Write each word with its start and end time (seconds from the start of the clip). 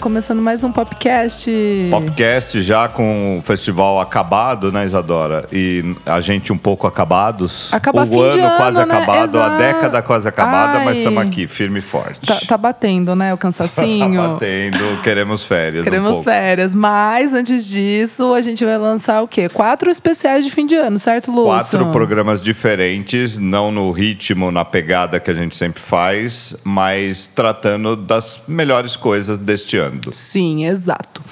Começando 0.00 0.40
mais 0.40 0.62
um 0.62 0.70
podcast. 0.70 1.50
Popcast 1.90 2.62
já 2.62 2.86
com 2.86 3.38
o 3.38 3.42
festival 3.42 4.00
acabado, 4.00 4.70
né, 4.70 4.84
Isadora? 4.84 5.48
E 5.52 5.96
a 6.06 6.20
gente 6.20 6.52
um 6.52 6.56
pouco 6.56 6.86
acabados. 6.86 7.72
Acaba 7.72 8.04
o 8.04 8.06
de 8.06 8.38
ano 8.38 8.56
quase 8.56 8.78
ano, 8.78 8.86
né? 8.86 8.96
acabado, 8.96 9.18
a 9.18 9.24
Exato. 9.24 9.58
década 9.58 10.02
quase 10.02 10.28
acabada, 10.28 10.78
mas 10.78 10.88
Ai. 10.88 10.98
estamos 10.98 11.22
aqui, 11.22 11.48
firme 11.48 11.80
e 11.80 11.82
forte. 11.82 12.20
Tá, 12.24 12.38
tá 12.46 12.56
batendo, 12.56 13.16
né? 13.16 13.34
O 13.34 13.36
cansacinho. 13.38 14.22
Tá 14.22 14.28
batendo, 14.28 15.02
queremos 15.02 15.42
férias. 15.42 15.80
um 15.80 15.84
Queremos 15.84 16.10
pouco. 16.12 16.24
férias, 16.24 16.74
mas 16.76 17.34
antes 17.34 17.66
disso, 17.68 18.34
a 18.34 18.40
gente 18.40 18.64
vai 18.64 18.78
lançar 18.78 19.20
o 19.20 19.26
quê? 19.26 19.48
Quatro 19.48 19.90
especiais 19.90 20.44
de 20.44 20.52
fim 20.52 20.64
de 20.64 20.76
ano, 20.76 20.96
certo, 20.98 21.32
Lúcio? 21.32 21.44
Quatro 21.46 21.86
programas 21.86 22.40
diferentes, 22.40 23.36
não 23.36 23.72
no 23.72 23.90
ritmo, 23.90 24.52
na 24.52 24.64
pegada 24.64 25.18
que 25.18 25.30
a 25.30 25.34
gente 25.34 25.56
sempre 25.56 25.82
faz, 25.82 26.56
mas 26.62 27.26
tratando 27.26 27.96
das 27.96 28.40
melhores 28.46 28.94
coisas 28.94 29.38
deste 29.38 29.71
Sim, 30.12 30.66
exato. 30.66 31.22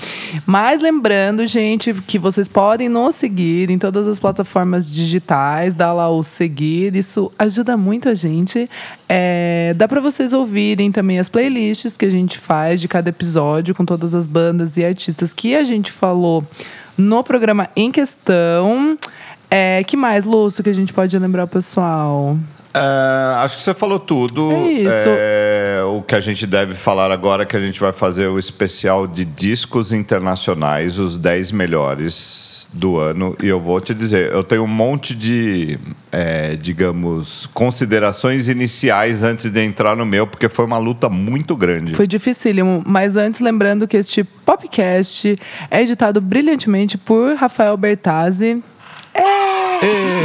Mas 0.47 0.81
lembrando, 0.81 1.47
gente, 1.47 1.93
que 1.93 2.19
vocês 2.19 2.49
podem 2.49 2.89
nos 2.89 3.15
seguir 3.15 3.71
em 3.71 3.79
todas 3.79 4.07
as 4.07 4.19
plataformas 4.19 4.91
digitais, 4.91 5.75
dá 5.75 5.93
lá 5.93 6.09
o 6.09 6.23
seguir, 6.23 6.97
isso 6.97 7.31
ajuda 7.39 7.77
muito 7.77 8.09
a 8.09 8.15
gente. 8.15 8.69
É, 9.09 9.75
dá 9.77 9.87
para 9.89 10.01
vocês 10.01 10.33
ouvirem 10.33 10.93
também 10.93 11.19
as 11.19 11.29
playlists 11.29 11.97
que 11.97 12.05
a 12.05 12.11
gente 12.11 12.39
faz 12.39 12.81
de 12.81 12.89
cada 12.89 13.11
episódio, 13.11 13.75
com 13.75 13.85
todas 13.85 14.15
as 14.15 14.27
bandas 14.27 14.77
e 14.77 14.85
artistas 14.85 15.35
que 15.35 15.55
a 15.55 15.65
gente 15.65 15.91
falou 15.91 16.47
no 16.97 17.23
programa 17.25 17.69
em 17.75 17.91
questão. 17.91 18.97
É, 19.51 19.83
que 19.85 19.97
mais, 19.97 20.25
Lúcio, 20.25 20.63
que 20.63 20.71
a 20.71 20.75
gente 20.75 20.93
pode 20.93 21.19
lembrar 21.19 21.45
o 21.45 21.49
pessoal? 21.49 22.39
É, 22.73 23.35
acho 23.43 23.57
que 23.57 23.63
você 23.63 23.75
falou 23.75 23.99
tudo. 23.99 24.53
É 24.53 24.73
isso. 24.73 25.09
É, 25.09 25.83
o 25.85 26.03
que 26.03 26.15
a 26.15 26.21
gente 26.21 26.47
deve 26.47 26.75
falar 26.75 27.11
agora 27.11 27.43
é 27.43 27.47
que 27.47 27.57
a 27.57 27.61
gente 27.61 27.81
vai 27.81 27.93
fazer 27.93 28.29
o 28.29 28.39
especial 28.39 29.07
de 29.07 29.25
discos 29.25 29.93
internacionais, 29.93 30.99
os 30.99 31.17
10 31.17 31.53
melhores 31.53 32.69
do 32.73 32.99
ano. 32.99 33.37
E 33.43 33.49
eu 33.49 33.59
vou 33.59 33.81
te 33.81 33.93
dizer, 33.93 34.33
eu 34.33 34.45
tenho 34.45 34.63
um 34.63 34.69
monte 34.69 35.15
de, 35.15 35.79
é, 36.13 36.55
digamos, 36.55 37.49
considerações 37.53 38.49
iniciais 38.49 39.23
antes 39.23 39.51
de 39.51 39.61
entrar 39.61 39.97
no 39.97 40.07
meu, 40.07 40.27
porque 40.27 40.49
foi 40.49 40.65
uma 40.65 40.79
luta 40.79 41.09
muito 41.09 41.57
grande. 41.57 41.95
Foi 41.95 42.07
dificílimo, 42.07 42.83
mas 42.87 43.17
antes 43.17 43.41
lembrando 43.41 43.89
que 43.89 43.97
este 43.97 44.23
podcast 44.23 45.37
é 45.71 45.83
editado 45.83 46.21
brilhantemente 46.21 46.97
por 46.97 47.35
Rafael 47.35 47.77
Bertazzi. 47.77 48.63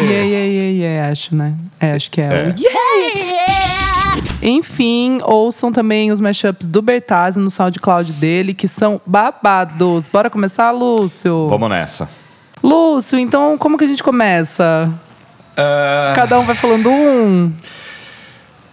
Yeah, 0.04 0.26
yeah, 0.26 0.46
yeah, 0.46 0.72
yeah, 0.72 1.12
acho, 1.12 1.36
né? 1.36 1.54
É, 1.80 1.92
acho 1.94 2.10
que 2.12 2.22
é. 2.22 2.26
É. 2.26 2.54
o 2.56 2.60
yeah! 2.60 4.16
Enfim, 4.42 5.20
ouçam 5.24 5.72
também 5.72 6.12
os 6.12 6.20
mashups 6.20 6.68
do 6.68 6.82
Bertazzi 6.82 7.40
no 7.40 7.50
SoundCloud 7.50 8.14
dele, 8.14 8.54
que 8.54 8.68
são 8.68 9.02
babados. 9.06 10.08
Bora 10.08 10.30
começar, 10.30 10.72
Lúcio? 10.72 11.48
Vamos 11.50 11.70
nessa. 11.70 12.10
Lúcio, 12.64 13.18
então 13.18 13.58
como 13.58 13.78
que 13.78 13.84
a 13.84 13.88
gente 13.88 14.04
começa? 14.04 14.92
É, 15.58 16.14
Cada 16.16 16.40
um 16.40 16.44
vai 16.44 16.56
falando 16.56 16.90
um. 16.90 17.52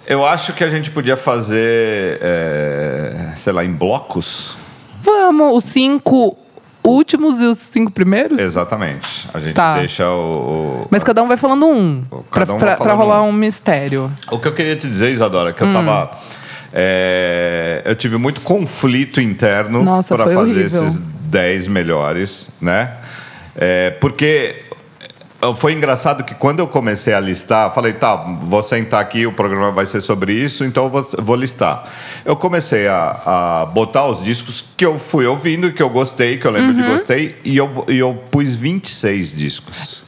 eu 0.06 0.24
acho 0.26 0.52
que 0.52 0.64
a 0.64 0.68
gente 0.68 0.90
podia 0.90 1.16
fazer, 1.16 2.18
é, 2.20 3.32
sei 3.36 3.52
lá, 3.52 3.64
em 3.64 3.72
blocos. 3.72 4.56
Vamos, 5.02 5.56
os 5.56 5.64
cinco 5.64 6.36
últimos 6.84 7.40
e 7.40 7.44
os 7.44 7.58
cinco 7.58 7.90
primeiros? 7.92 8.38
Exatamente. 8.38 9.28
A 9.32 9.38
gente 9.40 9.54
Tá. 9.54 9.78
deixa 9.78 10.08
o- 10.10 10.82
o, 10.82 10.86
Mas 10.90 11.02
cada 11.04 11.22
um 11.22 11.28
vai 11.28 11.36
falando 11.36 11.66
um. 11.66 12.02
Pra, 12.02 12.20
Cada 12.30 12.54
um 12.54 12.58
pra- 12.58 12.76
pra 12.76 12.92
rolar 12.94 13.22
um. 13.22 13.28
um 13.28 13.32
mistério. 13.32 14.10
O 14.30 14.38
que 14.38 14.48
eu 14.48 14.52
queria 14.52 14.76
te 14.76 14.86
dizer, 14.86 15.10
Isadora, 15.10 15.52
que 15.52 15.62
eu 15.62 15.72
tava. 15.72 16.10
é, 16.72 17.82
eu 17.84 17.94
tive 17.94 18.16
muito 18.16 18.40
conflito 18.40 19.20
interno 19.20 19.84
para 19.84 20.02
fazer 20.02 20.36
horrível. 20.36 20.64
esses 20.66 20.96
10 20.96 21.68
melhores, 21.68 22.50
né? 22.60 22.92
É, 23.54 23.90
porque 24.00 24.61
foi 25.56 25.72
engraçado 25.72 26.22
que 26.22 26.34
quando 26.34 26.60
eu 26.60 26.66
comecei 26.68 27.12
a 27.12 27.18
listar, 27.20 27.72
falei, 27.74 27.92
tá, 27.94 28.14
vou 28.42 28.62
sentar 28.62 29.00
aqui, 29.00 29.26
o 29.26 29.32
programa 29.32 29.72
vai 29.72 29.84
ser 29.86 30.00
sobre 30.00 30.32
isso, 30.32 30.64
então 30.64 30.84
eu 30.84 30.90
vou, 30.90 31.06
vou 31.18 31.36
listar. 31.36 31.84
Eu 32.24 32.36
comecei 32.36 32.86
a, 32.86 33.62
a 33.62 33.66
botar 33.66 34.06
os 34.06 34.22
discos 34.22 34.64
que 34.76 34.86
eu 34.86 34.98
fui 34.98 35.26
ouvindo, 35.26 35.72
que 35.72 35.82
eu 35.82 35.90
gostei, 35.90 36.36
que 36.38 36.46
eu 36.46 36.50
lembro 36.50 36.74
Uhum. 36.76 36.82
de 36.82 36.88
gostei, 36.88 37.36
e 37.44 37.56
eu, 37.56 37.84
e 37.88 37.98
eu 37.98 38.14
pus 38.30 38.54
26 38.54 39.32
discos. 39.36 40.02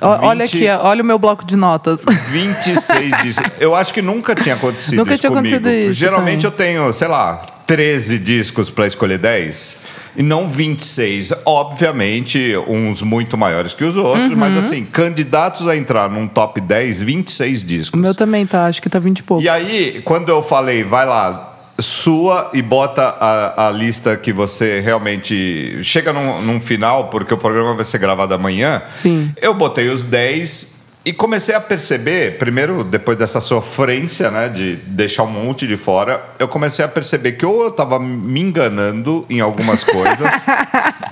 Ó, 0.00 0.26
Olha 0.28 0.46
20. 0.46 0.56
aqui, 0.56 0.68
olha 0.86 1.02
o 1.02 1.06
meu 1.06 1.18
bloco 1.18 1.44
de 1.44 1.54
notas. 1.54 2.02
26 2.06 3.22
discos. 3.22 3.44
Eu 3.60 3.74
acho 3.74 3.92
que 3.92 4.00
nunca 4.00 4.34
tinha 4.34 4.54
acontecido 4.54 4.96
Nunca 4.96 5.12
isso 5.12 5.20
tinha 5.20 5.30
comigo. 5.30 5.54
acontecido 5.54 5.90
isso, 5.90 6.00
Geralmente 6.00 6.42
também. 6.50 6.70
eu 6.70 6.80
tenho, 6.80 6.92
sei 6.94 7.08
lá, 7.08 7.42
13 7.66 8.18
discos 8.18 8.70
para 8.70 8.86
escolher 8.86 9.18
10 9.18 9.76
e 10.16 10.22
não 10.22 10.48
26. 10.48 11.32
Obviamente, 11.44 12.54
uns 12.68 13.02
muito 13.02 13.36
maiores 13.36 13.74
que 13.74 13.84
os 13.84 13.96
outros, 13.96 14.30
Uhum. 14.30 14.36
mas 14.36 14.56
assim, 14.56 14.84
candidatos 14.84 15.66
a 15.66 15.76
entrar 15.76 16.08
num 16.10 16.28
top 16.28 16.60
10, 16.60 17.00
26 17.02 17.64
discos. 17.64 17.98
o 17.98 18.02
meu 18.02 18.14
também 18.14 18.46
tá, 18.46 18.66
acho 18.66 18.80
que 18.82 18.88
tá 18.88 18.98
20 18.98 19.18
e 19.18 19.22
poucos. 19.22 19.44
E 19.44 19.48
aí, 19.48 20.00
quando 20.04 20.28
eu 20.28 20.42
falei, 20.42 20.84
vai 20.84 21.06
lá, 21.06 21.48
sua 21.78 22.50
e 22.52 22.60
bota 22.62 23.02
a, 23.18 23.68
a 23.68 23.70
lista 23.70 24.16
que 24.16 24.32
você 24.32 24.80
realmente. 24.80 25.78
Chega 25.82 26.12
num, 26.12 26.40
num 26.42 26.60
final, 26.60 27.08
porque 27.08 27.32
o 27.34 27.38
programa 27.38 27.74
vai 27.74 27.84
ser 27.84 27.98
gravado 27.98 28.34
amanhã. 28.34 28.82
Sim. 28.90 29.32
Eu 29.40 29.54
botei 29.54 29.88
os 29.88 30.02
10 30.02 30.71
e 31.04 31.12
comecei 31.12 31.54
a 31.54 31.60
perceber, 31.60 32.38
primeiro, 32.38 32.84
depois 32.84 33.18
dessa 33.18 33.40
sofrência, 33.40 34.30
né, 34.30 34.48
de 34.48 34.76
deixar 34.76 35.24
um 35.24 35.30
monte 35.30 35.66
de 35.66 35.76
fora, 35.76 36.22
eu 36.38 36.46
comecei 36.46 36.84
a 36.84 36.88
perceber 36.88 37.32
que 37.32 37.44
ou 37.44 37.64
eu 37.64 37.70
tava 37.72 37.98
me 37.98 38.40
enganando 38.40 39.26
em 39.28 39.40
algumas 39.40 39.82
coisas, 39.82 40.32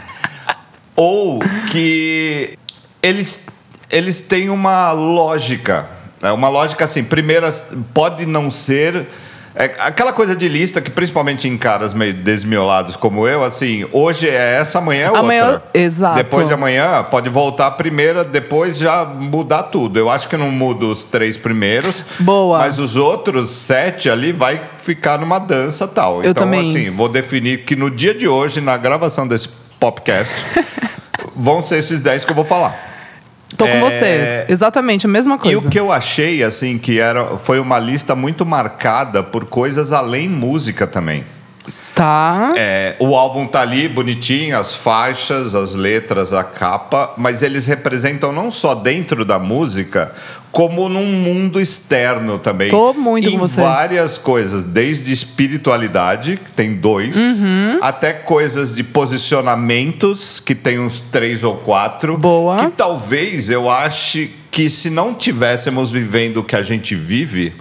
ou 0.95 1.41
que 1.73 2.57
eles, 3.03 3.49
eles 3.91 4.21
têm 4.21 4.49
uma 4.49 4.93
lógica. 4.93 5.89
né? 6.21 6.31
Uma 6.31 6.49
lógica 6.49 6.85
assim, 6.85 7.03
primeiro, 7.03 7.49
pode 7.93 8.27
não 8.27 8.49
ser. 8.49 9.09
É 9.61 9.75
aquela 9.79 10.13
coisa 10.13 10.35
de 10.35 10.49
lista 10.49 10.81
que, 10.81 10.91
principalmente 10.91 11.47
em 11.47 11.59
caras 11.59 11.93
meio 11.93 12.15
desmiolados 12.15 12.97
como 12.97 13.29
eu, 13.29 13.45
assim, 13.45 13.87
hoje 13.93 14.29
é 14.29 14.55
essa, 14.55 14.79
amanhã 14.79 15.03
é 15.03 15.07
outra. 15.09 15.21
Amanhã- 15.21 15.63
exato. 15.75 16.17
Depois 16.17 16.49
de 16.49 16.55
amanhã, 16.55 17.03
pode 17.05 17.29
voltar 17.29 17.67
a 17.67 17.71
primeira, 17.71 18.25
depois 18.25 18.79
já 18.79 19.05
mudar 19.05 19.65
tudo. 19.65 19.99
Eu 19.99 20.09
acho 20.09 20.29
que 20.29 20.37
não 20.37 20.51
muda 20.51 20.87
os 20.87 21.05
três 21.05 21.37
primeiros. 21.37 22.05
Boa. 22.19 22.59
Mas 22.59 22.79
os 22.79 22.97
outros 22.97 23.51
sete 23.51 24.09
ali 24.09 24.33
vai 24.33 24.61
ficar 24.79 25.19
numa 25.19 25.39
dança 25.39 25.87
tal. 25.87 26.23
Eu 26.25 26.31
então, 26.31 26.45
também. 26.45 26.71
assim, 26.71 26.91
vou 26.91 27.09
definir 27.09 27.65
que 27.65 27.77
no 27.77 27.91
dia 27.91 28.15
de 28.15 28.27
hoje, 28.27 28.61
na 28.61 28.77
gravação 28.77 29.27
desse 29.27 29.49
podcast, 29.79 30.45
vão 31.37 31.63
ser 31.63 31.79
esses 31.79 32.01
dez 32.01 32.25
que 32.25 32.31
eu 32.31 32.37
vou 32.37 32.45
falar. 32.45 32.90
Tô 33.57 33.67
com 33.67 33.71
É, 33.73 33.81
você. 33.81 34.45
Exatamente, 34.49 35.07
a 35.07 35.09
mesma 35.09 35.35
E 35.37 35.39
coisa. 35.39 35.67
o 35.67 35.71
que 35.71 35.79
eu 35.79 35.93
achei, 35.93 36.43
assim, 36.43 36.79
que 36.79 36.99
era, 37.01 37.37
foi 37.39 37.59
uma 37.61 37.79
lista 37.79 38.15
muito 38.15 38.47
marcada 38.47 39.23
por 39.23 39.45
coisas 39.47 39.93
além 39.93 40.29
música 40.29 40.87
também. 40.87 41.25
Tá. 42.01 42.55
É, 42.57 42.97
o 42.99 43.15
álbum 43.15 43.47
tá 43.47 43.61
ali 43.61 43.87
bonitinho, 43.87 44.59
as 44.59 44.75
faixas, 44.75 45.55
as 45.55 45.75
letras, 45.75 46.33
a 46.33 46.43
capa, 46.43 47.13
mas 47.19 47.43
eles 47.43 47.67
representam 47.67 48.33
não 48.33 48.51
só 48.51 48.75
dentro 48.75 49.23
da 49.23 49.39
música, 49.39 50.11
como 50.51 50.89
num 50.89 51.05
mundo 51.05 51.61
externo 51.61 52.39
também. 52.39 52.71
Tô 52.71 52.95
muito 52.95 53.29
em 53.29 53.33
com 53.33 53.39
você. 53.41 53.61
várias 53.61 54.17
coisas, 54.17 54.65
desde 54.65 55.13
espiritualidade, 55.13 56.39
que 56.43 56.51
tem 56.51 56.75
dois, 56.75 57.43
Uhum. 57.43 57.81
até 57.83 58.15
coisas 58.15 58.75
de 58.75 58.83
posicionamentos, 58.83 60.41
que 60.41 60.55
tem 60.55 60.81
uns 60.81 61.01
três 61.01 61.45
ou 61.45 61.57
quatro. 61.59 62.17
Boa. 62.17 62.65
Que 62.65 62.71
talvez 62.71 63.51
eu 63.51 63.69
ache 63.71 64.35
que 64.51 64.71
se 64.71 64.89
não 64.89 65.13
tivéssemos 65.13 65.91
vivendo 65.91 66.39
o 66.39 66.45
que 66.45 66.57
a 66.57 66.63
gente 66.63 66.95
vive, 66.95 67.53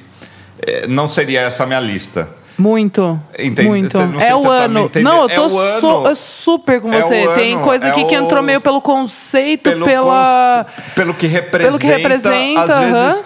eh, 0.66 0.88
não 0.88 1.10
seria 1.10 1.42
essa 1.42 1.64
a 1.64 1.68
minha 1.68 1.82
lista. 1.82 2.39
Muito. 2.60 3.20
Entende? 3.38 3.68
Muito. 3.68 3.98
É 4.20 4.36
o 4.36 4.44
tá 4.44 4.50
ano. 4.50 4.80
entendendo. 4.82 5.12
não, 5.12 5.22
eu 5.24 5.30
É 5.30 5.36
tô 5.36 5.46
o 5.46 5.50
su- 5.50 5.58
ano. 5.60 6.16
super 6.16 6.82
com 6.82 6.94
É 6.94 7.02
você. 7.02 7.26
o 7.28 7.34
Tem 7.34 7.58
coisa 7.60 7.88
é 7.88 7.90
aqui 7.92 8.04
que 8.06 8.16
o- 8.16 8.20
entrou 8.24 8.44
meio 8.44 8.60
pelo 8.62 8.82
conceito, 8.82 9.70
pelo, 9.70 9.86
pela. 9.86 10.66
cons- 10.76 10.94
pelo 10.94 11.14
que 11.14 11.26
representa. 11.28 11.88
representa, 11.88 12.62
Às 12.62 12.70
aham. 12.70 12.92
vezes 12.92 13.24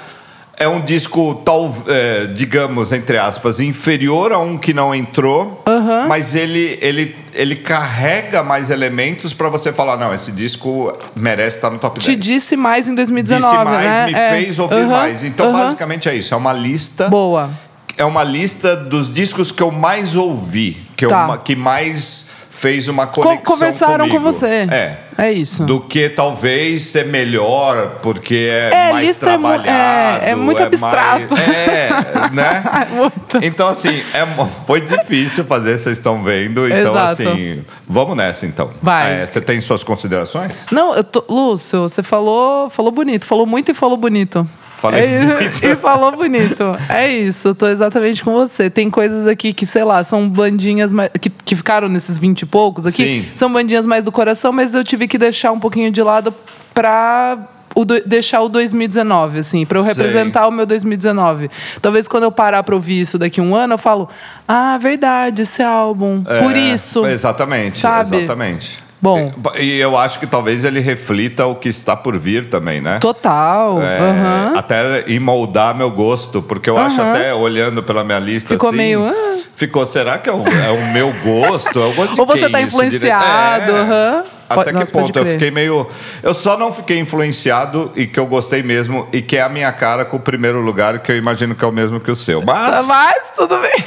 é 0.55 0.67
um 0.67 0.79
disco, 0.81 1.41
tal, 1.43 1.73
é, 1.87 2.27
digamos, 2.27 2.91
entre 2.91 3.17
aspas, 3.17 3.59
inferior 3.59 4.31
a 4.31 4.37
um 4.37 4.55
que 4.55 4.71
não 4.71 4.93
entrou, 4.93 5.63
Aham. 5.67 6.05
mas 6.07 6.35
ele, 6.35 6.77
ele, 6.79 7.15
ele 7.33 7.55
carrega 7.55 8.43
mais 8.43 8.69
elementos 8.69 9.33
para 9.33 9.49
você 9.49 9.73
falar: 9.73 9.97
não, 9.97 10.13
esse 10.13 10.31
disco 10.31 10.95
merece 11.15 11.57
estar 11.57 11.71
no 11.71 11.79
top 11.79 11.99
10. 11.99 12.05
Te 12.05 12.15
disse 12.15 12.55
mais 12.55 12.87
em 12.87 12.93
2019, 12.93 13.51
Disse 13.51 13.65
mais, 13.65 13.87
né? 13.87 14.05
me 14.05 14.13
É. 14.13 14.29
fez 14.43 14.59
ouvir 14.59 14.75
Aham, 14.75 14.87
mais. 14.89 15.23
Então, 15.23 15.47
aham. 15.49 15.57
basicamente 15.63 16.07
é 16.07 16.13
isso. 16.15 16.33
É 16.35 16.37
uma 16.37 16.53
lista. 16.53 17.09
Boa. 17.09 17.49
É 17.97 18.03
uma 18.05 18.23
lista 18.23 18.75
dos 18.75 19.11
discos 19.11 19.51
que 19.51 19.61
eu 19.61 19.71
mais 19.71 20.15
ouvi, 20.15 20.77
que, 20.97 21.05
Tá. 21.05 21.27
eu, 21.31 21.37
que 21.39 21.55
mais 21.55 22.31
fez 22.49 22.87
uma 22.87 23.05
conexão 23.05 23.43
conversaram 23.43 24.05
comigo. 24.07 24.17
com 24.17 24.23
você. 24.23 24.67
É. 24.71 24.99
É 25.17 25.31
isso. 25.31 25.63
Do 25.65 25.81
que 25.81 26.07
talvez 26.09 26.85
ser 26.85 27.05
melhor, 27.05 27.99
porque 28.01 28.49
é, 28.49 28.69
É, 28.87 28.91
mais 28.93 29.05
lista 29.07 29.25
é 29.25 29.27
é- 29.27 29.31
trabalhado. 29.37 30.25
é 30.25 30.35
muito 30.35 30.63
abstrato. 30.63 31.33
mais- 31.35 31.49
é, 31.49 31.89
né? 32.33 32.63
Muito. 32.91 33.39
Então, 33.43 33.67
assim, 33.67 33.89
é, 34.13 34.25
foi 34.65 34.81
difícil 34.81 35.43
fazer, 35.43 35.77
vocês 35.77 35.97
estão 35.97 36.23
vendo. 36.23 36.65
Então, 36.65 36.91
Exato. 36.91 37.21
assim, 37.21 37.63
vamos 37.87 38.15
nessa, 38.15 38.45
então. 38.45 38.71
Vai. 38.81 39.21
É, 39.21 39.25
você 39.25 39.39
tem 39.41 39.59
suas 39.61 39.83
considerações? 39.83 40.53
Não, 40.71 40.95
eu 40.95 41.03
tô, 41.03 41.23
Lúcio, 41.29 41.81
você 41.81 42.01
falou, 42.01 42.69
falou 42.69 42.91
bonito, 42.91 43.25
falou 43.25 43.45
muito 43.45 43.69
e 43.71 43.73
falou 43.73 43.97
bonito. 43.97 44.47
Falei 44.83 45.01
É 45.01 45.19
muito. 45.23 45.63
E 45.65 45.75
falou 45.77 46.11
bonito. 46.11 46.61
É 46.89 47.09
isso, 47.09 47.55
tô 47.55 47.67
exatamente 47.67 48.21
com 48.21 48.33
você. 48.33 48.69
Tem 48.69 48.89
coisas 48.89 49.25
aqui 49.25 49.53
que, 49.53 49.65
sei 49.65 49.85
lá, 49.85 50.03
são 50.03 50.27
bandinhas 50.27 50.91
mais, 50.91 51.09
que, 51.21 51.29
que 51.29 51.55
ficaram 51.55 51.87
nesses 51.87 52.17
20 52.17 52.41
e 52.41 52.45
poucos 52.45 52.85
aqui. 52.85 53.03
Sim. 53.23 53.25
São 53.33 53.49
bandinhas 53.51 53.85
mais 53.85 54.03
do 54.03 54.11
coração, 54.11 54.51
mas 54.51 54.75
eu 54.75 54.83
tive 54.83 55.07
que 55.07 55.17
deixar 55.17 55.53
um 55.53 55.59
pouquinho 55.59 55.89
de 55.89 56.03
lado 56.03 56.35
pra 56.73 57.37
o 57.73 57.85
do- 57.85 58.01
deixar 58.05 58.41
o 58.41 58.49
2019, 58.49 59.39
assim, 59.39 59.65
pra 59.65 59.79
eu 59.79 59.83
Sei. 59.85 59.93
representar 59.93 60.47
o 60.49 60.51
meu 60.51 60.65
2019. 60.65 61.49
Talvez 61.81 62.05
quando 62.05 62.23
eu 62.23 62.31
parar 62.31 62.61
pra 62.61 62.75
ouvir 62.75 62.99
isso 62.99 63.17
daqui 63.17 63.39
a 63.39 63.43
um 63.43 63.55
ano, 63.55 63.75
eu 63.75 63.77
falo, 63.77 64.09
ah, 64.45 64.77
verdade, 64.77 65.43
esse 65.43 65.63
álbum. 65.63 66.23
Por 66.23 66.55
É, 66.57 66.59
isso. 66.59 67.05
Exatamente. 67.05 67.77
Sabe? 67.77 68.17
Exatamente. 68.17 68.82
Bom. 69.03 69.33
E, 69.57 69.63
e 69.63 69.79
eu 69.81 69.97
acho 69.97 70.17
que 70.17 70.25
talvez 70.25 70.63
ele 70.63 70.79
reflita 70.79 71.45
o 71.45 71.55
que 71.55 71.67
está 71.67 71.93
por 71.93 72.17
vir 72.17 72.47
também, 72.47 72.79
né? 72.79 72.99
Total. 72.99 73.81
É. 73.81 74.57
Até 74.57 75.03
em 75.09 75.19
moldar 75.19 75.75
meu 75.75 75.91
gosto, 75.91 76.41
porque 76.41 76.69
eu 76.69 76.77
acho 76.77 77.01
até, 77.01 77.33
olhando 77.33 77.83
pela 77.83 78.01
minha 78.05 78.19
lista 78.19 78.53
Ficou 78.53 78.69
assim, 78.69 78.77
meio, 78.77 79.03
ah. 79.03 79.37
Ficou, 79.57 79.85
será 79.85 80.17
que 80.17 80.29
é 80.29 80.31
o, 80.31 80.41
é 80.47 80.71
o 80.71 80.93
meu 80.93 81.13
gosto? 81.21 81.77
É 81.77 81.85
o 81.85 81.93
gosto 81.93 82.17
Ou 82.17 82.25
você 82.25 82.49
tá 82.49 82.61
isso 82.61 82.77
influenciado? 82.81 83.71
É. 83.73 83.79
aham. 83.81 84.23
Até 84.61 84.71
que 84.71 84.79
nossa, 84.79 84.91
pode 84.91 85.13
ponto? 85.13 85.19
Eu 85.19 85.25
fiquei 85.33 85.51
meio... 85.51 85.87
Eu 86.21 86.33
só 86.33 86.57
não 86.57 86.71
fiquei 86.71 86.99
influenciado 86.99 87.91
e 87.95 88.05
que 88.07 88.19
eu 88.19 88.25
gostei 88.25 88.63
mesmo 88.63 89.07
e 89.11 89.21
que 89.21 89.37
é 89.37 89.41
a 89.41 89.49
minha 89.49 89.71
cara 89.71 90.05
com 90.05 90.17
o 90.17 90.19
primeiro 90.19 90.61
lugar, 90.61 90.99
que 90.99 91.11
eu 91.11 91.17
imagino 91.17 91.55
que 91.55 91.63
é 91.63 91.67
o 91.67 91.71
mesmo 91.71 91.99
que 91.99 92.11
o 92.11 92.15
seu. 92.15 92.41
Mas... 92.43 92.87
Mas 92.87 93.31
tudo 93.35 93.57
bem. 93.59 93.83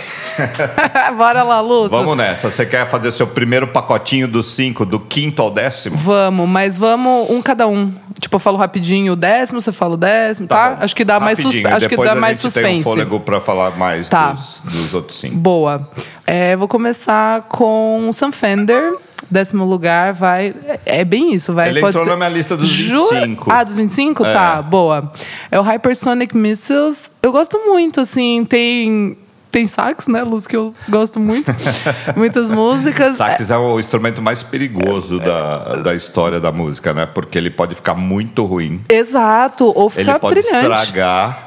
Bora 1.16 1.42
lá, 1.42 1.60
Lúcio. 1.60 1.96
Vamos 1.96 2.16
nessa. 2.16 2.50
Você 2.50 2.66
quer 2.66 2.86
fazer 2.86 3.10
seu 3.10 3.26
primeiro 3.26 3.66
pacotinho 3.68 4.28
dos 4.28 4.50
cinco, 4.52 4.84
do 4.84 4.98
quinto 5.00 5.40
ao 5.42 5.50
décimo? 5.50 5.96
Vamos, 5.96 6.48
mas 6.48 6.76
vamos 6.76 7.30
um 7.30 7.40
cada 7.42 7.66
um. 7.66 7.92
Tipo, 8.20 8.36
eu 8.36 8.40
falo 8.40 8.56
rapidinho 8.56 9.12
o 9.12 9.16
décimo, 9.16 9.60
você 9.60 9.72
fala 9.72 9.94
o 9.94 9.96
décimo, 9.96 10.48
tá? 10.48 10.70
bom. 10.70 10.76
Acho 10.80 10.96
que 10.96 11.04
dá 11.04 11.20
mais, 11.20 11.38
suspe 11.38 11.62
Rapidinho, 11.62 11.76
acho 11.76 11.88
que 11.88 11.96
dá 11.96 12.14
mais 12.14 12.40
gente 12.40 12.52
Tem 12.54 12.62
um 12.62 12.66
suspense. 12.66 12.84
fôlego 12.84 13.20
para 13.20 13.40
falar 13.40 13.76
mais 13.76 14.08
Tá. 14.08 14.32
dos, 14.32 14.60
dos 14.64 14.94
outros 14.94 15.18
cinco. 15.18 15.36
Boa. 15.36 15.88
É, 16.26 16.56
vou 16.56 16.66
começar 16.68 17.42
com 17.42 18.10
Sam 18.12 18.32
Fender. 18.32 18.94
Décimo 19.30 19.64
lugar 19.64 20.12
vai. 20.12 20.54
É 20.84 21.04
bem 21.04 21.32
isso, 21.34 21.52
vai. 21.52 21.68
Ele 21.70 21.80
entrou 21.84 22.04
ser- 22.04 22.10
na 22.10 22.16
minha 22.16 22.28
lista 22.28 22.56
dos 22.56 22.68
Jura? 22.68 23.20
25. 23.26 23.50
Ah, 23.50 23.64
dos 23.64 23.76
25? 23.76 24.24
É. 24.24 24.32
Tá, 24.32 24.62
boa. 24.62 25.10
É 25.50 25.58
o 25.58 25.62
Hypersonic 25.62 26.36
Missiles. 26.36 27.10
Eu 27.22 27.32
gosto 27.32 27.58
muito, 27.64 28.00
assim, 28.00 28.44
tem. 28.44 29.16
Tem 29.48 29.66
sax, 29.66 30.06
né, 30.06 30.22
Luz, 30.22 30.46
que 30.46 30.54
eu 30.54 30.74
gosto 30.86 31.18
muito. 31.18 31.50
Muitas 32.14 32.50
músicas. 32.50 33.16
Sax 33.16 33.48
é 33.50 33.56
o 33.56 33.80
instrumento 33.80 34.20
mais 34.20 34.42
perigoso 34.42 35.18
da, 35.18 35.76
da 35.76 35.94
história 35.94 36.38
da 36.38 36.52
música, 36.52 36.92
né? 36.92 37.06
Porque 37.06 37.38
ele 37.38 37.48
pode 37.48 37.74
ficar 37.74 37.94
muito 37.94 38.44
ruim. 38.44 38.82
Exato, 38.86 39.72
ou 39.74 39.86
Ele 39.96 40.04
ficar 40.04 40.18
pode 40.18 40.42
brilhante. 40.42 40.72
estragar. 40.74 41.45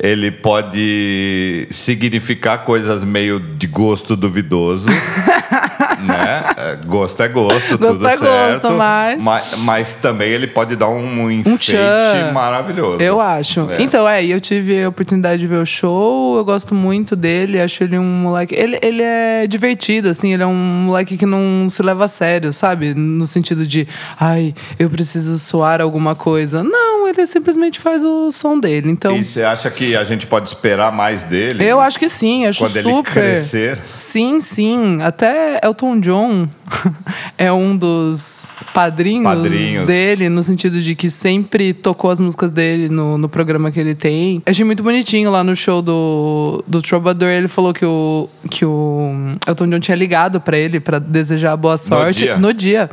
Ele 0.00 0.30
pode 0.30 1.66
significar 1.70 2.64
coisas 2.64 3.02
meio 3.02 3.40
de 3.40 3.66
gosto 3.66 4.14
duvidoso. 4.14 4.88
né? 6.06 6.44
É, 6.56 6.78
Gosto 6.86 7.22
é 7.22 7.28
gosto, 7.28 7.76
Gosto 7.78 7.94
tudo 7.94 8.06
é 8.08 8.16
gosto, 8.16 8.24
certo. 8.24 8.72
mas- 8.74 9.20
mas... 9.20 9.58
mas 9.58 9.94
também 9.96 10.30
ele 10.30 10.46
pode 10.46 10.76
dar 10.76 10.88
um 10.88 11.30
enfeite 11.30 11.72
tchan. 11.72 12.32
maravilhoso. 12.32 13.00
Eu 13.02 13.20
acho. 13.20 13.68
É. 13.70 13.82
Então, 13.82 14.08
é, 14.08 14.24
eu 14.24 14.40
tive 14.40 14.82
a 14.84 14.88
oportunidade 14.88 15.40
de 15.40 15.46
ver 15.46 15.56
o 15.60 15.66
show, 15.66 16.36
eu 16.38 16.44
gosto 16.44 16.74
muito 16.74 17.16
dele, 17.16 17.60
acho 17.60 17.82
ele 17.82 17.98
um 17.98 18.04
moleque. 18.04 18.54
Ele, 18.54 18.78
ele 18.82 19.02
é 19.02 19.46
divertido, 19.46 20.08
assim, 20.08 20.32
ele 20.32 20.42
é 20.42 20.46
um 20.46 20.54
moleque 20.54 21.16
que 21.16 21.26
não 21.26 21.68
se 21.70 21.82
leva 21.82 22.04
a 22.04 22.08
sério, 22.08 22.52
sabe? 22.52 22.94
No 22.94 23.26
sentido 23.26 23.66
de, 23.66 23.86
ai, 24.18 24.54
eu 24.78 24.88
preciso 24.88 25.38
soar 25.38 25.80
alguma 25.80 26.14
coisa. 26.14 26.62
Não, 26.62 26.97
ele 27.08 27.26
simplesmente 27.26 27.78
faz 27.80 28.04
o 28.04 28.30
som 28.30 28.58
dele. 28.58 28.90
Então, 28.90 29.16
E 29.16 29.24
você 29.24 29.42
acha 29.42 29.70
que 29.70 29.96
a 29.96 30.04
gente 30.04 30.26
pode 30.26 30.48
esperar 30.48 30.92
mais 30.92 31.24
dele? 31.24 31.64
eu 31.64 31.80
acho 31.80 31.98
que 31.98 32.08
sim, 32.08 32.46
acho 32.46 32.64
Quando 32.64 32.76
ele 32.76 32.88
super. 32.90 33.12
crescer? 33.12 33.78
Sim, 33.96 34.40
sim. 34.40 35.00
Até 35.02 35.60
Elton 35.62 36.00
John 36.00 36.48
é 37.36 37.52
um 37.52 37.76
dos 37.76 38.50
padrinhos, 38.74 39.24
Padrinhos. 39.24 39.86
dele, 39.86 40.28
no 40.28 40.42
sentido 40.42 40.80
de 40.80 40.94
que 40.94 41.10
sempre 41.10 41.72
tocou 41.72 42.10
as 42.10 42.20
músicas 42.20 42.50
dele 42.50 42.88
no, 42.88 43.16
no 43.18 43.28
programa 43.28 43.70
que 43.70 43.80
ele 43.80 43.94
tem. 43.94 44.42
Achei 44.46 44.64
muito 44.64 44.82
bonitinho 44.82 45.30
lá 45.30 45.42
no 45.42 45.56
show 45.56 45.80
do, 45.82 46.62
do 46.66 46.80
Troubadour. 46.82 47.28
Ele 47.28 47.48
falou 47.48 47.72
que 47.72 47.84
o, 47.84 48.28
que 48.50 48.64
o 48.64 49.12
Elton 49.46 49.66
John 49.68 49.80
tinha 49.80 49.96
ligado 49.96 50.40
pra 50.40 50.56
ele 50.58 50.78
pra 50.80 50.98
desejar 50.98 51.56
boa 51.56 51.76
sorte 51.76 52.20
dia? 52.20 52.36
no 52.38 52.52
dia. 52.52 52.90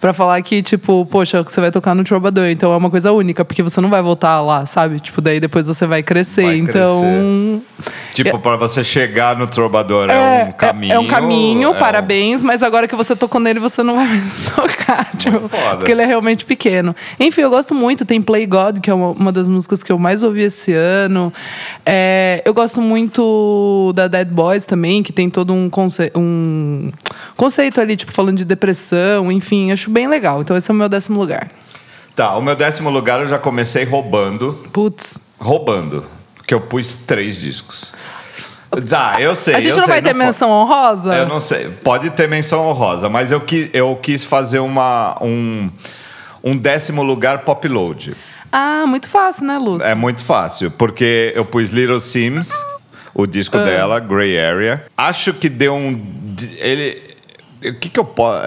Pra 0.00 0.12
falar 0.12 0.40
que, 0.42 0.62
tipo, 0.62 1.06
poxa, 1.06 1.42
você 1.42 1.60
vai 1.60 1.70
tocar 1.70 1.94
no 1.94 2.04
Troubadour, 2.04 2.46
então 2.46 2.72
é 2.72 2.76
uma 2.76 2.90
coisa 2.90 3.10
única, 3.12 3.44
porque 3.54 3.62
você 3.62 3.80
não 3.80 3.88
vai 3.88 4.02
voltar 4.02 4.40
lá, 4.40 4.66
sabe? 4.66 4.98
Tipo, 4.98 5.20
daí 5.20 5.38
depois 5.38 5.68
você 5.68 5.86
vai 5.86 6.02
crescer. 6.02 6.42
Vai 6.42 6.58
então. 6.58 7.62
Tipo, 8.12 8.36
para 8.40 8.56
você 8.56 8.82
chegar 8.82 9.36
no 9.36 9.46
Trovador 9.46 10.10
é, 10.10 10.44
um 10.46 10.52
caminho. 10.52 10.92
É 10.92 10.98
um 10.98 11.06
caminho, 11.06 11.68
é 11.68 11.68
um- 11.68 11.78
parabéns, 11.78 12.42
mas 12.42 12.64
agora 12.64 12.88
que 12.88 12.96
você 12.96 13.14
tocou 13.14 13.40
nele, 13.40 13.60
você 13.60 13.84
não 13.84 13.94
vai 13.94 14.08
mais 14.08 14.38
tocar. 14.56 15.08
Tipo, 15.16 15.48
foda. 15.48 15.76
porque 15.76 15.92
ele 15.92 16.02
é 16.02 16.04
realmente 16.04 16.44
pequeno. 16.44 16.96
Enfim, 17.20 17.42
eu 17.42 17.50
gosto 17.50 17.76
muito. 17.76 18.04
Tem 18.04 18.20
Play 18.20 18.44
God, 18.44 18.80
que 18.80 18.90
é 18.90 18.94
uma, 18.94 19.10
uma 19.10 19.30
das 19.30 19.46
músicas 19.46 19.84
que 19.84 19.92
eu 19.92 19.98
mais 20.00 20.24
ouvi 20.24 20.42
esse 20.42 20.72
ano. 20.72 21.32
É, 21.86 22.42
eu 22.44 22.52
gosto 22.52 22.80
muito 22.82 23.92
da 23.94 24.08
Dead 24.08 24.28
Boys 24.28 24.66
também, 24.66 25.00
que 25.00 25.12
tem 25.12 25.30
todo 25.30 25.52
um, 25.54 25.70
conce 25.70 26.10
um 26.16 26.90
conceito 27.36 27.80
ali, 27.80 27.94
tipo, 27.94 28.10
falando 28.10 28.38
de 28.38 28.44
depressão, 28.44 29.30
enfim, 29.30 29.70
acho 29.70 29.90
bem 29.90 30.08
legal. 30.08 30.40
Então, 30.40 30.56
esse 30.56 30.68
é 30.68 30.74
o 30.74 30.76
meu 30.76 30.88
décimo 30.88 31.20
lugar. 31.20 31.46
Tá, 32.16 32.36
o 32.36 32.42
meu 32.42 32.54
décimo 32.54 32.90
lugar 32.90 33.20
eu 33.20 33.26
já 33.26 33.38
comecei 33.38 33.84
roubando. 33.84 34.54
Putz. 34.72 35.20
Roubando. 35.38 36.04
Que 36.46 36.54
eu 36.54 36.60
pus 36.60 36.94
três 36.94 37.40
discos. 37.40 37.92
Tá, 38.88 39.16
eu 39.20 39.34
sei. 39.36 39.54
A 39.54 39.60
gente 39.60 39.70
não 39.76 39.84
sei, 39.84 39.86
vai 39.92 40.02
ter 40.02 40.10
po- 40.12 40.18
menção 40.18 40.50
honrosa? 40.50 41.14
Eu 41.14 41.28
não 41.28 41.40
sei. 41.40 41.68
Pode 41.82 42.10
ter 42.10 42.28
menção 42.28 42.66
honrosa, 42.68 43.08
mas 43.08 43.30
eu, 43.32 43.40
qui, 43.40 43.70
eu 43.72 43.96
quis 43.96 44.24
fazer 44.24 44.58
uma, 44.58 45.16
um, 45.22 45.70
um 46.42 46.56
décimo 46.56 47.02
lugar 47.02 47.38
pop 47.40 47.66
load. 47.68 48.14
Ah, 48.50 48.84
muito 48.86 49.08
fácil, 49.08 49.46
né, 49.46 49.58
Lúcio? 49.58 49.88
É 49.88 49.94
muito 49.94 50.24
fácil, 50.24 50.70
porque 50.72 51.32
eu 51.36 51.44
pus 51.44 51.70
Little 51.70 52.00
Sims, 52.00 52.52
o 53.12 53.26
disco 53.26 53.56
Ah. 53.58 53.64
dela, 53.64 54.00
Grey 54.00 54.38
Area. 54.38 54.84
Acho 54.96 55.32
que 55.32 55.48
deu 55.48 55.74
um. 55.74 56.00
Ele. 56.58 57.00
O 57.64 57.74
que, 57.78 57.88
que 57.88 57.98
eu 57.98 58.04
posso. 58.04 58.40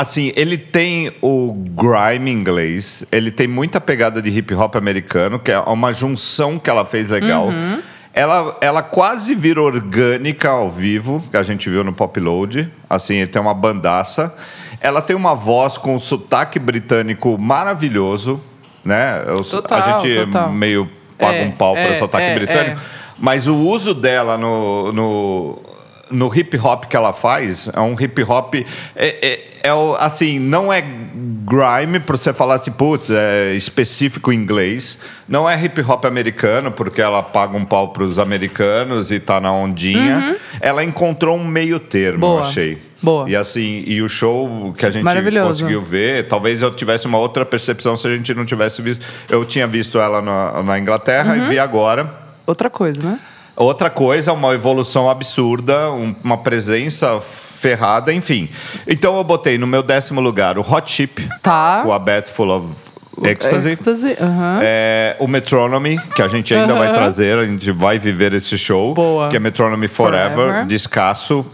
Assim, 0.00 0.32
ele 0.36 0.56
tem 0.56 1.12
o 1.20 1.52
grime 1.52 2.30
inglês, 2.30 3.04
ele 3.10 3.32
tem 3.32 3.48
muita 3.48 3.80
pegada 3.80 4.22
de 4.22 4.30
hip 4.30 4.54
hop 4.54 4.76
americano, 4.76 5.40
que 5.40 5.50
é 5.50 5.58
uma 5.58 5.92
junção 5.92 6.56
que 6.56 6.70
ela 6.70 6.84
fez 6.84 7.10
legal. 7.10 7.48
Uhum. 7.48 7.82
Ela, 8.14 8.56
ela 8.60 8.82
quase 8.82 9.34
vira 9.34 9.60
orgânica 9.60 10.50
ao 10.50 10.70
vivo, 10.70 11.22
que 11.30 11.36
a 11.36 11.42
gente 11.42 11.68
viu 11.68 11.82
no 11.82 11.92
Pop 11.92 12.18
Load. 12.18 12.72
Assim, 12.88 13.16
ele 13.16 13.26
tem 13.26 13.40
uma 13.42 13.54
bandaça. 13.54 14.34
Ela 14.80 15.02
tem 15.02 15.14
uma 15.14 15.34
voz 15.34 15.76
com 15.76 15.96
um 15.96 15.98
sotaque 15.98 16.58
britânico 16.58 17.36
maravilhoso, 17.36 18.40
né? 18.84 19.24
Total, 19.50 19.78
a 19.78 19.98
gente 20.00 20.26
total. 20.26 20.52
meio 20.52 20.88
paga 21.18 21.38
É, 21.38 21.44
um 21.44 21.50
pau 21.50 21.74
para 21.74 21.88
é, 21.88 21.94
sotaque 21.94 22.24
é, 22.24 22.34
britânico. 22.34 22.80
Mas 23.18 23.48
o 23.48 23.56
uso 23.56 23.94
dela 23.94 24.38
no, 24.38 24.92
no, 24.92 25.58
no 26.10 26.34
hip 26.34 26.56
hop 26.58 26.84
que 26.86 26.96
ela 26.96 27.12
faz 27.12 27.68
é 27.72 27.80
um 27.80 27.92
hip 27.98 28.22
hop. 28.22 28.54
É, 28.54 28.64
é, 28.96 29.38
é 29.62 29.70
assim, 29.98 30.38
não 30.38 30.72
é 30.72 30.82
grime 31.44 31.98
para 32.00 32.16
você 32.16 32.32
falar 32.32 32.54
assim, 32.56 32.70
putz, 32.70 33.10
é 33.10 33.52
específico 33.54 34.32
em 34.32 34.36
inglês. 34.36 34.98
Não 35.28 35.48
é 35.48 35.62
hip 35.62 35.80
hop 35.82 36.04
americano, 36.04 36.70
porque 36.70 37.00
ela 37.00 37.22
paga 37.22 37.56
um 37.56 37.64
pau 37.64 37.88
para 37.92 38.02
os 38.02 38.18
americanos 38.18 39.10
e 39.10 39.18
tá 39.20 39.40
na 39.40 39.52
ondinha. 39.52 40.36
Ela 40.60 40.84
encontrou 40.84 41.36
um 41.36 41.46
meio 41.46 41.78
termo, 41.80 42.20
Boa, 42.20 42.40
eu 42.40 42.44
achei. 42.44 42.78
boa. 43.02 43.28
E 43.30 43.36
assim, 43.36 43.84
e 43.86 44.00
o 44.02 44.08
show 44.08 44.74
que 44.76 44.84
a 44.86 44.90
gente 44.90 45.04
conseguiu 45.42 45.82
ver, 45.82 46.28
talvez 46.28 46.62
eu 46.62 46.70
tivesse 46.70 47.06
uma 47.06 47.18
outra 47.18 47.44
percepção 47.44 47.96
se 47.96 48.06
a 48.06 48.10
gente 48.10 48.34
não 48.34 48.44
tivesse 48.44 48.80
visto. 48.82 49.04
Eu 49.28 49.44
tinha 49.44 49.66
visto 49.66 49.98
ela 49.98 50.20
na, 50.22 50.62
na 50.62 50.78
Inglaterra 50.78 51.34
Uhum. 51.34 51.44
e 51.46 51.48
vi 51.48 51.58
agora. 51.58 52.12
Outra 52.46 52.70
coisa, 52.70 53.02
né? 53.02 53.18
Outra 53.58 53.90
coisa, 53.90 54.32
uma 54.32 54.54
evolução 54.54 55.10
absurda, 55.10 55.90
um- 55.90 56.14
uma 56.22 56.38
presença 56.38 57.20
ferrada, 57.20 58.12
enfim. 58.12 58.48
Então 58.86 59.16
eu 59.16 59.24
botei 59.24 59.58
no 59.58 59.66
meu 59.66 59.82
décimo 59.82 60.20
lugar 60.20 60.56
o 60.58 60.60
Hot 60.60 60.90
Chip, 60.90 61.28
Tá. 61.42 61.80
com 61.84 61.92
a 61.92 61.98
Beth 61.98 62.22
Full 62.32 62.48
of 62.50 62.68
Ecstasy. 63.24 63.70
Ecstasy. 63.70 64.16
É, 64.62 65.16
o 65.18 65.26
Metronomy, 65.26 65.98
que 66.14 66.22
a 66.22 66.28
gente 66.28 66.54
ainda 66.54 66.72
vai 66.74 66.92
trazer, 66.92 67.36
a 67.36 67.44
gente 67.44 67.68
vai 67.72 67.98
viver 67.98 68.32
esse 68.32 68.56
show. 68.56 68.94
Boa. 68.94 69.28
Que 69.28 69.34
é 69.36 69.40
Metronomy 69.40 69.88
Forever, 69.88 70.34
Forever. 70.36 70.66
descasso, 70.66 71.44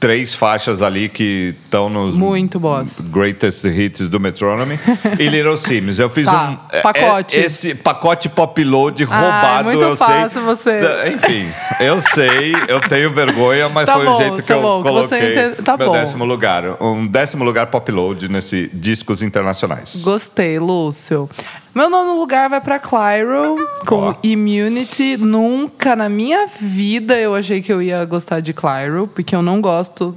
três 0.00 0.32
faixas 0.32 0.80
ali 0.80 1.08
que 1.08 1.54
estão 1.64 1.88
nos 1.88 2.16
Muito 2.16 2.60
boas. 2.60 3.00
greatest 3.00 3.64
hits 3.64 4.08
do 4.08 4.20
Metronomy 4.20 4.78
e 5.18 5.28
Little 5.28 5.56
Sims. 5.56 5.98
Eu 5.98 6.08
fiz 6.08 6.26
Tá, 6.26 6.50
um 6.72 6.76
é, 6.76 6.80
pacote. 6.80 7.38
é, 7.38 7.44
esse 7.46 7.74
pacote 7.74 8.28
pop 8.28 8.62
load 8.62 9.06
Ai, 9.10 9.20
roubado, 9.20 9.64
muito 9.64 9.82
eu 9.82 9.96
fácil 9.96 10.30
sei. 10.56 10.80
você. 10.80 11.14
Enfim, 11.14 11.50
eu 11.80 12.00
sei, 12.00 12.54
eu 12.68 12.80
tenho 12.88 13.12
vergonha, 13.12 13.68
mas 13.68 13.86
Tá 13.86 13.94
foi 13.94 14.04
bom, 14.04 14.14
o 14.14 14.18
jeito 14.18 14.36
que 14.42 14.48
tá 14.48 14.54
eu 14.54 14.62
bom, 14.62 14.82
que 14.84 14.90
você 14.90 15.18
coloquei 15.18 15.32
entende- 15.46 15.62
tá 15.62 15.76
meu 15.76 15.86
bom. 15.88 15.92
décimo 15.94 16.24
lugar, 16.24 16.64
um 16.80 17.06
décimo 17.06 17.44
lugar 17.44 17.66
pop 17.66 17.90
load 17.90 18.28
nesse 18.28 18.70
discos 18.72 19.20
internacionais. 19.20 20.02
Gostei, 20.04 20.58
Lúcio. 20.58 21.28
Meu 21.74 21.88
nono 21.88 22.18
lugar 22.18 22.48
vai 22.48 22.60
pra 22.60 22.78
Clyro 22.78 23.56
com 23.86 24.08
Ó. 24.08 24.14
Immunity. 24.22 25.16
Nunca 25.16 25.94
na 25.94 26.08
minha 26.08 26.46
vida 26.46 27.18
eu 27.18 27.34
achei 27.34 27.60
que 27.60 27.72
eu 27.72 27.80
ia 27.80 28.04
gostar 28.04 28.40
de 28.40 28.52
Clyro, 28.52 29.06
porque 29.06 29.34
eu 29.34 29.42
não 29.42 29.60
gosto 29.60 30.16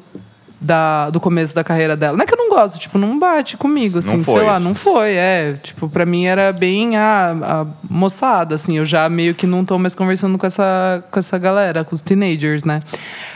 da, 0.62 1.10
do 1.10 1.20
começo 1.20 1.56
da 1.56 1.64
carreira 1.64 1.98
dela. 1.98 2.16
Não 2.16 2.24
é 2.24 2.28
que 2.28 2.34
eu 2.34 2.38
não 2.38 2.50
gosto, 2.50 2.80
tipo, 2.80 3.00
não 3.00 3.18
bate 3.18 3.58
comigo, 3.58 3.98
assim, 3.98 4.24
sei 4.24 4.44
lá, 4.44 4.60
não 4.60 4.76
foi. 4.76 5.14
É, 5.14 5.54
tipo, 5.54 5.90
pra 5.90 6.06
mim 6.06 6.26
era 6.26 6.54
bem 6.54 6.96
a, 6.96 7.36
a 7.42 7.66
moçada, 7.90 8.54
assim. 8.54 8.78
Eu 8.78 8.86
já 8.86 9.10
meio 9.10 9.34
que 9.34 9.48
não 9.48 9.66
tô 9.66 9.80
mais 9.80 9.96
conversando 9.96 10.38
com 10.38 10.46
essa, 10.46 11.04
com 11.10 11.18
essa 11.18 11.38
galera, 11.40 11.84
com 11.84 11.96
os 11.96 12.02
teenagers, 12.02 12.64
né? 12.64 12.80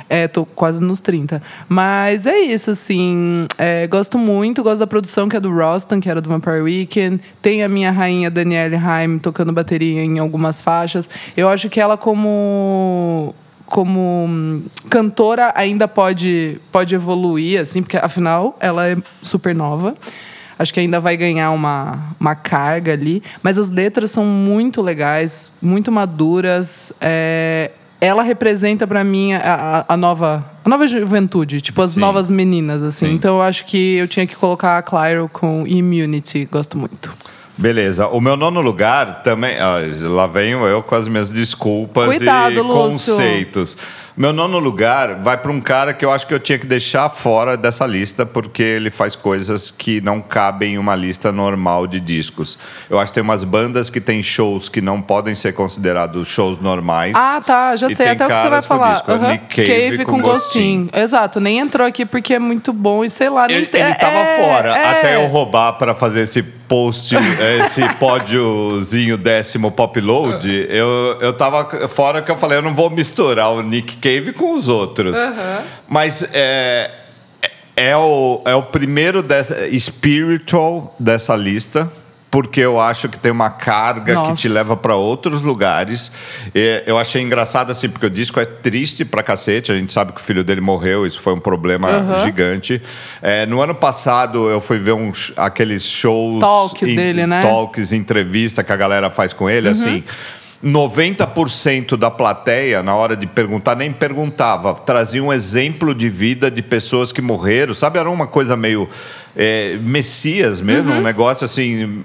É, 0.09 0.27
tô 0.27 0.45
quase 0.45 0.83
nos 0.83 1.01
30. 1.01 1.41
Mas 1.67 2.25
é 2.25 2.37
isso, 2.37 2.71
assim. 2.71 3.47
é, 3.57 3.87
gosto 3.87 4.17
muito, 4.17 4.61
gosto 4.61 4.79
da 4.79 4.87
produção 4.87 5.27
que 5.27 5.35
é 5.35 5.39
do 5.39 5.51
Rostam, 5.51 5.99
que 5.99 6.09
era 6.09 6.21
do 6.21 6.29
Vampire 6.29 6.61
Weekend. 6.61 7.21
Tem 7.41 7.63
a 7.63 7.69
minha 7.69 7.91
rainha 7.91 8.29
Danielle 8.29 8.75
Haim 8.75 9.17
tocando 9.17 9.51
bateria 9.51 10.03
em 10.03 10.19
algumas 10.19 10.61
faixas. 10.61 11.09
Eu 11.35 11.49
acho 11.49 11.69
que 11.69 11.79
ela, 11.79 11.97
como 11.97 13.33
como 13.65 14.25
hum, 14.29 14.63
cantora 14.89 15.51
ainda 15.55 15.87
pode 15.87 16.61
pode 16.71 16.93
evoluir 16.93 17.59
assim 17.59 17.81
porque 17.81 17.97
afinal 17.97 18.55
ela 18.59 18.87
é 18.87 18.95
super 19.23 19.55
nova 19.55 19.95
acho 20.59 20.71
que 20.71 20.79
ainda 20.79 20.99
vai 20.99 21.17
ganhar 21.17 21.49
uma, 21.49 22.15
uma 22.19 22.35
carga 22.35 22.93
ali 22.93 23.23
mas 23.41 23.57
as 23.57 23.71
letras 23.71 24.11
são 24.11 24.23
muito 24.23 24.83
legais 24.83 25.51
muito 25.59 25.91
maduras 25.91 26.93
é, 27.01 27.71
ela 28.05 28.23
representa 28.23 28.85
para 28.87 29.03
mim 29.03 29.33
a, 29.33 29.85
a- 29.87 29.97
nova 29.97 30.45
a 30.63 30.69
nova 30.69 30.85
juventude 30.87 31.61
tipo 31.61 31.81
as 31.81 31.91
Sim. 31.91 31.99
novas 31.99 32.29
meninas 32.29 32.81
assim 32.83 33.07
Sim. 33.07 33.13
então 33.13 33.35
eu 33.37 33.41
acho 33.41 33.65
que 33.65 33.95
eu 33.95 34.07
tinha 34.07 34.25
que 34.27 34.35
colocar 34.35 34.77
a 34.77 34.81
Clyro 34.81 35.29
com 35.31 35.65
Immunity 35.67 36.47
gosto 36.51 36.77
muito 36.77 37.13
Beleza. 37.57 38.09
O 38.09 38.19
meu 38.19 38.35
nono 38.35 38.59
lugar 38.59 39.23
também. 39.23 39.55
ah, 39.57 39.77
lá 40.09 40.27
venho 40.27 40.67
eu 40.67 40.83
com 40.83 40.93
as 40.93 41.07
minhas 41.07 41.29
desculpas 41.29 42.05
Cuidado, 42.07 42.51
e 42.55 42.59
Lúcio. 42.59 43.13
conceitos. 43.15 43.77
Meu 44.17 44.31
nono 44.31 44.59
lugar 44.59 45.15
vai 45.21 45.37
para 45.37 45.51
um 45.51 45.59
cara 45.59 45.93
que 45.93 46.05
eu 46.05 46.09
acho 46.09 46.25
que 46.25 46.33
eu 46.33 46.39
tinha 46.39 46.57
que 46.57 46.65
deixar 46.65 47.09
fora 47.09 47.57
dessa 47.57 47.85
lista, 47.85 48.25
porque 48.25 48.63
ele 48.63 48.89
faz 48.89 49.13
coisas 49.13 49.71
que 49.71 49.99
não 49.99 50.21
cabem 50.21 50.75
em 50.75 50.77
uma 50.77 50.95
lista 50.95 51.33
normal 51.33 51.85
de 51.85 51.99
discos. 51.99 52.57
Eu 52.89 52.97
acho 52.97 53.11
que 53.11 53.15
tem 53.15 53.23
umas 53.23 53.43
bandas 53.43 53.89
que 53.89 53.99
têm 53.99 54.23
shows 54.23 54.69
que 54.69 54.79
não 54.79 55.01
podem 55.01 55.35
ser 55.35 55.53
considerados 55.53 56.29
shows 56.29 56.57
normais. 56.59 57.13
Ah, 57.13 57.41
tá, 57.45 57.75
já 57.75 57.87
sei 57.89 57.97
tem 57.97 58.09
até 58.09 58.25
o 58.25 58.29
que 58.29 58.37
você 58.37 58.49
vai 58.49 58.61
falar. 58.61 58.93
disco. 58.93 59.11
Aham. 59.11 59.31
Nick 59.33 59.65
Cave 59.65 60.05
com, 60.05 60.11
com 60.13 60.21
gostinho. 60.21 60.89
Exato, 60.93 61.41
nem 61.41 61.59
entrou 61.59 61.85
aqui 61.85 62.05
porque 62.05 62.35
é 62.35 62.39
muito 62.39 62.71
bom 62.71 63.03
e 63.03 63.09
sei 63.09 63.29
lá. 63.29 63.51
Ele, 63.51 63.65
tem- 63.65 63.81
ele 63.81 63.95
tava 63.95 64.17
é, 64.19 64.41
fora, 64.41 64.69
é. 64.69 64.85
até 64.91 65.15
eu 65.17 65.27
roubar 65.27 65.73
para 65.73 65.93
fazer 65.93 66.21
esse 66.21 66.41
post, 66.41 67.15
esse 67.65 67.81
pódiozinho 67.99 69.17
décimo 69.17 69.71
pop 69.71 69.99
load. 69.99 70.67
Eu, 70.69 71.17
eu 71.19 71.33
tava 71.33 71.87
fora 71.89 72.21
que 72.21 72.31
eu 72.31 72.37
falei, 72.37 72.57
eu 72.57 72.61
não 72.61 72.73
vou 72.73 72.89
misturar 72.89 73.51
o 73.51 73.61
Nick 73.61 73.97
Cave 74.05 74.33
com 74.33 74.53
os 74.53 74.67
outros. 74.67 75.17
Mas 75.87 76.23
é, 76.31 76.91
é, 77.75 77.97
o, 77.97 78.39
é 78.45 78.53
o 78.53 78.61
primeiro 78.61 79.23
dessa, 79.23 79.67
spiritual 79.79 80.95
dessa 80.99 81.35
lista. 81.35 81.91
Porque 82.29 82.59
eu 82.59 82.77
acho 82.77 83.07
que 83.07 83.17
tem 83.17 83.31
uma 83.31 83.49
carga 83.49 84.13
que 84.13 84.33
te 84.33 84.49
Nossa. 84.49 84.49
leva 84.49 84.75
para 84.75 84.93
outros 84.93 85.41
lugares. 85.41 86.11
E 86.53 86.83
eu 86.85 86.99
achei 86.99 87.21
engraçado 87.21 87.71
assim, 87.71 87.87
porque 87.87 88.07
o 88.07 88.09
disco 88.09 88.41
é 88.41 88.45
triste 88.45 89.05
pra 89.05 89.23
cacete. 89.23 89.71
A 89.71 89.75
gente 89.75 89.93
sabe 89.93 90.11
que 90.11 90.19
o 90.19 90.23
filho 90.23 90.43
dele 90.43 90.59
morreu, 90.59 91.07
isso 91.07 91.21
foi 91.21 91.31
um 91.31 91.39
problema 91.39 91.87
Aham. 91.87 92.25
gigante. 92.25 92.81
É, 93.21 93.45
no 93.45 93.61
ano 93.61 93.73
passado 93.73 94.49
eu 94.49 94.59
fui 94.59 94.77
ver 94.77 94.91
uns, 94.91 95.31
aqueles 95.37 95.83
shows. 95.83 96.41
Talk 96.41 96.85
dele, 96.85 97.25
né? 97.25 97.41
Talks, 97.41 97.93
entrevista 97.93 98.65
que 98.65 98.73
a 98.73 98.75
galera 98.75 99.09
faz 99.09 99.31
com 99.31 99.49
ele, 99.49 99.69
assim. 99.69 100.03
90% 100.65 101.95
da 101.95 102.09
plateia, 102.09 102.81
na 102.81 102.95
hora 102.95 103.15
de 103.15 103.27
perguntar, 103.27 103.75
nem 103.75 103.91
perguntava, 103.91 104.73
trazia 104.73 105.23
um 105.23 105.31
exemplo 105.31 105.93
de 105.93 106.09
vida 106.09 106.49
de 106.49 106.63
pessoas 106.63 107.11
que 107.11 107.21
morreram, 107.21 107.73
sabe? 107.73 107.99
Era 107.99 108.09
uma 108.09 108.25
coisa 108.25 108.57
meio 108.57 108.89
é, 109.37 109.77
messias 109.81 110.61
mesmo, 110.61 110.91
Uhum. 110.91 110.99
um 110.99 111.01
negócio 111.01 111.45
assim. 111.45 112.03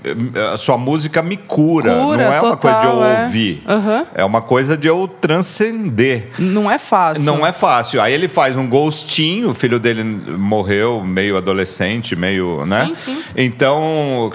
A 0.52 0.56
sua 0.56 0.76
música 0.76 1.22
me 1.22 1.36
cura, 1.36 1.94
Cura, 1.94 2.24
não 2.24 2.32
é 2.34 2.40
uma 2.40 2.56
coisa 2.56 2.78
de 2.80 2.86
eu 2.86 2.90
total, 2.92 3.04
é. 3.04 3.24
ouvir, 3.24 3.62
Aham. 3.68 4.06
é 4.14 4.24
uma 4.24 4.42
coisa 4.42 4.76
de 4.76 4.88
eu 4.88 5.08
transcender. 5.20 6.28
Não 6.38 6.70
é 6.70 6.76
fácil. 6.76 7.24
Não 7.24 7.46
é 7.46 7.52
fácil. 7.52 8.00
Aí 8.02 8.12
ele 8.12 8.28
faz 8.28 8.56
um 8.56 8.68
gostinho, 8.68 9.50
o 9.50 9.54
filho 9.54 9.78
dele 9.78 10.02
morreu 10.04 11.02
meio 11.02 11.36
adolescente, 11.36 12.14
meio, 12.16 12.64
né? 12.66 12.86
Sim, 12.86 12.94
sim. 12.94 13.22
Então, 13.36 14.30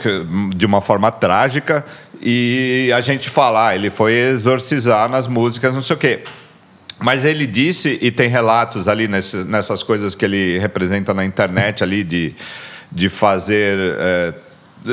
de 0.56 0.66
uma 0.66 0.80
forma 0.82 1.12
trágica, 1.12 1.86
e 2.22 2.92
a 2.96 3.02
gente 3.02 3.30
fala, 3.30 3.70
ah, 3.70 3.76
ele 3.76 3.90
foi 3.90 4.14
exorcizar 4.14 5.10
nas 5.10 5.28
músicas, 5.28 5.74
não 5.74 5.82
sei 5.82 5.96
o 5.96 6.00
quê. 6.00 6.20
Mas 7.00 7.26
ele 7.26 7.46
disse, 7.46 8.00
e 8.02 8.10
tem 8.12 8.30
relatos 8.30 8.88
ali 8.88 9.08
nesse- 9.08 9.44
nessas 9.44 9.84
coisas 9.84 10.16
que 10.16 10.24
ele 10.24 10.58
representa 10.60 11.14
na 11.14 11.26
internet 11.26 11.84
ali 11.84 12.04
de, 12.04 12.34
de 12.92 13.10
fazer. 13.10 13.78
é, 14.00 14.34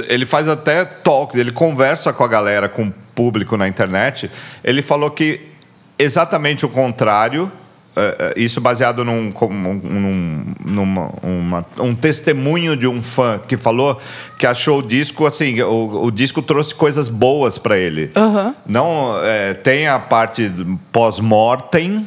ele 0.09 0.25
faz 0.27 0.49
até 0.49 0.85
talk, 0.85 1.39
ele 1.39 1.53
conversa 1.53 2.13
com 2.13 2.25
a 2.25 2.29
galera, 2.29 2.69
com 2.69 2.85
o 2.89 2.93
público 3.15 3.57
na 3.57 3.69
internet. 3.69 4.31
Ele 4.65 4.83
falou 4.83 5.11
que 5.11 5.41
exatamente 5.99 6.65
o 6.67 6.69
contrário. 6.69 7.51
É, 7.97 8.35
isso 8.37 8.61
baseado 8.61 9.05
num, 9.05 9.33
num- 9.51 10.45
numa- 10.67 11.11
uma- 11.23 11.67
um 11.79 11.95
testemunho 11.95 12.77
de 12.77 12.87
um 12.87 13.03
fã 13.03 13.39
que 13.47 13.57
falou 13.57 14.01
que 14.39 14.47
achou 14.47 14.79
o 14.81 14.83
disco 14.83 15.25
assim, 15.27 15.61
o, 15.63 16.05
o 16.05 16.11
disco 16.11 16.43
trouxe 16.43 16.75
coisas 16.75 17.09
boas 17.09 17.59
para 17.59 17.77
ele. 17.79 18.11
Aham. 18.17 18.55
Não, 18.67 19.15
é, 19.23 19.55
tem 19.55 19.87
a 19.87 19.99
parte 19.99 20.51
pós-mortem 20.91 22.07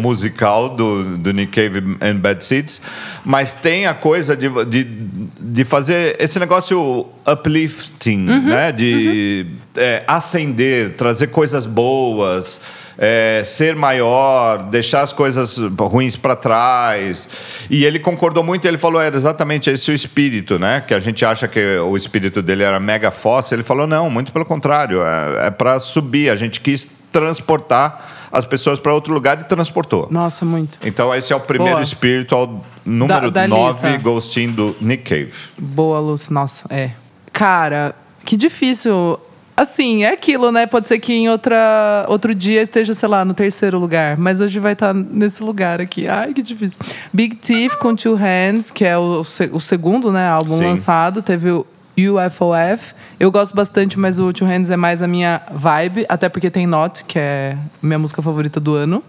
musical 0.00 0.70
do, 0.70 1.16
do 1.18 1.32
Nick 1.32 1.52
Cave 1.52 1.96
and 2.00 2.16
Bad 2.16 2.44
Seeds, 2.44 2.80
mas 3.24 3.52
tem 3.52 3.86
a 3.86 3.94
coisa 3.94 4.36
de, 4.36 4.48
de, 4.64 4.84
de 4.84 5.64
fazer 5.64 6.16
esse 6.18 6.38
negócio 6.38 7.06
uplifting, 7.26 8.18
né? 8.18 8.72
De 8.72 9.46
é, 9.76 10.02
acender, 10.06 10.94
trazer 10.96 11.28
coisas 11.28 11.66
boas. 11.66 12.60
É, 12.98 13.42
ser 13.44 13.76
maior, 13.76 14.64
deixar 14.64 15.02
as 15.02 15.12
coisas 15.12 15.56
ruins 15.78 16.16
para 16.16 16.34
trás. 16.34 17.28
E 17.70 17.84
ele 17.84 17.98
concordou 18.00 18.42
muito, 18.42 18.66
ele 18.66 18.76
falou, 18.76 19.00
era 19.00 19.14
exatamente 19.16 19.70
esse 19.70 19.90
o 19.90 19.94
espírito, 19.94 20.58
né? 20.58 20.80
Que 20.80 20.92
a 20.92 20.98
gente 20.98 21.24
acha 21.24 21.46
que 21.46 21.78
o 21.78 21.96
espírito 21.96 22.42
dele 22.42 22.64
era 22.64 22.80
mega 22.80 23.10
fóssil. 23.12 23.54
Ele 23.56 23.62
falou, 23.62 23.86
não, 23.86 24.10
muito 24.10 24.32
pelo 24.32 24.44
contrário, 24.44 25.00
é, 25.02 25.46
é 25.46 25.50
para 25.50 25.78
subir. 25.78 26.28
A 26.28 26.36
gente 26.36 26.60
quis 26.60 26.90
transportar 27.12 28.28
as 28.30 28.44
pessoas 28.44 28.78
para 28.78 28.92
outro 28.92 29.14
lugar 29.14 29.40
e 29.40 29.44
transportou. 29.44 30.08
Nossa, 30.10 30.44
muito. 30.44 30.78
Então 30.84 31.14
esse 31.14 31.32
é 31.32 31.36
o 31.36 31.40
primeiro 31.40 31.76
Boa. 31.76 31.86
spiritual 31.86 32.62
número 32.84 33.30
Da- 33.30 33.42
da 33.42 33.48
9, 33.48 33.86
lista. 33.88 34.02
Ghostinho 34.02 34.52
do 34.52 34.76
Nick 34.80 35.04
Cave. 35.04 35.32
Boa, 35.56 35.98
Lúcio. 36.00 36.32
Nossa, 36.34 36.66
é. 36.68 36.90
Cara, 37.32 37.94
que 38.24 38.36
difícil. 38.36 39.18
Assim, 39.58 40.04
é 40.04 40.12
aquilo, 40.12 40.52
né? 40.52 40.66
Pode 40.66 40.86
ser 40.86 41.00
que 41.00 41.12
em 41.12 41.28
outra, 41.28 42.06
outro 42.06 42.32
dia 42.32 42.62
esteja, 42.62 42.94
sei 42.94 43.08
lá, 43.08 43.24
no 43.24 43.34
terceiro 43.34 43.76
lugar. 43.76 44.16
Mas 44.16 44.40
hoje 44.40 44.60
vai 44.60 44.74
estar 44.74 44.94
nesse 44.94 45.42
lugar 45.42 45.80
aqui. 45.80 46.06
Ai, 46.06 46.32
que 46.32 46.40
difícil. 46.40 46.78
Big 47.12 47.34
Thief 47.34 47.74
com 47.74 47.96
Two 47.96 48.14
Hands, 48.14 48.70
que 48.70 48.84
é 48.84 48.96
o, 48.96 49.22
o 49.52 49.60
segundo 49.60 50.12
né, 50.12 50.28
álbum 50.28 50.58
Sim. 50.58 50.64
lançado. 50.64 51.22
Teve 51.22 51.50
o 51.50 51.66
UFOF. 51.98 52.94
Eu 53.18 53.32
gosto 53.32 53.52
bastante, 53.52 53.98
mas 53.98 54.20
o 54.20 54.32
Two 54.32 54.46
Hands 54.46 54.70
é 54.70 54.76
mais 54.76 55.02
a 55.02 55.08
minha 55.08 55.42
vibe. 55.52 56.06
Até 56.08 56.28
porque 56.28 56.50
tem 56.50 56.64
Not, 56.64 57.02
que 57.02 57.18
é 57.18 57.56
minha 57.82 57.98
música 57.98 58.22
favorita 58.22 58.60
do 58.60 58.76
ano. 58.76 59.02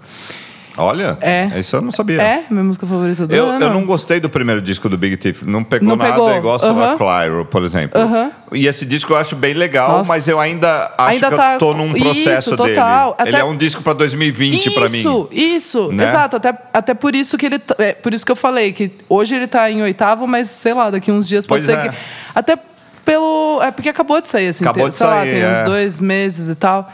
Olha, 0.80 1.18
É. 1.22 1.52
isso 1.60 1.76
eu 1.76 1.82
não 1.82 1.92
sabia. 1.92 2.22
É, 2.22 2.44
minha 2.50 2.64
música 2.64 2.86
favorita 2.88 3.28
do 3.28 3.36
Eu, 3.36 3.46
ano. 3.48 3.66
eu 3.66 3.74
não 3.74 3.86
gostei 3.86 4.20
do 4.20 4.30
primeiro 4.30 4.62
disco 4.62 4.88
do 4.90 4.98
Big 4.98 5.18
Thief. 5.18 5.44
Não 5.44 5.64
pegou 5.64 5.90
Não 5.90 5.96
nada 5.96 6.12
pegou? 6.14 6.36
igual 6.36 6.60
a 6.62 6.66
Aham. 6.66 6.98
Clyro, 6.98 7.46
por 7.46 7.64
exemplo. 7.64 8.00
Aham. 8.00 8.32
E 8.54 8.66
esse 8.68 8.86
disco 8.86 9.14
eu 9.14 9.18
acho 9.18 9.36
bem 9.36 9.54
legal, 9.54 9.90
Nossa. 10.00 10.08
mas 10.08 10.28
eu 10.28 10.40
ainda 10.40 10.92
acho 10.98 11.10
Ainda 11.12 11.30
que 11.30 11.36
tá- 11.36 11.54
eu 11.54 11.60
tô 11.60 11.74
num 11.74 11.92
processo 11.94 12.50
Isso, 12.54 12.58
dele. 12.58 12.72
Ele 12.72 12.80
Até- 12.80 13.40
é 13.40 13.44
um 13.44 13.56
disco 13.56 13.84
pra 13.84 13.94
2020 13.94 14.72
pra 14.72 14.88
mim. 14.90 14.98
Isso, 15.00 15.30
isso, 15.32 15.92
Né? 15.92 16.04
exato. 16.06 16.38
Até, 16.38 16.54
até 16.74 16.94
por 16.94 17.14
isso 17.16 17.38
que 17.38 17.46
ele. 17.46 17.62
É, 17.78 17.94
por 17.94 18.14
isso 18.14 18.26
que 18.26 18.32
eu 18.32 18.36
falei 18.36 18.72
que 18.74 18.92
hoje 19.08 19.36
ele 19.36 19.48
tá 19.48 19.70
em 19.70 19.82
oitavo, 19.82 20.26
mas 20.26 20.48
sei 20.48 20.74
lá, 20.74 20.90
daqui 20.90 21.12
uns 21.12 21.28
dias 21.28 21.46
pode 21.46 21.66
Pois 21.66 21.78
ser 21.78 21.86
é. 21.86 21.90
que. 21.90 21.98
Até 22.34 22.58
pelo. 23.06 23.60
É 23.64 23.72
porque 23.72 23.90
acabou 23.90 24.22
de 24.22 24.30
sair, 24.30 24.48
assim, 24.48 24.64
Acabou 24.64 24.84
tem- 24.84 24.90
de 24.90 24.96
sei 24.96 25.08
lá, 25.08 25.14
sair, 25.22 25.32
tem 25.32 25.42
é. 25.42 25.52
uns 25.52 25.62
dois 25.64 26.00
meses 26.00 26.48
e 26.50 26.56
tal. 26.56 26.90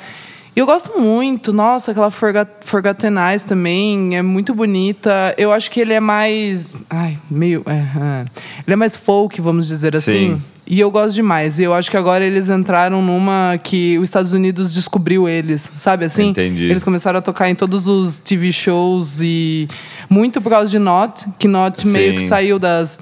E 0.56 0.60
eu 0.60 0.66
gosto 0.66 0.98
muito, 0.98 1.52
nossa, 1.52 1.92
aquela 1.92 2.10
Forgot, 2.10 2.48
Forgotten 2.62 3.16
Eyes 3.18 3.44
também, 3.44 4.16
é 4.16 4.22
muito 4.22 4.56
bonita. 4.56 5.36
Eu 5.38 5.52
acho 5.52 5.70
que 5.70 5.82
ele 5.82 5.92
é 5.92 6.00
mais. 6.00 6.74
Ai, 6.90 7.18
meio. 7.30 7.62
É, 7.66 7.74
é. 7.74 8.26
Ele 8.66 8.74
é 8.74 8.76
mais 8.78 8.96
folk, 8.96 9.42
vamos 9.42 9.68
dizer 9.68 9.98
assim. 9.98 10.36
Sim. 10.36 10.42
E 10.66 10.80
eu 10.80 10.90
gosto 10.90 11.14
demais. 11.14 11.60
E 11.60 11.64
eu 11.64 11.74
acho 11.74 11.92
que 11.92 11.98
agora 11.98 12.24
eles 12.24 12.50
entraram 12.50 13.02
numa 13.02 13.60
que 13.62 13.98
os 14.00 14.06
Estados 14.06 14.34
Unidos 14.34 14.74
descobriu 14.74 15.28
eles, 15.28 15.72
sabe 15.76 16.06
assim? 16.06 16.30
Entendi. 16.30 16.64
Eles 16.64 16.86
começaram 16.86 17.20
a 17.20 17.22
tocar 17.22 17.50
em 17.50 17.56
todos 17.56 17.90
os 17.90 18.20
TV 18.20 18.52
shows 18.54 19.22
e 19.22 19.68
muito 20.10 20.42
por 20.42 20.50
causa 20.50 20.72
de 20.72 20.80
Not, 20.80 21.26
que 21.38 21.50
Not 21.50 21.86
meio 21.86 22.14
que 22.14 22.22
saiu 22.22 22.58
das 22.58 22.98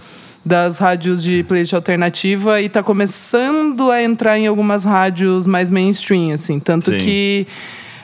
das 0.45 0.77
rádios 0.77 1.23
de 1.23 1.43
playlist 1.43 1.73
alternativa 1.73 2.62
e 2.62 2.67
tá 2.67 2.83
começando 2.83 3.89
a 3.89 4.03
entrar 4.03 4.38
em 4.38 4.45
algumas 4.47 4.83
rádios 4.83 5.47
mais 5.47 5.69
mainstream, 5.69 6.31
assim. 6.33 6.59
Tanto 6.59 6.91
Sim. 6.91 6.97
que 6.97 7.47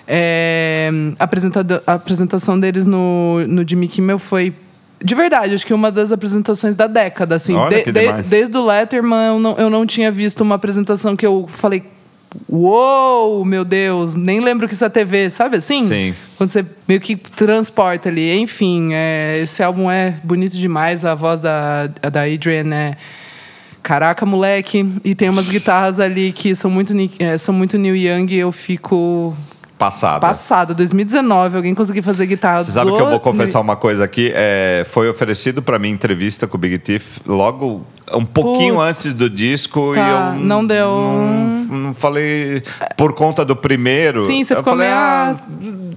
é, 0.07 0.89
a, 1.85 1.93
apresentação 1.93 2.59
deles 2.59 2.85
no, 2.85 3.45
no 3.47 3.67
Jimmy 3.67 3.87
Kimmel 3.87 4.17
foi... 4.17 4.53
De 5.01 5.15
verdade, 5.15 5.53
acho 5.53 5.65
que 5.65 5.73
uma 5.73 5.91
das 5.91 6.11
apresentações 6.11 6.75
da 6.75 6.87
década, 6.87 7.35
assim. 7.35 7.55
De- 7.69 7.91
de- 7.91 8.29
desde 8.29 8.57
o 8.57 8.65
Letterman, 8.65 9.27
eu 9.27 9.39
não, 9.39 9.57
eu 9.57 9.69
não 9.69 9.85
tinha 9.85 10.11
visto 10.11 10.41
uma 10.41 10.55
apresentação 10.55 11.15
que 11.15 11.25
eu 11.25 11.45
falei... 11.47 11.83
Uou, 12.47 13.43
meu 13.43 13.63
Deus, 13.65 14.15
nem 14.15 14.39
lembro 14.39 14.67
que 14.67 14.73
isso 14.73 14.85
é 14.85 14.89
TV, 14.89 15.29
sabe 15.29 15.57
assim? 15.57 15.85
Sim. 15.87 16.15
Quando 16.37 16.49
você 16.49 16.65
meio 16.87 16.99
que 16.99 17.15
transporta 17.15 18.09
ali. 18.09 18.31
Enfim, 18.39 18.89
é, 18.93 19.39
esse 19.41 19.61
álbum 19.63 19.89
é 19.89 20.15
bonito 20.23 20.55
demais. 20.57 21.03
A 21.05 21.15
voz 21.15 21.39
da, 21.39 21.87
da 21.87 22.23
Adrian 22.23 22.73
é. 22.73 22.97
Caraca, 23.81 24.25
moleque. 24.25 24.87
E 25.03 25.15
tem 25.15 25.29
umas 25.29 25.49
guitarras 25.49 25.99
ali 25.99 26.31
que 26.31 26.53
são 26.53 26.69
muito, 26.69 26.93
é, 27.17 27.37
são 27.37 27.53
muito 27.53 27.77
New 27.77 27.95
Young 27.95 28.31
e 28.31 28.37
eu 28.37 28.51
fico 28.51 29.35
Passada. 29.77 30.19
passada. 30.19 30.73
2019, 30.73 31.55
alguém 31.57 31.73
conseguir 31.73 32.01
fazer 32.01 32.25
guitarra 32.25 32.63
Você 32.63 32.71
sabe 32.71 32.91
do- 32.91 32.97
que 32.97 33.01
eu 33.01 33.09
vou 33.09 33.19
confessar 33.19 33.61
uma 33.61 33.75
coisa 33.77 34.03
aqui? 34.03 34.31
É, 34.35 34.85
foi 34.89 35.09
oferecido 35.09 35.61
pra 35.61 35.79
mim 35.79 35.89
entrevista 35.89 36.45
com 36.45 36.57
o 36.57 36.59
Big 36.59 36.77
Thief 36.79 37.19
logo 37.25 37.85
um 38.13 38.25
pouquinho 38.25 38.75
Putz. 38.75 38.87
antes 38.89 39.13
do 39.13 39.29
disco 39.29 39.91
Tá, 39.93 40.01
e 40.35 40.39
eu 40.39 40.45
não 40.45 40.65
deu. 40.65 40.87
Não, 40.87 41.77
não 41.77 41.93
falei 41.93 42.61
por 42.97 43.13
conta 43.13 43.43
do 43.45 43.55
primeiro. 43.55 44.25
Sim, 44.25 44.43
você 44.43 44.55
ficou 44.55 44.73
falei, 44.73 44.87
meio, 44.87 44.97
ah, 44.99 45.35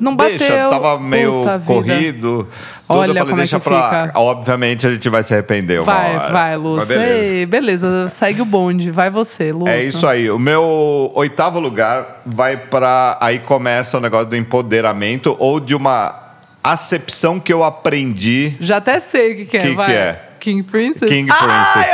não 0.00 0.14
Deixa, 0.16 0.49
bateu. 0.49 0.71
tava 0.71 0.99
meio 1.00 1.33
Puta 1.33 1.62
corrido. 1.64 2.45
Tudo, 2.45 2.49
Olha 2.88 3.11
eu 3.11 3.14
falei, 3.14 3.23
como 3.23 3.33
é 3.35 3.37
deixa 3.37 3.59
que 3.59 3.64
pra. 3.69 3.83
fica. 4.07 4.12
Obviamente 4.19 4.87
a 4.87 4.90
gente 4.90 5.09
vai 5.09 5.23
se 5.23 5.33
arrepender 5.33 5.81
uma 5.81 5.85
Vai, 5.92 6.16
hora. 6.16 6.33
vai, 6.33 6.57
Lúcio. 6.57 6.88
beleza. 6.99 7.25
Ei, 7.25 7.47
beleza, 7.47 8.09
segue 8.09 8.42
o 8.42 8.45
bonde. 8.45 8.90
Vai 8.90 9.09
você, 9.11 9.50
Lúcio. 9.52 9.69
É 9.69 9.81
isso 9.81 10.07
aí. 10.07 10.31
O 10.31 10.38
meu 10.38 11.11
oitavo 11.14 11.59
lugar 11.59 12.21
vai 12.26 12.57
para 12.57 13.16
aí 13.21 13.38
começa 13.38 13.97
o 13.97 14.00
negócio 14.00 14.26
do 14.26 14.37
empoderamento 14.37 15.35
ou 15.38 15.59
de 15.59 15.75
uma 15.75 16.21
acepção 16.62 17.40
que 17.40 17.52
eu 17.52 17.64
aprendi 17.64 18.54
Já 18.61 18.76
até 18.76 19.00
sei 19.00 19.33
o 19.33 19.37
que, 19.37 19.45
que 19.47 19.57
é. 19.57 19.61
Que 19.62 19.75
que 19.75 19.92
é? 19.92 20.28
King 20.38 20.62
Princess? 20.64 21.09
King 21.09 21.28
Princess. 21.33 21.76
ai. 21.76 21.90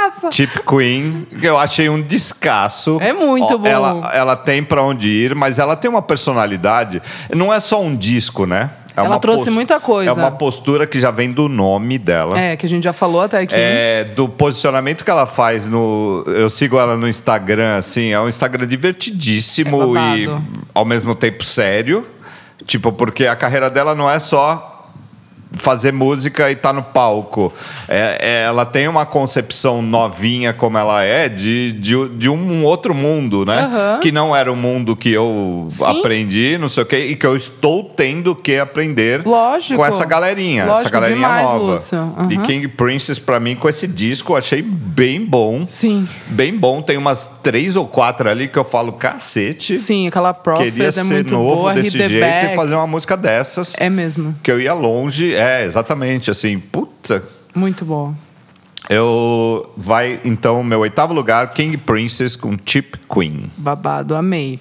Massa! 0.00 0.30
Tip 0.30 0.50
Queen, 0.66 1.26
que 1.40 1.46
eu 1.46 1.58
achei 1.58 1.88
um 1.88 2.00
descasso. 2.00 2.98
É 3.00 3.12
muito 3.12 3.54
Ó, 3.54 3.58
bom. 3.58 3.66
Ela, 3.66 4.10
ela 4.14 4.36
tem 4.36 4.62
pra 4.62 4.82
onde 4.82 5.08
ir, 5.08 5.34
mas 5.34 5.58
ela 5.58 5.76
tem 5.76 5.90
uma 5.90 6.02
personalidade. 6.02 7.02
Não 7.34 7.52
é 7.52 7.60
só 7.60 7.82
um 7.82 7.94
disco, 7.94 8.46
né? 8.46 8.70
É 8.96 9.00
Ela 9.00 9.18
trouxe 9.18 9.50
muita 9.50 9.78
coisa. 9.78 10.10
É 10.10 10.12
uma 10.12 10.32
postura 10.32 10.86
que 10.86 10.98
já 11.00 11.10
vem 11.10 11.30
do 11.30 11.48
nome 11.48 11.96
dela. 11.98 12.38
É, 12.38 12.56
que 12.56 12.66
a 12.66 12.68
gente 12.68 12.84
já 12.84 12.92
falou 12.92 13.22
até 13.22 13.40
aqui. 13.40 13.54
É, 13.56 14.04
do 14.04 14.28
posicionamento 14.28 15.04
que 15.04 15.10
ela 15.10 15.26
faz 15.26 15.66
no. 15.66 16.24
Eu 16.26 16.50
sigo 16.50 16.78
ela 16.78 16.96
no 16.96 17.08
Instagram, 17.08 17.76
assim, 17.76 18.12
é 18.12 18.20
um 18.20 18.28
Instagram 18.28 18.66
divertidíssimo 18.66 19.96
É 19.96 20.18
e 20.18 20.30
ao 20.74 20.84
mesmo 20.84 21.14
tempo 21.14 21.44
sério. 21.44 22.04
Tipo, 22.66 22.92
porque 22.92 23.26
a 23.26 23.34
carreira 23.34 23.70
dela 23.70 23.94
não 23.94 24.08
é 24.08 24.18
só 24.18 24.69
fazer 25.52 25.92
música 25.92 26.48
e 26.50 26.52
estar 26.54 26.72
no 26.72 26.82
palco. 26.82 27.52
É, 27.88 28.18
é, 28.20 28.42
ela 28.44 28.64
tem 28.64 28.86
uma 28.88 29.04
concepção 29.04 29.82
novinha 29.82 30.52
como 30.52 30.78
ela 30.78 31.02
é 31.02 31.28
de, 31.28 31.72
de, 31.72 32.08
de 32.10 32.28
um 32.28 32.64
outro 32.64 32.94
mundo, 32.94 33.44
né? 33.44 33.60
Aham. 33.60 33.98
Que 34.00 34.12
não 34.12 34.34
era 34.34 34.50
o 34.50 34.56
mundo 34.56 34.94
que 34.96 35.10
eu 35.12 35.66
Sim. 35.68 35.84
aprendi, 35.98 36.56
não 36.58 36.68
sei 36.68 36.82
o 36.82 36.86
quê, 36.86 37.06
e 37.10 37.16
que 37.16 37.26
eu 37.26 37.36
estou 37.36 37.84
tendo 37.84 38.34
que 38.34 38.58
aprender 38.58 39.22
Lógico. 39.26 39.76
com 39.80 39.84
essa 39.86 40.04
galerinha, 40.04 40.62
essa 40.62 40.72
Lógico, 40.72 40.90
galerinha 40.92 41.20
demais, 41.26 41.50
nova. 41.50 41.64
Lúcio. 41.72 42.14
E. 42.30 42.38
King 42.38 42.68
Princess, 42.68 43.18
pra 43.18 43.38
mim, 43.40 43.54
com 43.56 43.68
esse 43.68 43.86
disco, 43.86 44.32
eu 44.32 44.36
achei 44.36 44.62
bem 44.62 45.24
bom. 45.24 45.64
Sim, 45.68 46.06
Bem 46.28 46.56
bom. 46.56 46.80
Tem 46.82 46.96
umas 46.96 47.28
três 47.42 47.76
ou 47.76 47.86
quatro 47.86 48.28
ali 48.28 48.48
que 48.48 48.56
eu 48.58 48.64
falo, 48.64 48.92
cacete. 48.92 49.76
sim, 49.76 50.06
aquela 50.08 50.32
Prophet 50.32 50.70
Queria 50.72 50.88
é 50.88 50.92
ser 50.92 51.04
muito 51.04 51.32
novo 51.34 51.56
boa. 51.62 51.74
desse 51.74 51.90
jeito 51.98 52.20
Back. 52.20 52.52
e 52.52 52.56
fazer 52.56 52.74
uma 52.74 52.86
música 52.86 53.16
dessas. 53.16 53.74
É 53.78 53.90
mesmo, 53.90 54.34
Que 54.42 54.50
eu 54.50 54.60
ia 54.60 54.72
longe. 54.72 55.34
É, 55.40 55.64
exatamente. 55.64 56.30
Assim, 56.30 56.58
puta. 56.58 57.22
muito 57.54 57.84
boa. 57.84 58.14
Eu. 58.88 59.72
Vai, 59.76 60.20
então, 60.24 60.62
meu 60.62 60.80
oitavo 60.80 61.14
lugar, 61.14 61.52
King 61.52 61.76
Princess 61.76 62.36
com 62.36 62.58
Chip 62.64 62.98
Queen. 63.08 63.50
Babado, 63.56 64.14
amei. 64.14 64.58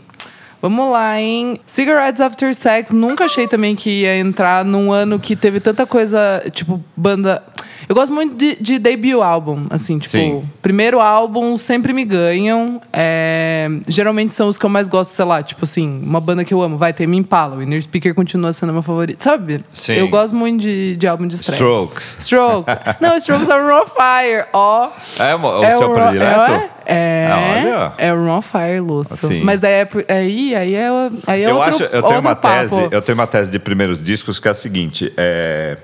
Vamos 0.62 0.92
lá, 0.92 1.20
hein? 1.20 1.60
Cigarettes 1.66 2.20
After 2.20 2.54
Sex, 2.54 2.92
nunca 2.92 3.26
achei 3.26 3.48
também 3.48 3.76
que 3.76 4.02
ia 4.02 4.18
entrar 4.18 4.66
num 4.66 4.92
ano 4.92 5.18
que 5.18 5.36
teve 5.36 5.60
tanta 5.60 5.86
coisa, 5.86 6.44
tipo, 6.52 6.84
banda. 6.96 7.42
Eu 7.88 7.96
gosto 7.96 8.14
muito 8.14 8.36
de, 8.36 8.56
de 8.60 8.80
debut 8.80 9.22
álbum, 9.22 9.66
assim, 9.70 9.98
tipo, 9.98 10.12
Sim. 10.12 10.44
primeiro 10.62 11.00
álbum 11.00 11.56
sempre 11.58 11.94
me 11.94 12.04
ganham. 12.04 12.82
É, 12.92 13.68
geralmente 13.88 14.34
são 14.34 14.48
os 14.48 14.58
que 14.58 14.66
eu 14.66 14.70
mais 14.70 14.88
gosto, 14.88 15.12
sei 15.12 15.26
lá, 15.26 15.42
tipo 15.42 15.64
assim, 15.64 16.02
uma 16.04 16.20
banda 16.20 16.44
que 16.44 16.54
eu 16.54 16.62
amo, 16.62 16.78
vai 16.78 16.94
ter 16.94 17.08
Me 17.08 17.18
Impala, 17.18 17.56
o 17.58 17.64
Inner 17.64 17.82
Speaker 17.82 18.14
continua 18.14 18.52
sendo 18.54 18.74
meu 18.74 18.82
favorito, 18.82 19.24
sabe? 19.24 19.62
Sim. 19.72 19.94
Eu 19.94 20.08
gosto 20.08 20.36
muito 20.36 20.62
de, 20.62 20.96
de 20.96 21.08
álbum 21.08 21.28
de 21.28 21.36
estreia. 21.36 21.56
Strokes. 21.58 22.18
Strokes. 22.20 22.76
Não, 23.00 23.16
Strokes 23.18 23.50
é 23.50 23.56
on 23.56 23.86
Fire, 23.86 24.46
ó. 24.54 24.90
É 25.18 25.36
o, 25.36 25.64
É 25.64 25.78
seu 25.78 25.92
predileto? 25.92 26.52
É, 26.52 26.70
é, 26.86 27.30
Olha. 27.32 27.94
é 27.98 28.42
Fire, 28.42 28.80
Lúcio. 28.80 29.14
Assim. 29.28 29.42
Mas 29.42 29.62
daí 29.62 29.74
é, 29.74 29.88
aí, 30.10 30.56
aí 30.56 30.76
é, 30.76 30.90
aí 31.28 31.44
é 31.44 31.50
eu 31.50 31.56
outro, 31.56 31.76
acho, 31.76 31.84
eu 31.84 32.04
tenho 32.04 32.20
uma 32.20 32.36
papo. 32.36 32.70
tese, 32.70 32.88
eu 32.92 33.02
tenho 33.02 33.18
uma 33.18 33.28
tese 33.28 33.52
de 33.52 33.60
primeiros 33.60 34.02
discos 34.04 34.40
que 34.40 34.48
é 34.48 34.52
a 34.52 34.56
seguinte, 34.56 35.14
é, 35.16 35.78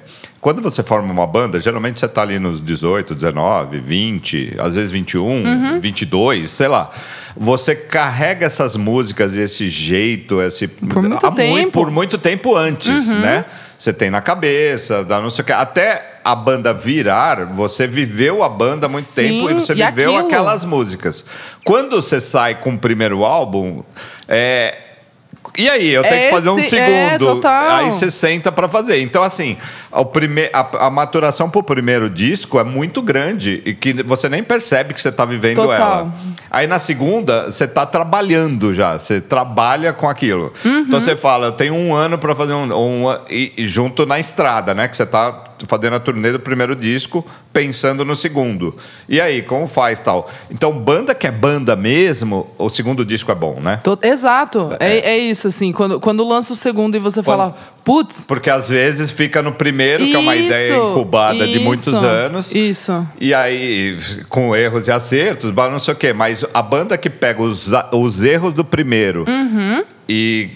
quando 0.46 0.62
você 0.62 0.84
forma 0.84 1.12
uma 1.12 1.26
banda, 1.26 1.60
geralmente 1.60 2.00
você 2.00 2.06
está 2.06 2.22
ali 2.22 2.38
nos 2.38 2.62
18, 2.62 3.16
19, 3.16 3.80
20, 3.80 4.56
às 4.60 4.76
vezes 4.76 4.92
21, 4.92 5.44
Uhum. 5.44 5.80
22, 5.80 6.52
sei 6.52 6.68
lá. 6.68 6.92
Você 7.36 7.76
carrega 7.76 8.46
essas 8.46 8.76
músicas 8.76 9.36
e 9.36 9.40
esse 9.42 9.68
jeito, 9.72 10.40
esse 10.44 10.68
Por 10.68 11.02
muito 11.02 11.26
há 11.26 11.32
mui- 11.32 11.36
tempo. 11.40 11.56
Uhum. 11.64 11.72
por 11.72 11.90
muito 11.90 12.18
tempo 12.20 12.56
antes, 12.56 13.08
né? 13.16 13.44
Você 13.76 13.92
tem 13.92 14.12
na 14.12 14.22
cabeça, 14.22 15.04
dá 15.04 15.20
não 15.20 15.32
sei 15.32 15.42
o 15.42 15.46
que, 15.48 15.52
até 15.52 16.20
a 16.24 16.36
banda 16.36 16.72
virar, 16.76 17.46
você 17.48 17.88
viveu 17.88 18.44
a 18.44 18.48
banda 18.48 18.86
há 18.86 18.90
muito 18.90 19.04
Sim, 19.04 19.22
tempo 19.24 19.50
e 19.50 19.54
você 19.56 19.74
e 19.74 19.76
viveu 19.84 20.12
aquilo. 20.12 20.28
aquelas 20.28 20.64
músicas. 20.64 21.26
Quando 21.66 22.00
você 22.04 22.22
sai 22.22 22.54
com 22.54 22.76
o 22.76 22.78
primeiro 22.78 23.26
álbum, 23.26 23.82
é, 24.28 24.78
e 25.58 25.70
aí, 25.70 25.90
eu 25.94 26.04
tenho 26.04 26.24
que 26.26 26.30
fazer 26.32 26.50
um 26.50 26.60
Esse- 26.60 26.78
é, 26.78 27.10
segundo. 27.12 27.36
total. 27.36 27.70
aí 27.78 27.86
você 27.92 28.10
senta 28.12 28.52
pra 28.52 28.68
fazer. 28.68 29.02
Então, 29.02 29.24
assim, 29.24 29.58
o 29.92 30.06
prime 30.06 30.50
a, 30.54 30.88
a 30.88 30.90
maturação 30.90 31.50
pro 31.50 31.64
primeiro 31.64 32.10
disco 32.10 32.60
é 32.60 32.64
muito 32.64 33.02
grande 33.02 33.62
e 33.66 33.74
que 33.74 34.04
você 34.04 34.28
nem 34.30 34.44
percebe 34.44 34.94
que 34.94 35.02
você 35.02 35.12
tá 35.12 35.26
vivendo 35.26 35.56
Total. 35.62 36.00
ela. 36.00 36.14
Aí 36.52 36.68
na 36.68 36.80
segunda, 36.80 37.46
você 37.52 37.68
tá 37.68 37.86
trabalhando 37.86 38.74
já. 38.74 38.98
Você 38.98 39.20
trabalha 39.20 39.92
com 39.94 40.08
aquilo. 40.08 40.54
Uhum. 40.64 40.80
Então 40.80 41.02
você 41.02 41.16
fala, 41.16 41.48
eu 41.48 41.52
tenho 41.52 41.74
um 41.74 41.94
ano 41.94 42.18
pra 42.18 42.34
fazer 42.36 42.54
um. 42.54 42.74
um 42.74 43.18
e, 43.30 43.52
e 43.58 43.68
junto 43.68 44.06
na 44.06 44.20
estrada, 44.20 44.74
né? 44.74 44.88
Que 44.88 44.96
você 44.96 45.06
tá 45.06 45.32
fazendo 45.68 45.96
a 45.96 46.00
turnê 46.00 46.32
do 46.32 46.40
primeiro 46.40 46.76
disco, 46.76 47.26
pensando 47.54 48.04
no 48.04 48.16
segundo. 48.16 48.76
E 49.08 49.22
aí, 49.22 49.42
como 49.42 49.68
faz 49.68 50.00
tal? 50.00 50.30
Então, 50.52 50.72
banda 50.72 51.16
que 51.16 51.26
é 51.28 51.32
banda 51.32 51.76
mesmo, 51.76 52.50
o 52.58 52.70
segundo 52.70 53.06
disco 53.06 53.32
é 53.32 53.36
bom, 53.36 53.60
né? 53.62 53.78
Tô- 53.84 53.98
Exato. 54.02 54.76
É, 54.80 55.14
é 55.14 55.18
isso, 55.18 55.48
assim. 55.48 55.72
Quando, 55.72 56.00
quando 56.00 56.28
lança 56.28 56.54
o 56.54 56.56
segundo 56.56 56.96
e 56.96 57.00
você 57.00 57.22
Quando- 57.24 57.26
fala, 57.38 57.58
putz. 57.84 58.26
Porque 58.26 58.50
às 58.50 58.68
vezes 58.70 59.10
fica 59.12 59.42
no 59.42 59.52
primeiro, 59.54 60.06
que 60.06 60.16
é 60.16 60.20
uma 60.20 60.36
ideia 60.36 60.74
isso, 60.78 60.90
incubada 60.92 61.48
de 61.48 61.60
muitos 61.60 61.88
isso, 61.88 62.06
anos. 62.06 62.54
Isso. 62.54 63.08
E 63.20 63.34
aí, 63.34 63.98
com 64.30 64.56
erros 64.56 64.88
e 64.88 64.92
acertos, 64.92 65.52
não 65.54 65.80
sei 65.80 65.94
o 65.94 65.98
quê. 65.98 66.12
Mas 66.14 66.46
a 66.54 66.62
banda 66.62 66.98
que 66.98 67.10
pega 67.10 67.42
os, 67.42 67.72
os 67.94 68.24
erros 68.24 68.54
do 68.54 68.66
primeiro 68.66 69.26
Uhum. 69.28 69.84
e 70.10 70.50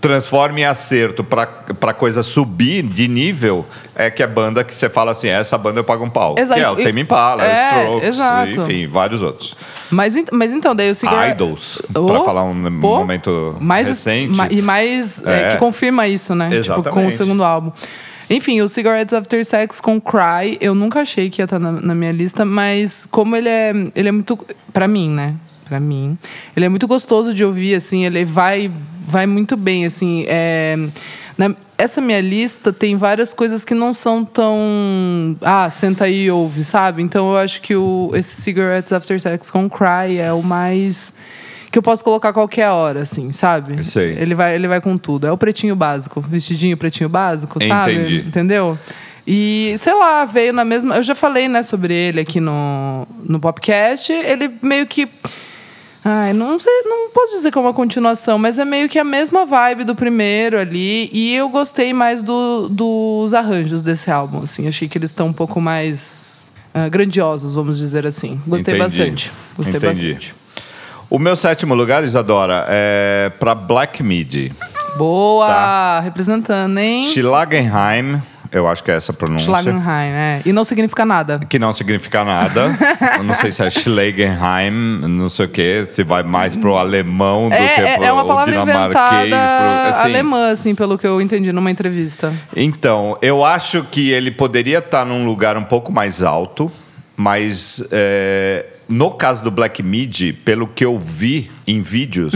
transforma 0.00 0.60
em 0.60 0.64
acerto 0.64 1.22
para 1.22 1.46
coisa 1.94 2.22
subir 2.22 2.82
de 2.82 3.06
nível, 3.06 3.64
é 3.94 4.10
que 4.10 4.22
é 4.22 4.26
banda 4.26 4.64
que 4.64 4.74
você 4.74 4.88
fala 4.88 5.12
assim, 5.12 5.28
essa 5.28 5.56
banda 5.56 5.80
eu 5.80 5.84
pago 5.84 6.04
um 6.04 6.10
pau. 6.10 6.34
Exato. 6.36 6.58
Que 6.60 6.66
é 6.66 6.70
o 6.70 6.76
Tame 6.76 7.00
Impala, 7.02 7.44
É, 7.44 7.80
Strokes, 7.82 8.08
exato. 8.08 8.48
enfim, 8.62 8.86
vários 8.88 9.22
outros. 9.22 9.56
Mas, 9.90 10.14
mas 10.32 10.52
então, 10.52 10.74
daí 10.74 10.90
o 10.90 10.94
Cigarette... 10.94 11.32
Idols, 11.42 11.80
Oh, 11.94 12.06
para 12.06 12.24
falar 12.24 12.44
um 12.44 12.80
pô, 12.80 12.98
momento 12.98 13.56
mais, 13.60 13.86
recente. 13.88 14.36
ma- 14.36 14.48
e 14.50 14.60
mais 14.60 15.24
é, 15.24 15.48
É. 15.48 15.50
que 15.52 15.56
confirma 15.58 16.06
isso, 16.08 16.34
né? 16.34 16.50
Tipo, 16.50 16.74
com 16.74 16.80
o 16.80 16.82
Exatamente. 16.82 17.14
segundo 17.14 17.44
álbum. 17.44 17.70
Enfim, 18.30 18.60
o 18.60 18.68
Cigarettes 18.68 19.14
After 19.14 19.42
Sex 19.42 19.80
com 19.80 19.98
Cry, 19.98 20.58
eu 20.60 20.74
nunca 20.74 21.00
achei 21.00 21.30
que 21.30 21.40
ia 21.40 21.44
estar 21.44 21.58
na, 21.58 21.72
na 21.72 21.94
minha 21.94 22.12
lista, 22.12 22.44
mas 22.44 23.06
como 23.10 23.34
ele 23.34 23.48
é, 23.48 23.72
ele 23.94 24.08
é 24.08 24.12
muito. 24.12 24.38
Pra 24.70 24.86
mim, 24.86 25.08
né? 25.08 25.34
Pra 25.68 25.78
mim. 25.78 26.16
Ele 26.56 26.66
é 26.66 26.68
muito 26.68 26.88
gostoso 26.88 27.34
de 27.34 27.44
ouvir, 27.44 27.74
assim, 27.74 28.04
ele 28.04 28.24
vai, 28.24 28.70
vai 29.00 29.26
muito 29.26 29.56
bem, 29.56 29.84
assim. 29.84 30.24
É, 30.26 30.76
na, 31.36 31.54
essa 31.76 32.00
minha 32.00 32.20
lista 32.20 32.72
tem 32.72 32.96
várias 32.96 33.32
coisas 33.32 33.64
que 33.64 33.74
não 33.74 33.92
são 33.92 34.24
tão. 34.24 35.36
Ah, 35.42 35.70
senta 35.70 36.04
aí 36.04 36.24
e 36.24 36.30
ouve, 36.30 36.64
sabe? 36.64 37.02
Então 37.02 37.30
eu 37.30 37.38
acho 37.38 37.60
que 37.62 37.76
o, 37.76 38.10
esse 38.14 38.42
Cigarettes 38.42 38.92
After 38.92 39.20
Sex 39.20 39.50
com 39.50 39.70
Cry 39.70 40.18
é 40.18 40.32
o 40.32 40.42
mais. 40.42 41.12
Que 41.70 41.78
eu 41.78 41.82
posso 41.82 42.02
colocar 42.02 42.30
a 42.30 42.32
qualquer 42.32 42.70
hora, 42.70 43.02
assim, 43.02 43.30
sabe? 43.30 43.84
Sei. 43.84 44.16
Ele 44.18 44.34
vai, 44.34 44.54
ele 44.54 44.66
vai 44.66 44.80
com 44.80 44.96
tudo. 44.96 45.26
É 45.26 45.32
o 45.32 45.36
pretinho 45.36 45.76
básico, 45.76 46.20
vestidinho 46.20 46.76
pretinho 46.76 47.10
básico, 47.10 47.62
sabe? 47.62 47.92
Entendi. 47.92 48.24
Entendeu? 48.26 48.78
E, 49.30 49.74
sei 49.76 49.92
lá, 49.92 50.24
veio 50.24 50.54
na 50.54 50.64
mesma. 50.64 50.96
Eu 50.96 51.02
já 51.02 51.14
falei, 51.14 51.48
né, 51.48 51.62
sobre 51.62 51.92
ele 51.92 52.18
aqui 52.18 52.40
no, 52.40 53.06
no 53.22 53.38
podcast. 53.38 54.10
Ele 54.10 54.50
meio 54.62 54.86
que. 54.86 55.06
Ai, 56.10 56.32
não 56.32 56.58
sei, 56.58 56.72
não 56.86 57.10
posso 57.10 57.34
dizer 57.34 57.52
que 57.52 57.58
é 57.58 57.60
uma 57.60 57.74
continuação, 57.74 58.38
mas 58.38 58.58
é 58.58 58.64
meio 58.64 58.88
que 58.88 58.98
a 58.98 59.04
mesma 59.04 59.44
vibe 59.44 59.84
do 59.84 59.94
primeiro 59.94 60.58
ali. 60.58 61.10
E 61.12 61.34
eu 61.34 61.50
gostei 61.50 61.92
mais 61.92 62.22
do, 62.22 62.66
dos 62.70 63.34
arranjos 63.34 63.82
desse 63.82 64.10
álbum, 64.10 64.42
assim. 64.42 64.66
Achei 64.66 64.88
que 64.88 64.96
eles 64.96 65.10
estão 65.10 65.26
um 65.26 65.32
pouco 65.34 65.60
mais 65.60 66.48
ah, 66.72 66.88
grandiosos, 66.88 67.54
vamos 67.54 67.78
dizer 67.78 68.06
assim. 68.06 68.40
Gostei 68.46 68.74
Entendi. 68.74 68.96
bastante. 68.96 69.32
Gostei 69.54 69.76
Entendi. 69.76 70.12
bastante. 70.14 70.34
O 71.10 71.18
meu 71.18 71.36
sétimo 71.36 71.74
lugar, 71.74 72.02
Isadora, 72.02 72.64
é 72.70 73.30
pra 73.38 73.54
Black 73.54 74.02
Midi. 74.02 74.50
Boa! 74.96 75.46
Tá. 75.46 76.00
Representando, 76.00 76.78
hein? 76.78 77.04
Schlagenheim, 77.04 78.22
eu 78.52 78.66
acho 78.66 78.82
que 78.82 78.90
é 78.90 78.94
essa 78.94 79.12
a 79.12 79.14
pronúncia. 79.14 79.44
Schlagenheim, 79.46 80.10
é. 80.12 80.42
E 80.44 80.52
não 80.52 80.64
significa 80.64 81.04
nada. 81.04 81.38
Que 81.48 81.58
não 81.58 81.72
significa 81.72 82.24
nada. 82.24 82.70
eu 83.18 83.22
não 83.24 83.34
sei 83.34 83.50
se 83.52 83.62
é 83.62 83.70
Schlegenheim, 83.70 84.70
não 85.08 85.28
sei 85.28 85.46
o 85.46 85.48
quê. 85.48 85.86
Se 85.88 86.02
vai 86.02 86.22
mais 86.22 86.56
pro 86.56 86.76
alemão 86.76 87.48
do 87.48 87.54
É, 87.54 87.74
que 87.74 87.80
é, 87.80 87.94
pro 87.96 88.04
é 88.04 88.12
uma 88.12 88.24
palavra 88.24 88.54
inventada 88.56 88.88
pro- 88.90 89.90
assim. 89.90 90.00
alemã, 90.02 90.50
assim, 90.50 90.74
pelo 90.74 90.96
que 90.98 91.06
eu 91.06 91.20
entendi 91.20 91.52
numa 91.52 91.70
entrevista. 91.70 92.32
Então, 92.56 93.18
eu 93.22 93.44
acho 93.44 93.84
que 93.84 94.10
ele 94.10 94.30
poderia 94.30 94.78
estar 94.78 95.04
num 95.04 95.24
lugar 95.24 95.56
um 95.56 95.64
pouco 95.64 95.92
mais 95.92 96.22
alto, 96.22 96.70
mas 97.16 97.82
é, 97.90 98.64
no 98.88 99.10
caso 99.10 99.42
do 99.42 99.50
Black 99.50 99.82
Midi, 99.82 100.32
pelo 100.32 100.66
que 100.66 100.84
eu 100.84 100.98
vi 100.98 101.50
em 101.66 101.82
vídeos, 101.82 102.32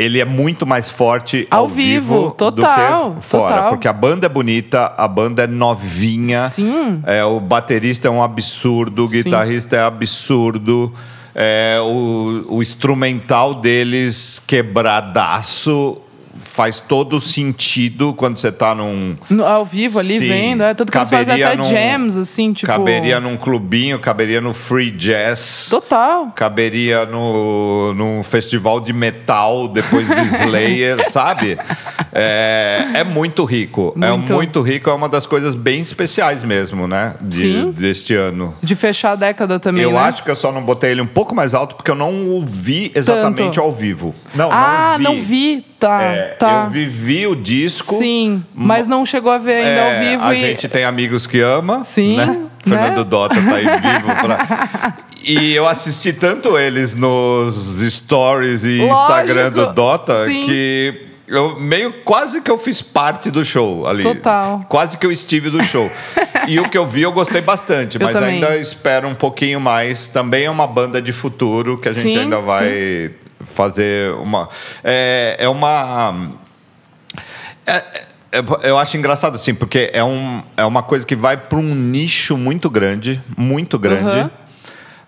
ele 0.00 0.20
é 0.20 0.24
muito 0.24 0.66
mais 0.66 0.90
forte 0.90 1.46
ao. 1.50 1.60
Ao 1.60 1.68
vivo, 1.68 2.30
total, 2.30 3.10
do 3.10 3.16
que 3.16 3.26
fora. 3.26 3.54
total. 3.54 3.68
Porque 3.70 3.86
a 3.86 3.92
banda 3.92 4.26
é 4.26 4.28
bonita, 4.28 4.92
a 4.96 5.06
banda 5.06 5.44
é 5.44 5.46
novinha. 5.46 6.48
Sim. 6.48 7.02
É, 7.06 7.24
o 7.24 7.38
baterista 7.38 8.08
é 8.08 8.10
um 8.10 8.22
absurdo, 8.22 9.04
o 9.04 9.08
Sim. 9.08 9.22
guitarrista 9.22 9.76
é 9.76 9.82
absurdo. 9.82 10.92
é, 11.34 11.78
o, 11.82 12.44
o 12.48 12.62
instrumental 12.62 13.54
deles 13.54 14.40
quebradaço 14.46 16.00
faz 16.40 16.80
todo 16.80 17.20
sentido 17.20 18.12
quando 18.14 18.36
você 18.36 18.50
tá 18.50 18.74
num. 18.74 19.16
No- 19.28 19.46
ao 19.46 19.64
vivo 19.64 19.98
ali, 19.98 20.18
Sim. 20.18 20.28
vendo. 20.28 20.62
É, 20.64 20.74
tanto 20.74 20.90
que 20.90 20.98
eles 20.98 21.10
fazem 21.10 21.26
Caberia 21.38 21.46
até 21.48 21.56
num- 21.56 21.64
jams, 21.64 22.16
assim, 22.16 22.52
tipo... 22.52 22.66
Caberia 22.72 23.20
num 23.20 23.36
clubinho, 23.36 23.98
caberia 23.98 24.40
no 24.40 24.52
free 24.52 24.90
jazz. 24.90 25.68
Total. 25.70 26.26
Caberia 26.34 27.04
no, 27.06 27.92
num 27.94 28.22
festival 28.22 28.80
de 28.80 28.92
metal 28.92 29.68
depois 29.68 30.06
do 30.08 30.14
Slayer, 30.26 31.08
sabe? 31.10 31.58
É, 32.12 32.86
é 32.94 33.04
muito 33.04 33.44
rico. 33.44 33.92
Muito. 33.96 34.32
É 34.32 34.36
muito 34.36 34.60
rico, 34.60 34.90
é 34.90 34.94
uma 34.94 35.08
das 35.08 35.26
coisas 35.26 35.54
bem 35.54 35.80
especiais 35.80 36.42
mesmo, 36.44 36.86
né? 36.88 37.14
De, 37.22 37.36
Sim. 37.36 37.72
Deste 37.72 38.14
ano. 38.14 38.54
De 38.62 38.74
fechar 38.74 39.12
a 39.12 39.16
década 39.16 39.58
também, 39.60 39.82
eu 39.82 39.92
né? 39.92 39.98
acho 39.98 40.22
que 40.24 40.30
eu 40.30 40.36
só 40.36 40.50
não 40.50 40.62
botei 40.62 40.90
ele 40.90 41.00
um 41.00 41.06
pouco 41.06 41.34
mais 41.34 41.54
alto 41.54 41.76
porque 41.76 41.90
eu 41.90 41.94
não 41.94 42.30
o 42.30 42.44
vi 42.44 42.90
exatamente 42.94 43.56
Tanto. 43.56 43.60
ao 43.60 43.72
vivo. 43.72 44.14
Não, 44.34 44.48
ah, 44.50 44.96
não 44.98 45.12
vi. 45.12 45.18
não 45.18 45.24
vi. 45.24 45.69
Tá, 45.80 46.02
É, 46.02 46.22
tá. 46.38 46.64
Eu 46.66 46.70
vivi 46.70 47.26
o 47.26 47.34
disco. 47.34 47.94
Sim, 47.94 48.44
mas 48.54 48.86
não 48.86 49.04
chegou 49.04 49.32
a 49.32 49.38
ver 49.38 49.54
ainda 49.64 49.70
É, 49.70 49.94
ao 49.96 50.10
vivo. 50.10 50.24
A 50.24 50.34
e... 50.34 50.40
gente 50.40 50.68
tem 50.68 50.84
amigos 50.84 51.26
que 51.26 51.40
ama. 51.40 51.82
Sim, 51.84 52.18
Né? 52.18 52.26
né? 52.26 52.46
Fernando 52.62 53.02
Dota 53.04 53.34
tá 53.36 53.54
aí 53.54 53.64
vivo 53.64 54.14
pra... 54.20 54.96
E 55.24 55.54
eu 55.54 55.66
assisti 55.66 56.12
tanto 56.12 56.58
eles 56.58 56.94
nos 56.94 57.80
stories 57.92 58.64
e 58.64 58.78
Lógico, 58.78 59.00
Instagram 59.00 59.50
do 59.52 59.72
Dota 59.72 60.14
sim. 60.26 60.44
que 60.44 61.06
eu 61.28 61.58
meio 61.60 61.92
quase 62.04 62.40
que 62.40 62.50
eu 62.50 62.58
fiz 62.58 62.82
parte 62.82 63.30
do 63.30 63.44
show 63.44 63.86
ali. 63.86 64.02
Total. 64.02 64.64
Quase 64.68 64.98
que 64.98 65.06
eu 65.06 65.12
estive 65.12 65.48
do 65.48 65.62
show. 65.62 65.90
e 66.48 66.58
o 66.58 66.68
que 66.68 66.76
eu 66.76 66.86
vi 66.86 67.02
eu 67.02 67.12
gostei 67.12 67.40
bastante, 67.40 67.98
Eu 68.00 68.04
mas 68.06 68.14
também. 68.14 68.34
ainda 68.34 68.56
espero 68.56 69.08
um 69.08 69.14
pouquinho 69.14 69.60
mais. 69.60 70.08
Também 70.08 70.44
é 70.44 70.50
uma 70.50 70.66
banda 70.66 71.00
de 71.00 71.12
futuro 71.12 71.78
que 71.78 71.88
a 71.88 71.92
gente 71.92 72.12
Sim, 72.14 72.18
ainda 72.18 72.40
vai 72.40 73.10
fazer 73.40 74.12
uma. 74.14 74.48
É, 74.84 75.36
é 75.38 75.48
uma. 75.48 76.30
É- 77.66 78.08
é- 78.32 78.44
eu 78.62 78.78
acho 78.78 78.96
engraçado 78.96 79.34
assim, 79.34 79.54
porque 79.54 79.90
é, 79.92 80.04
um, 80.04 80.42
é 80.56 80.64
uma 80.64 80.82
coisa 80.82 81.04
que 81.04 81.16
vai 81.16 81.36
para 81.36 81.58
um 81.58 81.74
nicho 81.74 82.36
muito 82.36 82.70
grande, 82.70 83.20
muito 83.36 83.78
grande. 83.78 84.18
Uhum. 84.20 84.30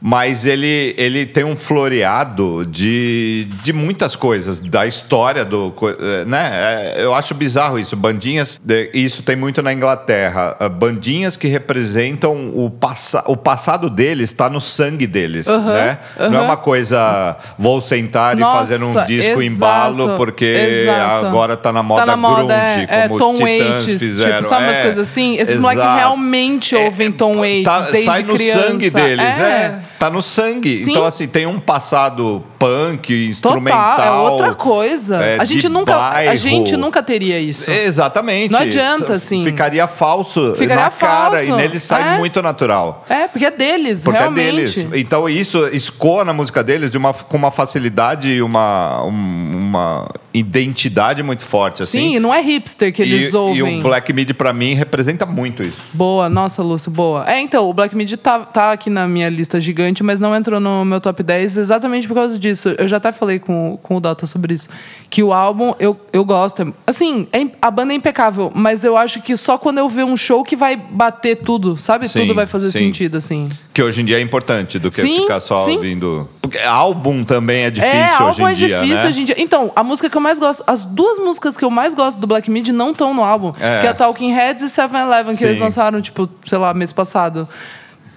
Mas 0.05 0.47
ele, 0.47 0.97
ele 0.99 1.25
tem 1.25 1.45
um 1.45 1.55
floreado 1.55 2.67
de, 2.67 3.47
de 3.62 3.73
muitas 3.73 4.17
coisas, 4.17 4.59
da 4.59 4.85
história 4.85 5.45
do. 5.45 5.73
eh, 6.01 6.25
Né? 6.25 6.51
É, 6.53 7.05
Eu 7.05 7.15
acho 7.15 7.35
bizarro 7.35 7.79
isso. 7.79 7.95
Bandinhas. 7.95 8.61
Isso 8.93 9.23
tem 9.23 9.37
muito 9.37 9.62
na 9.62 9.73
Inglaterra. 9.73 10.57
ah, 10.59 10.69
Bandinhas 10.69 11.37
que 11.37 11.47
representam 11.47 12.51
o, 12.53 12.69
passa, 12.69 13.23
o 13.29 13.37
passado 13.37 13.88
deles, 13.88 14.31
está 14.31 14.51
no 14.51 14.61
sangue 14.61 15.07
deles. 15.07 15.47
Aham, 15.47 15.73
né? 15.73 15.99
Não 16.19 16.38
é 16.38 16.41
uma 16.41 16.57
coisa. 16.57 17.37
Vou 17.57 17.81
sentar 17.81 18.37
Nossa, 18.37 18.57
e 18.75 18.79
fazer 18.79 18.85
um 18.85 19.05
disco 19.07 19.41
exato, 19.41 19.43
embalo, 19.43 20.17
porque 20.17 20.45
exato. 20.45 21.27
agora 21.27 21.57
tá 21.57 21.73
na 21.73 21.83
moda, 21.83 22.01
tá 22.01 22.07
na 22.07 22.17
moda, 22.17 22.55
grunge, 22.55 22.87
é, 22.91 22.99
é, 23.05 23.09
como 23.09 23.19
Tom 23.19 23.35
os 23.35 23.38
Titãs 23.38 23.69
Waits, 23.69 24.01
fizeram. 24.01 24.37
tipo, 24.38 24.49
sabe 24.49 24.65
umas 24.65 24.79
É, 24.79 24.83
coisas 24.83 24.99
assim? 25.09 25.37
Esses 25.37 25.59
moleques 25.59 25.85
realmente 25.95 26.75
ouvem 26.75 27.12
Tom 27.12 27.37
Waits 27.38 27.65
Tá- 27.65 27.81
desde 27.91 28.11
sai 28.11 28.23
no 28.25 28.35
criança. 28.35 28.69
sangue 28.69 28.91
deles, 28.91 29.38
é. 29.38 29.43
é. 29.43 29.92
Tá 30.03 30.11
no 30.11 30.21
sangue. 30.21 30.77
Sim. 30.77 30.91
Então, 30.91 31.05
assim, 31.05 31.29
tem 31.29 31.47
um 31.47 31.61
passado 31.61 32.43
punk, 32.59 33.29
instrumental. 33.29 33.97
Total, 33.97 34.27
é 34.27 34.31
outra 34.31 34.55
coisa. 34.55 35.23
é, 35.23 35.38
a, 35.38 35.45
gente 35.45 35.69
nunca, 35.69 35.97
a 35.97 36.35
gente 36.35 36.77
nunca 36.77 37.01
teria 37.05 37.38
isso. 37.38 37.71
Exatamente. 37.71 38.51
Não 38.51 38.59
adianta, 38.59 39.12
assim. 39.12 39.45
Ficaria 39.45 39.87
falso 39.87 40.55
Ficaria 40.57 40.83
na 40.83 40.91
cara. 40.91 41.37
falso. 41.37 41.45
E 41.45 41.53
nele 41.53 41.79
sai 41.79 42.17
É. 42.17 42.19
muito 42.19 42.43
natural. 42.43 43.05
É, 43.09 43.29
porque 43.29 43.45
é 43.47 43.51
deles, 43.53 44.03
Porque 44.03 44.19
realmente. 44.19 44.49
é 44.49 44.51
deles. 44.51 44.87
Então 44.95 45.29
isso 45.29 45.69
escoa 45.69 46.25
na 46.25 46.33
música 46.33 46.65
deles 46.65 46.91
de 46.91 46.99
uma, 46.99 47.15
com 47.15 47.37
uma 47.37 47.53
facilidade 47.53 48.29
e 48.29 48.43
uma, 48.43 49.05
um- 49.05 49.51
uma 49.55 50.09
identidade 50.35 51.23
muito 51.23 51.45
forte. 51.45 51.83
Assim. 51.83 52.12
Sim, 52.12 52.18
não 52.18 52.33
é 52.33 52.40
hipster 52.40 52.92
que 52.92 53.03
eles 53.03 53.33
e, 53.33 53.37
ouvem. 53.37 53.77
E 53.77 53.81
o 53.81 53.83
Black 53.83 54.12
Midi, 54.12 54.33
pra 54.33 54.53
mim, 54.53 54.75
representa 54.75 55.27
muito 55.27 55.62
isso. 55.62 55.81
Boa, 55.92 56.29
nossa, 56.29 56.62
Lúcio, 56.62 56.90
boa. 56.90 57.31
É, 57.31 57.40
então, 57.40 57.68
o 57.68 57.75
Black 57.75 57.95
Midi 57.95 58.16
tá, 58.16 58.40
tá 58.40 58.73
aqui 58.73 58.88
na 58.88 59.07
minha 59.07 59.29
lista 59.29 59.61
gigante, 59.61 60.03
mas 60.03 60.21
não 60.21 60.35
entrou 60.35 60.59
no 60.59 60.85
meu 60.85 61.01
top 61.01 61.23
10 61.23 61.59
exatamente 61.59 62.09
por 62.09 62.14
causa 62.14 62.38
disso. 62.38 62.75
Eu 62.79 62.88
já 62.88 62.97
até 62.97 63.12
falei 63.12 63.38
com, 63.38 63.79
com 63.83 63.97
o 63.97 64.01
Dota 64.01 64.27
sobre 64.27 64.55
isso. 64.55 64.68
Que 65.11 65.23
o 65.23 65.33
álbum, 65.33 65.75
eu, 65.79 65.99
eu 66.12 66.25
gosto. 66.25 66.75
Assim, 66.87 67.27
é 67.33 67.42
a 67.61 67.71
banda 67.71 67.92
é 67.92 67.97
impecável, 67.97 68.51
mas 68.55 68.85
eu 68.85 68.97
acho 68.97 69.21
que 69.21 69.37
só 69.37 69.59
quando 69.59 69.79
eu 69.79 69.88
ver 69.88 70.05
um 70.05 70.16
show 70.16 70.42
que 70.42 70.57
vai 70.57 70.77
bater 70.77 71.37
tudo, 71.37 71.77
sabe? 71.77 72.09
Sim, 72.09 72.21
tudo 72.21 72.35
vai 72.35 72.47
fazer 72.47 72.71
sim. 72.71 72.79
sentido, 72.79 73.16
assim. 73.16 73.51
Que 73.75 73.83
hoje 73.83 74.03
em 74.03 74.05
dia 74.05 74.18
é 74.18 74.21
importante 74.21 74.79
do 74.79 74.90
que 74.90 74.97
Sim, 74.97 75.23
ficar 75.23 75.40
só 75.40 75.55
ouvindo. 75.68 76.29
Porque 76.40 76.59
álbum 76.59 77.25
também 77.25 77.64
é 77.64 77.71
difícil 77.71 77.97
é, 77.97 78.14
hoje 78.14 78.23
álbum 78.23 78.49
em 78.49 78.53
é 78.53 78.55
dia. 78.55 78.68
difícil 78.68 78.97
né? 78.97 79.09
hoje 79.09 79.23
em 79.23 79.25
dia. 79.25 79.37
Então, 79.38 79.73
a 79.75 79.83
música 79.83 80.11
que 80.11 80.16
eu 80.16 80.21
mais 80.23 80.39
gosto, 80.39 80.63
as 80.67 80.85
duas 80.85 81.19
músicas 81.19 81.57
que 81.57 81.65
eu 81.65 81.71
mais 81.71 81.95
gosto 81.95 82.19
do 82.19 82.27
Black 82.27 82.51
Midi 82.51 82.73
não 82.73 82.93
estão 82.93 83.13
no 83.13 83.23
álbum, 83.23 83.53
É. 83.61 83.81
que 83.81 83.87
é 83.87 83.93
Talking 83.93 84.33
Heads 84.33 84.63
e 84.63 84.71
Seven 84.71 85.01
Eleven, 85.03 85.37
que 85.37 85.45
eles 85.45 85.59
lançaram, 85.59 86.01
tipo, 86.01 86.29
sei 86.45 86.57
lá, 86.59 86.73
mês 86.73 86.93
passado. 86.93 87.49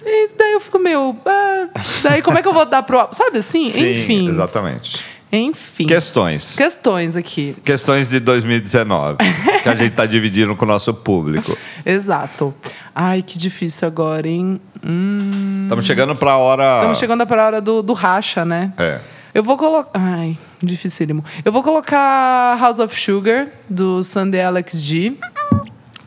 E 0.04 0.30
daí 0.38 0.52
eu 0.52 0.60
fico 0.60 0.78
meio. 0.78 1.16
ah, 1.26 1.66
daí 2.04 2.22
como 2.22 2.38
é 2.38 2.42
que 2.42 2.48
eu 2.48 2.54
vou 2.54 2.64
dar 2.64 2.82
pro 2.84 3.00
álbum? 3.00 3.12
Sabe 3.12 3.38
assim? 3.38 3.68
Sim, 3.70 3.90
Enfim. 3.90 4.28
exatamente. 4.28 5.04
Enfim. 5.32 5.86
Questões. 5.86 6.54
Questões 6.54 7.16
aqui. 7.16 7.56
Questões 7.64 8.08
de 8.08 8.20
2019. 8.20 9.16
que 9.64 9.68
a 9.68 9.74
gente 9.74 9.92
tá 9.94 10.06
dividindo 10.06 10.54
com 10.54 10.64
o 10.64 10.68
nosso 10.68 10.94
público. 10.94 11.58
Exato. 11.84 12.54
Ai, 12.94 13.20
que 13.22 13.36
difícil 13.36 13.88
agora, 13.88 14.28
hein? 14.28 14.60
Hum, 14.86 15.62
Estamos 15.64 15.84
chegando 15.84 16.14
para 16.14 16.32
a 16.32 16.36
hora. 16.38 16.76
Estamos 16.76 16.98
chegando 16.98 17.26
para 17.26 17.42
a 17.42 17.46
hora 17.46 17.60
do, 17.60 17.82
do 17.82 17.92
racha, 17.92 18.44
né? 18.44 18.72
É. 18.78 19.00
Eu 19.36 19.42
vou 19.42 19.58
colocar. 19.58 19.90
Ai, 19.92 20.34
dificílimo. 20.62 21.22
Eu 21.44 21.52
vou 21.52 21.62
colocar 21.62 22.58
House 22.58 22.78
of 22.78 22.98
Sugar, 22.98 23.48
do 23.68 24.02
Sunday 24.02 24.40
Alex 24.40 24.82
G. 24.82 25.12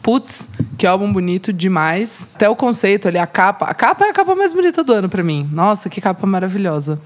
Putz, 0.02 0.50
que 0.80 0.88
álbum 0.88 1.14
bonito 1.14 1.54
demais. 1.54 2.28
Até 2.34 2.50
o 2.50 2.56
conceito 2.56 3.08
ali, 3.08 3.20
a 3.20 3.28
capa. 3.28 3.66
A 3.66 3.74
capa 3.76 4.06
é 4.06 4.10
a 4.10 4.14
capa 4.14 4.34
mais 4.34 4.52
bonita 4.52 4.84
do 4.84 4.92
ano 4.94 5.08
pra 5.08 5.22
mim. 5.22 5.48
Nossa, 5.52 5.92
que 5.92 6.02
capa 6.02 6.26
maravilhosa. 6.26 7.00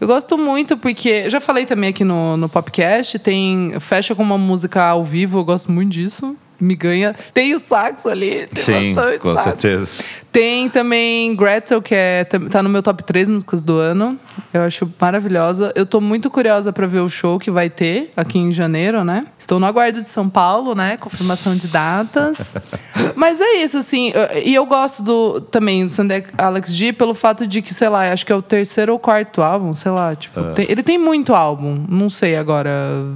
Eu 0.00 0.08
gosto 0.08 0.38
muito 0.38 0.78
porque. 0.78 1.28
Já 1.28 1.42
falei 1.42 1.66
também 1.66 1.90
aqui 1.90 2.04
no, 2.04 2.38
no 2.38 2.48
podcast, 2.48 3.18
tem. 3.18 3.78
Fecha 3.78 4.14
com 4.14 4.22
uma 4.22 4.38
música 4.38 4.82
ao 4.82 5.04
vivo, 5.04 5.40
eu 5.40 5.44
gosto 5.44 5.70
muito 5.70 5.90
disso. 5.90 6.34
Me 6.58 6.74
ganha. 6.74 7.14
Tem 7.34 7.54
o 7.54 7.58
saxo 7.58 8.08
ali. 8.08 8.46
Tem 8.46 8.94
Sim, 8.94 8.94
com 9.20 9.34
saxo. 9.34 9.44
certeza. 9.44 9.90
Tem 10.32 10.68
também 10.68 11.34
Gretel, 11.34 11.80
que 11.80 11.94
é, 11.94 12.24
tá 12.24 12.62
no 12.62 12.68
meu 12.68 12.82
top 12.82 13.02
3 13.02 13.26
músicas 13.30 13.62
do 13.62 13.78
ano. 13.78 14.18
Eu 14.52 14.62
acho 14.64 14.90
maravilhosa. 15.00 15.72
Eu 15.74 15.86
tô 15.86 15.98
muito 15.98 16.28
curiosa 16.30 16.72
para 16.74 16.86
ver 16.86 17.00
o 17.00 17.08
show 17.08 17.38
que 17.38 17.50
vai 17.50 17.70
ter 17.70 18.12
aqui 18.14 18.38
em 18.38 18.52
janeiro, 18.52 19.02
né? 19.02 19.26
Estou 19.38 19.58
no 19.58 19.64
aguardo 19.64 20.02
de 20.02 20.08
São 20.10 20.28
Paulo, 20.28 20.74
né? 20.74 20.98
Confirmação 20.98 21.56
de 21.56 21.68
datas. 21.68 22.54
Mas 23.16 23.40
é 23.40 23.54
isso, 23.62 23.78
assim. 23.78 24.12
E 24.44 24.54
eu 24.54 24.66
gosto 24.66 25.02
do 25.02 25.40
também 25.40 25.86
do 25.86 25.90
Sandy 25.90 26.24
Alex 26.36 26.70
G 26.74 26.92
pelo 26.92 27.14
fato 27.14 27.46
de 27.46 27.62
que, 27.62 27.72
sei 27.72 27.88
lá, 27.88 28.12
acho 28.12 28.26
que 28.26 28.32
é 28.32 28.36
o 28.36 28.42
terceiro 28.42 28.92
ou 28.92 28.98
quarto 28.98 29.40
álbum, 29.42 29.72
sei 29.72 29.90
lá. 29.90 30.14
Tipo, 30.14 30.40
Ah. 30.40 30.52
tem- 30.52 30.66
ele 30.68 30.82
tem 30.82 30.98
muito 30.98 31.34
álbum. 31.34 31.82
Não 31.88 32.10
sei 32.10 32.36
agora 32.36 32.70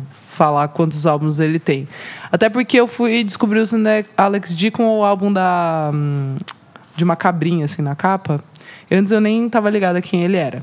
falar 0.08 0.68
quantos 0.68 1.06
álbuns 1.06 1.38
ele 1.38 1.58
tem. 1.58 1.86
Até 2.32 2.48
porque 2.48 2.80
eu 2.80 2.86
fui 2.86 3.22
descobrir 3.22 3.60
o 3.60 3.66
Sandy 3.66 4.06
Alex 4.16 4.54
G 4.56 4.70
com 4.70 5.00
o 5.00 5.04
álbum 5.04 5.30
da. 5.30 5.90
hum, 5.92 6.36
de 7.00 7.04
uma 7.04 7.16
cabrinha, 7.16 7.64
assim, 7.64 7.80
na 7.80 7.94
capa. 7.94 8.44
Antes 8.90 9.10
eu 9.10 9.20
nem 9.20 9.48
tava 9.48 9.70
ligada 9.70 10.02
quem 10.02 10.22
ele 10.22 10.36
era. 10.36 10.62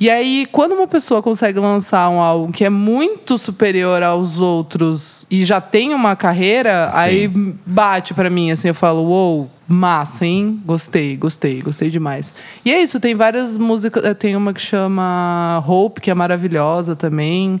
E 0.00 0.08
aí, 0.10 0.46
quando 0.52 0.72
uma 0.72 0.86
pessoa 0.86 1.22
consegue 1.22 1.58
lançar 1.58 2.08
um 2.08 2.20
álbum 2.20 2.52
que 2.52 2.64
é 2.64 2.70
muito 2.70 3.36
superior 3.36 4.02
aos 4.02 4.40
outros 4.40 5.26
e 5.28 5.44
já 5.44 5.60
tem 5.60 5.92
uma 5.92 6.14
carreira, 6.14 6.88
aí 6.92 7.28
bate 7.66 8.14
pra 8.14 8.30
mim, 8.30 8.50
assim, 8.50 8.68
eu 8.68 8.74
falo, 8.74 9.02
uou, 9.02 9.50
massa, 9.66 10.24
hein? 10.24 10.60
Gostei, 10.64 11.16
gostei, 11.16 11.60
gostei 11.60 11.90
demais. 11.90 12.32
E 12.64 12.72
é 12.72 12.80
isso, 12.80 13.00
tem 13.00 13.14
várias 13.14 13.58
músicas, 13.58 14.04
eh, 14.04 14.14
tem 14.14 14.36
uma 14.36 14.52
que 14.52 14.60
chama 14.60 15.62
Hope, 15.66 16.00
que 16.00 16.10
é 16.10 16.14
maravilhosa 16.14 16.94
também. 16.94 17.58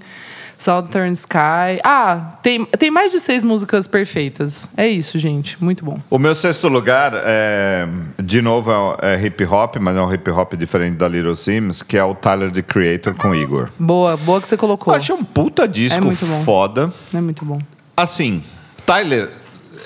Southern 0.58 1.12
Sky. 1.12 1.80
Ah, 1.84 2.36
tem, 2.42 2.64
tem 2.64 2.90
mais 2.90 3.12
de 3.12 3.20
seis 3.20 3.44
músicas 3.44 3.86
perfeitas. 3.86 4.68
É 4.76 4.88
isso, 4.88 5.18
gente. 5.18 5.62
Muito 5.62 5.84
bom. 5.84 5.98
O 6.10 6.18
meu 6.18 6.34
sexto 6.34 6.66
lugar, 6.68 7.12
é, 7.14 7.86
de 8.22 8.42
novo, 8.42 8.72
é, 9.00 9.14
é 9.14 9.26
hip 9.26 9.44
hop, 9.44 9.76
mas 9.76 9.96
é 9.96 10.00
um 10.02 10.12
hip 10.12 10.28
hop 10.30 10.54
diferente 10.54 10.96
da 10.96 11.06
Little 11.06 11.36
Sims, 11.36 11.82
que 11.82 11.96
é 11.96 12.02
o 12.02 12.14
Tyler, 12.14 12.50
the 12.50 12.60
Creator, 12.62 13.14
com 13.14 13.32
Igor. 13.34 13.68
Boa, 13.78 14.16
boa 14.16 14.40
que 14.40 14.48
você 14.48 14.56
colocou. 14.56 14.92
Eu 14.92 14.98
achei 14.98 15.14
um 15.14 15.24
puta 15.24 15.68
disco 15.68 15.98
É 15.98 16.00
muito 16.00 16.26
bom. 16.26 16.42
foda. 16.42 16.92
É 17.14 17.20
muito 17.20 17.44
bom. 17.44 17.60
Assim, 17.96 18.42
Tyler 18.84 19.30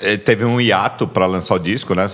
eh, 0.01 0.17
teve 0.17 0.43
um 0.43 0.59
hiato 0.59 1.07
para 1.07 1.27
lançar 1.27 1.55
o 1.55 1.59
disco, 1.59 1.93
né? 1.93 2.07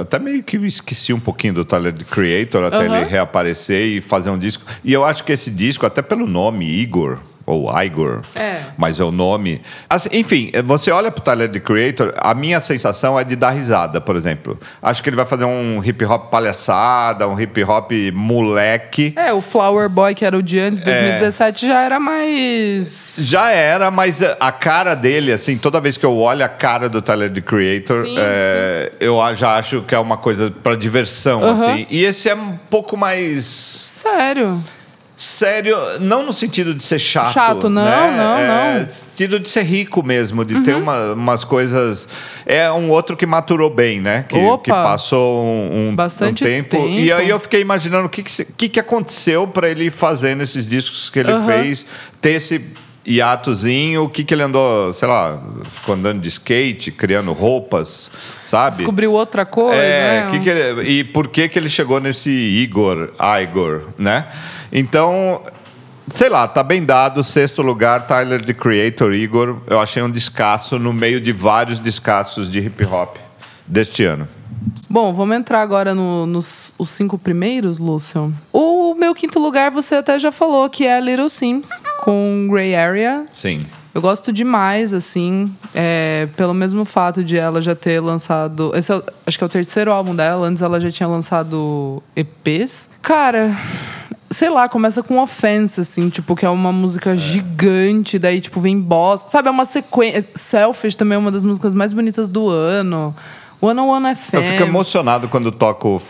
Até 0.00 0.18
meio 0.18 0.42
que 0.42 0.56
esqueci 0.56 1.12
um 1.12 1.20
pouquinho 1.20 1.54
do 1.54 1.64
Tyler, 1.64 1.92
the 1.92 2.04
Creator, 2.04 2.64
até 2.64 2.84
ele 2.84 3.04
reaparecer 3.04 3.86
e 3.86 4.00
fazer 4.00 4.30
um 4.30 4.38
disco. 4.38 4.64
E 4.84 4.92
eu 4.92 5.04
acho 5.04 5.22
que 5.22 5.32
esse 5.32 5.50
disco, 5.52 5.86
até 5.86 6.02
pelo 6.02 6.26
nome, 6.26 6.66
Igor, 6.68 7.18
ou 7.46 7.68
Igor, 7.82 8.22
É. 8.34 8.60
mas 8.76 9.00
é 9.00 9.04
o 9.04 9.10
nome. 9.10 9.60
Assim, 9.88 10.08
enfim, 10.12 10.50
você 10.64 10.90
olha 10.90 11.10
pro 11.10 11.22
Tyler 11.22 11.50
the 11.50 11.60
Creator, 11.60 12.12
a 12.18 12.34
minha 12.34 12.60
sensação 12.60 13.18
é 13.18 13.24
de 13.24 13.34
dar 13.36 13.50
risada, 13.50 14.00
por 14.00 14.16
exemplo. 14.16 14.58
Acho 14.80 15.02
que 15.02 15.08
ele 15.08 15.16
vai 15.16 15.26
fazer 15.26 15.44
um 15.44 15.82
hip 15.84 16.04
hop 16.04 16.30
palhaçada, 16.30 17.26
um 17.28 17.38
hip 17.40 17.62
hop 17.64 17.90
moleque. 18.12 19.12
É, 19.16 19.32
o 19.32 19.40
Flower 19.40 19.88
Boy, 19.88 20.14
que 20.14 20.24
era 20.24 20.36
o 20.36 20.42
de 20.42 20.58
antes, 20.58 20.80
2017, 20.80 21.66
já 21.66 21.80
era 21.82 21.98
mais. 22.00 23.16
Já 23.20 23.50
era, 23.50 23.90
mas 23.90 24.22
a 24.40 24.52
cara 24.52 24.94
dele, 24.94 25.32
assim, 25.32 25.56
toda 25.58 25.80
vez 25.80 25.96
que 25.96 26.04
eu 26.06 26.16
olho 26.16 26.44
a 26.44 26.48
cara 26.48 26.88
do 26.88 27.02
Tyler 27.02 27.32
the 27.32 27.40
Creator, 27.40 28.04
Sim, 28.04 28.16
é, 28.18 28.92
eu 29.00 29.18
já 29.34 29.56
acho 29.56 29.82
que 29.82 29.94
é 29.94 29.98
uma 29.98 30.16
coisa 30.16 30.50
pra 30.62 30.74
diversão, 30.76 31.42
Aham. 31.42 31.52
assim. 31.52 31.86
E 31.90 32.04
esse 32.04 32.28
é 32.28 32.34
um 32.34 32.56
pouco 32.70 32.96
mais 32.96 33.44
Sério. 33.44 34.62
Sério, 35.16 35.76
não 36.00 36.24
no 36.24 36.32
sentido 36.32 36.74
de 36.74 36.82
ser 36.82 36.98
chato. 36.98 37.32
Chato, 37.32 37.68
não, 37.68 37.84
né? 37.84 38.14
não, 38.16 38.38
é, 38.38 38.46
não. 38.74 38.80
Uhum. 38.80 38.86
sentido 38.88 39.38
de 39.38 39.48
ser 39.48 39.62
rico 39.62 40.02
mesmo, 40.02 40.44
de 40.44 40.60
ter 40.62 40.74
uma- 40.74 41.12
umas 41.12 41.44
coisas. 41.44 42.08
É 42.46 42.70
um 42.72 42.90
outro 42.90 43.16
que 43.16 43.26
maturou 43.26 43.68
bem, 43.72 44.00
né? 44.00 44.24
Que, 44.28 44.36
que 44.64 44.70
passou 44.70 45.44
um, 45.44 45.90
um- 45.90 45.94
Bastante 45.94 46.42
um 46.42 46.46
tempo. 46.46 46.70
tempo. 46.76 46.88
E 46.88 47.12
aí 47.12 47.28
eu 47.28 47.38
fiquei 47.38 47.60
imaginando 47.60 48.06
o 48.06 48.08
que, 48.08 48.22
que, 48.22 48.68
que, 48.68 48.80
aconteceu 48.80 49.46
para 49.46 49.68
ele 49.68 49.84
ir 49.84 49.90
fazendo 49.90 50.42
esses 50.42 50.66
discos 50.66 51.08
que 51.08 51.18
ele 51.20 51.30
Aham. 51.32 51.46
fez, 51.46 51.86
ter 52.20 52.32
esse 52.32 52.74
hiatozinho, 53.06 54.04
o 54.04 54.08
que, 54.08 54.22
que 54.24 54.32
ele 54.32 54.42
andou, 54.42 54.92
sei 54.92 55.08
lá, 55.08 55.40
ficou 55.70 55.94
andando 55.94 56.20
de 56.20 56.28
skate, 56.28 56.90
criando 56.92 57.32
roupas, 57.32 58.10
sabe? 58.44 58.76
Descobriu 58.76 59.12
outra 59.12 59.44
coisa, 59.44 59.74
É, 59.80 60.22
né? 60.24 60.30
que 60.30 60.38
que 60.40 60.48
ele- 60.48 60.88
e 60.88 61.04
por 61.04 61.28
que, 61.28 61.48
que 61.48 61.58
ele 61.58 61.68
chegou 61.68 62.00
nesse 62.00 62.30
Igor, 62.30 63.10
Igor, 63.42 63.82
né? 63.98 64.26
Então, 64.72 65.42
sei 66.08 66.28
lá, 66.28 66.48
tá 66.48 66.62
bem 66.62 66.84
dado. 66.84 67.22
Sexto 67.22 67.62
lugar, 67.62 68.06
Tyler, 68.06 68.44
the 68.44 68.54
Creator, 68.54 69.12
Igor. 69.12 69.58
Eu 69.66 69.78
achei 69.80 70.02
um 70.02 70.10
descasso 70.10 70.78
no 70.78 70.92
meio 70.92 71.20
de 71.20 71.32
vários 71.32 71.78
descassos 71.80 72.50
de 72.50 72.58
hip 72.60 72.84
hop 72.84 73.16
deste 73.66 74.04
ano. 74.04 74.26
Bom, 74.88 75.12
vamos 75.12 75.36
entrar 75.36 75.60
agora 75.60 75.94
no- 75.94 76.26
nos 76.26 76.72
os 76.78 76.90
cinco 76.90 77.18
primeiros, 77.18 77.78
Lúcio. 77.78 78.32
O 78.52 78.94
meu 78.94 79.14
quinto 79.14 79.38
lugar, 79.38 79.70
você 79.70 79.96
até 79.96 80.18
já 80.18 80.30
falou, 80.30 80.68
que 80.70 80.86
é 80.86 81.00
Little 81.00 81.28
Sims, 81.28 81.82
com 82.02 82.46
Grey 82.50 82.74
Area. 82.74 83.24
Sim. 83.32 83.62
Eu 83.94 84.00
gosto 84.00 84.32
demais, 84.32 84.94
assim, 84.94 85.54
é, 85.74 86.26
pelo 86.36 86.54
mesmo 86.54 86.84
fato 86.84 87.22
de 87.24 87.36
ela 87.36 87.60
já 87.60 87.74
ter 87.74 88.00
lançado. 88.00 88.72
Esse 88.74 88.92
é 88.92 89.02
acho 89.26 89.36
que 89.36 89.44
é 89.44 89.46
o 89.46 89.50
terceiro 89.50 89.92
álbum 89.92 90.14
dela, 90.14 90.46
antes 90.46 90.62
ela 90.62 90.80
já 90.80 90.90
tinha 90.90 91.08
lançado 91.08 92.02
EPs. 92.16 92.88
Cara. 93.02 93.54
Sei 94.32 94.48
lá, 94.48 94.68
começa 94.68 95.02
com 95.02 95.18
Offense, 95.18 95.80
assim, 95.80 96.08
tipo, 96.08 96.34
que 96.34 96.46
é 96.46 96.48
uma 96.48 96.72
música 96.72 97.16
gigante, 97.16 98.18
daí, 98.18 98.40
tipo, 98.40 98.60
vem 98.60 98.80
boss. 98.80 99.22
Sabe, 99.22 99.48
é 99.48 99.50
uma 99.50 99.64
sequência. 99.64 100.26
Selfish 100.34 100.96
também 100.96 101.16
é 101.16 101.18
uma 101.18 101.30
das 101.30 101.44
músicas 101.44 101.74
mais 101.74 101.92
bonitas 101.92 102.28
do 102.28 102.48
ano. 102.48 103.14
One 103.64 103.78
on 103.78 103.86
One 103.86 104.14
FM. 104.16 104.34
Eu 104.34 104.42
fico 104.42 104.62
emocionado 104.64 105.28
quando 105.28 105.52
toco 105.52 106.02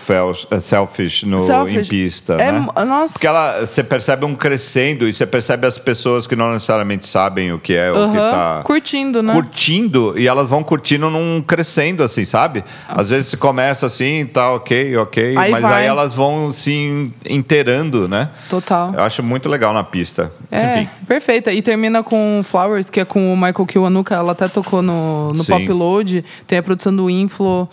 eh, 0.51 0.59
Selfish 0.59 1.25
no 1.27 1.39
Selfish. 1.39 1.87
em 1.87 1.91
pista, 1.91 2.33
É, 2.35 2.51
né? 2.51 2.67
nossa. 2.87 3.13
Porque 3.13 3.27
ela, 3.27 3.61
você 3.61 3.85
percebe 3.85 4.25
um 4.25 4.35
crescendo 4.35 5.07
e 5.07 5.13
você 5.13 5.27
percebe 5.27 5.67
as 5.67 5.77
pessoas 5.77 6.27
que 6.27 6.35
não 6.35 6.55
necessariamente 6.55 7.07
sabem 7.07 7.53
o 7.53 7.59
que 7.59 7.75
é, 7.75 7.93
o 7.93 8.11
que 8.11 8.17
tá 8.17 8.63
Curtindo, 8.65 9.23
né? 9.23 9.35
curtindo 9.35 10.19
e 10.19 10.27
elas 10.27 10.49
vão 10.49 10.63
curtindo 10.65 11.11
num 11.11 11.43
crescendo 11.47 12.03
assim, 12.03 12.25
sabe? 12.25 12.65
Às 12.89 13.11
vezes 13.11 13.27
você 13.27 13.37
começa 13.37 13.85
assim, 13.85 14.25
tá 14.25 14.51
ok, 14.53 14.97
ok, 14.97 15.37
Aí 15.37 15.51
mas 15.51 15.61
vai. 15.63 15.83
aí 15.83 15.87
elas 15.87 16.15
vão 16.15 16.51
se 16.51 17.13
inteirando, 17.29 18.09
né? 18.09 18.31
Total. 18.49 18.95
Eu 18.95 19.01
acho 19.03 19.23
muito 19.23 19.49
legal 19.51 19.75
na 19.75 19.85
pista. 19.85 20.33
É, 20.51 20.81
Enfim, 20.83 20.91
perfeita. 21.07 21.53
E 21.53 21.61
termina 21.61 22.03
com 22.03 22.41
Flowers, 22.45 22.89
que 22.89 23.01
é 23.01 23.05
com 23.05 23.33
o 23.33 23.37
Michael 23.37 23.67
Kiwanuka. 23.67 24.15
Ela 24.15 24.33
até 24.33 24.49
tocou 24.49 24.81
no, 24.83 25.33
no 25.33 25.45
Sim. 25.45 25.53
Pop 25.53 25.69
Load. 25.73 26.25
Tem 26.47 26.59
a 26.59 26.63
produção 26.63 26.95
do 26.95 27.09
Inflo. 27.43 27.69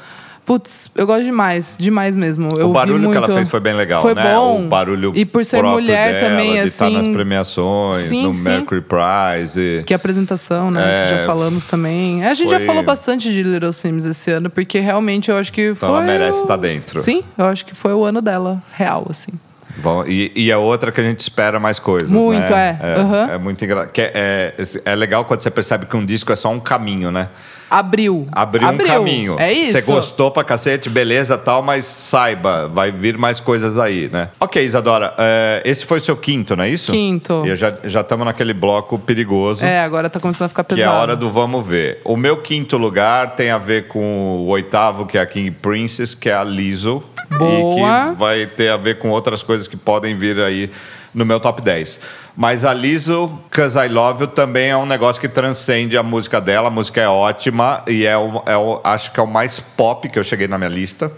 Putz, 0.46 0.90
eu 0.96 1.06
gosto 1.06 1.24
demais. 1.26 1.78
Demais 1.80 2.16
mesmo. 2.16 2.50
Eu 2.58 2.72
o 2.72 2.74
barulho 2.74 2.98
muito. 3.04 3.12
que 3.12 3.18
ela 3.18 3.28
fez 3.38 3.48
foi 3.48 3.60
bem 3.60 3.74
legal, 3.76 4.02
Foi 4.02 4.16
né? 4.16 4.34
bom. 4.34 4.66
O 4.66 4.68
barulho 4.68 5.12
E 5.16 5.24
por 5.24 5.46
ser 5.46 5.62
mulher 5.62 6.14
dela, 6.14 6.30
também, 6.32 6.54
de 6.54 6.58
assim... 6.60 6.66
estar 6.66 6.90
nas 6.90 7.08
premiações, 7.08 7.98
Sim, 7.98 8.24
no 8.24 8.34
sim. 8.34 8.50
Mercury 8.50 8.82
Prize. 8.82 9.60
e- 9.62 9.84
Que 9.84 9.94
apresentação, 9.94 10.72
né? 10.72 10.82
que 10.82 11.14
É, 11.14 11.18
já 11.20 11.26
falamos 11.28 11.66
também. 11.66 12.26
A 12.26 12.34
gente 12.34 12.50
já 12.50 12.58
foi- 12.58 12.66
falou 12.66 12.82
bastante 12.82 13.32
de 13.32 13.44
Little 13.44 13.72
Sims 13.72 14.06
esse 14.06 14.32
ano, 14.32 14.50
porque 14.50 14.80
realmente 14.80 15.30
eu 15.30 15.38
acho 15.38 15.54
que 15.54 15.62
Então 15.70 15.76
foi. 15.76 15.90
ela 15.90 16.02
merece 16.02 16.40
o- 16.40 16.42
estar 16.42 16.58
dentro. 16.58 17.00
Sim, 17.00 17.22
eu 17.38 17.46
acho 17.46 17.64
que 17.64 17.76
foi 17.76 17.94
o 17.94 18.04
ano 18.04 18.20
dela, 18.20 18.60
real, 18.76 19.06
assim. 19.08 19.32
Bom, 19.78 20.04
e, 20.06 20.32
e 20.36 20.52
é 20.52 20.58
outra 20.58 20.92
que 20.92 21.00
a 21.00 21.04
gente 21.04 21.20
espera 21.22 21.60
mais 21.60 21.80
coisas. 21.80 22.10
Muito, 22.10 22.52
né? 22.52 22.78
é. 22.82 22.90
É, 22.92 22.96
Aham. 23.00 23.30
é 23.32 23.38
muito 23.38 23.64
engraçado. 23.64 23.92
É, 23.98 24.54
é 24.86 24.96
legal 24.96 25.26
quando 25.26 25.42
você 25.42 25.50
percebe 25.52 25.86
que 25.86 25.96
um 25.96 26.06
disco 26.06 26.32
é 26.32 26.36
só 26.36 26.50
um 26.50 26.60
caminho, 26.60 27.12
né? 27.12 27.30
Abriu. 27.70 28.28
Abriu, 28.32 28.68
um 28.68 28.78
caminho. 28.80 29.40
É 29.40 29.54
isso. 29.54 29.80
Você 29.80 29.92
gostou 29.92 30.32
pra 30.32 30.44
cacete, 30.44 30.90
beleza, 30.90 31.38
tal, 31.38 31.62
mas 31.62 31.86
saiba, 31.86 32.68
vai 32.68 32.92
vir 32.92 33.16
mais 33.16 33.40
coisas 33.40 33.78
aí, 33.78 34.10
né? 34.12 34.30
Ok, 34.40 34.64
Isadora, 34.64 35.14
é, 35.20 35.62
esse 35.64 35.86
foi 35.86 36.00
o 36.00 36.02
seu 36.02 36.18
quinto, 36.18 36.56
não 36.56 36.64
é 36.64 36.70
isso? 36.70 36.92
Quinto. 36.92 37.44
E 37.46 37.56
já 37.56 37.78
já 37.84 38.02
estamos 38.02 38.26
naquele 38.26 38.54
bloco 38.54 38.98
perigoso. 38.98 39.64
É, 39.64 39.82
agora 39.82 40.10
tá 40.10 40.20
começando 40.20 40.48
a 40.48 40.50
ficar 40.50 40.64
Que 40.64 40.76
pesado. 40.76 40.92
é 40.92 40.98
a 40.98 41.00
hora 41.00 41.16
do 41.16 41.30
vamos 41.30 41.66
ver. 41.66 42.02
O 42.04 42.18
meu 42.18 42.38
quinto 42.38 42.76
lugar 42.76 43.36
tem 43.36 43.52
a 43.52 43.60
ver 43.60 43.88
com 43.88 44.00
o 44.40 44.48
oitavo, 44.48 45.06
que 45.06 45.18
é 45.18 45.22
a 45.22 45.26
King 45.28 45.52
Princess, 45.52 46.16
que 46.16 46.28
é 46.28 46.34
a 46.34 46.44
Lizzo. 46.44 47.04
Boa. 47.46 48.08
E 48.08 48.12
que 48.12 48.20
vai 48.20 48.46
ter 48.46 48.70
a 48.70 48.78
ver 48.78 49.00
com 49.00 49.10
outras 49.10 49.42
coisas 49.44 49.68
que 49.68 49.78
podem 49.78 50.16
vir 50.16 50.40
aí 50.40 50.70
no 51.14 51.26
meu 51.26 51.40
top 51.40 51.62
10. 51.62 52.00
Mas 52.38 52.64
a 52.64 52.74
Lizzo, 52.74 53.32
Cause 53.52 53.78
I 53.78 53.88
Love 53.88 54.22
You, 54.24 54.28
também 54.28 54.70
é 54.70 54.78
um 54.78 54.86
negócio 54.86 55.20
que 55.20 55.28
transcende 55.28 55.98
a 55.98 56.04
música 56.04 56.40
dela. 56.40 56.68
A 56.68 56.72
música 56.72 57.02
é 57.02 57.08
ótima 57.08 57.84
e 57.88 58.06
é 58.06 58.18
o, 58.18 58.42
é 58.46 58.56
o- 58.56 58.80
acho 58.84 59.12
que 59.12 59.20
é 59.20 59.24
o 59.24 59.28
mais 59.28 59.60
pop 59.60 60.08
que 60.08 60.18
eu 60.20 60.24
cheguei 60.24 60.48
na 60.48 60.58
minha 60.58 60.70
lista. 60.70 61.12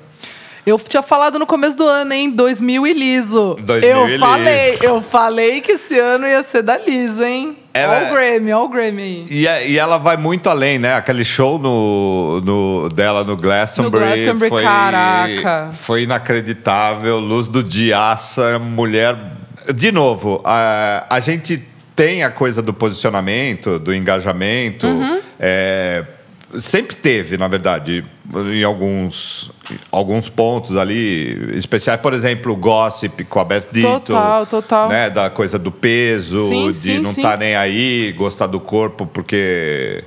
Eu 0.66 0.78
tinha 0.80 1.02
falado 1.04 1.38
no 1.40 1.46
começo 1.46 1.76
do 1.76 1.86
ano, 1.88 2.14
hein? 2.14 2.30
2000 2.32 2.86
e 2.88 2.94
liso. 2.94 3.58
2000 3.62 3.90
eu 3.90 4.08
e 4.10 4.20
falei, 4.20 4.78
eu 4.82 5.02
falei 5.02 5.60
que 5.62 5.72
esse 5.74 5.98
ano 6.00 6.28
ia 6.28 6.42
ser 6.44 6.62
da 6.62 6.78
liso, 6.78 7.24
hein? 7.24 7.58
Ela- 7.74 7.98
Olha 8.00 8.08
o 8.08 8.10
Grammy, 8.12 8.54
olha 8.54 8.64
o 8.66 8.70
Grammy 8.70 9.02
aí. 9.02 9.26
E, 9.30 9.48
é- 9.48 9.68
e 9.70 9.78
ela 9.80 9.98
vai 9.98 10.18
muito 10.18 10.50
além, 10.50 10.78
né? 10.78 10.94
Aquele 10.96 11.24
show 11.24 11.58
no, 11.58 12.42
no- 12.42 12.90
dela 12.90 13.24
no 13.24 13.38
Glastonbury, 13.38 14.04
No 14.04 14.08
Glastonbury, 14.12 14.50
foi, 14.50 14.64
caraca. 14.64 15.70
foi 15.72 16.04
inacreditável. 16.04 17.20
Luz 17.20 17.48
do 17.48 17.64
Diaça, 17.64 18.60
mulher. 18.60 19.16
De 19.74 19.92
novo, 19.92 20.42
a, 20.44 21.06
a 21.10 21.20
gente 21.20 21.62
tem 21.96 22.24
a 22.24 22.30
coisa 22.32 22.62
do 22.62 22.74
posicionamento, 22.74 23.78
do 23.80 23.94
engajamento. 23.94 24.88
Uhum. 24.88 25.20
é, 25.40 26.04
sempre 26.60 26.96
teve, 26.96 27.38
na 27.38 27.48
verdade, 27.48 28.04
em 28.34 28.64
alguns, 28.64 29.52
alguns 29.92 30.30
pontos 30.30 30.76
ali 30.78 31.58
especiais. 31.58 32.00
Por 32.00 32.14
exemplo, 32.14 32.54
o 32.54 32.56
gossip 32.56 33.24
com 33.26 33.40
a 33.40 33.46
Beth 33.46 33.68
Ditto. 33.72 34.00
Total, 34.06 34.46
total. 34.46 34.90
Né, 34.90 35.10
da 35.10 35.30
coisa 35.30 35.58
do 35.58 35.72
peso, 35.72 36.48
Sim, 36.48 36.68
de 36.68 36.74
sim, 36.76 37.00
não 37.00 37.10
estar 37.10 37.38
nem 37.38 37.56
aí, 37.56 38.14
gostar 38.18 38.48
do 38.48 38.60
corpo 38.60 39.06
porque 39.06 40.04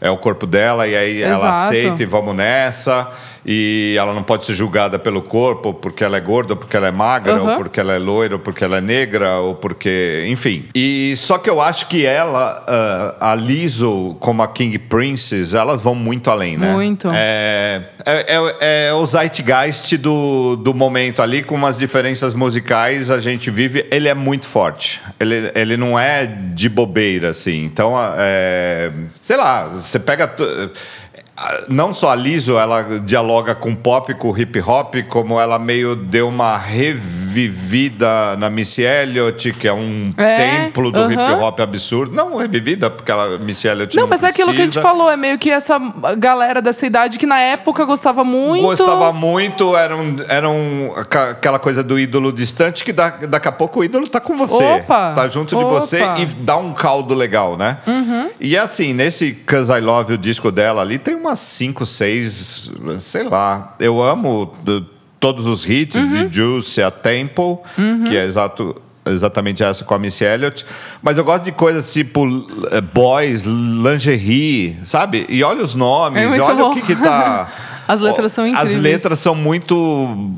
é 0.00 0.10
o 0.10 0.18
corpo 0.18 0.46
dela 0.46 0.86
e 0.86 0.94
aí 0.96 1.22
ela 1.22 1.34
Exato. 1.34 1.58
aceita 1.58 2.02
e 2.02 2.06
vamos 2.06 2.34
nessa. 2.34 3.10
E 3.46 3.94
ela 3.98 4.14
não 4.14 4.22
pode 4.22 4.44
ser 4.44 4.54
julgada 4.54 4.98
pelo 4.98 5.20
corpo 5.22 5.74
porque 5.74 6.02
ela 6.02 6.16
é 6.16 6.20
gorda, 6.20 6.54
ou 6.54 6.56
porque 6.56 6.76
ela 6.76 6.88
é 6.88 6.92
magra, 6.92 7.34
ou 7.40 7.46
Aham. 7.48 7.56
porque 7.56 7.78
ela 7.78 7.92
é 7.94 7.98
loira, 7.98 8.34
ou 8.36 8.38
porque 8.40 8.64
ela 8.64 8.78
é 8.78 8.80
negra, 8.80 9.38
ou 9.38 9.54
porque. 9.54 10.24
Enfim. 10.28 10.66
E 10.74 11.14
só 11.16 11.36
que 11.38 11.50
eu 11.50 11.60
acho 11.60 11.86
que 11.88 12.06
ela, 12.06 12.64
ah, 13.20 13.32
a 13.32 13.34
Lizzo, 13.34 14.16
como 14.20 14.42
a 14.42 14.48
King 14.48 14.78
Princess, 14.78 15.54
elas 15.54 15.80
vão 15.80 15.94
muito 15.94 16.30
além, 16.30 16.56
né? 16.56 16.72
Muito. 16.72 17.10
É, 17.12 17.82
é, 18.06 18.36
é- 18.36 18.86
é 18.88 18.92
o 18.94 19.04
zeitgeist 19.06 19.96
do, 19.98 20.56
do 20.56 20.72
momento 20.72 21.20
ali, 21.20 21.42
com 21.42 21.54
umas 21.54 21.76
diferenças 21.78 22.32
musicais, 22.34 23.10
a 23.10 23.18
gente 23.18 23.50
vive. 23.50 23.86
Ele 23.90 24.08
é 24.08 24.14
muito 24.14 24.46
forte. 24.46 25.00
Ele, 25.20 25.50
ele 25.54 25.76
não 25.76 25.98
é 25.98 26.24
de 26.26 26.68
bobeira, 26.68 27.30
assim. 27.30 27.64
Então, 27.64 27.94
é, 28.16 28.90
sei 29.20 29.36
lá, 29.36 29.68
você 29.68 29.98
pega. 29.98 30.32
Não 31.68 31.92
só 31.92 32.10
a 32.12 32.14
Lizzo, 32.14 32.56
ela 32.58 33.00
dialoga 33.00 33.54
com 33.54 33.74
pop, 33.74 34.14
com 34.14 34.36
hip 34.38 34.60
hop, 34.60 34.94
como 35.08 35.40
ela 35.40 35.58
meio 35.58 35.96
deu 35.96 36.28
uma 36.28 36.56
revivida 36.56 38.36
na 38.38 38.48
Missy 38.48 38.82
Elliott, 38.82 39.52
que 39.54 39.66
é 39.66 39.72
um 39.72 40.10
É, 40.16 40.36
templo 40.62 40.90
do 40.92 40.98
aham. 40.98 41.12
hip 41.12 41.20
hop 41.42 41.60
absurdo. 41.60 42.14
Não 42.14 42.36
revivida, 42.36 42.88
porque 42.88 43.10
ela, 43.10 43.36
Missy 43.38 43.66
Elliott 43.66 43.96
Não, 43.96 44.02
não 44.04 44.10
mas 44.10 44.22
é 44.22 44.28
aquilo 44.28 44.48
que 44.52 44.60
a 44.60 44.64
gente 44.64 44.72
precisa. 44.74 44.82
falou, 44.82 45.10
é 45.10 45.16
meio 45.16 45.38
que 45.38 45.50
essa 45.50 45.78
galera 46.16 46.62
dessa 46.62 46.86
idade 46.86 47.18
que 47.18 47.26
na 47.26 47.40
época 47.40 47.84
gostava 47.84 48.22
muito. 48.24 48.62
Gostava 48.62 49.12
muito, 49.12 49.76
era, 49.76 49.96
um, 49.96 50.16
era 50.28 50.48
um, 50.48 50.92
aquela 50.94 51.58
coisa 51.58 51.82
do 51.82 51.98
ídolo 51.98 52.32
distante 52.32 52.84
que 52.84 52.92
da, 52.92 53.08
daqui 53.10 53.48
a 53.48 53.52
pouco 53.52 53.80
o 53.80 53.84
ídolo 53.84 54.06
tá 54.08 54.20
com 54.20 54.36
você. 54.36 54.62
Opa, 54.62 55.12
tá 55.14 55.28
junto 55.28 55.48
de 55.48 55.54
opa. 55.56 55.64
Uhum. 55.74 55.80
você 55.80 55.98
e 56.18 56.26
dá 56.26 56.56
um 56.56 56.72
caldo 56.72 57.14
legal, 57.14 57.56
né? 57.56 57.78
E 58.40 58.56
assim, 58.56 58.92
nesse 58.92 59.32
Cause 59.32 59.72
I 59.72 59.80
Love, 59.80 60.14
o 60.14 60.18
disco 60.18 60.50
dela 60.52 60.80
ali, 60.82 60.98
tem 60.98 61.14
umas 61.28 61.38
5, 61.40 61.84
6, 61.86 62.72
sei 63.00 63.24
lá. 63.24 63.74
Eu 63.80 64.02
amo 64.02 64.54
do- 64.62 64.86
todos 65.18 65.46
os 65.46 65.64
hits, 65.68 65.96
Uhum. 65.96 66.28
de 66.28 66.36
Juice 66.36 66.82
a 66.82 66.90
Temple, 66.90 67.58
que 68.08 68.16
é 68.16 68.24
exato. 68.24 68.76
Exatamente 69.06 69.62
essa 69.62 69.84
com 69.84 69.92
a 69.92 69.98
Missy 69.98 70.24
Elliott. 70.24 70.64
Mas 71.02 71.18
eu 71.18 71.24
gosto 71.24 71.44
de 71.44 71.52
coisas 71.52 71.92
tipo 71.92 72.24
eh, 72.70 72.80
boys, 72.80 73.42
lingerie, 73.42 74.78
sabe? 74.82 75.26
E 75.28 75.42
olha 75.44 75.62
os 75.62 75.74
nomes, 75.74 76.22
É 76.22 76.40
olha 76.40 76.54
bom. 76.54 76.70
o 76.70 76.74
que, 76.74 76.80
que 76.80 76.96
tá. 76.96 77.48
As 77.86 78.00
letras 78.00 78.32
são 78.32 78.44
As 78.46 78.50
incríveis. 78.52 78.82
letras 78.82 79.18
são 79.18 79.34
muito 79.34 80.30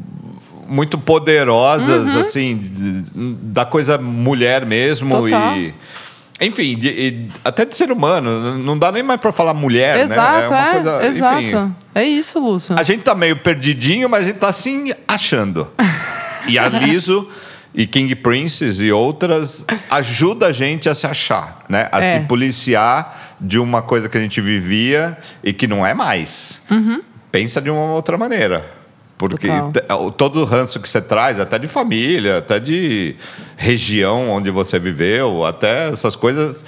muito 0.69 0.99
poderosas, 0.99 2.13
Uhum. 2.13 2.21
assim, 2.21 2.61
da 3.15 3.65
coisa 3.65 3.97
mulher 3.99 4.67
mesmo 4.67 5.11
Total. 5.13 5.57
e 5.57 5.73
enfim, 6.41 6.77
de- 6.79 6.89
e 6.89 7.29
até 7.45 7.65
de 7.65 7.77
ser 7.77 7.91
humano, 7.91 8.59
não 8.59 8.79
dá 8.79 8.93
nem 8.93 9.03
mais 9.03 9.21
para 9.21 9.33
falar 9.33 9.55
mulher, 9.55 10.01
Exato, 10.01 10.53
né? 10.53 10.59
é. 10.61 10.63
uma 10.63 10.73
coisa- 10.73 11.07
exato. 11.07 11.43
enfim. 11.43 11.75
É 11.95 12.05
isso, 12.05 12.39
Lúcio. 12.39 12.75
a 12.79 12.83
gente 12.83 13.03
tá 13.03 13.15
meio 13.15 13.37
perdidinho, 13.37 14.09
mas 14.09 14.23
a 14.23 14.25
gente 14.29 14.39
tá 14.39 14.49
assim 14.49 14.93
achando. 15.09 15.71
E 16.49 16.61
a 16.61 16.69
Liso 16.69 17.29
e 17.75 17.89
King 17.89 18.15
Princess 18.15 18.81
e 18.81 18.93
outras 18.93 19.65
ajuda 19.91 20.47
a 20.47 20.53
gente 20.53 20.89
a 20.89 20.95
se 20.95 21.09
achar, 21.09 21.59
né? 21.69 21.89
A 21.91 22.01
É. 22.01 22.09
se 22.11 22.21
policiar 22.27 23.35
de 23.41 23.59
uma 23.59 23.83
coisa 23.83 24.09
que 24.09 24.17
a 24.17 24.21
gente 24.21 24.41
vivia 24.41 25.19
e 25.43 25.53
que 25.53 25.67
não 25.67 25.85
é 25.85 25.93
mais. 25.93 26.63
Pensa 27.33 27.61
de 27.61 27.69
uma 27.69 27.93
outra 27.95 28.17
maneira. 28.17 28.76
Porque 29.19 29.49
Total. 29.49 30.05
o- 30.07 30.11
todo 30.11 30.41
o 30.41 30.45
ranço 30.45 30.79
que 30.79 30.89
você 30.89 31.01
traz, 31.01 31.41
até 31.41 31.59
de 31.59 31.67
família, 31.67 32.39
até 32.39 32.61
de 32.61 33.17
região 33.57 34.31
onde 34.31 34.51
você 34.51 34.79
viveu, 34.79 35.45
até 35.45 35.89
essas 35.89 36.15
coisas 36.15 36.65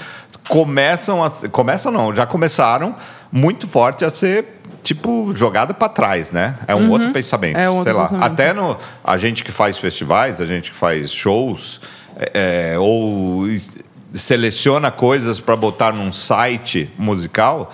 começam 0.49 1.23
a 1.23 1.31
começam 1.51 1.93
não, 1.93 2.15
já 2.15 2.25
começaram 2.25 2.95
muito 3.31 3.67
forte 3.69 4.05
a 4.05 4.09
ser 4.11 4.47
tipo 4.83 5.33
jogada 5.35 5.75
para 5.75 5.89
trás, 5.91 6.33
né? 6.33 6.57
É 6.67 6.75
um 6.75 6.91
outro 6.91 7.11
pensamento, 7.13 7.59
É 7.59 7.69
um 7.69 7.75
outro 7.77 7.93
sei 7.93 7.93
lá. 7.93 8.03
pensamento. 8.05 8.33
Até 8.33 8.53
no 8.55 8.77
a 9.05 9.17
gente 9.19 9.45
que 9.45 9.53
faz 9.53 9.77
festivais, 9.77 10.41
a 10.41 10.47
gente 10.47 10.71
que 10.71 10.77
faz 10.77 11.13
shows 11.13 11.83
é, 12.17 12.73
é, 12.75 12.79
ou 12.79 13.45
seleciona 14.15 14.91
coisas 14.91 15.39
para 15.39 15.55
botar 15.55 15.93
num 15.93 16.11
site 16.13 16.91
musical. 16.99 17.71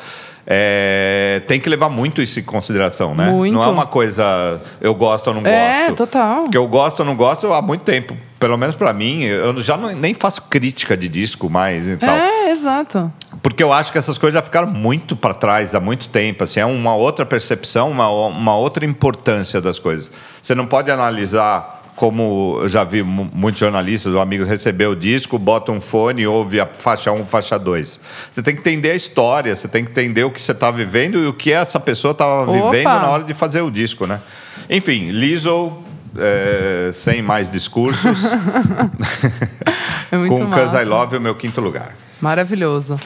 É, 0.47 1.43
tem 1.47 1.59
que 1.59 1.69
levar 1.69 1.89
muito 1.89 2.21
isso 2.23 2.39
em 2.39 2.43
consideração, 2.43 3.15
né? 3.15 3.31
Muito. 3.31 3.55
Não 3.55 3.63
é 3.63 3.67
uma 3.67 3.87
coisa 3.87 4.61
eu 4.81 4.95
gosto 4.95 5.29
ou 5.29 5.35
não 5.35 5.43
É, 5.47 5.87
gosto. 5.89 5.97
total. 5.97 6.43
Porque 6.45 6.59
eu 6.59 6.67
gosto 6.69 7.01
ou 7.01 7.07
não 7.07 7.17
gosto 7.17 7.53
há 7.53 7.63
muito 7.63 7.83
tempo. 7.83 8.17
Pelo 8.39 8.59
menos 8.59 8.77
para 8.77 8.93
mim, 8.93 9.23
eu 9.23 9.61
já 9.63 9.77
não- 9.77 9.91
nem 9.93 10.13
faço 10.13 10.43
crítica 10.43 10.97
de 10.97 11.09
disco 11.09 11.49
mais 11.49 11.89
e 11.89 11.97
tal. 11.97 12.15
É, 12.15 12.51
exato. 12.51 13.11
Porque 13.43 13.63
eu 13.63 13.73
acho 13.73 13.91
que 13.91 13.97
essas 13.97 14.19
coisas 14.19 14.39
já 14.39 14.43
ficaram 14.43 14.69
muito 14.69 15.17
para 15.17 15.33
trás 15.35 15.75
há 15.75 15.81
muito 15.81 16.09
tempo. 16.09 16.45
Assim, 16.45 16.61
é 16.61 16.67
uma 16.67 16.95
outra 16.95 17.25
percepção, 17.25 17.91
uma, 17.91 18.09
uma 18.09 18.55
outra 18.57 18.85
importância 18.85 19.63
das 19.63 19.79
coisas. 19.79 20.13
Você 20.43 20.55
não 20.55 20.67
pode 20.67 20.91
analisar 20.91 21.84
como 21.97 22.59
eu 22.63 22.69
já 22.69 22.83
vi 22.85 23.03
mu- 23.03 23.31
muitos 23.33 23.61
jornalistas, 23.61 24.13
o 24.13 24.19
amigo 24.19 24.45
recebeu 24.45 24.91
o 24.91 24.97
disco, 24.97 25.39
bota 25.39 25.71
um 25.73 25.81
fone 25.81 26.23
e 26.23 26.27
ouve 26.27 26.61
a 26.61 26.67
faixa 26.67 27.13
1, 27.13 27.25
faixa 27.27 27.59
2. 27.59 28.01
Você 28.31 28.43
tem 28.43 28.55
que 28.55 28.61
entender 28.61 28.91
a 28.91 28.95
história, 28.95 29.55
você 29.55 29.69
tem 29.69 29.85
que 29.85 29.91
entender 29.93 30.25
o 30.25 30.31
que 30.31 30.43
você 30.43 30.53
está 30.53 30.71
vivendo 30.71 31.19
e 31.19 31.27
o 31.27 31.33
que 31.33 31.53
essa 31.53 31.79
pessoa 31.79 32.13
estava 32.13 32.47
vivendo 32.51 32.85
na 32.85 33.09
hora 33.11 33.25
de 33.25 33.33
fazer 33.35 33.61
o 33.61 33.71
disco, 33.71 34.07
né? 34.07 34.21
Enfim, 34.69 35.11
Lizzo, 35.11 35.73
é, 36.19 36.91
sem 36.93 37.23
mais 37.23 37.51
discursos, 37.51 38.25
É 40.11 40.17
com 40.29 40.51
Cause 40.51 40.75
I 40.77 40.79
massa. 40.81 40.85
Love, 40.89 41.17
o 41.17 41.21
meu 41.21 41.35
quinto 41.35 41.61
lugar. 41.61 41.95
Maravilhoso. 42.21 42.99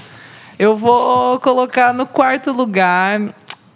Eu 0.59 0.77
vou 0.77 1.39
colocar 1.41 1.95
no 1.95 2.05
quarto 2.07 2.53
lugar 2.53 3.21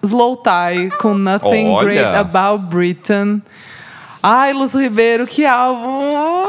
Slow 0.02 0.36
Tie 0.36 0.90
com 0.98 1.14
Nothing 1.14 1.68
Olha! 1.68 1.84
Great 1.84 2.04
About 2.16 2.64
Britain. 2.66 3.42
Ai, 4.22 4.52
Lúcio 4.52 4.78
Ribeiro, 4.80 5.26
que 5.26 5.44
álbum! 5.44 6.00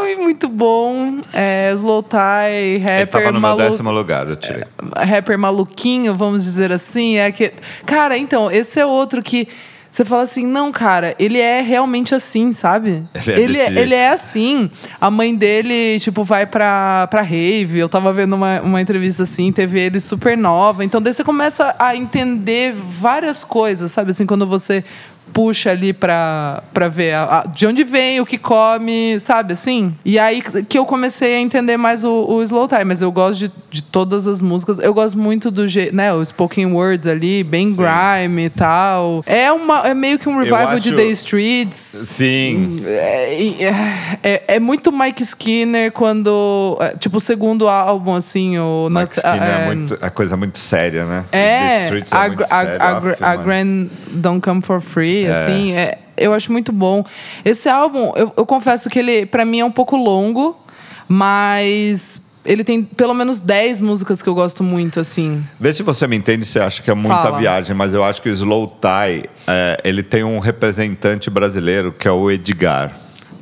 Ai, 0.02 0.16
muito 0.16 0.48
bom. 0.48 1.20
É, 1.34 1.72
Slow 1.74 2.04
Tie, 2.04 2.20
Ele 2.52 2.78
rapper 2.80 3.04
estava 3.04 3.26
no 3.26 3.32
meu 3.34 3.42
malu- 3.42 3.58
décimo 3.60 3.92
lugar, 3.92 4.28
eu 4.28 4.36
tirei. 4.36 4.64
rapper 4.96 5.38
maluquinho, 5.40 6.14
vamos 6.16 6.44
dizer 6.44 6.72
assim. 6.72 7.18
É 7.18 7.32
que, 7.32 7.52
cara, 7.86 8.16
então, 8.18 8.52
esse 8.52 8.80
é 8.80 8.86
outro 8.86 9.24
que 9.24 9.48
você 9.90 10.04
fala 10.04 10.24
assim, 10.24 10.48
não, 10.48 10.72
cara, 10.72 11.16
ele 11.20 11.40
é 11.40 11.62
realmente 11.62 12.16
assim, 12.16 12.52
sabe? 12.52 13.04
Ele 13.28 13.32
é 13.32 13.40
ele, 13.44 13.54
desse 13.54 13.78
ele 13.80 13.94
é 13.96 14.10
assim. 14.10 14.72
A 15.00 15.12
mãe 15.12 15.36
dele, 15.36 16.00
tipo, 16.00 16.24
vai 16.24 16.48
pra, 16.48 17.06
pra 17.12 17.22
rave. 17.22 17.78
Eu 17.78 17.88
tava 17.88 18.12
vendo 18.12 18.34
uma, 18.36 18.60
uma 18.62 18.82
entrevista 18.82 19.22
assim, 19.22 19.52
teve 19.52 19.80
ele 19.80 20.00
super 20.00 20.36
nova. 20.36 20.84
Então, 20.84 21.00
daí 21.00 21.14
você 21.14 21.24
começa 21.24 21.76
a 21.78 21.96
entender 21.96 22.74
várias 22.74 23.44
coisas, 23.44 23.92
sabe? 23.92 24.10
Assim, 24.10 24.26
quando 24.26 24.48
você 24.48 24.84
puxa 25.32 25.72
ali 25.72 25.94
pra, 25.94 26.62
pra 26.74 26.88
ver 26.88 27.14
a- 27.14 27.40
a- 27.40 27.44
de 27.48 27.66
onde 27.66 27.84
vem, 27.84 28.20
o 28.22 28.26
que 28.26 28.38
come, 28.38 29.20
sabe 29.20 29.54
assim? 29.54 29.96
E 30.06 30.20
aí 30.20 30.42
que 30.42 30.78
eu 30.78 30.86
comecei 30.86 31.36
a 31.36 31.40
entender 31.40 31.78
mais 31.78 32.04
o, 32.04 32.26
o 32.30 32.44
Slow 32.44 32.68
Time, 32.68 32.84
mas 32.86 33.02
eu 33.02 33.12
gosto 33.12 33.40
de, 33.40 33.52
de 33.72 33.84
todas 33.84 34.28
as 34.28 34.42
músicas. 34.42 34.80
Eu 34.80 34.94
gosto 34.94 35.18
muito 35.18 35.50
do 35.50 35.68
jeito, 35.68 35.96
né, 35.96 36.14
o 36.14 36.24
spoken 36.24 36.68
word 36.74 37.10
ali, 37.10 37.44
bem 37.44 37.70
Sim. 37.70 37.76
grime 37.78 38.46
e 38.46 38.50
tal. 38.50 39.24
É, 39.26 39.52
uma, 39.52 39.88
é 39.88 39.94
meio 39.94 40.20
que 40.20 40.30
um 40.30 40.38
revival 40.38 40.80
de 40.80 40.90
acho- 40.90 40.98
The 40.98 41.06
Streets. 41.06 41.78
Sim. 41.78 42.76
É, 42.86 44.18
é, 44.24 44.44
é 44.48 44.60
muito 44.60 44.92
Mike 44.92 45.24
Skinner 45.24 45.92
quando. 45.92 46.78
é, 46.80 46.96
Tipo, 46.98 47.18
o 47.18 47.20
segundo 47.20 47.68
álbum, 47.68 48.16
assim, 48.16 48.58
o. 48.58 48.88
Mike 48.90 49.00
Not- 49.02 49.14
Skinner 49.18 49.44
é, 49.44 49.62
é, 49.62 49.66
muito, 49.66 49.98
é 50.02 50.10
coisa 50.10 50.38
muito 50.38 50.60
séria, 50.60 51.06
né? 51.06 51.26
The 51.32 51.38
é, 51.38 51.84
Streets 51.86 52.12
é 52.12 52.16
a, 52.16 52.28
muito 52.28 52.44
a, 52.44 52.48
sério. 52.48 52.82
a, 52.82 52.88
a 52.88 53.32
mano. 53.32 53.44
Grand 53.44 53.88
Don't 54.12 54.42
Come 54.42 54.62
For 54.62 54.80
Free, 54.82 55.13
assim, 55.26 55.74
é, 55.74 55.98
eu 56.18 56.34
acho 56.34 56.52
muito 56.52 56.72
bom. 56.72 57.04
Esse 57.44 57.70
álbum, 57.70 58.12
eu, 58.16 58.32
eu 58.36 58.46
confesso 58.46 58.90
que 58.90 59.00
ele, 59.00 59.26
pra 59.26 59.46
mim, 59.46 59.60
é 59.60 59.66
um 59.66 59.72
pouco 59.72 59.96
longo, 59.96 60.60
mas 61.08 62.22
ele 62.46 62.64
tem 62.64 62.84
pelo 62.84 63.14
menos 63.14 63.40
10 63.40 63.80
músicas 63.80 64.22
que 64.22 64.28
eu 64.28 64.36
gosto 64.36 64.64
muito, 64.64 65.00
assim. 65.00 65.44
Vê 65.60 65.74
se 65.74 65.84
você 65.84 66.08
me 66.08 66.16
entende, 66.16 66.46
você 66.46 66.60
acha 66.60 66.82
que 66.82 66.92
é 66.92 66.94
muita 66.94 67.24
Fala. 67.24 67.38
viagem, 67.38 67.76
mas 67.76 67.94
eu 67.94 68.04
acho 68.04 68.22
que 68.22 68.30
o 68.30 68.34
Slow 68.34 68.68
Tie, 68.68 69.30
é, 69.48 69.78
ele 69.84 70.04
tem 70.04 70.24
um 70.24 70.40
representante 70.40 71.30
brasileiro, 71.30 71.92
que 71.92 72.08
é 72.08 72.12
o 72.12 72.30
Edgar. 72.30 72.92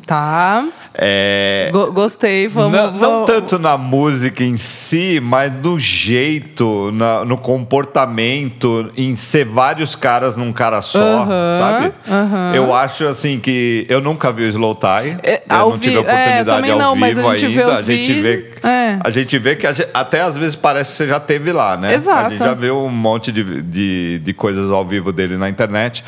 Tá? 0.06 0.68
É, 1.04 1.70
Go- 1.74 1.92
gostei, 1.92 2.48
vamos. 2.48 2.78
não, 2.78 2.92
não 2.92 3.00
vamos- 3.00 3.26
tanto 3.26 3.58
na 3.58 3.76
música 3.76 4.44
em 4.44 4.56
si, 4.56 5.20
mas 5.20 5.52
no 5.52 5.80
jeito, 5.80 6.92
na- 6.94 7.26
no 7.26 7.38
comportamento, 7.38 8.92
em 8.96 9.16
ser 9.16 9.46
vários 9.46 9.96
caras 9.96 10.36
num 10.36 10.54
cara 10.54 10.80
só, 10.82 11.00
Aham, 11.24 11.58
sabe? 11.60 11.92
aham. 12.08 12.52
Eu 12.56 12.74
acho 12.74 13.08
assim 13.08 13.40
que 13.40 13.86
eu 13.90 14.00
nunca 14.00 14.32
vi 14.32 14.44
o 14.44 14.48
Slow 14.50 14.76
Tie. 14.76 15.18
É, 15.24 15.42
eu 15.50 15.58
não 15.72 15.80
tive 15.80 15.98
a 15.98 16.02
oportunidade 16.02 16.70
é, 16.70 16.72
ao 16.72 16.78
não, 16.78 16.94
vivo 16.94 17.00
mas 17.00 17.18
a 17.18 17.36
gente 17.38 17.60
ainda. 17.60 17.74
a 17.74 17.82
gente 17.82 18.14
vê, 18.22 18.52
é. 18.64 18.98
a 19.04 19.10
gente 19.10 19.38
vê 19.40 19.56
que 19.56 19.66
a 19.66 19.74
gente- 19.74 19.90
até 19.94 20.22
às 20.22 20.38
vezes 20.38 20.56
parece 20.56 20.92
que 20.92 20.98
você 20.98 21.08
já 21.08 21.20
teve 21.20 21.52
lá, 21.52 21.78
né? 21.78 21.90
A 21.90 21.94
Exato. 21.94 22.30
gente 22.30 22.40
já 22.40 22.54
viu 22.54 22.78
um 22.78 22.90
monte 22.90 23.32
de, 23.32 23.62
de, 23.64 24.20
de 24.20 24.34
coisas 24.34 24.70
ao 24.70 24.86
vivo 24.86 25.12
dele 25.12 25.36
na 25.38 25.50
internet. 25.50 26.04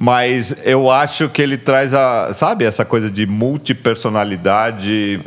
Mas 0.00 0.54
eu 0.64 0.88
acho 0.90 1.28
que 1.28 1.42
ele 1.42 1.56
traz 1.56 1.92
a, 1.92 2.32
sabe, 2.32 2.64
essa 2.64 2.84
coisa 2.84 3.10
de 3.10 3.26
multipersonalidade, 3.26 5.20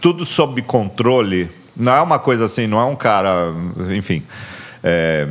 tudo 0.00 0.24
sob 0.24 0.62
controle. 0.62 1.50
Não 1.76 1.92
é 1.94 2.00
uma 2.00 2.18
coisa 2.18 2.46
assim, 2.46 2.66
não 2.66 2.80
é 2.80 2.84
um 2.84 2.96
cara, 2.96 3.52
enfim. 3.94 4.22
é, 4.82 5.28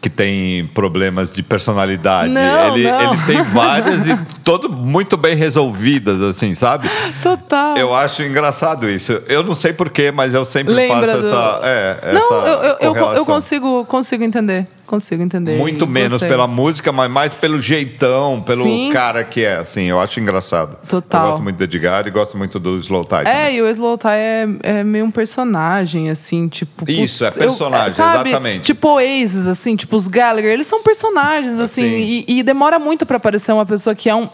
que 0.00 0.08
tem 0.08 0.66
problemas 0.68 1.30
de 1.32 1.42
personalidade. 1.42 2.30
Não, 2.30 2.74
ele, 2.76 2.90
não. 2.90 3.12
ele 3.12 3.22
tem 3.26 3.42
várias 3.42 4.06
e 4.06 4.16
todo 4.42 4.70
muito 4.70 5.16
bem 5.16 5.34
resolvidas, 5.34 6.22
assim, 6.22 6.54
sabe? 6.54 6.88
Total. 7.22 7.76
Eu 7.76 7.94
acho 7.94 8.22
engraçado 8.22 8.88
isso. 8.88 9.20
Eu 9.26 9.42
não 9.42 9.54
sei 9.54 9.74
porquê, 9.74 10.10
mas 10.10 10.32
eu 10.32 10.44
sempre 10.46 10.72
Lembra 10.72 11.06
faço 11.08 11.20
do- 11.20 11.26
essa. 11.26 11.60
É, 11.64 12.12
Não, 12.14 12.22
essa 12.22 12.34
eu, 12.48 12.62
eu, 12.62 12.94
eu, 12.94 13.12
eu 13.16 13.26
consigo, 13.26 13.84
consigo 13.84 14.24
entender. 14.24 14.66
Consigo 14.90 15.22
entender. 15.22 15.56
Muito 15.56 15.86
menos 15.86 16.14
gostei. 16.14 16.28
pela 16.28 16.48
música, 16.48 16.90
mas 16.90 17.08
mais 17.08 17.32
pelo 17.32 17.60
jeitão, 17.60 18.42
pelo 18.42 18.64
Sim. 18.64 18.90
cara 18.92 19.22
que 19.22 19.44
é, 19.44 19.58
assim. 19.58 19.84
Eu 19.84 20.00
acho 20.00 20.18
engraçado. 20.18 20.76
Total. 20.88 21.22
Eu 21.22 21.30
gosto 21.30 21.42
muito 21.44 21.56
do 21.58 21.62
Edgar 21.62 22.08
e 22.08 22.10
gosto 22.10 22.36
muito 22.36 22.58
do 22.58 22.76
Slow 22.78 23.04
Tide. 23.04 23.28
É, 23.28 23.54
e 23.54 23.62
o 23.62 23.68
Slow 23.68 23.96
Tie 23.96 24.10
é, 24.10 24.48
é 24.64 24.82
meio 24.82 25.04
um 25.04 25.10
personagem, 25.12 26.10
assim, 26.10 26.48
tipo. 26.48 26.90
Isso, 26.90 27.22
putz, 27.24 27.36
é 27.36 27.38
personagem, 27.38 27.90
sabe? 27.90 28.30
exatamente. 28.30 28.62
Tipo 28.64 28.88
Oasis, 28.94 29.46
assim, 29.46 29.76
tipo 29.76 29.94
os 29.94 30.08
Gallagher, 30.08 30.50
eles 30.50 30.66
são 30.66 30.82
personagens, 30.82 31.60
assim, 31.60 31.82
Sim. 31.82 32.24
e, 32.26 32.38
e 32.40 32.42
demora 32.42 32.80
muito 32.80 33.06
pra 33.06 33.18
aparecer 33.18 33.52
uma 33.52 33.64
pessoa 33.64 33.94
que 33.94 34.10
é 34.10 34.14
um. 34.16 34.28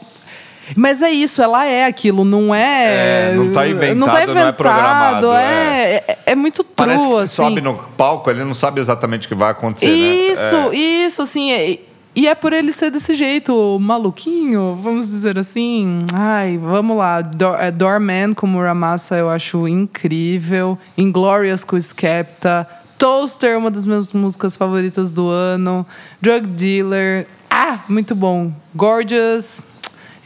Mas 0.74 1.02
é 1.02 1.10
isso, 1.10 1.40
ela 1.42 1.64
é 1.66 1.84
aquilo, 1.86 2.24
não 2.24 2.54
é. 2.54 3.30
É, 3.30 3.34
não 3.36 3.52
tá 3.52 3.68
inventado, 3.68 3.96
não, 3.98 4.06
tá 4.06 4.12
não 4.12 4.18
é 4.18 4.24
inventado, 4.24 4.54
programado, 4.56 5.32
é, 5.32 6.04
é, 6.08 6.18
é 6.26 6.34
muito 6.34 6.64
true, 6.64 6.74
Parece 6.74 7.06
que 7.06 7.14
assim. 7.14 7.34
sobe 7.36 7.60
no 7.60 7.74
palco, 7.96 8.30
ele 8.30 8.42
não 8.44 8.54
sabe 8.54 8.80
exatamente 8.80 9.26
o 9.26 9.28
que 9.28 9.34
vai 9.34 9.50
acontecer, 9.52 9.86
Isso, 9.86 10.54
né? 10.56 10.68
É. 10.72 10.76
isso, 10.76 11.22
assim. 11.22 11.52
é- 11.52 11.78
e 12.18 12.26
é 12.26 12.34
por 12.34 12.54
ele 12.54 12.72
ser 12.72 12.90
desse 12.90 13.12
jeito, 13.12 13.78
maluquinho, 13.78 14.78
vamos 14.82 15.06
dizer 15.08 15.38
assim. 15.38 16.06
Ai, 16.14 16.56
vamos 16.56 16.96
lá. 16.96 17.20
Door, 17.20 17.56
é, 17.60 17.70
Doorman 17.70 18.32
com 18.32 18.46
Muramasa 18.46 19.18
eu 19.18 19.28
acho 19.28 19.68
incrível. 19.68 20.78
Inglorious 20.96 21.62
com 21.62 21.76
Skepta. 21.78 22.66
Toaster, 22.98 23.58
uma 23.58 23.70
das 23.70 23.84
minhas 23.84 24.14
músicas 24.14 24.56
favoritas 24.56 25.10
do 25.10 25.28
ano. 25.28 25.86
Drug 26.18 26.46
Dealer. 26.46 27.26
Ah, 27.50 27.80
muito 27.86 28.14
bom. 28.14 28.50
Gorgeous. 28.74 29.62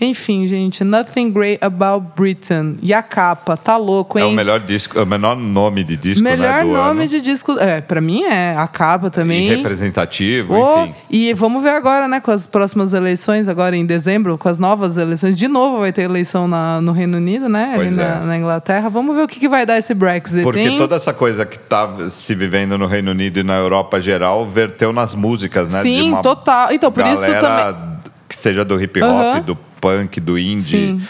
Enfim, 0.01 0.47
gente, 0.47 0.83
Nothing 0.83 1.31
Great 1.31 1.59
About 1.65 2.07
Britain. 2.17 2.77
E 2.83 2.95
a 2.95 3.03
capa, 3.03 3.57
tá 3.57 3.77
louco, 3.77 4.19
É 4.19 4.23
hein? 4.23 4.33
o 4.33 4.33
melhor 4.33 4.61
disco, 4.61 4.99
é 4.99 5.03
o 5.03 5.07
menor 5.07 5.37
nome 5.37 5.85
de 5.85 5.97
disco, 5.97 6.25
Melhor 6.25 6.65
né, 6.65 6.73
nome 6.73 7.01
ano. 7.03 7.07
de 7.07 7.21
disco. 7.21 7.53
É, 7.59 7.81
pra 7.81 8.01
mim 8.01 8.23
é. 8.25 8.57
A 8.57 8.67
capa 8.67 9.09
E 9.09 9.11
também. 9.11 9.49
representativo, 9.49 10.55
Oh, 10.55 10.85
enfim. 10.85 10.95
e 11.11 11.35
vamos 11.35 11.63
ver 11.63 11.71
agora, 11.71 12.09
né, 12.09 12.21
com 12.21 12.31
as 12.31 12.47
próximas 12.47 12.93
eleições, 12.95 13.49
agora 13.49 13.77
em 13.77 13.85
dezembro, 13.85 14.39
com 14.39 14.49
as 14.49 14.59
novas 14.59 14.97
eleições. 14.97 15.37
De 15.37 15.49
novo 15.49 15.81
vai 15.81 15.93
ter 15.93 16.03
eleição 16.03 16.49
na- 16.49 16.81
no 16.81 16.93
Reino 16.93 17.19
Unido, 17.19 17.49
né? 17.49 17.73
Ali 17.75 17.85
Pois 17.85 17.97
na, 17.97 18.03
é. 18.03 18.21
na 18.21 18.37
Inglaterra. 18.39 18.89
Vamos 18.89 19.15
ver 19.15 19.23
o 19.23 19.29
que, 19.29 19.39
que 19.39 19.49
vai 19.49 19.67
dar 19.67 19.77
esse 19.79 19.93
Brexit, 19.95 20.43
Porque 20.43 20.61
hein? 20.61 20.79
toda 20.79 20.97
essa 20.97 21.13
coisa 21.13 21.45
que 21.45 21.57
está 21.57 22.09
se 22.09 22.35
vivendo 22.35 22.79
no 22.79 22.87
Reino 22.87 23.11
Unido 23.11 23.39
e 23.41 23.43
na 23.43 23.57
Europa 23.57 24.01
geral 24.01 24.49
verteu 24.49 24.93
nas 24.93 25.15
músicas, 25.15 25.69
né? 25.73 25.81
Sim, 25.81 26.15
total. 26.23 26.73
Então, 26.73 26.91
por 26.91 27.05
isso 27.07 27.23
também. 27.41 28.00
Que 28.31 28.37
seja 28.37 28.65
do 28.65 28.81
hip 28.81 29.03
hop, 29.03 29.45
do 29.45 29.57
punk, 29.81 30.21
do 30.21 30.39
indie. 30.39 30.63
Sim. 30.63 31.03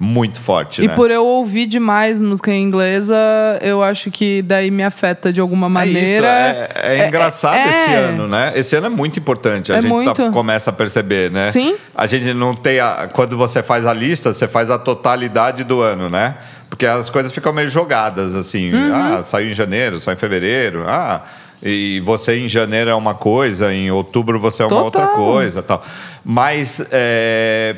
Muito 0.00 0.38
forte, 0.40 0.80
E 0.80 0.86
né? 0.86 0.94
por 0.94 1.10
eu 1.10 1.26
ouvir 1.26 1.66
demais 1.66 2.20
música 2.20 2.54
inglesa, 2.54 3.16
eu 3.60 3.82
acho 3.82 4.12
que 4.12 4.42
daí 4.42 4.70
me 4.70 4.84
afeta 4.84 5.32
de 5.32 5.40
alguma 5.40 5.66
É 5.66 5.86
isso, 5.86 5.92
maneira. 5.92 6.26
é, 6.28 6.70
é 7.02 7.08
engraçado 7.08 7.56
é- 7.56 7.68
esse 7.68 7.90
ano, 7.92 8.28
né? 8.28 8.52
Esse 8.54 8.76
ano 8.76 8.86
é 8.86 8.90
muito 8.90 9.18
importante. 9.18 9.72
A 9.72 9.78
É 9.78 9.82
gente 9.82 10.14
tá- 10.14 10.30
começa 10.30 10.70
a 10.70 10.72
perceber, 10.72 11.32
né? 11.32 11.50
Sim. 11.50 11.74
A 11.96 12.06
gente 12.06 12.32
não 12.32 12.54
tem 12.54 12.78
a. 12.78 13.08
Quando 13.12 13.36
você 13.36 13.60
faz 13.60 13.84
a 13.86 13.92
lista, 13.92 14.32
você 14.32 14.46
faz 14.46 14.70
a 14.70 14.78
totalidade 14.78 15.64
do 15.64 15.80
ano, 15.82 16.08
né? 16.08 16.36
Porque 16.70 16.86
as 16.86 17.10
coisas 17.10 17.32
ficam 17.32 17.52
meio 17.52 17.68
jogadas, 17.68 18.36
assim. 18.36 18.72
Uhum. 18.72 18.94
Ah, 18.94 19.24
saiu 19.26 19.50
em 19.50 19.54
janeiro, 19.54 19.98
saiu 19.98 20.14
em 20.14 20.18
fevereiro. 20.18 20.84
Ah. 20.86 21.22
E 21.62 22.00
você 22.04 22.38
em 22.38 22.48
janeiro 22.48 22.90
é 22.90 22.94
uma 22.94 23.14
coisa, 23.14 23.72
em 23.72 23.90
outubro 23.90 24.38
você 24.38 24.62
é 24.62 24.66
uma 24.66 24.68
Total. 24.68 24.84
outra 24.84 25.06
coisa, 25.08 25.62
tal. 25.62 25.82
Mas 26.24 26.80
é, 26.92 27.76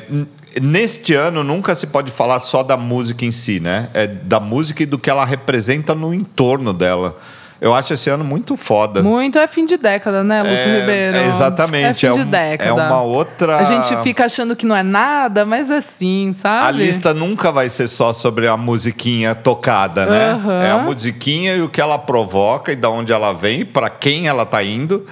neste 0.61 1.13
ano 1.13 1.43
nunca 1.43 1.73
se 1.73 1.87
pode 1.87 2.11
falar 2.11 2.39
só 2.39 2.63
da 2.63 2.77
música 2.77 3.25
em 3.25 3.31
si, 3.31 3.59
né? 3.59 3.89
É 3.93 4.07
da 4.07 4.39
música 4.39 4.83
e 4.83 4.85
do 4.85 4.99
que 4.99 5.09
ela 5.09 5.25
representa 5.25 5.95
no 5.95 6.13
entorno 6.13 6.73
dela. 6.73 7.17
Eu 7.61 7.75
acho 7.75 7.93
esse 7.93 8.09
ano 8.09 8.23
muito 8.23 8.57
foda. 8.57 9.03
Muito 9.03 9.37
é 9.37 9.45
fim 9.47 9.67
de 9.67 9.77
década, 9.77 10.23
né, 10.23 10.41
Lúcio 10.41 10.67
É, 10.67 10.79
Ribeiro? 10.79 11.17
é 11.17 11.27
exatamente, 11.27 11.85
É 11.85 11.93
fim 11.93 12.07
é 12.07 12.11
de 12.11 12.19
um- 12.21 12.25
década. 12.25 12.69
é 12.69 12.73
uma 12.73 13.01
outra- 13.03 13.57
A 13.57 13.63
gente 13.63 13.95
fica 13.97 14.25
achando 14.25 14.55
que 14.55 14.65
não 14.65 14.75
é 14.75 14.81
nada, 14.81 15.45
mas 15.45 15.69
é 15.69 15.79
sim, 15.79 16.31
sabe? 16.33 16.67
A 16.67 16.71
lista 16.71 17.13
nunca 17.13 17.51
vai 17.51 17.69
ser 17.69 17.87
só 17.87 18.13
sobre 18.13 18.47
a 18.47 18.57
musiquinha 18.57 19.35
tocada, 19.35 20.07
né? 20.07 20.31
Aham. 20.31 20.63
É 20.63 20.71
a 20.71 20.77
musiquinha 20.79 21.53
e 21.55 21.61
o 21.61 21.69
que 21.69 21.79
ela 21.79 21.99
provoca 21.99 22.71
e 22.71 22.75
da 22.75 22.89
onde 22.89 23.13
ela 23.13 23.31
vem, 23.31 23.63
pra 23.63 23.89
quem 23.89 24.27
ela 24.27 24.43
tá 24.43 24.63
indo. 24.63 25.05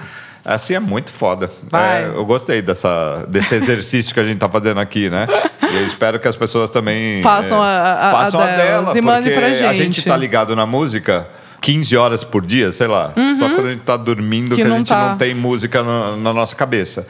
Assim 0.44 0.74
é 0.74 0.80
muito 0.80 1.12
foda. 1.12 1.50
Vai. 1.70 2.02
É, 2.02 2.06
eu 2.16 2.24
gostei 2.24 2.60
dessa, 2.62 3.26
desse 3.28 3.54
exercício 3.54 4.12
que 4.12 4.18
a 4.18 4.24
gente 4.24 4.38
tá 4.38 4.48
fazendo 4.48 4.80
aqui, 4.80 5.08
né? 5.08 5.28
E 5.70 5.76
eu 5.76 5.86
espero 5.86 6.18
que 6.18 6.26
as 6.26 6.34
pessoas 6.34 6.68
também 6.70 7.22
Façam 7.22 7.58
é, 7.64 7.68
a- 7.68 7.80
a- 7.92 8.08
a 8.08 8.10
façam 8.10 8.40
a, 8.40 8.46
delas 8.46 8.56
dela, 8.86 8.98
e 8.98 9.00
mandem 9.02 9.22
porque 9.32 9.38
pra 9.38 9.46
A 9.50 9.72
gente 9.72 9.76
gente. 10.00 10.04
tá 10.08 10.16
ligado 10.16 10.56
na 10.56 10.66
música 10.66 11.28
15 11.60 11.96
horas 11.96 12.24
por 12.24 12.44
dia, 12.44 12.70
sei 12.72 12.86
lá. 12.86 13.12
Só 13.38 13.48
quando 13.50 13.66
a 13.66 13.70
gente 13.72 13.82
tá 13.82 13.96
dormindo 13.96 14.50
Uhum. 14.52 14.56
Que 14.56 14.62
que, 14.64 14.72
a 14.72 14.76
gente 14.78 14.88
tá. 14.88 15.10
não 15.10 15.16
tem 15.18 15.34
música 15.34 15.82
na, 15.82 16.16
na 16.16 16.32
nossa 16.32 16.54
cabeça. 16.56 17.06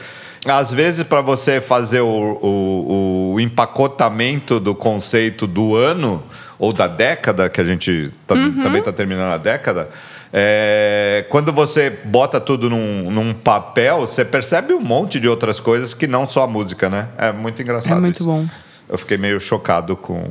Às 0.46 0.72
vezes, 0.72 1.06
para 1.06 1.20
você 1.20 1.60
fazer 1.60 2.00
o, 2.00 2.06
o- 2.08 3.32
o 3.34 3.40
empacotamento 3.40 4.58
do 4.58 4.74
conceito 4.74 5.46
do 5.46 5.76
ano 5.76 6.22
ou 6.58 6.72
da 6.72 6.86
década, 6.86 7.48
que 7.50 7.60
a 7.60 7.64
gente 7.64 8.10
tá- 8.26 8.34
Uhum. 8.34 8.62
também 8.62 8.78
está 8.78 8.90
terminando 8.92 9.32
a 9.32 9.36
década, 9.38 9.88
é, 10.32 11.24
quando 11.28 11.52
você 11.52 11.90
bota 12.04 12.40
tudo 12.40 12.70
num, 12.70 13.10
num 13.10 13.34
papel, 13.34 14.00
você 14.00 14.24
percebe 14.24 14.72
um 14.72 14.80
monte 14.80 15.20
de 15.20 15.28
outras 15.28 15.60
coisas 15.60 15.92
que 15.92 16.06
não 16.06 16.26
só 16.26 16.44
a 16.44 16.46
música, 16.46 16.88
né? 16.88 17.08
É 17.18 17.32
muito 17.32 17.60
engraçado. 17.60 17.98
É 17.98 18.00
muito 18.00 18.16
isso. 18.16 18.24
bom. 18.24 18.46
Eu 18.90 18.98
fiquei 18.98 19.16
meio 19.16 19.38
chocado 19.40 19.96
com 19.96 20.30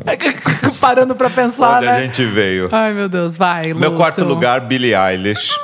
Parando 0.81 1.15
pra 1.15 1.29
pensar, 1.29 1.77
onde 1.77 1.85
né? 1.85 1.95
a 1.95 2.01
gente 2.01 2.25
veio. 2.25 2.67
Ai, 2.71 2.93
meu 2.93 3.07
Deus, 3.07 3.37
vai, 3.37 3.67
Meu 3.73 3.75
Lúcio. 3.91 3.91
quarto 3.95 4.23
lugar, 4.25 4.59
Billie 4.61 4.93
Eilish. 4.93 5.55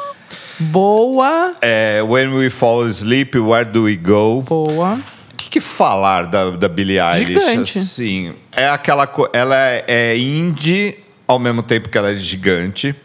Boa, 0.57 1.51
É, 1.61 2.01
When 2.01 2.29
We 2.33 2.49
Fall 2.49 2.83
Asleep, 2.85 3.37
Where 3.37 3.65
Do 3.69 3.83
We 3.83 3.97
Go? 3.97 4.41
boa. 4.41 4.93
O 5.33 5.35
que, 5.37 5.49
que 5.49 5.59
falar 5.61 6.27
da, 6.27 6.51
da 6.51 6.69
Billie 6.69 6.97
Eilish? 6.99 7.39
Gigante. 7.41 7.77
Assim, 7.77 8.33
é 8.53 8.69
aquela 8.69 9.11
ela 9.33 9.55
é, 9.57 9.83
é 9.87 10.17
indie 10.17 10.97
ao 11.27 11.37
mesmo 11.37 11.61
tempo 11.61 11.89
que 11.89 11.97
ela 11.97 12.11
é 12.11 12.15
gigante. 12.15 12.95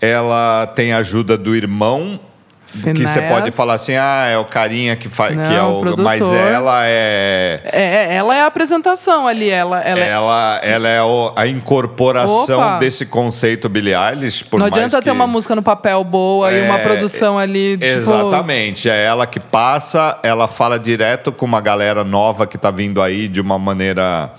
Ela 0.00 0.66
tem 0.68 0.92
a 0.92 0.98
ajuda 0.98 1.36
do 1.36 1.54
irmão. 1.54 2.18
Que 2.66 3.06
você 3.06 3.20
pode 3.22 3.50
falar 3.52 3.74
assim, 3.74 3.94
ah, 3.94 4.26
é 4.28 4.36
o 4.36 4.44
carinha 4.44 4.96
que 4.96 5.08
faz, 5.08 5.34
que 5.48 5.54
é 5.54 5.62
o, 5.62 5.78
produtor. 5.80 6.04
mas 6.04 6.20
ela 6.20 6.82
é, 6.84 7.60
É, 7.64 8.14
ela 8.16 8.36
é 8.36 8.40
a 8.42 8.46
apresentação 8.46 9.26
ali, 9.28 9.48
ela, 9.48 9.80
ela 9.80 10.00
é- 10.00 10.08
ela, 10.08 10.60
ela 10.62 10.88
é 10.88 11.02
o- 11.02 11.32
a 11.36 11.46
incorporação 11.46 12.58
Opa. 12.58 12.78
desse 12.78 13.06
conceito 13.06 13.68
Billie 13.68 13.94
Eilish. 13.94 14.44
Por 14.44 14.58
Não 14.58 14.66
adianta 14.66 15.00
ter 15.00 15.10
uma 15.10 15.26
música 15.26 15.54
no 15.54 15.62
papel 15.62 16.02
boa 16.02 16.52
e 16.52 16.62
uma 16.62 16.78
É, 16.80 16.82
produção 16.82 17.38
ali, 17.38 17.76
tipo... 17.78 17.84
Exatamente, 17.84 18.88
é 18.90 19.04
ela 19.04 19.26
que 19.26 19.38
passa, 19.38 20.18
ela 20.22 20.48
fala 20.48 20.78
direto 20.78 21.30
com 21.30 21.46
uma 21.46 21.60
galera 21.60 22.02
nova 22.04 22.46
que 22.46 22.56
está 22.56 22.70
vindo 22.70 23.00
aí 23.00 23.28
de 23.28 23.40
uma 23.40 23.58
maneira 23.58 24.30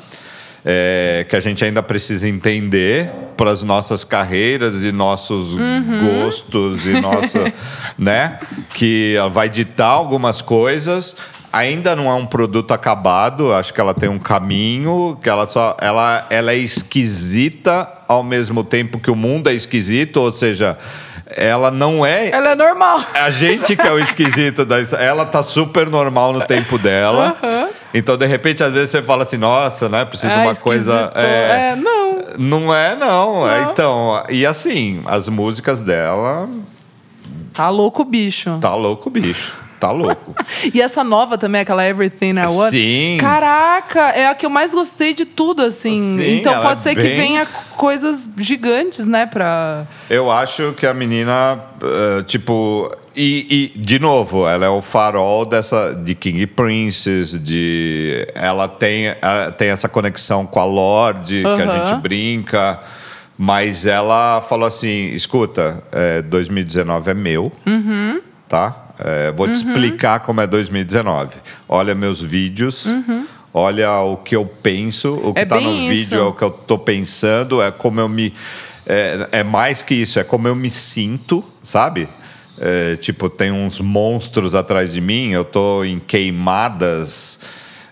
é, 0.70 1.26
que 1.30 1.34
a 1.34 1.40
gente 1.40 1.64
ainda 1.64 1.82
precisa 1.82 2.28
entender 2.28 3.10
para 3.38 3.52
as 3.52 3.64
nossas 3.64 4.04
carreiras 4.04 4.84
e 4.84 4.92
nossos 4.92 5.56
Uhum. 5.56 6.24
gostos 6.26 6.86
e 6.86 7.00
nosso, 7.00 7.38
né? 7.98 8.38
Que 8.74 9.16
vai 9.32 9.48
ditar 9.48 9.88
algumas 9.88 10.42
coisas. 10.42 11.16
Ainda 11.54 11.96
não 11.96 12.10
é 12.10 12.14
um 12.14 12.26
produto 12.26 12.74
acabado, 12.74 13.54
acho 13.54 13.74
que 13.74 13.80
ela 13.80 13.94
tem 13.94 14.10
um 14.10 14.20
caminho, 14.20 15.18
que 15.24 15.30
ela 15.30 15.46
só 15.46 15.78
ela, 15.80 16.28
ela 16.30 16.52
é 16.52 16.58
esquisita 16.58 17.88
ao 18.06 18.22
mesmo 18.22 18.64
tempo 18.64 19.00
que 19.00 19.10
o 19.10 19.16
mundo 19.16 19.50
é 19.50 19.54
esquisito, 19.54 20.18
ou 20.18 20.32
seja, 20.32 20.78
ela 21.26 21.72
não 21.72 22.06
é 22.06 22.30
Ela 22.30 22.52
é 22.52 22.56
normal. 22.56 23.02
a 23.14 23.30
gente 23.30 23.76
que 23.76 23.82
é 23.82 23.92
o 23.92 24.00
esquisito 24.00 24.66
da 24.66 24.82
história. 24.82 25.04
Ela 25.04 25.26
tá 25.26 25.42
super 25.42 25.88
normal 25.90 26.34
no 26.34 26.42
tempo 26.42 26.78
dela. 26.78 27.38
Então, 27.94 28.18
de 28.18 28.26
repente, 28.26 28.64
às 28.64 28.72
vezes 28.72 28.90
você 28.90 29.02
fala 29.02 29.24
assim, 29.24 29.38
nossa, 29.38 29.88
né? 29.90 30.04
Preciso 30.06 30.32
de 30.34 30.40
Ah, 30.40 30.44
uma 30.44 30.56
coisa. 30.56 30.94
esquisito. 30.94 31.18
é, 31.18 31.72
É, 31.72 31.76
não. 31.76 32.18
Não 32.38 32.74
é, 32.74 32.96
não. 32.96 33.50
É, 33.50 33.64
então, 33.72 34.24
e 34.30 34.46
assim, 34.46 35.02
as 35.06 35.28
músicas 35.30 35.80
dela. 35.82 36.48
Tá 37.54 37.70
louco, 37.70 38.04
bicho. 38.04 38.58
Tá 38.62 38.76
louco, 38.76 39.10
bicho. 39.10 39.56
Tá 39.80 39.92
louco. 39.92 40.36
e 40.74 40.82
essa 40.82 41.04
nova 41.04 41.38
também, 41.38 41.62
aquela 41.62 41.86
Everything 41.88 42.34
I 42.34 42.46
Want. 42.48 42.70
Sim. 42.72 43.18
Caraca, 43.20 44.10
é 44.10 44.28
a 44.28 44.36
que 44.36 44.46
eu 44.46 44.50
mais 44.50 44.74
gostei 44.74 45.14
de 45.14 45.24
tudo, 45.26 45.62
assim. 45.62 46.18
Sim, 46.20 46.38
então 46.40 46.54
pode 46.64 46.80
é 46.80 46.84
ser 46.84 46.96
que 46.96 47.02
bem- 47.02 47.16
venha 47.18 47.48
coisas 47.76 48.30
gigantes, 48.38 49.06
né, 49.06 49.26
pra. 49.28 49.86
Eu 50.10 50.32
acho 50.32 50.74
que 50.74 50.86
a 50.86 50.94
menina, 50.94 51.60
eh, 51.82 52.24
tipo. 52.24 52.92
E, 53.20 53.72
e, 53.76 53.80
de 53.80 53.98
novo, 53.98 54.48
ela 54.48 54.66
é 54.66 54.70
o 54.70 54.80
farol 54.82 55.44
dessa 55.44 55.94
de 55.96 56.14
King 56.14 56.46
Princess, 56.46 57.32
de. 57.44 58.28
Ela 58.36 58.68
tem, 58.68 59.08
ela 59.20 59.52
tem 59.52 59.70
essa 59.70 59.90
conexão 59.90 60.46
com 60.46 60.60
a 60.60 60.66
Lorde, 60.66 61.42
que 61.42 61.62
a 61.64 61.86
gente 61.86 62.00
brinca. 62.00 62.80
Mas 63.36 63.88
ela 63.88 64.42
falou 64.48 64.68
assim: 64.68 65.10
escuta, 65.14 65.84
eh, 65.92 66.22
2019 66.22 67.10
é 67.10 67.14
meu, 67.16 67.52
Uhum. 67.66 68.22
tá? 68.48 68.86
Eh, 69.00 69.34
vou 69.36 69.48
te 69.48 69.54
explicar 69.56 70.20
como 70.20 70.40
é 70.42 70.46
2019. 70.48 71.36
Olha 71.68 71.96
meus 71.96 72.22
vídeos. 72.22 72.88
Olha 73.54 73.92
o 74.02 74.18
que 74.18 74.36
eu 74.36 74.46
penso, 74.46 75.12
o 75.24 75.34
que 75.34 75.40
É 75.40 75.44
está 75.44 75.60
no 75.60 75.72
vídeo 75.76 75.94
isso. 75.94 76.14
é 76.14 76.22
o 76.22 76.32
que 76.34 76.44
eu 76.44 76.52
tô 76.52 76.78
pensando, 76.78 77.62
é 77.64 77.72
como 77.72 78.00
eu 78.00 78.08
me. 78.08 78.32
É, 78.86 79.28
é 79.32 79.44
mais 79.44 79.82
que 79.82 79.96
isso, 79.96 80.20
é 80.20 80.24
como 80.24 80.48
eu 80.48 80.56
me 80.56 80.70
sinto, 80.70 81.44
sabe? 81.64 82.08
É, 82.60 82.96
tipo, 82.96 83.30
tem 83.30 83.52
uns 83.52 83.80
monstros 83.80 84.56
atrás 84.56 84.92
de 84.94 85.00
mim, 85.02 85.30
eu 85.30 85.46
tô 85.46 85.84
em 85.84 86.00
queimadas, 86.00 87.40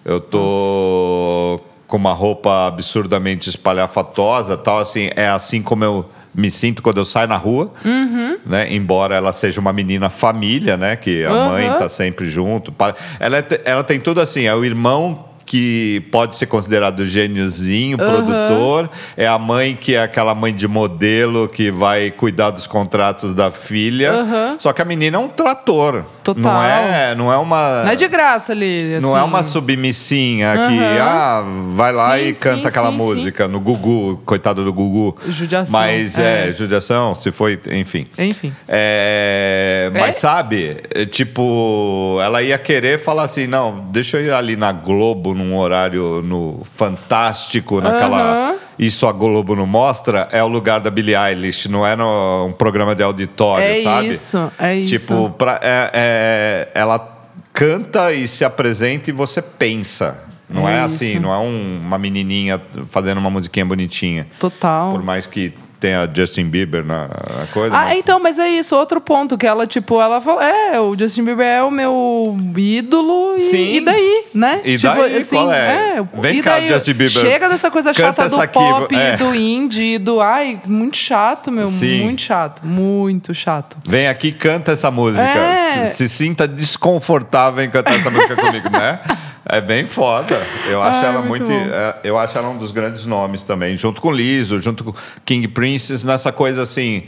eu 0.03 0.19
tô 0.19 1.59
com 1.87 1.97
uma 1.97 2.13
roupa 2.13 2.65
absurdamente 2.67 3.47
espalhafatosa, 3.49 4.57
tal, 4.57 4.79
assim, 4.79 5.09
é 5.15 5.27
assim 5.27 5.61
como 5.61 5.83
eu 5.83 6.05
me 6.33 6.49
sinto 6.51 6.81
quando 6.81 6.97
eu 6.97 7.05
saio 7.05 7.27
na 7.27 7.37
rua, 7.37 7.71
Uhum. 7.85 8.37
né? 8.45 8.73
Embora 8.73 9.15
ela 9.15 9.31
seja 9.31 9.61
uma 9.61 9.71
menina 9.71 10.09
família, 10.09 10.75
né? 10.75 10.95
Que 10.95 11.23
a 11.23 11.29
Aham. 11.31 11.45
mãe 11.45 11.71
tá 11.77 11.87
sempre 11.87 12.25
junto. 12.27 12.73
Ela, 13.19 13.37
é 13.37 13.45
ela 13.63 13.83
tem 13.83 13.99
tudo 13.99 14.19
assim, 14.19 14.45
é 14.45 14.53
o 14.55 14.65
irmão 14.65 15.25
que 15.45 16.01
pode 16.11 16.35
ser 16.35 16.47
considerado 16.47 17.05
gêniozinho, 17.05 17.97
produtor, 17.97 18.89
é 19.15 19.27
a 19.27 19.37
mãe 19.37 19.75
que 19.75 19.95
é 19.95 20.01
aquela 20.01 20.33
mãe 20.33 20.53
de 20.53 20.67
modelo 20.67 21.47
que 21.47 21.69
vai 21.69 22.11
cuidar 22.11 22.49
dos 22.49 22.65
contratos 22.65 23.33
da 23.33 23.51
filha. 23.51 24.11
Aham. 24.11 24.57
Só 24.59 24.73
que 24.73 24.81
a 24.81 24.85
menina 24.85 25.17
é 25.17 25.19
um 25.19 25.29
trator. 25.29 26.05
Total. 26.25 26.41
Não 26.53 26.63
é, 26.63 27.15
não 27.15 27.31
é 27.31 27.37
uma 27.37 27.83
Não 27.83 27.91
é 27.91 27.95
de 27.95 28.07
graça 28.07 28.51
ali. 28.51 28.97
não 29.01 29.15
é 29.15 29.19
assim. 29.19 29.29
uma 29.29 29.43
submissinha 29.43 30.53
que 30.53 30.79
Aham. 30.79 30.97
ah, 31.01 31.43
vai 31.75 31.93
lá 31.93 32.17
Sim, 32.17 32.23
e 32.25 32.33
canta 32.33 32.61
sim, 32.61 32.67
aquela 32.67 32.89
sim, 32.89 32.97
música 32.97 33.47
no 33.47 33.59
Gugu, 33.59 34.21
coitado 34.25 34.63
do 34.63 34.73
Gugu. 34.73 35.15
Judiação, 35.27 35.71
Mas 35.79 36.17
é, 36.17 36.49
é. 36.49 36.51
judiação, 36.51 37.13
se 37.13 37.31
foi, 37.31 37.59
enfim. 37.71 38.07
Enfim. 38.17 38.51
É, 38.67 39.91
É? 39.93 39.99
mas 39.99 40.15
sabe, 40.17 40.77
é, 40.93 41.05
tipo, 41.05 42.17
ela 42.23 42.41
ia 42.41 42.57
querer 42.57 42.99
falar 42.99 43.23
assim, 43.23 43.45
não, 43.47 43.85
deixa 43.91 44.17
eu 44.17 44.25
ir 44.25 44.33
ali 44.33 44.55
na 44.55 44.71
Globo 44.71 45.33
num 45.35 45.55
horário 45.57 46.21
no 46.23 46.61
Fantástico, 46.75 47.79
naquela 47.81 48.19
Aham. 48.49 48.55
Isso 48.77 49.07
a 49.07 49.11
Globo 49.11 49.55
não 49.55 49.65
mostra, 49.65 50.27
é 50.31 50.43
o 50.43 50.47
lugar 50.47 50.79
da 50.79 50.89
Billie 50.91 51.15
Eilish, 51.15 51.67
não 51.69 51.85
é 51.85 51.95
no, 51.95 52.47
um 52.47 52.51
programa 52.53 52.93
de 52.95 53.03
auditório, 53.03 53.65
É 53.65 53.81
sabe? 53.83 54.09
isso, 54.09 54.51
é 54.59 54.75
isso. 54.75 54.99
Tipo, 55.07 55.35
é- 55.61 55.91
é- 55.93 56.67
ela 56.73 57.13
canta 57.53 58.11
e 58.13 58.27
se 58.27 58.43
apresenta 58.43 59.09
e 59.09 59.13
você 59.13 59.41
pensa. 59.41 60.23
Não 60.47 60.69
é, 60.69 60.75
É 60.75 60.79
assim, 60.81 61.17
não 61.17 61.33
é 61.33 61.37
um- 61.39 61.79
uma 61.83 61.97
menininha 61.97 62.61
fazendo 62.91 63.17
uma 63.17 63.29
musiquinha 63.31 63.65
bonitinha. 63.65 64.27
Total. 64.39 64.91
Por 64.91 65.01
mais 65.01 65.25
que 65.25 65.53
tenha 65.85 66.09
Justin 66.11 66.45
Bieber 66.45 66.83
na, 66.83 67.07
na 67.07 67.45
coisa. 67.53 67.75
Ah, 67.75 67.85
mas- 67.85 67.99
então, 67.99 68.19
mas 68.19 68.39
é 68.39 68.49
isso, 68.49 68.75
outro 68.75 68.99
ponto 68.99 69.37
que 69.37 69.45
ela, 69.45 69.67
tipo, 69.67 70.01
ela 70.01 70.19
fala, 70.19 70.43
é, 70.43 70.79
o 70.79 70.97
Justin 70.97 71.23
Bieber 71.23 71.45
é 71.45 71.61
o 71.61 71.69
meu 71.69 72.35
ídolo 72.57 73.35
e, 73.37 73.51
Sim. 73.51 73.73
e 73.73 73.81
daí, 73.81 74.23
né? 74.33 74.61
E 74.65 74.77
tipo, 74.77 74.95
daí, 74.95 75.23
qual 75.25 75.51
é? 75.53 76.03
Vem 76.19 76.39
e 76.39 76.41
cá, 76.41 76.51
daí, 76.51 76.69
Justin 76.69 76.93
Bieber, 76.93 77.21
Chega 77.21 77.49
dessa 77.49 77.69
coisa 77.69 77.93
chata 77.93 78.27
do 78.27 78.47
pop, 78.47 78.95
é. 78.95 79.15
do 79.17 79.35
indie, 79.35 79.99
do. 79.99 80.19
Ai, 80.21 80.59
muito 80.65 80.97
chato, 80.97 81.51
meu. 81.51 81.69
Sim. 81.69 82.03
Muito 82.03 82.21
chato. 82.21 82.65
Muito 82.65 83.33
chato. 83.33 83.77
Vem 83.85 84.07
aqui, 84.07 84.31
canta 84.31 84.71
essa 84.71 84.89
música. 84.89 85.23
É. 85.23 85.89
Se, 85.89 86.07
se 86.07 86.15
sinta 86.15 86.47
desconfortável 86.47 87.63
em 87.63 87.69
cantar 87.69 87.95
essa 87.95 88.09
música 88.09 88.35
comigo, 88.35 88.69
né? 88.71 88.99
É 89.47 89.61
bem 89.61 89.85
foda. 89.85 90.35
Eu 90.67 90.81
acho 90.81 91.05
Ah, 91.05 91.09
ela 91.09 91.21
muito 91.21 91.43
muito. 91.43 91.45
bom. 91.47 91.73
é, 91.75 91.95
eu 92.03 92.17
acho 92.17 92.35
ela 92.37 92.49
um 92.49 92.57
dos 92.57 92.71
grandes 92.71 93.05
nomes 93.05 93.43
também, 93.43 93.77
junto 93.77 94.01
com 94.01 94.11
Liso, 94.11 94.57
junto 94.59 94.83
com 94.83 94.93
King 95.23 95.47
Princess, 95.47 96.03
nessa 96.03 96.31
coisa 96.31 96.63
assim. 96.63 97.03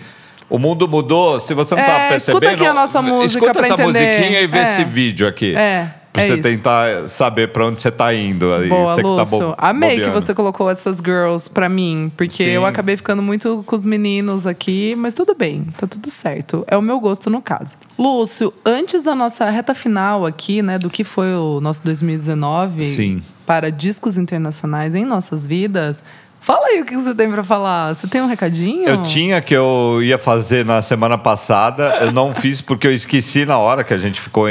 O 0.49 0.57
mundo 0.57 0.87
mudou, 0.87 1.39
se 1.41 1.53
você 1.53 1.75
não 1.75 1.83
tá 1.83 1.91
É, 1.91 2.15
escuta 2.15 2.39
percebendo. 2.39 2.53
aqui 2.53 2.65
a 2.65 2.73
nossa 2.73 3.01
música 3.01 3.43
Escuta 3.45 3.59
essa 3.59 3.73
entender. 3.73 3.87
musiquinha 4.17 4.41
e 4.41 4.47
vê 4.47 4.59
É. 4.59 4.63
esse 4.63 4.83
vídeo 4.85 5.27
aqui. 5.27 5.53
É, 5.55 5.91
Pra 6.17 6.23
é 6.23 6.27
você 6.27 6.33
isso. 6.33 6.43
tentar 6.43 7.07
saber 7.07 7.47
pra 7.49 7.65
onde 7.67 7.81
você 7.81 7.91
tá 7.91 8.13
indo. 8.13 8.53
Aí, 8.53 8.67
Boa, 8.69 8.93
você 8.95 9.01
que 9.01 9.07
tá 9.07 9.13
Lúcio. 9.21 9.39
bo- 9.39 9.55
Amei 9.57 9.89
que 9.91 9.95
bobeando. 9.97 10.21
você 10.21 10.33
colocou 10.33 10.69
essas 10.69 10.97
girls 10.97 11.49
pra 11.49 11.69
mim, 11.69 12.11
porque 12.17 12.43
Sim. 12.43 12.49
eu 12.49 12.65
acabei 12.65 12.97
ficando 12.97 13.21
muito 13.21 13.63
com 13.65 13.75
os 13.75 13.81
meninos 13.81 14.45
aqui, 14.47 14.95
mas 14.97 15.13
tudo 15.13 15.35
bem, 15.35 15.65
tá 15.79 15.85
tudo 15.87 16.09
certo. 16.09 16.65
É 16.67 16.75
o 16.75 16.81
meu 16.81 16.99
gosto 16.99 17.29
no 17.29 17.41
caso. 17.41 17.77
Lúcio, 17.97 18.53
antes 18.65 19.01
da 19.03 19.13
nossa 19.15 19.49
reta 19.49 19.73
final 19.73 20.25
aqui, 20.25 20.61
né, 20.61 20.77
do 20.79 20.89
que 20.89 21.03
foi 21.03 21.33
o 21.35 21.59
nosso 21.61 21.83
2019 21.83 22.83
Sim. 22.83 23.21
para 23.45 23.71
discos 23.71 24.17
internacionais 24.17 24.95
em 24.95 25.05
nossas 25.05 25.45
vidas, 25.47 26.03
fala 26.47 26.67
aí 26.67 26.79
o 26.79 26.85
que 26.85 26.95
você 26.95 27.13
tem 27.13 27.29
pra 27.29 27.43
falar. 27.43 27.93
Você 27.93 28.07
tem 28.07 28.21
um 28.21 28.25
recadinho? 28.25 28.87
Eu 28.87 29.03
tinha 29.03 29.41
que 29.41 29.53
eu 29.53 29.99
ia 30.01 30.17
fazer 30.17 30.63
na 30.63 30.81
semana 30.81 31.17
passada, 31.17 31.97
eu 31.99 32.13
não 32.13 32.33
fiz 32.33 32.61
porque 32.61 32.87
eu 32.87 32.93
esqueci 32.93 33.43
na 33.43 33.57
hora 33.57 33.83
que 33.83 33.93
a 33.93 33.97
gente 33.97 34.21
ficou 34.21 34.47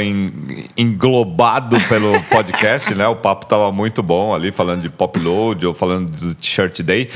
englobado 0.77 1.75
pelo 1.89 2.21
podcast, 2.29 2.93
né? 2.93 3.07
O 3.07 3.15
papo 3.15 3.47
tava 3.47 3.71
muito 3.71 4.03
bom 4.03 4.31
ali, 4.35 4.51
falando 4.51 4.83
de 4.83 4.89
Pop 4.89 5.17
Load 5.17 5.65
ou 5.65 5.73
falando 5.73 6.11
do 6.11 6.35
T-shirt 6.35 6.81
Day. 6.83 7.09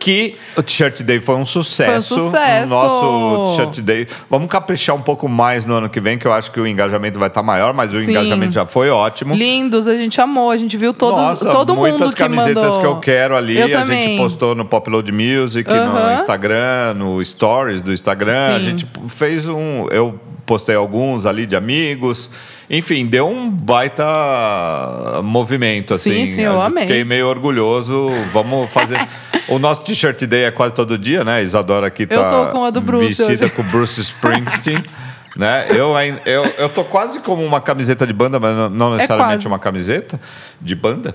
Que 0.00 0.34
o 0.56 0.62
T-shirt 0.62 1.02
Day 1.02 1.20
foi 1.20 1.36
um 1.36 1.44
sucesso. 1.44 2.14
Foi 2.14 2.24
um 2.24 2.26
sucesso. 2.26 2.74
O 2.74 2.76
nosso 2.76 3.56
T-shirt 3.56 3.80
Day. 3.84 4.08
Vamos 4.30 4.48
caprichar 4.48 4.96
um 4.96 5.02
pouco 5.02 5.28
mais 5.28 5.66
no 5.66 5.74
ano 5.74 5.90
que 5.90 6.00
vem, 6.00 6.18
que 6.18 6.26
eu 6.26 6.32
acho 6.32 6.50
que 6.50 6.58
o 6.58 6.66
engajamento 6.66 7.18
vai 7.18 7.28
estar 7.28 7.42
maior, 7.42 7.74
mas 7.74 7.94
o 7.94 8.02
Sim. 8.02 8.12
engajamento 8.12 8.54
já 8.54 8.64
foi 8.64 8.88
ótimo. 8.88 9.34
Lindos, 9.34 9.86
a 9.86 9.96
gente 9.98 10.18
amou, 10.18 10.50
a 10.50 10.56
gente 10.56 10.74
viu 10.78 10.94
todos, 10.94 11.20
Nossa, 11.20 11.50
todo 11.50 11.76
muitas 11.76 12.00
mundo 12.00 12.10
que 12.12 12.16
camisetas 12.16 12.56
mandou. 12.56 12.80
que 12.80 12.86
eu 12.86 12.96
quero 12.96 13.36
ali. 13.36 13.58
Eu 13.58 13.78
a 13.78 13.84
gente 13.84 14.16
postou 14.16 14.54
no 14.54 14.64
Popload 14.64 15.12
Music, 15.12 15.68
no 15.68 15.76
Aham. 15.76 16.14
Instagram, 16.14 16.94
no 16.96 17.22
Stories 17.22 17.82
do 17.82 17.92
Instagram. 17.92 18.56
A 18.56 18.58
Sim. 18.58 18.64
gente 18.64 18.86
fez 19.08 19.46
um. 19.46 19.86
Eu 19.90 20.18
postei 20.50 20.74
alguns 20.74 21.26
ali 21.26 21.46
de 21.46 21.54
amigos. 21.54 22.28
Enfim, 22.68 23.06
deu 23.06 23.28
um 23.28 23.48
baita 23.48 24.04
movimento, 25.22 25.94
assim. 25.94 26.26
Sim, 26.26 26.26
sim, 26.26 26.40
eu 26.40 26.60
amei. 26.60 26.88
Fiquei 26.88 27.04
meio 27.04 27.28
orgulhoso. 27.28 28.10
Vamos 28.32 28.68
fazer. 28.70 28.98
o 29.48 29.60
nosso 29.60 29.84
t-shirt 29.84 30.20
day 30.26 30.46
é 30.46 30.50
quase 30.50 30.74
todo 30.74 30.98
dia, 30.98 31.22
né? 31.22 31.40
Isadora 31.44 31.86
aqui 31.86 32.04
tá 32.04 32.16
Eu 32.16 32.28
tô 32.28 32.52
com 32.52 32.64
a 32.64 32.70
do 32.70 32.80
Bruce 32.80 33.14
vestida 33.14 33.44
hoje. 33.44 33.54
com 33.54 33.62
o 33.62 33.64
Bruce 33.66 34.00
Springsteen. 34.00 34.82
Né? 35.36 35.68
Eu, 35.70 35.94
eu, 36.26 36.44
eu 36.58 36.68
tô 36.68 36.82
quase 36.82 37.20
como 37.20 37.44
uma 37.46 37.60
camiseta 37.60 38.04
de 38.04 38.12
banda, 38.12 38.40
mas 38.40 38.54
não- 38.54 38.68
não 38.68 38.90
necessariamente 38.94 39.36
quase. 39.36 39.46
uma 39.46 39.60
camiseta 39.60 40.20
de 40.60 40.74
banda. 40.74 41.14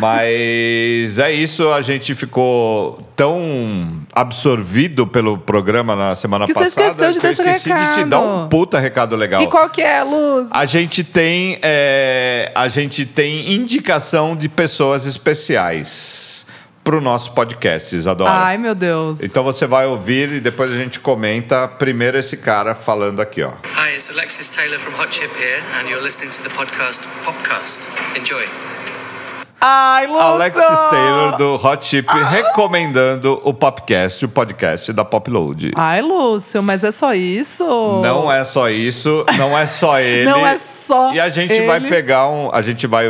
Mas 0.00 1.18
é 1.18 1.32
isso, 1.32 1.70
a 1.72 1.80
gente 1.80 2.14
ficou 2.14 3.00
tão 3.16 4.04
absorvido 4.14 5.06
pelo 5.06 5.38
programa 5.38 5.94
na 5.96 6.14
semana 6.14 6.46
Que 6.46 6.52
você 6.52 6.64
passada 6.64 6.88
esqueceu 6.88 7.12
de 7.12 7.20
que 7.20 7.26
eu 7.26 7.30
esqueci 7.30 7.72
de 7.72 7.94
te 7.94 8.04
dar 8.04 8.20
um 8.20 8.32
recado. 8.34 8.48
puta 8.48 8.78
recado 8.78 9.16
legal. 9.16 9.42
E 9.42 9.46
qual 9.46 9.68
que 9.70 9.80
é, 9.82 10.02
Luz? 10.02 10.50
A 10.52 10.64
gente 10.64 11.02
tem 11.04 11.58
é, 11.62 12.50
a 12.54 12.68
gente 12.68 13.06
tem 13.06 13.52
indicação 13.54 14.36
de 14.36 14.48
pessoas 14.48 15.06
especiais 15.06 16.46
para 16.84 16.96
o 16.96 17.00
nosso 17.00 17.30
podcast, 17.32 17.94
Isadora. 17.94 18.30
Ai, 18.30 18.58
meu 18.58 18.74
Deus. 18.74 19.22
Então 19.22 19.44
você 19.44 19.66
vai 19.66 19.86
ouvir 19.86 20.32
e 20.32 20.40
depois 20.40 20.72
a 20.72 20.74
gente 20.74 20.98
comenta 20.98 21.68
primeiro 21.68 22.18
esse 22.18 22.38
cara 22.38 22.74
falando 22.74 23.22
aqui, 23.22 23.40
ó. 23.42 23.50
Hi, 23.50 23.94
it's 23.94 24.10
Alexis 24.10 24.48
Taylor 24.48 24.78
from 24.80 24.92
Hot 25.00 25.14
Chip 25.14 25.30
here, 25.38 25.62
and 25.80 25.88
you're 25.88 26.02
listening 26.02 26.30
to 26.30 26.42
the 26.42 26.50
podcast 26.50 27.00
Popcast. 27.24 27.86
Enjoy. 28.18 28.71
Ai, 29.64 30.08
Lúcio! 30.08 30.20
Alexis 30.20 30.78
Taylor 30.90 31.36
do 31.38 31.54
Hot 31.54 31.84
Chip 31.86 32.12
recomendando 32.12 33.40
o 33.44 33.54
Popcast, 33.54 34.24
o 34.24 34.28
podcast 34.28 34.92
da 34.92 35.04
Popload. 35.04 35.70
Ai, 35.76 36.02
Lúcio, 36.02 36.60
mas 36.60 36.82
é 36.82 36.90
só 36.90 37.14
isso? 37.14 37.64
Não 38.02 38.30
é 38.30 38.42
só 38.42 38.68
isso, 38.68 39.24
não 39.38 39.56
é 39.56 39.64
só 39.68 39.98
ele. 40.02 40.24
Não 40.28 40.44
é 40.44 40.56
só 40.56 41.14
E 41.14 41.20
a 41.20 41.28
gente 41.28 41.52
ele. 41.54 41.66
vai 41.68 41.80
pegar 41.80 42.28
um. 42.28 42.50
A 42.52 42.60
gente 42.60 42.88
vai 42.88 43.06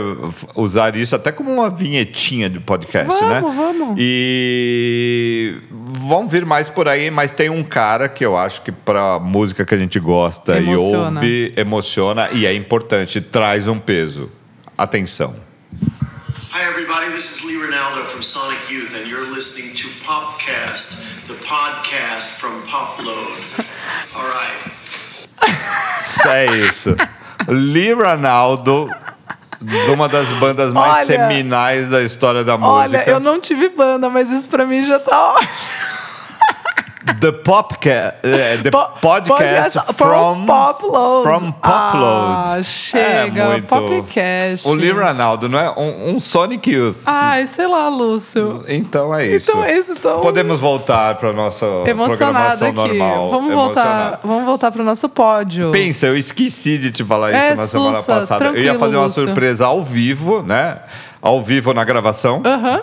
usar 0.54 0.94
isso 0.94 1.16
até 1.16 1.32
como 1.32 1.50
uma 1.50 1.70
vinhetinha 1.70 2.50
de 2.50 2.60
podcast, 2.60 3.08
Vamos, 3.18 3.28
né? 3.28 3.40
vamos. 3.40 3.94
E 3.98 5.56
vão 6.06 6.28
vir 6.28 6.44
mais 6.44 6.68
por 6.68 6.86
aí, 6.86 7.10
mas 7.10 7.30
tem 7.30 7.48
um 7.48 7.62
cara 7.64 8.10
que 8.10 8.26
eu 8.26 8.36
acho 8.36 8.60
que 8.60 8.70
pra 8.70 9.18
música 9.18 9.64
que 9.64 9.74
a 9.74 9.78
gente 9.78 9.98
gosta 9.98 10.58
Emociona. 10.58 11.24
e 11.24 11.44
ouve, 11.46 11.54
emociona 11.56 12.28
e 12.32 12.44
é 12.44 12.54
importante, 12.54 13.22
traz 13.22 13.66
um 13.66 13.78
peso. 13.78 14.30
Atenção. 14.76 15.34
Everybody. 16.92 17.12
This 17.14 17.38
is 17.38 17.44
Lee 17.46 17.54
Ronaldo 17.56 18.04
from 18.04 18.22
Sonic 18.22 18.70
Youth, 18.70 18.94
and 19.00 19.08
you're 19.08 19.26
listening 19.32 19.74
to 19.76 19.88
Popcast, 20.04 21.26
the 21.26 21.32
podcast 21.34 22.36
from 22.38 22.60
Popload. 22.68 23.32
All 24.14 24.28
right. 24.28 24.72
É 26.26 26.54
isso. 26.66 26.94
Lee 27.48 27.92
Ronaldo, 27.94 28.90
de 29.58 29.90
uma 29.90 30.06
das 30.06 30.28
bandas 30.34 30.74
mais 30.74 31.08
Olha- 31.08 31.28
seminais 31.28 31.88
da 31.88 32.02
história 32.02 32.44
da 32.44 32.58
música. 32.58 32.98
Olha, 32.98 33.10
eu 33.10 33.18
não 33.18 33.40
tive 33.40 33.70
banda, 33.70 34.10
mas 34.10 34.30
isso 34.30 34.50
pra 34.50 34.66
mim 34.66 34.82
já 34.84 34.98
tá 34.98 35.32
ótimo. 35.32 35.48
The 37.20 37.32
Popcast, 37.32 38.16
eh, 38.22 38.58
the 38.62 38.70
Po- 38.70 38.88
podcast 39.00 39.74
podcast 39.76 39.94
from, 39.94 40.46
Popload. 40.46 41.22
from 41.24 41.52
Popload. 41.52 41.62
Ah, 41.62 42.58
chega. 42.62 43.42
É 43.42 43.46
muito- 43.50 43.66
Popcast. 43.66 44.68
O 44.68 44.74
Lee 44.74 44.92
Ronaldo, 44.92 45.48
não 45.48 45.58
é? 45.58 45.70
Um, 45.76 46.14
um 46.14 46.20
Sonic 46.20 46.70
Youth. 46.70 46.98
Ai, 47.06 47.44
sei 47.46 47.66
lá, 47.66 47.88
Lúcio. 47.88 48.62
Então 48.68 49.12
é 49.14 49.26
isso. 49.26 49.50
Então 49.50 49.64
é 49.64 49.76
isso, 49.76 49.92
então- 49.92 50.20
Podemos 50.20 50.60
voltar 50.60 51.16
para 51.16 51.32
nossa 51.32 51.66
Emocionada 51.86 52.56
programação 52.56 52.68
aqui. 52.68 52.98
normal. 52.98 53.30
Vamos 53.30 53.52
Emocionada. 53.52 53.92
voltar, 54.10 54.20
vamos 54.24 54.44
voltar 54.44 54.70
pro 54.70 54.84
nosso 54.84 55.08
pódio. 55.08 55.72
Pensa, 55.72 56.06
eu 56.06 56.16
esqueci 56.16 56.78
de 56.78 56.92
te 56.92 57.04
falar 57.04 57.30
isso 57.30 57.38
É, 57.40 57.54
na 57.56 57.66
semana 57.66 57.94
sussa, 57.94 58.12
passada. 58.20 58.44
Eu 58.46 58.56
ia 58.62 58.78
fazer 58.78 58.96
uma 58.96 59.06
Lúcio. 59.06 59.22
surpresa 59.24 59.66
ao 59.66 59.82
vivo, 59.82 60.42
né? 60.42 60.78
Ao 61.20 61.42
vivo 61.42 61.74
na 61.74 61.82
gravação. 61.84 62.42
Aham. 62.44 62.80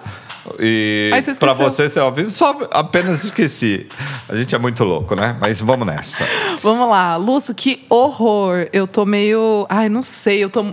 E 0.59 1.11
Aí 1.13 1.21
você 1.21 1.35
pra 1.35 1.53
você 1.53 1.87
vivo, 2.15 2.29
só 2.29 2.57
apenas 2.71 3.23
esqueci. 3.23 3.87
A 4.27 4.35
gente 4.35 4.55
é 4.55 4.57
muito 4.57 4.83
louco, 4.83 5.15
né? 5.15 5.35
Mas 5.39 5.59
vamos 5.59 5.85
nessa. 5.85 6.25
Vamos 6.61 6.89
lá, 6.89 7.15
Lúcio, 7.15 7.53
que 7.53 7.85
horror. 7.89 8.67
Eu 8.71 8.87
tô 8.87 9.05
meio. 9.05 9.65
Ai, 9.69 9.89
não 9.89 10.01
sei. 10.01 10.43
Eu 10.43 10.49
tô, 10.49 10.65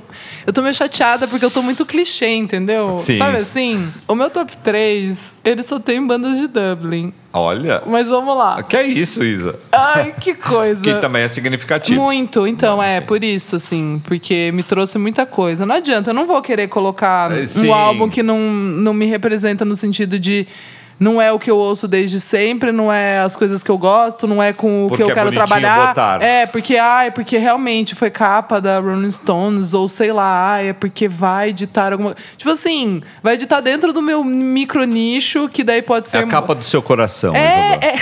eu 0.46 0.52
tô 0.52 0.62
meio 0.62 0.74
chateada 0.74 1.26
porque 1.26 1.44
eu 1.44 1.50
tô 1.50 1.62
muito 1.62 1.84
clichê, 1.84 2.28
entendeu? 2.28 2.98
Sim. 2.98 3.18
Sabe 3.18 3.38
assim? 3.38 3.92
O 4.06 4.14
meu 4.14 4.30
top 4.30 4.56
3, 4.58 5.40
ele 5.44 5.62
só 5.62 5.78
tem 5.78 6.04
bandas 6.06 6.38
de 6.38 6.46
Dublin. 6.46 7.12
Olha. 7.36 7.82
Mas 7.86 8.08
vamos 8.08 8.36
lá. 8.36 8.62
Que 8.62 8.76
é 8.76 8.86
isso, 8.86 9.22
Isa? 9.22 9.58
Ai, 9.70 10.14
que 10.18 10.34
coisa. 10.36 10.82
Que 10.82 10.94
também 11.00 11.22
é 11.22 11.28
significativo. 11.28 12.00
Muito, 12.00 12.46
então, 12.46 12.82
é 12.82 13.00
por 13.00 13.22
isso, 13.22 13.56
assim, 13.56 14.00
porque 14.04 14.50
me 14.52 14.62
trouxe 14.62 14.98
muita 14.98 15.26
coisa. 15.26 15.66
Não 15.66 15.74
adianta, 15.74 16.10
eu 16.10 16.14
não 16.14 16.26
vou 16.26 16.40
querer 16.40 16.68
colocar 16.68 17.30
É, 17.32 17.44
um 17.66 17.74
álbum 17.74 18.08
que 18.08 18.22
não, 18.22 18.38
não 18.38 18.94
me 18.94 19.06
representa 19.06 19.64
no 19.64 19.76
sentido 19.76 20.18
de. 20.18 20.46
Não 20.98 21.20
é 21.20 21.30
o 21.30 21.38
que 21.38 21.50
eu 21.50 21.58
ouço 21.58 21.86
desde 21.86 22.18
sempre, 22.18 22.72
não 22.72 22.90
é 22.90 23.18
as 23.18 23.36
coisas 23.36 23.62
que 23.62 23.70
eu 23.70 23.76
gosto, 23.76 24.26
não 24.26 24.42
é 24.42 24.54
com 24.54 24.86
o 24.86 24.88
Porque 24.88 25.02
que 25.04 25.10
eu 25.10 25.12
é 25.12 25.14
quero 25.14 25.30
trabalhar. 25.30 25.88
botar. 25.88 26.22
É, 26.22 26.46
porque, 26.46 26.78
ai, 26.78 27.10
porque 27.10 27.36
realmente 27.36 27.94
foi 27.94 28.08
capa 28.10 28.60
da 28.62 28.78
Rolling 28.80 29.10
Stones, 29.10 29.74
ou 29.74 29.88
sei 29.88 30.10
lá, 30.10 30.52
ai, 30.54 30.68
é 30.68 30.72
porque 30.72 31.06
vai 31.06 31.50
editar 31.50 31.92
alguma. 31.92 32.14
Tipo 32.38 32.50
assim, 32.50 33.02
vai 33.22 33.34
editar 33.34 33.60
dentro 33.60 33.92
do 33.92 34.00
meu 34.00 34.24
micro 34.24 34.84
nicho, 34.84 35.50
que 35.50 35.62
daí 35.62 35.82
pode 35.82 36.06
É 36.06 36.08
ser. 36.08 36.16
a 36.18 36.26
capa 36.26 36.54
do 36.54 36.64
seu 36.64 36.80
coração. 36.80 37.36
É, 37.36 37.78
é. 37.82 37.94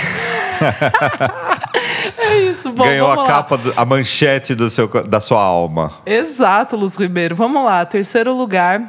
é 2.17 2.37
isso, 2.43 2.71
bom. 2.71 2.85
Ganhou 2.85 3.11
a 3.11 3.15
lá. 3.15 3.27
capa, 3.27 3.57
do- 3.57 3.73
a 3.75 3.83
manchete 3.83 4.55
do 4.55 4.69
seu, 4.69 4.87
da 5.05 5.19
sua 5.19 5.41
alma. 5.41 5.91
Exato, 6.05 6.77
Luz 6.77 6.95
Ribeiro. 6.95 7.35
Vamos 7.35 7.63
lá, 7.65 7.85
terceiro 7.85 8.33
lugar. 8.33 8.81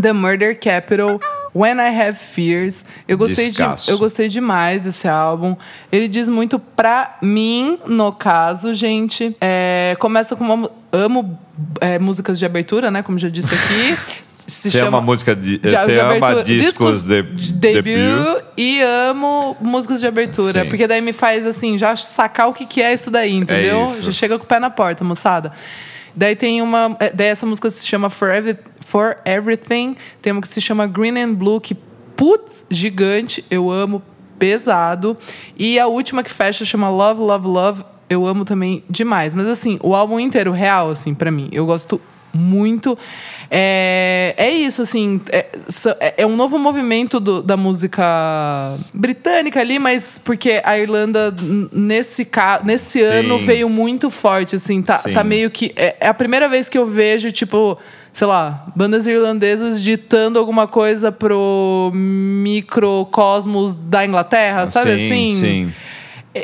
The 0.00 0.12
Murder 0.12 0.58
Capital. 0.58 1.20
When 1.54 1.78
I 1.78 1.88
Have 2.00 2.16
Fears. 2.16 2.84
Eu 3.08 3.18
gostei, 3.18 3.50
de, 3.50 3.60
eu 3.88 3.98
gostei 3.98 4.28
demais 4.28 4.84
desse 4.84 5.08
álbum. 5.08 5.56
Ele 5.90 6.06
diz 6.08 6.28
muito 6.28 6.58
pra 6.58 7.16
mim, 7.20 7.78
no 7.86 8.12
caso, 8.12 8.72
gente. 8.72 9.36
É, 9.40 9.96
começa 9.98 10.36
com 10.36 10.44
uma. 10.44 10.70
Amo 10.92 11.38
é, 11.80 11.98
músicas 11.98 12.38
de 12.38 12.46
abertura, 12.46 12.90
né? 12.90 13.02
Como 13.02 13.18
já 13.18 13.28
disse 13.28 13.54
aqui. 13.54 13.96
Se 14.46 14.68
Você 14.68 14.80
ama 14.80 15.00
música 15.00 15.36
de- 15.36 15.58
de- 15.58 15.68
você 15.68 15.92
de 15.92 15.98
ama 16.00 16.16
abertura- 16.16 16.42
discos 16.42 17.04
de- 17.04 17.22
de 17.22 17.52
debut? 17.52 17.84
debut 17.84 18.44
e 18.56 18.80
amo 18.82 19.56
músicas 19.60 20.00
de 20.00 20.08
abertura. 20.08 20.64
Sim. 20.64 20.68
Porque 20.68 20.88
daí 20.88 21.00
me 21.00 21.12
faz 21.12 21.46
assim, 21.46 21.78
já 21.78 21.94
sacar 21.94 22.48
o 22.48 22.52
que, 22.52 22.66
que 22.66 22.82
é 22.82 22.92
isso 22.92 23.12
daí, 23.12 23.32
entendeu? 23.36 23.84
isso. 23.84 24.02
Já 24.02 24.10
chega 24.10 24.38
com 24.38 24.44
o 24.44 24.46
pé 24.48 24.58
na 24.58 24.68
porta, 24.68 25.04
moçada. 25.04 25.52
Daí 26.14 26.34
tem 26.36 26.60
uma. 26.62 26.96
é, 27.00 27.10
Daí 27.12 27.26
essa 27.28 27.46
música 27.46 27.68
se 27.70 27.86
chama 27.86 28.08
For, 28.10 28.28
Every- 28.30 28.58
For 28.84 29.16
Everything. 29.24 29.96
Tem 30.20 30.32
uma 30.32 30.40
que 30.42 30.48
se 30.48 30.60
chama 30.60 30.86
Green 30.86 31.18
and 31.18 31.34
Blue, 31.34 31.60
que 31.60 31.74
putz, 32.16 32.66
gigante, 32.70 33.44
eu 33.50 33.70
amo, 33.70 34.02
pesado. 34.38 35.16
E 35.56 35.78
a 35.78 35.86
última 35.86 36.22
que 36.22 36.30
fecha 36.30 36.64
chama 36.64 36.88
Love, 36.90 37.20
Love, 37.20 37.46
Love. 37.46 37.84
Eu 38.08 38.26
amo 38.26 38.44
também 38.44 38.82
demais. 38.90 39.34
Mas 39.34 39.46
assim, 39.46 39.78
o 39.82 39.94
álbum 39.94 40.18
inteiro, 40.18 40.50
real, 40.50 40.90
assim, 40.90 41.14
pra 41.14 41.30
mim. 41.30 41.48
Eu 41.52 41.64
gosto 41.64 42.00
muito. 42.32 42.96
É, 43.50 44.34
é 44.36 44.50
isso, 44.50 44.82
assim. 44.82 45.20
É, 45.30 45.46
é- 46.00 46.14
é 46.18 46.26
um 46.26 46.36
novo 46.36 46.58
movimento 46.58 47.18
do- 47.18 47.42
da 47.42 47.56
música 47.56 48.02
britânica 48.94 49.60
ali, 49.60 49.78
mas 49.78 50.20
porque 50.22 50.60
a 50.64 50.78
Irlanda, 50.78 51.34
nesse, 51.72 52.26
nesse 52.64 53.00
Sim. 53.00 53.04
ano, 53.04 53.38
veio 53.38 53.68
muito 53.68 54.08
forte, 54.10 54.56
assim. 54.56 54.82
Tá, 54.82 54.98
Sim. 54.98 55.12
tá 55.12 55.24
meio 55.24 55.50
que. 55.50 55.72
É, 55.76 55.96
é 56.00 56.08
a 56.08 56.14
primeira 56.14 56.48
vez 56.48 56.68
que 56.68 56.78
eu 56.78 56.86
vejo, 56.86 57.30
tipo. 57.32 57.78
Sei 58.12 58.26
lá, 58.26 58.66
bandas 58.74 59.06
irlandesas 59.06 59.80
ditando 59.80 60.36
alguma 60.36 60.66
coisa 60.66 61.12
pro 61.12 61.92
microcosmos 61.94 63.76
da 63.76 64.04
Inglaterra, 64.04 64.66
sabe 64.66 64.98
sim, 64.98 65.04
assim? 65.04 65.34
Sim. 65.34 65.72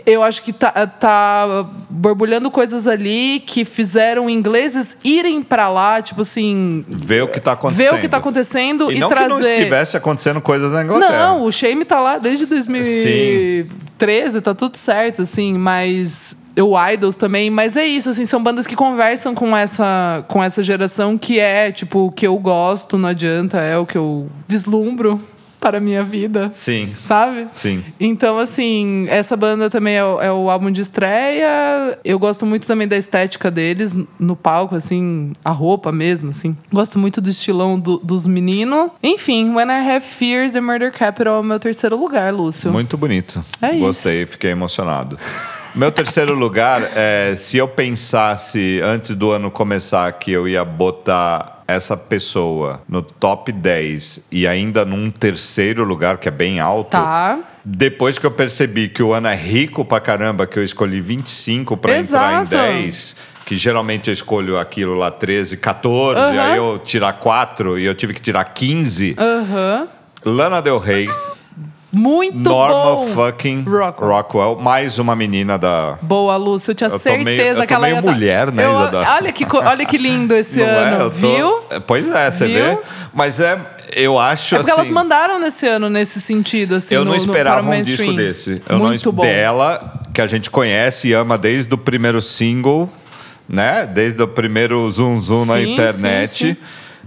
Eu 0.04 0.20
acho 0.20 0.42
que 0.42 0.52
tá, 0.52 0.72
tá 0.86 1.64
borbulhando 1.88 2.50
coisas 2.50 2.88
ali 2.88 3.40
que 3.46 3.64
fizeram 3.64 4.28
ingleses 4.28 4.98
irem 5.04 5.40
pra 5.40 5.68
lá, 5.68 6.02
tipo 6.02 6.22
assim, 6.22 6.84
Ver 6.88 7.22
o 7.22 7.28
que 7.28 7.38
tá 7.38 7.52
acontecendo. 7.52 7.90
ver 7.92 7.96
o 7.96 8.00
que 8.00 8.08
tá 8.08 8.16
acontecendo 8.16 8.90
e, 8.90 8.96
E 8.96 8.98
não 8.98 9.08
trazer. 9.08 9.28
que 9.28 9.32
não 9.32 9.40
estivesse 9.52 9.96
acontecendo 9.96 10.40
coisas 10.40 10.72
na 10.72 10.82
Inglaterra. 10.82 11.28
Não, 11.28 11.44
o 11.44 11.52
Shame 11.52 11.84
tá 11.84 12.00
lá 12.00 12.18
desde 12.18 12.46
2013, 12.46 14.40
tá 14.40 14.54
tudo 14.54 14.76
certo, 14.76 15.22
assim, 15.22 15.56
mas. 15.56 16.36
O 16.58 16.72
Idols 16.90 17.16
também, 17.16 17.50
mas 17.50 17.76
é 17.76 17.86
isso, 17.86 18.08
assim, 18.08 18.24
são 18.24 18.42
bandas 18.42 18.66
que 18.66 18.74
conversam 18.74 19.34
com 19.34 19.54
essa, 19.54 20.24
com 20.26 20.42
essa 20.42 20.62
geração 20.62 21.18
que 21.18 21.38
é, 21.38 21.70
tipo, 21.70 22.06
o 22.06 22.10
que 22.10 22.26
eu 22.26 22.38
gosto, 22.38 22.96
não 22.96 23.10
adianta, 23.10 23.58
é 23.60 23.76
o 23.76 23.84
que 23.84 23.98
eu 23.98 24.26
vislumbro 24.48 25.20
para 25.66 25.78
a 25.78 25.80
minha 25.80 26.04
vida. 26.04 26.48
Sim. 26.52 26.94
Sabe? 27.00 27.48
Sim. 27.52 27.82
Então, 27.98 28.38
assim, 28.38 29.06
essa 29.08 29.36
banda 29.36 29.68
também 29.68 29.96
é 29.96 30.04
o, 30.04 30.20
é 30.20 30.32
o 30.32 30.48
álbum 30.48 30.70
de 30.70 30.80
estreia. 30.80 31.98
Eu 32.04 32.20
gosto 32.20 32.46
muito 32.46 32.68
também 32.68 32.86
da 32.86 32.96
estética 32.96 33.50
deles 33.50 33.96
no 34.18 34.36
palco, 34.36 34.76
assim, 34.76 35.32
a 35.44 35.50
roupa 35.50 35.90
mesmo, 35.90 36.28
assim. 36.28 36.56
Gosto 36.72 37.00
muito 37.00 37.20
do 37.20 37.28
estilão 37.28 37.80
do- 37.80 37.98
dos 37.98 38.28
meninos. 38.28 38.90
Enfim, 39.02 39.54
When 39.56 39.66
I 39.66 39.90
Have 39.96 40.04
Fears, 40.06 40.52
The 40.52 40.60
Murder 40.60 40.92
Capital 40.92 41.34
é 41.34 41.40
o 41.40 41.42
meu 41.42 41.58
terceiro 41.58 41.96
lugar, 41.98 42.32
Lúcio. 42.32 42.70
Muito 42.70 42.96
bonito. 42.96 43.44
É 43.60 43.72
isso. 43.72 43.80
Gostei, 43.80 44.24
fiquei 44.24 44.52
emocionado. 44.52 45.18
Meu 45.74 45.90
terceiro 45.90 46.32
lugar, 46.34 46.80
é, 46.94 47.34
se 47.34 47.56
eu 47.58 47.66
pensasse 47.66 48.80
antes 48.84 49.16
do 49.16 49.32
ano 49.32 49.50
começar 49.50 50.12
que 50.12 50.30
eu 50.30 50.46
ia 50.46 50.64
botar 50.64 51.55
essa 51.68 51.96
pessoa 51.96 52.82
no 52.88 53.02
top 53.02 53.50
10 53.52 54.28
e 54.30 54.46
ainda 54.46 54.84
num 54.84 55.10
terceiro 55.10 55.84
lugar, 55.84 56.18
que 56.18 56.28
é 56.28 56.30
bem 56.30 56.60
alto. 56.60 56.90
Tá. 56.90 57.38
Depois 57.64 58.18
que 58.18 58.26
eu 58.26 58.30
percebi 58.30 58.88
que 58.88 59.02
o 59.02 59.12
ano 59.12 59.26
é 59.26 59.34
rico 59.34 59.84
pra 59.84 59.98
caramba, 60.00 60.46
que 60.46 60.58
eu 60.58 60.64
escolhi 60.64 61.00
25 61.00 61.76
pra 61.76 61.98
entrar 61.98 62.32
em 62.32 62.46
Exato. 62.46 62.50
10, 62.56 63.16
que 63.44 63.56
geralmente 63.56 64.08
eu 64.08 64.14
escolho 64.14 64.58
aquilo 64.58 64.94
lá 64.94 65.10
13, 65.10 65.56
14, 65.56 66.20
Aham. 66.20 66.40
aí 66.40 66.56
eu 66.56 66.78
tirar 66.84 67.12
4 67.14 67.78
e 67.78 67.84
eu 67.84 67.94
tive 67.94 68.14
que 68.14 68.20
tirar 68.20 68.44
15. 68.44 69.16
Aham. 69.18 69.88
Lana 70.24 70.60
Del 70.62 70.78
Rey, 70.78 71.08
Muito 71.98 72.36
Norma 72.50 72.94
bom. 72.96 73.06
fucking 73.08 73.62
Rockwell. 73.66 74.10
Rockwell. 74.10 74.56
mais 74.56 74.98
uma 74.98 75.16
menina 75.16 75.56
da. 75.58 75.98
Boa, 76.02 76.36
Lúcio. 76.36 76.72
Eu 76.72 76.74
tinha 76.74 76.88
Eu 76.90 76.98
certeza 76.98 77.24
meio- 77.24 77.62
eu 77.62 77.66
que 77.66 77.72
ela 77.72 77.86
meio 77.86 77.96
ia 77.96 78.02
mulher, 78.02 78.52
né, 78.52 78.64
Eu- 78.66 78.70
Isadora? 78.72 79.10
olha, 79.14 79.32
que, 79.32 79.46
olha 79.56 79.86
que 79.86 79.96
lindo 79.96 80.34
esse 80.36 80.58
Não 80.58 80.66
é? 80.66 80.84
ano, 80.84 81.04
tô- 81.04 81.10
viu? 81.10 81.62
É, 81.70 81.80
Pois 81.80 82.06
é, 82.06 82.30
você 82.30 82.46
Viu? 82.46 82.54
vê. 82.76 82.78
Mas 83.14 83.40
é, 83.40 83.58
eu 83.94 84.18
acho 84.18 84.56
É 84.56 84.58
porque 84.58 84.70
assim. 84.70 84.80
elas 84.80 84.92
mandaram 84.92 85.38
nesse 85.40 85.66
ano 85.66 85.88
nesse 85.88 86.20
sentido, 86.20 86.74
assim, 86.74 86.94
eu 86.94 87.00
no, 87.00 87.06
não 87.06 87.12
no- 87.12 87.18
esperava 87.18 87.62
para 87.62 87.74
o 87.76 87.78
um 87.78 87.82
disco 87.82 88.12
desse. 88.12 88.60
Eu 88.68 88.78
Muito 88.78 89.06
não, 89.06 89.12
bom. 89.12 89.22
Dela, 89.22 90.00
que 90.12 90.20
a 90.20 90.26
gente 90.26 90.50
conhece 90.50 91.08
e 91.08 91.12
ama 91.14 91.38
desde 91.38 91.72
o 91.72 91.78
primeiro 91.78 92.20
single, 92.20 92.92
né? 93.48 93.86
Desde 93.86 94.22
o 94.22 94.28
primeiro 94.28 94.90
Zoom 94.90 95.18
Zoom 95.20 95.46
na 95.46 95.54
Sim, 95.54 95.72
internet. 95.72 96.28
sim, 96.30 96.48
sim. 96.50 96.56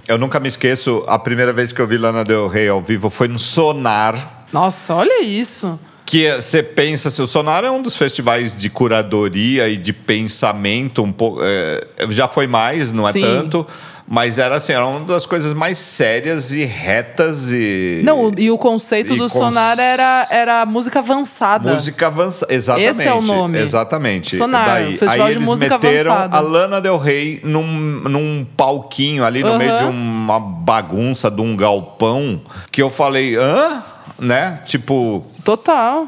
Eu 0.09 0.17
nunca 0.17 0.39
me 0.39 0.47
esqueço, 0.47 1.03
a 1.07 1.19
primeira 1.19 1.53
vez 1.53 1.71
que 1.71 1.79
eu 1.79 1.85
vi 1.85 1.95
Lana 1.95 2.23
Del 2.23 2.47
Rey 2.47 2.67
ao 2.67 2.81
vivo 2.81 3.11
foi 3.11 3.27
no 3.27 3.37
Sonar. 3.37 4.45
Nossa, 4.51 4.95
olha 4.95 5.21
isso. 5.21 5.79
Que 6.03 6.31
você 6.31 6.63
pensa, 6.63 7.09
assim, 7.09 7.21
o 7.21 7.27
Sonar 7.27 7.63
é 7.63 7.69
um 7.69 7.79
dos 7.79 7.95
festivais 7.95 8.57
de 8.57 8.71
curadoria 8.71 9.69
e 9.69 9.77
de 9.77 9.93
pensamento, 9.93 11.03
um 11.03 11.11
pouco. 11.11 11.41
é, 11.43 11.85
já 12.09 12.27
foi 12.27 12.47
mais, 12.47 12.91
não 12.91 13.07
é 13.07 13.11
Sim. 13.11 13.21
tanto. 13.21 13.67
Mas 14.11 14.39
era 14.39 14.55
assim, 14.55 14.73
era 14.73 14.87
uma 14.87 15.01
das 15.05 15.27
coisas 15.27 15.53
mais 15.53 15.77
sérias 15.77 16.51
e 16.51 16.65
retas 16.65 17.51
e. 17.51 18.01
Não, 18.03 18.31
e 18.35 18.49
o 18.49 18.57
conceito 18.57 19.13
E 19.13 19.17
do 19.17 19.23
cons- 19.23 19.33
Sonar 19.33 19.77
era, 19.79 20.27
era 20.31 20.65
música 20.65 20.97
avançada. 20.97 21.71
Música 21.71 22.07
avançada. 22.07 22.51
Exatamente. 22.51 22.89
Esse 22.89 23.07
é 23.07 23.13
o 23.13 23.21
nome. 23.21 23.59
Exatamente. 23.59 24.35
Sonar, 24.35 24.81
Festival 24.87 25.11
aí 25.11 25.17
de 25.33 25.37
eles 25.37 25.45
Música 25.45 25.75
meteram 25.77 26.11
Avançada. 26.13 26.37
a 26.37 26.39
Lana 26.39 26.81
Del 26.81 26.97
Rey 26.97 27.39
num, 27.43 27.61
num 27.67 28.47
palquinho 28.57 29.23
ali 29.23 29.43
no 29.43 29.49
Aham. 29.49 29.57
meio 29.59 29.77
de 29.77 29.83
uma 29.83 30.39
bagunça 30.39 31.29
de 31.29 31.41
um 31.41 31.55
galpão 31.55 32.41
que 32.71 32.81
eu 32.81 32.89
falei, 32.89 33.35
hã? 33.35 33.83
Né? 34.17 34.59
Tipo, 34.65 35.23
Total. 35.43 36.07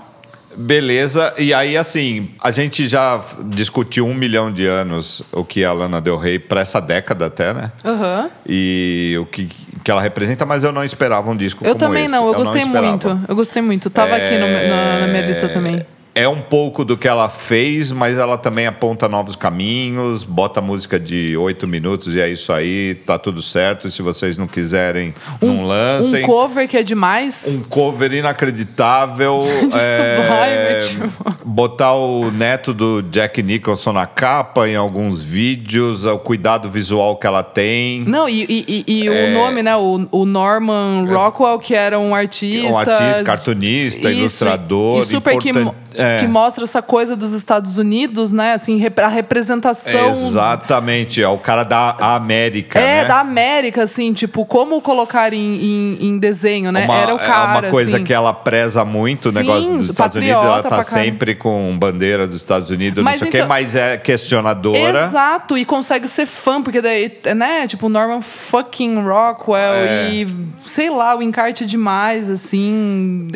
Beleza, 0.55 1.33
e 1.37 1.53
aí 1.53 1.77
assim, 1.77 2.29
a 2.41 2.51
gente 2.51 2.87
já 2.87 3.21
discutiu 3.45 4.05
um 4.05 4.13
milhão 4.13 4.51
de 4.51 4.65
anos 4.65 5.23
o 5.31 5.43
que 5.43 5.63
é 5.63 5.65
a 5.65 5.73
Lana 5.73 6.01
Del 6.01 6.17
Rey 6.17 6.39
para 6.39 6.61
essa 6.61 6.79
década 6.79 7.27
até, 7.27 7.53
né? 7.53 7.71
Aham. 7.85 8.29
E 8.47 9.15
o 9.19 9.25
que, 9.25 9.47
que 9.83 9.91
ela 9.91 10.01
representa, 10.01 10.45
mas 10.45 10.63
eu 10.63 10.71
não 10.71 10.83
esperava 10.83 11.29
um 11.29 11.35
disco 11.35 11.63
Eu 11.63 11.69
como 11.75 11.79
também 11.79 12.05
esse. 12.05 12.11
não, 12.13 12.27
eu 12.27 12.33
gostei 12.33 12.61
esperava. 12.61 12.87
muito. 12.87 13.21
Eu 13.27 13.35
gostei 13.35 13.61
muito. 13.61 13.89
Tava 13.89 14.15
aqui 14.15 14.33
no 14.37 14.47
na, 14.47 14.99
na 15.01 15.07
minha 15.07 15.25
lista 15.25 15.47
também. 15.49 15.85
É 16.13 16.27
um 16.27 16.41
pouco 16.41 16.83
do 16.83 16.97
que 16.97 17.07
ela 17.07 17.29
fez, 17.29 17.89
mas 17.93 18.17
ela 18.17 18.37
também 18.37 18.67
aponta 18.67 19.07
novos 19.07 19.33
caminhos, 19.37 20.25
bota 20.25 20.59
música 20.59 20.99
de 20.99 21.37
oito 21.37 21.65
minutos 21.65 22.13
e 22.15 22.19
é 22.19 22.29
isso 22.29 22.51
aí, 22.51 22.95
tá 23.05 23.17
tudo 23.17 23.41
certo. 23.41 23.87
E 23.87 23.91
se 23.91 24.01
vocês 24.01 24.37
não 24.37 24.45
quiserem, 24.45 25.13
não 25.41 25.63
lancem. 25.65 26.21
Um 26.23 26.27
cover 26.27 26.67
que 26.67 26.75
é 26.75 26.83
demais. 26.83 27.55
Um 27.57 27.63
cover 27.63 28.11
inacreditável. 28.11 29.41
De 29.71 29.77
é, 29.77 30.81
Sublime, 30.85 31.07
tipo. 31.09 31.35
Botar 31.45 31.93
o 31.93 32.29
neto 32.29 32.73
do 32.73 33.01
Jack 33.03 33.41
Nicholson 33.41 33.93
na 33.93 34.05
capa 34.05 34.67
em 34.67 34.75
alguns 34.75 35.21
vídeos, 35.23 36.05
o 36.05 36.19
cuidado 36.19 36.69
visual 36.69 37.15
que 37.15 37.25
ela 37.25 37.41
tem. 37.41 38.03
Não, 38.05 38.27
e, 38.27 38.43
e- 38.49 38.83
e- 38.87 39.03
e 39.03 39.07
É. 39.07 39.29
o 39.29 39.33
nome, 39.33 39.63
né? 39.63 39.77
O, 39.77 40.05
o 40.11 40.25
Norman 40.25 41.05
Rockwell, 41.07 41.57
que 41.57 41.73
era 41.73 41.97
um 41.97 42.13
artista. 42.13 42.69
Um 42.69 42.77
artista, 42.77 43.23
cartunista, 43.23 44.09
Isso, 44.11 44.19
ilustrador. 44.19 44.99
E 44.99 45.03
super 45.03 45.37
que, 45.37 45.49
importan- 45.51 45.65
mo- 45.65 45.75
é. 46.01 46.19
que 46.19 46.27
mostra 46.27 46.63
essa 46.63 46.81
coisa 46.81 47.15
dos 47.15 47.33
Estados 47.33 47.77
Unidos, 47.77 48.31
né? 48.31 48.53
Assim, 48.53 48.81
a 48.97 49.07
representação. 49.07 50.09
Exatamente, 50.09 51.21
é 51.21 51.27
o 51.27 51.37
cara 51.37 51.63
da 51.63 51.95
América. 51.99 52.79
É, 52.79 53.01
né? 53.01 53.05
da 53.05 53.19
América, 53.19 53.83
assim, 53.83 54.13
tipo, 54.13 54.45
como 54.45 54.81
colocar 54.81 55.33
em, 55.33 55.37
em, 55.39 55.97
em 56.07 56.17
desenho, 56.17 56.71
né? 56.71 56.85
Uma, 56.85 56.95
Era 56.97 57.15
o 57.15 57.19
cara. 57.19 57.57
é 57.57 57.61
uma 57.61 57.71
coisa 57.71 57.95
assim. 57.97 58.03
que 58.03 58.13
ela 58.13 58.33
preza 58.33 58.83
muito, 58.85 59.29
o 59.29 59.31
negócio 59.31 59.71
dos 59.77 59.89
Estados 59.89 60.17
Unidos. 60.17 60.43
Ela 60.43 60.63
tá 60.63 60.81
sempre 60.81 61.35
com 61.35 61.77
bandeira 61.77 62.27
dos 62.27 62.35
Estados 62.35 62.69
Unidos, 62.69 63.03
Mas 63.03 63.15
não 63.15 63.19
sei 63.19 63.27
o 63.29 63.31
quê, 63.31 63.37
então- 63.37 63.49
mas 63.49 63.75
é 63.75 63.97
questionadora. 63.97 64.99
Exato, 64.99 65.57
e 65.57 65.65
consegue 65.65 66.07
ser 66.07 66.25
fã, 66.25 66.61
porque 66.61 66.81
daí, 66.81 67.11
né, 67.35 67.67
tipo, 67.67 67.89
Norman 67.89 68.21
fucking 68.21 69.01
Rockwell 69.01 69.73
É. 69.73 70.09
e, 70.11 70.27
sei 70.59 70.89
lá, 70.89 71.15
o 71.15 71.21
encarte 71.21 71.63
é 71.63 71.67
demais, 71.67 72.29
assim, 72.29 73.27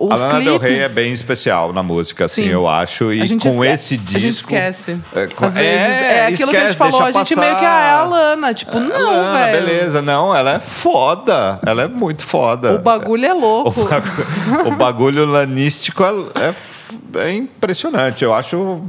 os 0.00 0.10
a 0.10 0.16
Lana 0.16 0.30
clipes... 0.30 0.44
Del 0.46 0.58
Rey 0.58 0.78
é 0.80 0.88
bem 0.90 1.12
especial 1.12 1.72
na 1.72 1.82
música, 1.82 1.97
assim, 2.00 2.44
Sim. 2.44 2.48
eu 2.48 2.68
acho. 2.68 3.12
E 3.12 3.18
com 3.38 3.48
esque- 3.48 3.66
esse 3.66 3.96
disco. 3.96 4.16
A 4.16 4.20
gente 4.20 4.34
esquece. 4.34 5.00
É, 5.14 5.26
com- 5.28 5.44
Às 5.44 5.56
vezes. 5.56 5.70
é, 5.82 6.18
É, 6.18 6.26
aquilo 6.26 6.50
que 6.50 6.56
a 6.56 6.64
esquece, 6.64 6.66
gente 6.66 6.76
falou, 6.76 7.02
a 7.02 7.10
gente 7.10 7.36
meio 7.38 7.56
que 7.56 7.64
ah, 7.64 7.68
é 7.68 7.90
a 7.90 7.98
passar. 7.98 8.08
Lana. 8.10 8.54
Tipo, 8.54 8.80
não, 8.80 9.10
Lana, 9.10 9.44
velho. 9.46 9.66
beleza, 9.66 10.02
não, 10.02 10.34
ela 10.34 10.52
é 10.54 10.60
foda. 10.60 11.60
Ela 11.66 11.82
é 11.82 11.88
muito 11.88 12.24
foda. 12.24 12.74
O 12.74 12.78
bagulho 12.78 13.26
é 13.26 13.34
O 13.34 13.38
louco. 13.38 13.84
bagulho, 13.84 14.66
o 14.66 14.70
bagulho 14.72 15.24
lanístico 15.26 16.02
é, 16.04 16.10
é 16.48 16.54
é 17.16 17.32
impressionante. 17.34 18.24
Eu 18.24 18.34
acho 18.34 18.82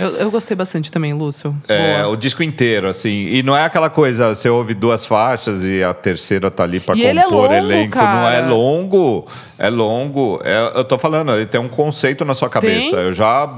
Eu, 0.00 0.16
eu 0.16 0.30
gostei 0.30 0.56
bastante 0.56 0.90
também, 0.90 1.12
Lúcio. 1.12 1.54
É, 1.68 2.02
Boa. 2.02 2.08
o 2.12 2.16
disco 2.16 2.42
inteiro, 2.42 2.88
assim. 2.88 3.26
E 3.28 3.42
não 3.42 3.56
é 3.56 3.64
aquela 3.64 3.90
coisa, 3.90 4.34
você 4.34 4.48
ouve 4.48 4.72
duas 4.74 5.04
faixas 5.04 5.64
e 5.64 5.82
a 5.84 5.92
terceira 5.94 6.50
tá 6.50 6.62
ali 6.64 6.80
pra 6.80 6.94
E 6.96 6.98
compor 6.98 7.10
ele 7.10 7.18
é 7.20 7.26
longo, 7.26 7.52
elenco. 7.52 7.96
Não 7.96 8.04
cara. 8.04 8.34
é 8.34 8.40
longo. 8.46 9.26
É 9.58 9.68
longo. 9.68 10.40
É- 10.42 10.72
eu 10.78 10.84
tô 10.84 10.98
falando, 10.98 11.32
ele 11.34 11.46
tem 11.46 11.60
um 11.60 11.68
conceito 11.68 12.24
na 12.24 12.34
sua 12.34 12.48
cabeça. 12.48 12.96
Tem. 12.96 13.06
Eu 13.06 13.12
já 13.12 13.48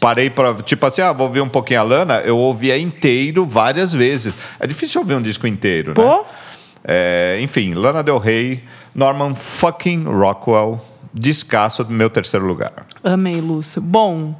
parei 0.00 0.30
pra. 0.30 0.54
Tipo 0.54 0.86
assim, 0.86 1.02
ah, 1.02 1.12
vou 1.12 1.26
ouvir 1.26 1.40
um 1.42 1.48
pouquinho 1.48 1.80
a 1.80 1.82
Lana. 1.82 2.20
Eu 2.24 2.38
ouvia 2.38 2.78
inteiro 2.78 3.44
várias 3.46 3.92
vezes. 3.92 4.36
É 4.58 4.66
difícil 4.66 5.00
ouvir 5.00 5.14
um 5.14 5.22
disco 5.22 5.46
inteiro, 5.46 5.88
né? 5.88 5.94
Pô, 5.94 6.24
É, 6.86 7.38
enfim, 7.40 7.74
Lana 7.74 8.02
Del 8.02 8.18
Rey, 8.18 8.62
Norman 8.94 9.34
fucking 9.34 10.04
Rockwell, 10.04 10.80
descasso 11.12 11.82
do 11.84 11.92
meu 11.92 12.10
terceiro 12.10 12.44
lugar. 12.46 12.72
amei, 13.02 13.40
Lúcio. 13.40 13.80
Bom, 13.80 14.34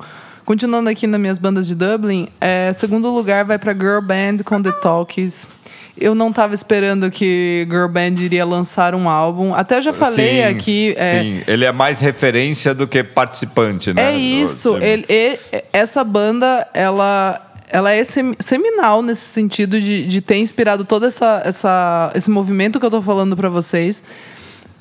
continuando 0.45 0.88
aqui 0.90 1.07
nas 1.07 1.20
minhas 1.20 1.38
bandas 1.38 1.66
de 1.66 1.74
Dublin, 1.74 2.28
é, 2.40 2.72
segundo 2.72 3.11
lugar 3.11 3.45
vai 3.45 3.59
pra 3.59 3.72
Girl 3.72 4.01
Band 4.01 4.38
com 4.45 4.61
The 4.62 4.72
Talkies. 4.72 5.49
Eu 5.97 6.12
não 6.14 6.32
tava 6.32 6.55
esperando 6.55 7.09
que 7.09 7.66
Girl 7.70 7.86
Band 7.86 8.16
iria 8.20 8.45
lançar 8.45 8.97
um 8.97 9.09
álbum. 9.09 9.55
Até 9.55 9.80
já 9.80 9.92
falei 9.92 10.38
Sim, 10.38 10.42
aqui. 10.42 10.95
é, 10.99 11.20
Sim, 11.22 11.42
ele 11.47 11.64
é 11.64 11.70
mais 11.70 12.01
referência 12.01 12.74
do 12.74 12.84
que 12.88 13.05
participante, 13.05 13.95
né? 13.95 14.12
É 14.12 14.16
isso. 14.16 14.76
Ele, 14.78 15.05
e- 15.09 15.38
essa 15.72 16.03
banda, 16.03 16.66
ela, 16.74 17.40
ela 17.68 17.92
é 17.92 18.03
sem- 18.03 18.34
seminal 18.40 19.03
nesse 19.03 19.20
sentido 19.22 19.80
de, 19.80 20.05
de 20.05 20.20
ter 20.20 20.36
inspirado 20.38 20.84
todo 20.84 21.07
essa, 21.07 21.40
essa, 21.45 22.11
esse 22.12 22.28
movimento 22.28 22.80
que 22.80 22.86
eu 22.86 22.90
tô 22.90 23.01
falando 23.01 23.36
pra 23.36 23.49
vocês, 23.49 24.03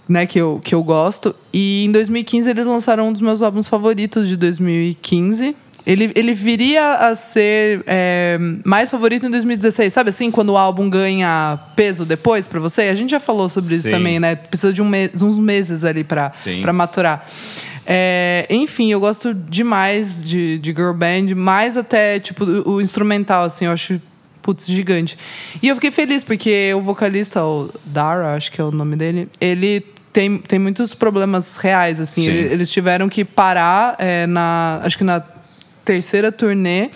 né? 0.08 0.26
Que 0.26 0.40
eu, 0.40 0.60
que 0.64 0.74
eu 0.76 0.84
gosto. 0.84 1.36
E 1.54 1.86
em 1.86 1.92
2015 1.92 2.50
eles 2.50 2.66
lançaram 2.66 3.10
um 3.10 3.12
dos 3.14 3.22
meus 3.22 3.42
álbuns 3.42 3.68
favoritos 3.68 4.28
de 4.28 4.36
2015. 4.38 5.56
Ele, 5.86 6.14
ele 6.16 6.34
viria 6.34 6.94
a 6.94 7.14
ser 7.14 7.84
é, 7.86 8.38
mais 8.64 8.90
favorito 8.90 9.26
em 9.26 9.30
2016, 9.30 9.92
sabe 9.92 10.12
assim, 10.12 10.32
quando 10.32 10.50
o 10.54 10.58
álbum 10.58 10.90
ganha 10.90 11.60
peso 11.76 12.06
depois 12.06 12.48
pra 12.48 12.58
você? 12.58 12.84
A 12.84 12.96
gente 12.96 13.10
já 13.10 13.20
falou 13.20 13.50
sobre 13.50 13.76
isso 13.76 13.84
Sim. 13.84 13.92
também, 13.92 14.18
né? 14.18 14.34
Precisa 14.36 14.72
de 14.72 14.82
um 14.82 14.88
me- 14.88 15.12
uns 15.22 15.38
meses 15.40 15.84
ali 15.84 16.06
pra 16.06 16.32
maturar. 16.74 17.26
É, 17.86 18.48
enfim, 18.50 18.94
eu 18.94 19.00
gosto 19.02 19.34
demais 19.34 20.24
de, 20.24 20.58
de 20.58 20.72
girl 20.72 20.94
band, 20.94 21.36
mais 21.36 21.76
até 21.76 22.18
tipo 22.18 22.46
o, 22.46 22.76
o 22.76 22.82
instrumental, 22.82 23.44
assim, 23.44 23.66
eu 23.66 23.72
acho 23.74 24.02
putz, 24.42 24.68
gigante. 24.68 25.18
E 25.62 25.68
eu 25.68 25.76
fiquei 25.76 25.92
feliz 25.92 26.24
porque 26.24 26.74
o 26.74 26.82
vocalista, 26.82 27.44
o 27.44 27.70
Dara, 27.86 28.36
acho 28.36 28.52
que 28.52 28.60
é 28.60 28.64
o 28.64 28.72
nome 28.72 28.96
dele, 28.96 29.28
ele 29.40 29.86
tem, 30.14 30.38
tem 30.38 30.60
muitos 30.60 30.94
problemas 30.94 31.58
reais, 31.58 32.00
assim. 32.00 32.22
Sim. 32.22 32.30
Ele- 32.32 32.54
Eles 32.54 32.72
tiveram 32.72 33.10
que 33.10 33.26
parar 33.26 33.96
é, 34.00 34.26
na, 34.28 34.80
acho 34.84 34.98
que 34.98 35.04
na 35.04 35.22
terceira 35.84 36.32
turnê 36.32 36.90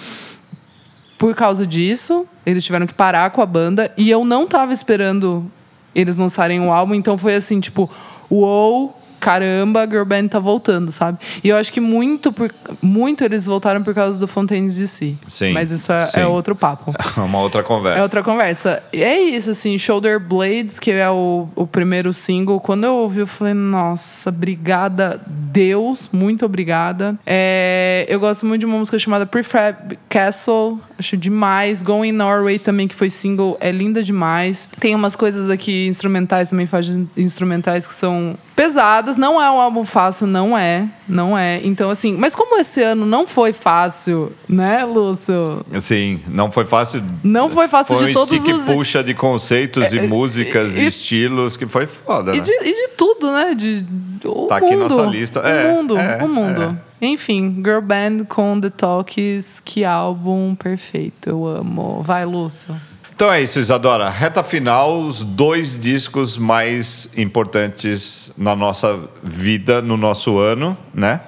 por 1.18 1.36
causa 1.36 1.65
disso. 1.65 2.26
Eles 2.45 2.63
tiveram 2.63 2.86
que 2.88 2.93
parar 2.93 3.30
com 3.32 3.41
a 3.41 3.45
banda 3.45 3.91
e 3.97 4.09
eu 4.09 4.24
não 4.24 4.47
tava 4.47 4.72
esperando 4.72 5.51
eles 5.93 6.15
lançarem 6.15 6.59
um 6.59 6.72
álbum, 6.72 6.93
então 6.93 7.18
foi 7.18 7.34
assim, 7.36 7.59
tipo, 7.59 7.89
uou, 8.30 8.95
caramba, 9.20 9.84
a 9.84 9.86
girl 9.86 10.03
band 10.03 10.28
tá 10.28 10.39
voltando, 10.39 10.91
sabe? 10.91 11.18
E 11.43 11.49
eu 11.49 11.57
acho 11.57 11.72
que 11.72 11.80
muito 11.80 12.32
por 12.32 12.53
muito 12.82 13.24
eles 13.24 13.45
voltaram 13.45 13.84
por 13.84 13.93
causa 13.93 14.18
do 14.18 14.28
Fontaines 14.28 14.78
DC. 14.78 15.15
Sim, 15.28 15.53
Mas 15.53 15.72
isso 15.72 15.91
é, 15.91 16.01
sim. 16.03 16.20
é 16.20 16.28
outro 16.28 16.55
papo. 16.55 16.93
Uma 17.18 17.39
outra 17.39 17.63
conversa. 17.63 17.99
É 17.99 18.01
outra 18.01 18.24
conversa. 18.24 18.84
E 18.91 19.03
é 19.03 19.20
isso, 19.20 19.51
assim, 19.51 19.78
Shoulder 19.78 20.20
Blades, 20.20 20.80
que 20.80 20.91
é 20.91 21.09
o, 21.09 21.47
o 21.55 21.65
primeiro 21.65 22.13
single. 22.13 22.59
Quando 22.59 22.84
eu 22.84 22.95
ouvi, 22.95 23.22
eu 23.22 23.28
falei, 23.28 23.53
nossa, 23.53 24.30
obrigada, 24.30 25.22
Deus, 25.28 26.09
muito 26.11 26.45
obrigada. 26.45 27.18
É, 27.26 28.05
eu 28.09 28.20
gosto 28.20 28.45
muito 28.45 28.61
de 28.61 28.65
uma 28.65 28.78
música 28.78 28.97
chamada 28.97 29.26
Prefab 29.26 29.97
Castle, 30.09 30.80
acho 30.97 31.18
demais. 31.18 31.82
Going 31.82 32.11
Norway 32.11 32.59
também, 32.59 32.88
que 32.88 32.95
foi 32.95 33.09
single, 33.09 33.57
é 33.59 33.72
linda 33.72 34.03
demais. 34.03 34.70
Tem 34.80 34.95
umas 34.95 35.15
coisas 35.15 35.49
aqui 35.49 35.88
instrumentais 35.88 36.49
também, 36.49 36.65
faixas 36.65 36.99
instrumentais 37.15 37.88
que 37.88 37.93
são 37.93 38.38
pesadas. 38.55 39.07
Não 39.16 39.41
é 39.41 39.49
um 39.49 39.60
álbum 39.62 39.86
fácil, 39.86 40.28
não 40.28 40.58
é. 40.58 40.89
Não 41.08 41.38
é. 41.38 41.62
Então, 41.64 41.89
assim, 41.89 42.16
mas 42.18 42.36
como 42.36 42.58
esse 42.58 42.82
ano 42.82 43.05
não 43.05 43.26
foi 43.26 43.53
fácil, 43.53 44.34
né, 44.49 44.84
Lúcio? 44.84 45.66
Sim, 45.82 46.20
não 46.28 46.51
foi 46.51 46.66
fácil. 46.66 47.01
Não 47.24 47.49
foi 47.49 47.68
fácil 47.68 47.95
Foi 47.95 48.05
de 48.05 48.12
um 48.12 48.14
todos 48.14 48.43
os. 48.45 48.68
É, 48.70 48.74
puxa 48.74 49.03
de 49.03 49.14
conceitos 49.14 49.93
e 49.93 50.01
músicas 50.01 50.76
e, 50.76 50.82
e- 50.82 50.88
estilos 50.88 51.55
que 51.55 51.66
foi 51.66 51.88
foda, 51.88 52.34
E 52.34 52.38
né? 52.38 52.41
de, 52.41 52.51
e 52.51 52.74
de 52.74 52.88
tudo, 52.97 53.32
né? 53.32 53.53
De, 53.55 53.86
o 54.26 54.47
Tá 54.47 54.60
mundo. 54.60 54.66
aqui 54.66 54.76
nossa 54.76 55.01
lista. 55.03 55.39
É, 55.41 55.72
o 55.72 55.76
mundo, 55.78 55.97
é, 55.97 56.24
o 56.24 56.28
mundo. 56.28 56.80
Enfim, 56.99 57.62
Girl 57.64 57.80
Band 57.80 58.26
com 58.28 58.60
The 58.60 58.72
Talks, 58.72 59.62
que 59.64 59.86
álbum 59.86 60.55
perfeito. 60.55 61.30
Eu 61.30 61.45
amo. 61.45 62.01
Vai, 62.01 62.26
Lúcio. 62.26 62.76
Então 63.18 63.34
é 63.34 63.41
isso, 63.41 63.59
Isadora. 63.59 64.11
Reta 64.11 64.43
final, 64.43 65.01
os 65.01 65.24
dois 65.24 65.80
discos 65.80 66.38
mais 66.38 67.18
importantes 67.18 68.32
na 68.38 68.55
nossa 68.55 69.09
vida, 69.24 69.82
no 69.82 69.97
nosso 69.97 70.38
ano, 70.38 70.78
né? 70.93 71.22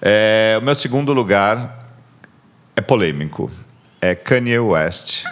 É, 0.00 0.56
o 0.58 0.64
meu 0.64 0.74
segundo 0.74 1.12
lugar 1.12 1.90
é 2.74 2.80
polêmico. 2.80 3.50
É 4.00 4.14
Kanye 4.14 4.58
West 4.60 5.24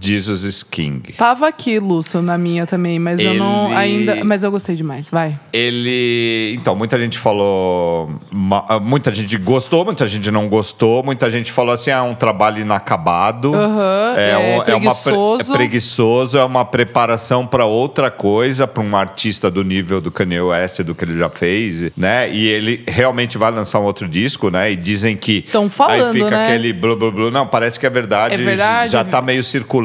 Jesus 0.00 0.42
is 0.44 0.62
King. 0.62 1.12
Tava 1.12 1.46
aqui, 1.48 1.78
Lúcio, 1.78 2.20
na 2.20 2.36
minha 2.36 2.66
também, 2.66 2.98
mas 2.98 3.20
eu 3.20 3.34
não 3.34 3.66
Ele- 3.66 3.76
ainda. 3.76 4.24
Mas 4.24 4.42
eu 4.42 4.50
gostei 4.50 4.74
demais. 4.74 5.08
Vai. 5.10 5.38
Ele. 5.52 6.54
Então, 6.56 6.74
muita 6.74 6.98
gente 6.98 7.16
falou. 7.18 8.10
ma- 8.32 8.64
Muita 8.82 9.14
gente 9.14 9.36
gostou, 9.38 9.84
muita 9.84 10.06
gente 10.06 10.30
não 10.30 10.48
gostou, 10.48 11.02
muita 11.04 11.30
gente 11.30 11.52
falou 11.52 11.72
assim: 11.74 11.90
ah, 11.90 11.98
é 11.98 12.02
um 12.02 12.14
trabalho 12.14 12.60
inacabado. 12.60 13.54
Aham, 13.54 14.14
é 14.16 14.36
um- 14.36 14.54
uma 14.56 14.64
pre- 14.64 14.72
preguiçoso. 14.74 15.52
é 15.52 15.56
preguiçoso, 15.56 16.38
é 16.38 16.44
uma 16.44 16.64
preparação 16.64 17.46
para 17.46 17.64
outra 17.64 18.10
coisa, 18.10 18.66
para 18.66 18.82
um 18.82 18.96
artista 18.96 19.50
do 19.50 19.62
nível 19.62 20.00
do 20.00 20.10
Kanye 20.10 20.40
West, 20.40 20.80
do 20.82 20.94
que 20.94 21.04
ele 21.04 21.16
já 21.16 21.30
fez, 21.30 21.92
né? 21.96 22.28
E 22.34 22.46
ele 22.48 22.84
realmente 22.88 23.38
vai 23.38 23.50
lançar 23.52 23.78
um 23.80 23.84
outro 23.84 24.08
disco, 24.08 24.50
né? 24.50 24.72
E 24.72 24.76
dizem 24.76 25.16
que. 25.16 25.42
Tão 25.42 25.70
falando, 25.70 26.06
Aí 26.06 26.12
fica 26.12 26.30
né? 26.30 26.44
aquele 26.46 26.72
blu, 26.72 26.96
blu, 26.96 27.12
blu. 27.12 27.30
Não, 27.30 27.46
parece 27.46 27.78
que 27.78 27.86
é 27.86 27.90
verdade. 27.90 28.34
É 28.34 28.38
verdade? 28.38 28.90
Já 28.90 29.04
tá 29.04 29.22
meio 29.22 29.42
circulando 29.42 29.83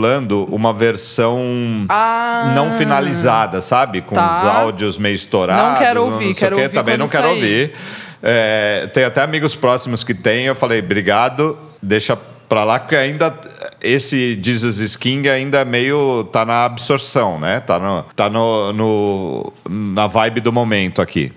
uma 0.49 0.73
versão 0.73 1.85
Ah. 1.89 2.51
não 2.55 2.71
finalizada, 2.73 3.61
sabe? 3.61 4.01
Com 4.01 4.15
Tá. 4.15 4.37
os 4.39 4.43
áudios 4.45 4.97
meio 4.97 5.15
estourados. 5.15 5.71
Não 5.71 5.77
quero 5.77 6.03
ouvir, 6.05 6.25
sei 6.25 6.33
quero 6.35 6.55
ouvir 6.57 6.69
Também 6.69 6.97
não 6.97 7.07
quero 7.07 7.23
sair. 7.27 7.33
ouvir. 7.35 7.73
É, 8.21 8.89
tem 8.93 9.03
até 9.05 9.21
amigos 9.21 9.55
próximos 9.55 10.03
que 10.03 10.13
têm. 10.13 10.45
Eu 10.45 10.55
falei, 10.55 10.79
obrigado, 10.79 11.57
deixa 11.81 12.17
pra 12.49 12.63
lá, 12.63 12.79
porque 12.79 12.95
ainda 12.95 13.33
esse 13.81 14.37
Jesus 14.43 14.95
King 14.95 15.29
ainda 15.29 15.63
meio 15.63 16.23
tá 16.31 16.43
na 16.45 16.65
absorção, 16.65 17.39
né? 17.39 17.59
Tá, 17.61 17.79
no, 17.79 18.03
tá 18.15 18.29
no, 18.29 18.73
no- 18.73 19.53
na 19.69 20.07
vibe 20.07 20.41
do 20.41 20.51
momento 20.51 21.01
aqui. 21.01 21.31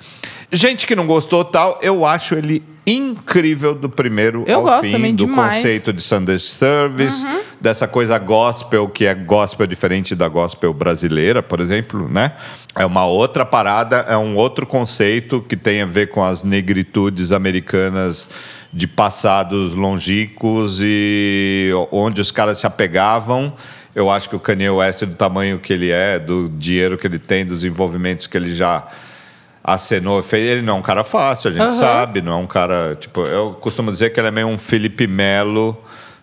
Gente 0.52 0.86
que 0.86 0.94
não 0.94 1.06
gostou 1.06 1.44
tal, 1.44 1.78
eu 1.80 2.04
acho 2.04 2.34
ele 2.34 2.62
incrível 2.86 3.74
do 3.74 3.88
primeiro 3.88 4.44
Eu 4.46 4.58
ao 4.58 4.62
gosto 4.64 4.84
fim, 4.84 4.92
também 4.92 5.14
do 5.14 5.24
demais. 5.24 5.56
Uhum. 5.56 5.62
conceito 5.62 5.92
de 5.92 6.02
Sunday 6.02 6.38
Service, 6.38 7.24
dessa 7.60 7.88
coisa 7.88 8.18
gospel, 8.18 8.88
que 8.88 9.06
é 9.06 9.14
gospel 9.14 9.66
diferente 9.66 10.14
da 10.14 10.28
gospel 10.28 10.74
brasileira, 10.74 11.42
por 11.42 11.60
exemplo, 11.60 12.08
né? 12.08 12.32
É 12.74 12.84
uma 12.84 13.06
outra 13.06 13.46
parada, 13.46 14.04
é 14.08 14.16
um 14.16 14.36
outro 14.36 14.66
conceito 14.66 15.40
que 15.40 15.56
tem 15.56 15.80
a 15.80 15.86
ver 15.86 16.08
com 16.10 16.22
as 16.22 16.42
negritudes 16.42 17.32
americanas 17.32 18.28
de 18.72 18.86
passados 18.86 19.74
longínquos 19.74 20.80
e 20.82 21.70
onde 21.90 22.20
os 22.20 22.30
caras 22.30 22.58
se 22.58 22.66
apegavam. 22.66 23.54
Eu 23.94 24.10
acho 24.10 24.28
que 24.28 24.36
o 24.36 24.40
Kanye 24.40 24.70
West, 24.70 25.04
do 25.04 25.14
tamanho 25.14 25.58
que 25.58 25.72
ele 25.72 25.90
é, 25.90 26.18
do 26.18 26.48
dinheiro 26.48 26.98
que 26.98 27.06
ele 27.06 27.18
tem, 27.18 27.44
dos 27.44 27.62
envolvimentos 27.64 28.26
que 28.26 28.36
ele 28.36 28.52
já 28.52 28.86
acenou, 29.64 30.22
fez, 30.22 30.42
ele 30.48 30.62
não 30.62 30.74
é 30.74 30.78
um 30.78 30.82
cara 30.82 31.04
fácil, 31.04 31.50
a 31.50 31.52
gente 31.52 31.62
Aham. 31.62 31.70
sabe, 31.70 32.20
não 32.20 32.32
é 32.32 32.36
um 32.36 32.46
cara, 32.46 32.96
tipo, 32.98 33.20
eu 33.22 33.52
costumo 33.60 33.90
dizer 33.92 34.10
que 34.10 34.18
ele 34.18 34.28
é 34.28 34.32
meio 34.32 34.48
um 34.48 34.58
Felipe 34.58 35.06
Melo 35.06 35.76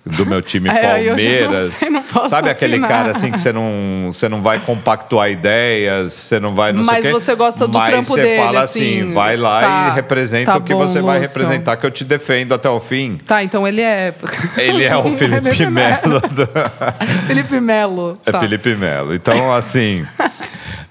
do 0.06 0.26
meu 0.26 0.42
time 0.42 0.70
É, 0.72 0.98
não 1.04 1.08
Palmeiras. 1.16 1.72
sei, 1.74 1.90
não 1.90 2.02
posso 2.02 2.30
sabe 2.30 2.50
aquele 2.50 2.74
opinar. 2.78 2.90
cara 2.90 3.12
assim 3.12 3.32
que 3.32 3.40
você 3.40 3.52
não, 3.54 4.10
você 4.12 4.28
não 4.30 4.42
vai 4.42 4.58
compactuar 4.60 5.30
ideias, 5.30 6.14
você 6.14 6.40
não 6.40 6.54
vai 6.54 6.72
não 6.74 6.84
sei 6.84 6.94
Mas 6.96 7.06
quê, 7.06 7.12
você 7.12 7.36
gosta 7.36 7.68
do 7.68 7.78
mas 7.78 7.90
trampo 7.92 8.08
você 8.10 8.22
dele, 8.22 8.42
fala 8.44 8.60
assim, 8.62 9.02
assim, 9.02 9.14
vai 9.14 9.38
lá 9.38 9.62
tá, 9.62 9.90
e 9.92 9.96
representa 9.96 10.52
tá 10.54 10.58
o 10.58 10.62
que 10.62 10.74
bom, 10.74 10.80
você 10.80 11.02
vai 11.02 11.20
Lúcio. 11.20 11.38
representar 11.42 11.78
que 11.78 11.86
eu 11.86 11.92
te 11.92 12.04
defendo 12.06 12.54
até 12.54 12.70
o 12.70 12.80
fim. 12.80 13.18
Tá, 13.26 13.44
então 13.44 13.68
ele 13.68 13.82
é. 13.82 14.16
Ele 14.58 14.84
é 14.86 14.98
o 14.98 15.12
Felipe 15.16 15.66
Melo. 15.68 16.20
do- 16.22 17.28
Felipe 17.28 17.60
Melo. 17.60 18.20
É 18.26 18.32
tá. 18.32 18.40
Felipe 18.40 18.76
Melo. 18.76 19.14
Então, 19.14 19.54
assim. 19.54 20.06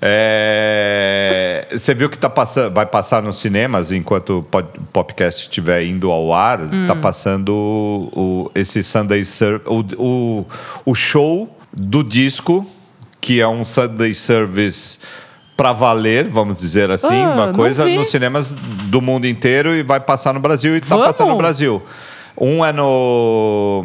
É, 0.00 1.66
Você 1.70 1.94
viu 1.94 2.08
que 2.08 2.18
tá 2.18 2.30
passando, 2.30 2.72
vai 2.72 2.86
passar 2.86 3.22
nos 3.22 3.38
cinemas 3.38 3.90
enquanto 3.92 4.38
o 4.38 4.42
pod- 4.42 4.78
o 4.78 4.82
podcast 4.92 5.42
estiver 5.42 5.84
indo 5.84 6.10
ao 6.10 6.32
ar, 6.32 6.60
Hum. 6.60 6.86
tá 6.86 6.96
passando 6.96 7.50
o, 7.54 8.10
o- 8.46 8.50
esse 8.54 8.82
Sunday 8.82 9.24
Service, 9.24 9.64
o, 9.98 10.44
o, 10.86 10.94
show 10.94 11.48
do 11.72 12.02
disco, 12.02 12.66
que 13.20 13.40
é 13.40 13.48
um 13.48 13.64
Sunday 13.64 14.14
Service 14.14 14.98
para 15.56 15.72
valer, 15.72 16.28
vamos 16.28 16.58
dizer 16.60 16.90
assim, 16.90 17.22
Ah, 17.24 17.34
uma 17.34 17.52
coisa 17.52 17.84
nos 17.86 18.10
cinemas 18.10 18.52
do 18.52 19.02
mundo 19.02 19.26
inteiro 19.26 19.74
e 19.74 19.82
vai 19.82 19.98
passar 20.00 20.32
no 20.32 20.40
Brasil 20.40 20.76
e 20.76 20.80
tá 20.80 20.86
Vamos? 20.90 21.06
passando 21.06 21.28
no 21.30 21.36
Brasil. 21.36 21.82
Um 22.40 22.64
é 22.64 22.72
no 22.72 23.84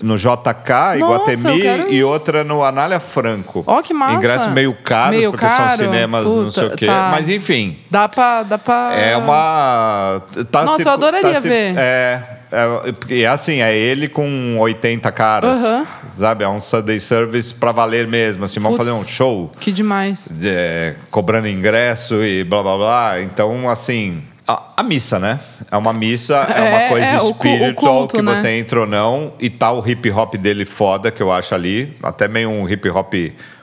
no 0.00 0.16
JK, 0.16 0.96
Iguatemi, 0.98 1.44
eu 1.44 1.60
quero 1.60 1.92
e 1.92 2.04
outra 2.04 2.44
no 2.44 2.62
Anália 2.62 3.00
Franco. 3.00 3.64
Ó, 3.66 3.82
que 3.82 3.92
massa. 3.92 4.14
Ingresso 4.14 4.50
meio 4.50 4.74
caro, 4.84 5.10
Meio 5.10 5.30
porque 5.32 5.46
caro? 5.46 5.70
são 5.70 5.84
cinemas, 5.84 6.24
não 6.24 6.44
Puta, 6.44 6.50
sei 6.52 6.64
o 6.68 6.70
quê. 6.76 6.86
tá. 6.86 7.08
Mas 7.12 7.28
enfim, 7.28 7.78
Dá 7.90 8.08
pra. 8.08 8.42
Dá 8.42 8.58
pra... 8.58 8.92
é 8.94 9.16
uma. 9.16 10.22
tá 10.50 10.64
Nossa, 10.64 10.82
se- 10.82 10.88
eu 10.88 10.92
adoraria 10.92 11.32
tá 11.34 11.40
se- 11.40 11.48
ver. 11.48 11.74
É. 11.76 12.22
É, 12.50 13.20
é 13.22 13.26
assim, 13.26 13.60
é 13.60 13.76
ele 13.76 14.08
com 14.08 14.56
80 14.58 15.12
caras, 15.12 15.62
Aham. 15.62 15.86
sabe? 16.16 16.44
É 16.44 16.48
um 16.48 16.62
Sunday 16.62 16.98
Service 16.98 17.52
pra 17.52 17.72
valer 17.72 18.06
mesmo, 18.06 18.42
assim, 18.42 18.58
vamos 18.58 18.78
fazer 18.78 18.90
um 18.92 19.04
show 19.04 19.52
Que 19.60 19.70
demais. 19.70 20.30
é, 20.42 20.94
cobrando 21.10 21.46
ingresso 21.46 22.24
e 22.24 22.42
blá 22.44 22.62
blá 22.62 22.76
blá. 22.78 23.20
Então, 23.20 23.68
assim, 23.68 24.22
a, 24.48 24.62
a 24.78 24.82
missa, 24.82 25.18
né? 25.18 25.38
É 25.70 25.76
uma 25.76 25.92
missa, 25.92 26.34
é, 26.48 26.58
É, 26.58 26.70
uma 26.70 26.88
coisa 26.88 27.06
é, 27.06 27.18
culto, 27.74 28.16
que 28.16 28.22
né? 28.22 28.34
você 28.34 28.48
entra 28.52 28.80
ou 28.80 28.86
não. 28.86 29.34
E 29.38 29.50
tá 29.50 29.70
o 29.70 29.86
hip 29.86 30.10
hop 30.10 30.34
dele 30.36 30.64
foda, 30.64 31.10
que 31.10 31.22
eu 31.22 31.30
acho 31.30 31.54
ali. 31.54 31.94
Até 32.02 32.26
meio 32.26 32.48
um 32.50 32.68
hip 32.68 32.88
hop 32.88 33.12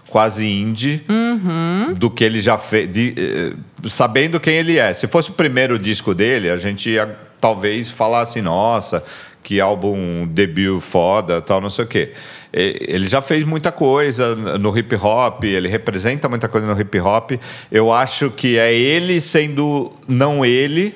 quase 0.09 0.45
indie 0.47 1.03
Uhum. 1.09 1.93
do 1.95 2.09
que 2.09 2.23
ele 2.23 2.39
já 2.39 2.57
fez. 2.57 2.89
eh, 2.95 3.53
sabendo 3.89 4.39
quem 4.39 4.53
ele 4.53 4.77
é. 4.79 4.93
Se 4.93 5.07
fosse 5.07 5.31
o 5.31 5.33
primeiro 5.33 5.77
disco 5.79 6.13
dele, 6.13 6.49
a 6.49 6.57
gente 6.57 6.89
ia 6.89 7.17
talvez 7.41 7.89
falar 7.91 8.21
assim, 8.21 8.41
nossa, 8.41 9.03
que 9.46 9.62
álbum 9.62 10.26
debut 10.26 10.82
foda, 10.82 11.39
tal, 11.39 11.62
não 11.62 11.70
sei 11.70 11.86
o 11.86 11.88
quê. 11.88 12.14
Ele 12.52 13.08
já 13.08 13.22
fez 13.22 13.43
muita 13.43 13.72
coisa 13.72 14.36
no 14.36 14.76
hip 14.76 14.96
hop, 14.96 15.43
ele 15.43 15.68
representa 15.68 16.28
muita 16.28 16.48
coisa 16.48 16.66
no 16.66 16.82
hip 16.82 17.00
hop. 17.00 17.34
Eu 17.72 17.93
acho 17.93 18.32
que 18.32 18.58
é 18.58 18.74
ele 18.74 19.22
sendo 19.22 19.93
não 20.08 20.43
ele, 20.43 20.96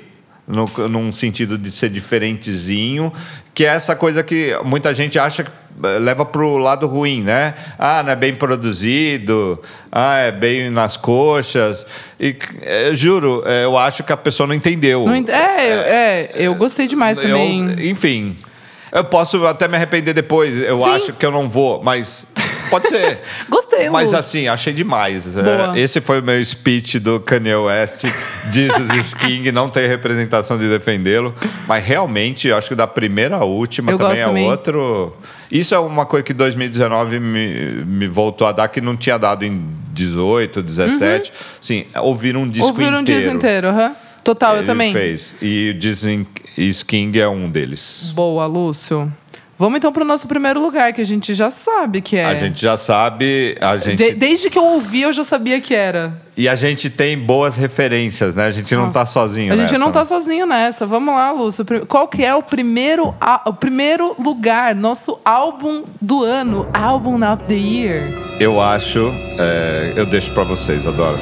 no, 0.50 0.66
num 0.90 1.14
sentido 1.14 1.58
de 1.58 1.72
ser 1.72 1.90
diferentezinho, 1.90 3.14
que 3.54 3.64
é 3.66 3.70
essa 3.70 3.96
coisa 3.96 4.24
que 4.24 4.54
muita 4.66 4.94
gente 4.94 5.20
acha 5.20 5.44
que 5.44 5.52
eh, 5.84 6.00
leva 6.00 6.26
pro 6.26 6.58
lado 6.58 6.88
ruim, 6.88 7.22
né? 7.22 7.54
Ah, 7.78 8.02
não 8.04 8.12
é 8.12 8.16
bem 8.16 8.34
produzido, 8.34 9.62
ah, 9.92 10.18
é 10.18 10.32
bem 10.32 10.70
nas 10.72 10.98
coxas. 10.98 11.86
E 12.20 12.36
eh, 12.64 12.92
juro, 12.94 13.44
eh, 13.46 13.64
eu 13.66 13.78
acho 13.78 14.04
que 14.04 14.12
a 14.12 14.18
pessoa 14.18 14.48
não 14.48 14.56
entendeu. 14.56 15.06
Não 15.06 15.16
ent- 15.16 15.30
é, 15.30 15.68
é, 15.68 16.32
eu 16.36 16.56
gostei 16.56 16.88
demais 16.88 17.18
Eu- 17.20 17.24
também. 17.26 17.88
enfim, 17.90 18.36
eu 18.92 19.04
posso 19.04 19.46
até 19.46 19.68
me 19.68 19.76
arrepender 19.76 20.14
depois. 20.16 20.54
Eu 20.60 20.76
Sim. 20.76 20.90
acho 20.90 21.14
que 21.14 21.26
eu 21.26 21.32
não 21.32 21.48
vou, 21.48 21.84
mas 21.84 22.28
pode 22.70 22.88
ser. 22.90 23.20
Gostei, 23.50 23.90
Mas 23.90 24.06
Lúcio. 24.06 24.18
assim, 24.20 24.48
achei 24.48 24.74
demais. 24.74 25.36
É, 25.38 25.42
Boa. 25.44 25.80
Esse 25.80 26.00
foi 26.02 26.20
o 26.20 26.24
meu 26.24 26.44
speech 26.44 27.00
do 27.00 27.20
Kanye 27.20 27.56
West. 27.56 28.06
Jesus 28.52 29.14
King, 29.14 29.52
não 29.52 29.70
tem 29.70 29.88
representação 29.88 30.58
de 30.58 30.70
defendê-lo. 30.70 31.34
Mas 31.68 31.84
realmente, 31.84 32.48
eu 32.48 32.58
acho 32.58 32.70
que 32.70 32.76
da 32.76 32.88
primeira 32.88 33.38
à 33.38 33.44
última 33.44 33.92
Eu 33.92 33.98
também 33.98 34.20
é 34.20 34.26
também. 34.26 34.50
outro. 34.50 35.16
Isso 35.52 35.74
é 35.74 35.80
uma 35.80 36.06
coisa 36.06 36.24
que 36.24 36.34
2019 36.34 37.20
me, 37.20 37.84
me 37.86 38.08
voltou 38.08 38.46
a 38.48 38.52
dar, 38.52 38.68
que 38.68 38.80
não 38.82 38.96
tinha 38.96 39.18
dado 39.18 39.44
em 39.44 39.66
18, 39.94 40.62
17. 40.62 41.34
Sim, 41.60 41.86
ouvir 41.98 42.38
um 42.38 42.46
disco 42.46 42.68
Ouviram 42.68 42.98
um 42.98 43.02
inteiro. 43.02 43.22
disco 43.22 43.36
inteiro, 43.36 43.68
aham. 43.70 43.96
Total, 44.24 44.54
eu 44.54 44.60
Ele 44.60 44.66
também. 44.66 44.94
fez. 44.94 45.36
E 45.42 45.76
is 46.58 46.84
King 46.84 47.20
é 47.20 47.28
um 47.28 47.50
deles. 47.50 48.12
Boa, 48.14 48.46
Lúcio. 48.46 49.12
Vamos 49.60 49.76
então 49.76 49.92
pro 49.92 50.06
nosso 50.06 50.26
primeiro 50.26 50.62
lugar, 50.62 50.94
que 50.94 51.02
a 51.02 51.06
gente 51.06 51.34
já 51.36 51.50
sabe 51.50 52.00
que 52.00 52.16
é. 52.16 52.24
A 52.24 52.34
gente 52.36 52.62
já 52.62 52.78
sabe, 52.78 53.58
a 53.60 53.76
gente 53.76 53.98
De- 53.98 54.14
desde 54.14 54.50
que 54.50 54.58
eu 54.58 54.64
ouvi, 54.64 55.02
eu 55.02 55.12
já 55.12 55.26
sabia 55.26 55.60
que 55.60 55.76
era. 55.76 56.14
e 56.38 56.48
a 56.48 56.56
gente 56.56 56.90
tem 56.90 57.18
boas 57.18 57.58
referências, 57.58 58.34
né? 58.34 58.46
A 58.46 58.52
gente 58.52 58.74
não 58.74 58.90
tá 58.90 59.00
Nossa. 59.02 59.12
sozinho 59.12 59.52
A 59.52 59.58
gente 59.58 59.72
nessa, 59.74 59.78
não 59.86 59.92
tá 59.92 60.06
sozinho 60.06 60.46
nessa. 60.46 60.86
Vamos 60.86 61.14
lá, 61.14 61.30
Lúcio. 61.32 61.66
Pri- 61.66 61.82
Qual 61.86 62.08
que 62.08 62.24
é 62.24 62.34
o 62.34 62.42
primeiro, 62.42 63.14
o 63.46 63.54
primeiro 63.54 64.16
lugar, 64.18 64.74
nosso 64.74 65.20
álbum 65.26 65.84
do 66.02 66.24
ano, 66.24 66.66
álbum 66.74 67.16
of 67.30 67.44
the 67.44 67.54
year? 67.56 68.04
Eu 68.40 68.62
acho, 68.62 69.12
é, 69.38 69.92
eu 69.98 70.06
deixo 70.06 70.32
pra 70.34 70.44
vocês, 70.46 70.88
adoro. 70.88 71.20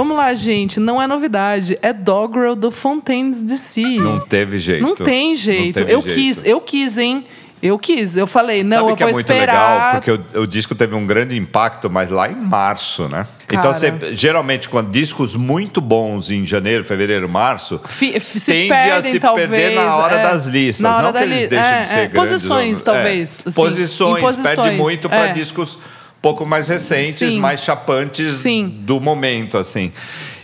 Vamos 0.00 0.16
lá, 0.16 0.32
gente. 0.32 0.80
Não 0.80 1.00
é 1.00 1.06
novidade. 1.06 1.78
É 1.82 1.92
Doggerel 1.92 2.56
do 2.56 2.70
Fontaines 2.70 3.42
DC. 3.42 3.82
Não 3.98 4.18
teve 4.18 4.58
jeito. 4.58 4.82
Não 4.82 4.94
tem 4.94 5.36
jeito. 5.36 5.74
teve 5.76 5.92
eu 5.92 6.00
jeito. 6.00 6.14
quis, 6.14 6.42
eu 6.42 6.58
quis, 6.58 6.96
hein? 6.96 7.26
Eu 7.62 7.78
quis. 7.78 8.16
Eu 8.16 8.26
falei, 8.26 8.64
não, 8.64 8.78
Sabe 8.78 8.90
eu 8.92 8.96
que 8.96 9.02
vou 9.02 9.10
é 9.10 9.12
muito 9.12 9.30
esperar. 9.30 9.52
legal? 9.52 10.00
Porque 10.00 10.38
o, 10.38 10.42
o 10.44 10.46
disco 10.46 10.74
teve 10.74 10.94
um 10.94 11.06
grande 11.06 11.36
impacto, 11.36 11.90
mas 11.90 12.10
lá 12.10 12.30
em 12.30 12.34
março, 12.34 13.10
né? 13.10 13.26
Então, 13.46 13.60
Cara. 13.74 13.74
você, 13.74 13.92
geralmente, 14.16 14.70
quando 14.70 14.90
discos 14.90 15.36
muito 15.36 15.82
bons 15.82 16.30
em 16.30 16.46
janeiro, 16.46 16.82
fevereiro, 16.82 17.28
março, 17.28 17.78
f- 17.84 18.18
se 18.20 18.50
tende 18.52 18.68
perdem, 18.68 18.92
a 18.94 19.02
se 19.02 19.20
talvez. 19.20 19.50
perder 19.50 19.74
na 19.74 19.96
hora 19.96 20.16
é. 20.16 20.22
das 20.22 20.46
listas. 20.46 20.80
Na 20.80 20.94
hora 20.96 21.02
não 21.08 21.12
da 21.12 21.18
que 21.18 21.24
eles 21.26 21.40
li- 21.42 21.46
deixem 21.48 21.74
é, 21.74 21.80
de 21.82 21.86
ser 21.88 21.98
é. 21.98 22.06
grandes. 22.06 22.30
Posições, 22.30 22.78
ou- 22.78 22.84
talvez. 22.86 23.38
É. 23.44 23.48
assim, 23.50 23.60
Posições, 23.60 24.20
posições, 24.24 24.54
perde 24.56 24.76
muito 24.78 25.10
para 25.10 25.26
é. 25.26 25.32
discos 25.34 25.78
pouco 26.20 26.44
mais 26.46 26.68
recentes, 26.68 27.14
Sim. 27.16 27.38
mais 27.38 27.60
chapantes 27.62 28.34
Sim. 28.34 28.68
do 28.68 29.00
momento, 29.00 29.56
assim. 29.58 29.92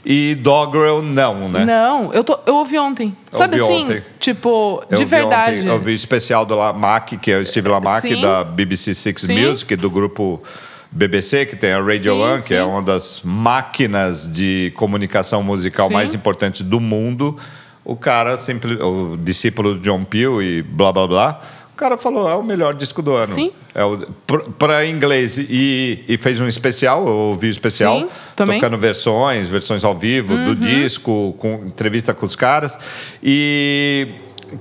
E 0.08 0.36
Doggerel, 0.36 1.02
não, 1.02 1.48
né? 1.48 1.64
Não, 1.64 2.12
eu, 2.12 2.22
tô, 2.22 2.38
eu 2.46 2.54
ouvi 2.56 2.78
ontem. 2.78 3.14
Sabe 3.30 3.60
ouvi 3.60 3.74
assim? 3.74 3.84
ontem. 3.84 4.02
Tipo, 4.20 4.82
Eu 4.88 4.96
de 4.96 5.04
verdade. 5.04 5.58
ontem- 5.62 5.68
eu 5.68 5.80
vi 5.80 5.90
o 5.90 5.94
especial 5.94 6.46
do 6.46 6.54
Lamarck, 6.54 7.16
que 7.20 7.30
é 7.32 7.38
o 7.38 7.44
Steve 7.46 7.68
Lamarck, 7.68 8.02
Sim. 8.02 8.20
da 8.20 8.44
BBC 8.44 8.94
Six 8.94 9.22
Sim. 9.22 9.46
Music, 9.48 9.74
do 9.74 9.90
grupo 9.90 10.40
BBC, 10.92 11.44
que 11.44 11.56
tem 11.56 11.72
a 11.72 11.78
Radio 11.82 12.14
Sim, 12.14 12.20
One, 12.22 12.42
que 12.42 12.54
é 12.54 12.62
uma 12.62 12.80
das 12.82 13.20
máquinas 13.24 14.30
de 14.32 14.72
comunicação 14.76 15.42
musical 15.42 15.90
mais 15.90 16.14
importantes 16.14 16.62
do 16.62 16.78
mundo. 16.78 17.36
O 17.84 17.96
cara, 17.96 18.36
sempre, 18.36 18.74
o 18.82 19.16
discípulo 19.16 19.74
de 19.74 19.80
John 19.80 20.04
Peel 20.04 20.40
e 20.40 20.62
blá 20.62 20.92
blá 20.92 21.06
blá, 21.08 21.40
o 21.76 21.78
cara 21.78 21.98
falou, 21.98 22.26
é 22.26 22.34
o 22.34 22.42
melhor 22.42 22.72
disco 22.72 23.02
do 23.02 23.12
ano. 23.12 23.26
Sim. 23.26 23.52
É 23.74 23.82
para 24.58 24.86
inglês. 24.86 25.36
E, 25.36 26.02
e 26.08 26.16
fez 26.16 26.40
um 26.40 26.48
especial, 26.48 27.06
eu 27.06 27.12
ouvi 27.12 27.48
o 27.48 27.50
especial, 27.50 28.00
Sim, 28.00 28.08
também. 28.34 28.56
Uhum. 28.56 28.62
tocando 28.62 28.80
versões, 28.80 29.46
versões 29.46 29.84
ao 29.84 29.94
vivo 29.94 30.34
do 30.34 30.56
disco, 30.56 31.34
com 31.38 31.52
entrevista 31.66 32.14
com 32.14 32.24
os 32.24 32.34
caras. 32.34 32.78
E 33.22 34.08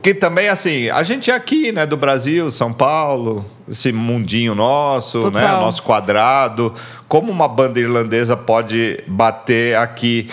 que 0.03 0.13
também, 0.13 0.49
assim, 0.49 0.89
a 0.89 1.03
gente 1.03 1.31
é 1.31 1.33
aqui, 1.33 1.71
né, 1.71 1.85
do 1.85 1.95
Brasil, 1.95 2.51
São 2.51 2.73
Paulo, 2.73 3.45
esse 3.69 3.93
mundinho 3.93 4.53
nosso, 4.53 5.31
né, 5.31 5.39
Total. 5.39 5.61
nosso 5.61 5.83
quadrado. 5.83 6.73
Como 7.07 7.31
uma 7.31 7.47
banda 7.47 7.79
irlandesa 7.79 8.35
pode 8.35 9.01
bater 9.07 9.77
aqui? 9.77 10.27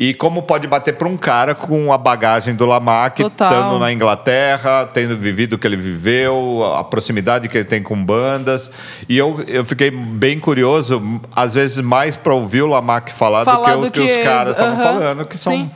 E 0.00 0.14
como 0.14 0.44
pode 0.44 0.66
bater 0.66 0.96
para 0.96 1.06
um 1.06 1.14
cara 1.14 1.54
com 1.54 1.92
a 1.92 1.98
bagagem 1.98 2.54
do 2.54 2.64
Lamarck, 2.64 3.18
Total. 3.18 3.52
estando 3.52 3.78
na 3.78 3.92
Inglaterra, 3.92 4.86
tendo 4.86 5.14
vivido 5.14 5.52
o 5.52 5.58
que 5.58 5.66
ele 5.66 5.76
viveu, 5.76 6.64
a 6.74 6.82
proximidade 6.82 7.46
que 7.50 7.58
ele 7.58 7.66
tem 7.66 7.82
com 7.82 8.02
bandas. 8.02 8.72
E 9.06 9.18
eu, 9.18 9.44
eu 9.46 9.62
fiquei 9.62 9.90
bem 9.90 10.40
curioso, 10.40 11.20
às 11.36 11.52
vezes 11.52 11.82
mais 11.82 12.16
para 12.16 12.32
ouvir 12.32 12.62
o 12.62 12.66
Lamarck 12.66 13.10
falar, 13.10 13.44
Falar 13.44 13.76
do 13.76 13.82
que 13.82 13.88
o 13.88 13.90
do 13.90 13.90
que, 13.90 14.06
que 14.06 14.18
os 14.20 14.24
caras 14.24 14.52
estavam 14.52 14.72
aham, 14.72 14.84
falando, 14.84 15.26
que 15.26 15.36
são. 15.36 15.70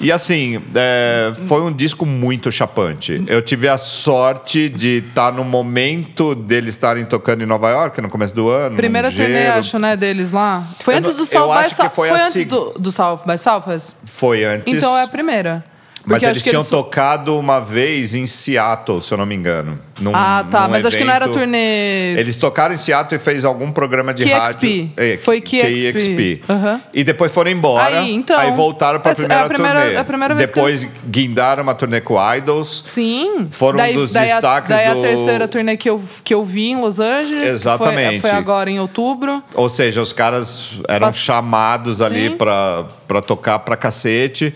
E 0.00 0.10
assim, 0.10 0.60
é, 0.74 1.32
foi 1.46 1.60
um 1.60 1.72
disco 1.72 2.04
muito 2.04 2.50
chapante. 2.50 3.22
Eu 3.26 3.40
tive 3.40 3.68
a 3.68 3.76
sorte 3.76 4.68
de 4.68 5.04
estar 5.08 5.32
no 5.32 5.44
momento 5.44 6.34
deles 6.34 6.74
estarem 6.74 7.04
tocando 7.04 7.42
em 7.42 7.46
Nova 7.46 7.70
York 7.70 8.00
no 8.00 8.08
começo 8.08 8.34
do 8.34 8.48
ano. 8.48 8.76
Primeira 8.76 9.10
no 9.10 9.16
turnê, 9.16 9.46
acho, 9.46 9.78
né, 9.78 9.96
deles 9.96 10.32
lá. 10.32 10.66
Foi 10.80 10.94
Eu 10.94 10.98
antes 10.98 11.10
não- 11.10 11.16
do 11.18 11.26
South 11.26 11.62
by 11.62 11.74
South. 11.74 11.90
foi 11.94 12.10
antes 12.10 12.44
do, 12.46 12.70
do 12.78 12.90
South 12.92 13.20
by 13.26 13.38
Southwest? 13.38 13.96
Foi 14.06 14.44
antes. 14.44 14.72
Então 14.72 14.96
é 14.96 15.02
a 15.02 15.08
primeira. 15.08 15.64
Mas 16.04 16.22
eles 16.22 16.38
que 16.42 16.50
tinham 16.50 16.60
eles... 16.60 16.68
tocado 16.68 17.38
uma 17.38 17.60
vez 17.60 18.14
em 18.14 18.26
Seattle, 18.26 19.00
se 19.02 19.12
eu 19.12 19.18
não 19.18 19.24
me 19.26 19.34
engano. 19.34 19.78
Num- 20.00 20.10
Ah, 20.14 20.44
tá. 20.50 20.66
Mas 20.68 20.84
acho 20.84 20.96
que 20.98 21.04
não 21.04 21.12
era 21.12 21.26
evento. 21.26 21.38
turnê. 21.38 22.14
Eles 22.18 22.36
tocaram 22.36 22.74
em 22.74 22.78
Seattle 22.78 23.20
e 23.20 23.22
fez 23.22 23.44
algum 23.44 23.70
programa 23.70 24.12
de 24.12 24.24
KXP. 24.24 24.36
rádio. 24.36 24.90
É, 24.96 25.16
Foi 25.16 25.40
KXP. 25.40 25.92
KXP. 25.92 26.42
Aham. 26.48 26.80
E 26.92 27.04
depois 27.04 27.30
foram 27.30 27.50
embora. 27.52 28.00
Aí, 28.00 28.12
então, 28.12 28.38
aí 28.38 28.50
voltaram 28.50 28.98
para 28.98 29.10
a 29.10 29.12
é 29.12 29.14
primeira, 29.14 29.44
a 29.44 29.48
primeira- 29.48 29.80
turnê. 29.82 29.96
a 29.96 30.04
primeira 30.04 30.34
vez 30.34 30.50
que 30.50 30.56
depois 30.56 30.82
eles- 30.82 30.94
guindaram 31.08 31.62
uma 31.62 31.74
turnê 31.74 32.00
com 32.00 32.16
Idols. 32.34 32.82
Sim. 32.84 33.46
Foram 33.50 33.76
daí, 33.76 33.94
dos 33.94 34.12
daí 34.12 34.26
destaques 34.26 34.70
a, 34.72 34.74
daí 34.76 34.90
do- 34.92 34.98
a 34.98 35.02
terceira 35.02 35.46
turnê 35.46 35.76
que 35.76 35.88
eu, 35.88 36.02
que 36.24 36.34
eu 36.34 36.42
vi 36.42 36.70
em 36.70 36.80
Los 36.80 36.98
Angeles. 36.98 37.30
que 37.30 37.38
foi- 37.38 37.54
Exatamente. 37.54 38.20
Foi, 38.20 38.30
agora 38.30 38.68
em 38.70 38.80
outubro. 38.80 39.40
Ou 39.54 39.68
seja, 39.68 40.00
os 40.00 40.12
caras 40.12 40.72
eram 40.88 41.06
Pass- 41.08 41.18
chamados 41.18 42.00
ali 42.02 42.30
para 42.30 42.86
tocar 43.24 43.60
pra 43.60 43.76
cacete. 43.76 44.52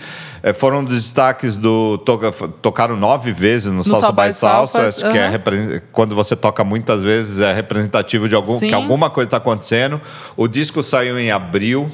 Eh, 0.47 0.53
foram 0.53 0.84
dos 0.84 0.94
destaques 0.94 1.57
do. 1.57 1.99
toca- 1.99 2.30
tocaram 2.62 2.97
nove 2.97 3.32
vezes 3.32 3.72
no, 3.72 3.82
South 3.82 4.12
by 4.12 4.32
Southwest, 4.32 5.01
que 5.01 5.18
é 5.18 5.82
quando 5.90 6.14
você 6.14 6.36
toca 6.36 6.62
muitas 6.62 7.03
vezes 7.03 7.40
é 7.40 7.53
representativo 7.53 8.28
de 8.28 8.36
algum, 8.36 8.57
Sim. 8.57 8.68
que 8.68 8.74
alguma 8.74 9.11
coisa 9.11 9.26
está 9.26 9.38
acontecendo. 9.38 10.01
O 10.36 10.47
disco 10.47 10.84
saiu 10.84 11.18
em 11.18 11.32
abril. 11.32 11.90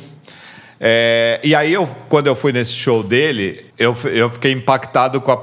É, 0.79 1.41
e 1.43 1.55
aí, 1.55 1.73
eu, 1.73 1.87
quando 2.11 2.27
eu 2.27 2.35
fui 2.35 2.53
nesse 2.53 2.73
show 2.73 3.03
dele, 3.03 3.65
eu, 3.79 3.97
eu 4.13 4.29
fiquei 4.29 4.53
impactado 4.53 5.19
com 5.21 5.33
a, 5.33 5.39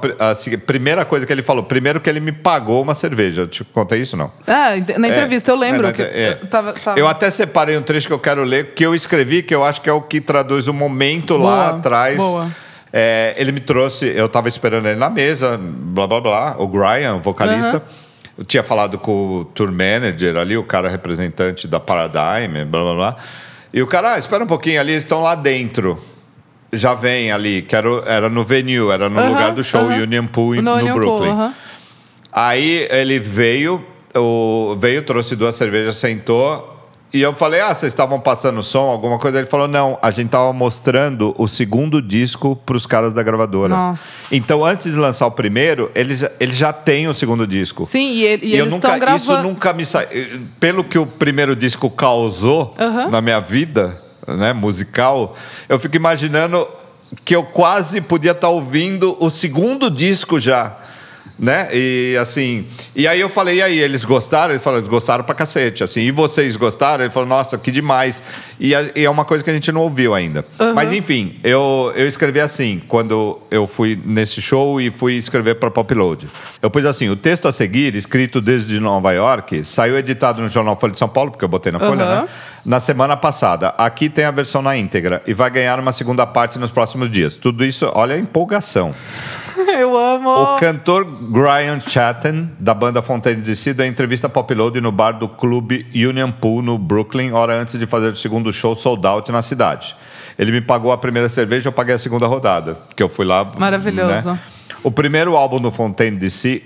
primeira 0.68 1.04
coisa 1.04 1.26
que 1.26 1.34
ele 1.34 1.42
falou. 1.42 1.64
Primeiro 1.64 2.00
que 2.00 2.10
ele 2.12 2.20
me 2.20 2.32
pagou 2.34 2.80
uma 2.80 2.94
cerveja. 2.94 3.42
Eu 3.42 3.48
te 3.48 3.64
contei 3.64 4.02
isso, 4.02 4.16
não? 4.16 4.32
Ah, 4.46 4.72
na 5.00 5.08
entrevista, 5.08 5.50
eu 5.50 5.56
lembro. 5.56 5.88
É, 5.88 5.94
que 5.94 6.02
é. 6.04 6.38
eu 6.42 6.48
tava, 6.48 6.74
tava- 6.74 7.00
Eu 7.00 7.08
até 7.08 7.28
separei 7.32 7.76
um 7.76 7.82
trecho 7.82 8.06
que 8.06 8.14
eu 8.14 8.20
quero 8.20 8.44
ler, 8.44 8.74
que 8.76 8.86
eu 8.86 8.94
escrevi, 8.94 9.42
que 9.42 9.56
eu 9.56 9.64
acho 9.64 9.82
que 9.82 9.90
é 9.90 9.94
o 9.94 10.02
que 10.02 10.22
traduz 10.22 10.68
o 10.68 10.74
momento 10.74 11.40
Boa, 11.40 11.50
lá 11.50 11.70
atrás. 11.70 12.18
boa. 12.18 12.48
É, 12.92 13.36
ele 13.38 13.52
me 13.52 13.60
trouxe, 13.60 14.08
eu 14.16 14.26
estava 14.26 14.48
esperando 14.48 14.88
ele 14.88 15.00
na 15.00 15.10
mesa, 15.10 15.60
blá 15.62 16.08
blá 16.08 16.20
blá, 16.22 16.56
o 16.58 16.68
Brian, 16.68 17.16
o 17.16 17.20
vocalista. 17.20 17.78
Aham. 17.78 17.82
Eu 18.38 18.46
tinha 18.46 18.64
falado 18.64 18.98
com 18.98 19.40
o 19.40 19.46
tour 19.46 19.70
manager 19.72 20.38
ali, 20.38 20.56
o 20.56 20.64
cara 20.64 20.88
representante 20.90 21.68
da 21.68 21.80
Paradigm, 21.80 22.64
blá 22.66 22.82
blá 22.84 22.96
blá. 22.96 23.16
E 23.74 23.82
o 23.82 23.88
cara, 23.88 24.14
ah, 24.14 24.18
espera 24.20 24.44
um 24.44 24.48
pouquinho 24.48 24.80
ali, 24.80 24.92
eles 24.94 25.04
estão 25.04 25.22
lá 25.22 25.36
dentro. 25.36 26.00
Já 26.72 26.94
vem 26.94 27.32
ali, 27.32 27.62
que 27.64 27.76
era, 27.76 27.90
era 28.06 28.30
no 28.30 28.44
venue, 28.46 28.90
era 28.92 29.10
no 29.10 29.20
Aham, 29.20 29.30
lugar 29.30 29.52
do 29.54 29.64
show 29.64 29.82
aham. 29.82 30.04
Union 30.04 30.26
Pool 30.28 30.56
No 30.56 30.62
no, 30.62 30.74
Union 30.76 30.94
Pool, 30.94 31.02
Brooklyn. 31.04 31.30
aham. 31.32 31.54
Aí 32.32 32.88
ele 32.92 33.20
veio, 33.20 33.84
o, 34.16 34.76
veio, 34.80 35.02
trouxe 35.04 35.36
duas 35.36 35.56
cervejas, 35.56 35.96
sentou. 35.98 36.79
E 37.12 37.22
eu 37.22 37.34
falei, 37.34 37.60
ah, 37.60 37.74
vocês 37.74 37.92
estavam 37.92 38.20
passando 38.20 38.62
som, 38.62 38.82
alguma 38.88 39.18
coisa? 39.18 39.40
Ele 39.40 39.48
falou, 39.48 39.68
não, 39.68 39.98
a 40.00 40.12
gente 40.12 40.30
tava 40.30 40.54
mostrando 40.54 41.34
o 41.40 41.48
segundo 41.48 42.04
disco 42.04 42.56
para 42.56 42.78
os 42.78 42.86
caras 42.86 43.14
da 43.14 43.24
gravadora. 43.24 43.70
Nossa. 43.76 44.36
Então, 44.36 44.64
antes 44.64 44.92
de 44.92 44.98
lançar 44.98 45.26
o 45.26 45.32
primeiro, 45.32 45.90
eles, 45.96 46.20
já- 46.20 46.32
eles 46.40 46.56
já 46.56 46.72
têm 46.72 47.08
o 47.08 47.14
segundo 47.16 47.48
disco. 47.48 47.84
Sim, 47.84 48.12
e, 48.12 48.24
ele- 48.24 48.46
e 48.46 48.56
eu 48.56 48.66
eles 48.66 48.76
estão 48.76 48.92
Isso 48.92 49.00
gravando. 49.00 49.50
nunca 49.50 49.74
me 49.74 49.84
saiu. 49.84 50.42
Pelo 50.60 50.84
que 50.84 51.00
o 51.00 51.06
primeiro 51.08 51.56
disco 51.56 51.90
causou 51.90 52.76
na 53.10 53.22
minha 53.22 53.40
vida, 53.40 54.00
né, 54.28 54.54
musical, 54.54 55.36
eu 55.68 55.80
fico 55.80 55.96
imaginando 55.96 56.68
que 57.26 57.36
eu 57.36 57.44
quase 57.44 58.02
podia 58.02 58.32
estar 58.34 58.50
ouvindo 58.50 59.18
o 59.20 59.32
segundo 59.32 59.90
disco 59.90 60.40
já. 60.40 60.78
Né? 61.38 61.70
E 61.74 62.18
assim, 62.20 62.66
e 62.96 63.08
aí 63.08 63.20
eu 63.20 63.30
falei, 63.30 63.58
e 63.58 63.62
aí, 63.62 63.80
eles 63.80 64.04
gostaram? 64.04 64.52
Ele 64.52 64.60
falou, 64.60 64.80
eles 64.80 64.90
gostaram 64.90 65.24
pra 65.24 65.34
cacete, 65.34 65.84
assim, 65.84 66.02
e 66.02 66.12
vocês 66.12 66.56
gostaram? 66.56 67.04
Ele 67.04 67.14
falou, 67.14 67.30
nossa, 67.30 67.58
que 67.58 67.72
demais. 67.72 68.22
E, 68.60 68.74
e 68.96 69.06
é 69.06 69.10
uma 69.10 69.24
coisa 69.24 69.44
que 69.44 69.50
a 69.50 69.54
gente 69.54 69.72
não 69.72 69.82
ouviu 69.82 70.14
ainda. 70.14 70.46
Mas 70.76 70.92
enfim, 70.92 71.40
eu, 71.44 71.94
eu 71.96 72.08
escrevi 72.08 72.42
assim, 72.42 72.82
quando 72.88 73.40
eu 73.50 73.66
fui 73.66 74.00
nesse 74.04 74.42
show 74.42 74.82
e 74.82 74.92
fui 74.92 75.14
escrever 75.14 75.56
para 75.56 75.72
Popload. 75.72 76.30
Eu 76.62 76.70
pus 76.70 76.84
assim, 76.86 77.08
o 77.10 77.16
texto 77.16 77.48
a 77.48 77.52
seguir, 77.52 77.96
escrito 77.96 78.42
desde 78.42 78.80
Nova 78.80 79.12
York, 79.14 79.64
saiu 79.64 79.98
editado 79.98 80.42
no 80.42 80.50
jornal 80.50 80.78
Folha 80.78 80.92
de 80.92 81.00
São 81.00 81.08
Paulo, 81.08 81.32
porque 81.32 81.46
eu 81.46 81.50
botei 81.50 81.72
na 81.72 81.80
Folha, 81.80 82.04
Aham. 82.04 82.22
né? 82.24 82.28
Na 82.66 82.80
semana 82.82 83.16
passada. 83.16 83.70
Aqui 83.78 84.10
tem 84.10 84.26
a 84.26 84.32
versão 84.32 84.62
na 84.62 84.76
íntegra 84.76 85.24
e 85.26 85.34
vai 85.34 85.50
ganhar 85.50 85.80
uma 85.80 85.94
segunda 85.94 86.28
parte 86.28 86.60
nos 86.60 86.70
próximos 86.70 87.10
dias. 87.10 87.38
Tudo 87.38 87.64
isso, 87.64 87.90
olha 87.96 88.16
a 88.16 88.20
empolgação. 88.20 88.94
Eu 89.80 89.98
amo. 89.98 90.30
O 90.30 90.56
cantor 90.58 91.06
Brian 91.06 91.80
Chatten, 91.80 92.52
da 92.60 92.74
banda 92.74 93.02
Fontaine 93.02 93.42
DC, 93.42 93.74
deu 93.74 93.86
entrevista 93.86 94.28
a 94.28 94.30
Popload 94.30 94.80
no 94.82 94.92
bar 94.92 95.14
do 95.14 95.28
clube 95.28 95.86
Union 95.94 96.32
Pool, 96.32 96.62
no 96.62 96.78
Brooklyn, 96.78 97.32
hora 97.32 97.54
antes 97.54 97.78
de 97.78 97.86
fazer 97.86 98.14
o 98.14 98.16
segundo 98.16 98.52
show 98.54 98.76
sold 98.76 99.06
out 99.06 99.32
na 99.32 99.42
cidade. 99.42 99.96
Ele 100.38 100.52
me 100.52 100.62
pagou 100.62 100.92
a 100.92 100.98
primeira 100.98 101.28
cerveja, 101.28 101.68
eu 101.68 101.74
paguei 101.74 101.96
a 101.96 101.98
segunda 101.98 102.26
rodada, 102.26 102.78
que 102.96 103.04
eu 103.04 103.10
fui 103.10 103.26
lá. 103.26 103.52
Maravilhoso. 103.58 104.32
né? 104.32 104.40
O 104.82 104.90
primeiro 104.90 105.36
álbum 105.36 105.60
do 105.60 105.72
Fontaine 105.72 106.18
DC, 106.18 106.64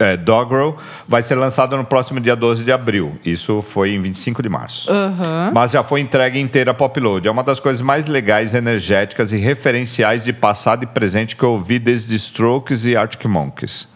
é, 0.00 0.16
Doggerel, 0.16 0.76
vai 1.06 1.22
ser 1.22 1.36
lançado 1.36 1.76
no 1.76 1.84
próximo 1.84 2.20
dia 2.20 2.34
12 2.34 2.64
de 2.64 2.72
abril. 2.72 3.16
Isso 3.24 3.62
foi 3.62 3.90
em 3.90 4.02
25 4.02 4.42
de 4.42 4.48
março. 4.48 4.90
Aham. 4.90 5.52
Mas 5.54 5.70
já 5.70 5.84
foi 5.84 6.00
entregue 6.00 6.40
inteira 6.40 6.72
a 6.72 6.74
Popload. 6.74 7.28
É 7.28 7.30
uma 7.30 7.44
das 7.44 7.60
coisas 7.60 7.80
mais 7.80 8.06
legais, 8.06 8.54
energéticas 8.54 9.32
e 9.32 9.36
referenciais 9.36 10.24
de 10.24 10.32
passado 10.32 10.82
e 10.82 10.86
presente 10.86 11.36
que 11.36 11.42
eu 11.42 11.50
ouvi 11.50 11.78
desde 11.78 12.14
Strokes 12.16 12.86
e 12.86 12.96
Arctic 12.96 13.24
Monkeys. 13.26 13.86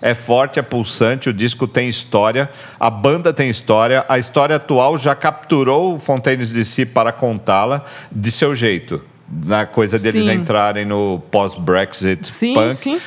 É 0.00 0.14
forte, 0.14 0.58
é 0.58 0.62
pulsante, 0.62 1.28
o 1.28 1.32
disco 1.32 1.66
tem 1.66 1.88
história, 1.88 2.48
a 2.78 2.88
banda 2.88 3.32
tem 3.32 3.50
história, 3.50 4.04
a 4.08 4.18
história 4.18 4.56
atual 4.56 4.96
já 4.96 5.14
capturou 5.14 5.96
o 5.96 5.98
Fontaines 5.98 6.52
DC 6.52 6.86
para 6.86 7.10
contá-la 7.10 7.82
de 8.10 8.30
seu 8.30 8.54
jeito. 8.54 9.02
Na 9.30 9.66
coisa 9.66 9.98
deles 9.98 10.24
Sim. 10.24 10.32
entrarem 10.32 10.84
no 10.86 11.20
pós-Brexit 11.30 12.26
Sim, 12.26 12.54
punk 12.54 12.74
sim. 12.74 13.00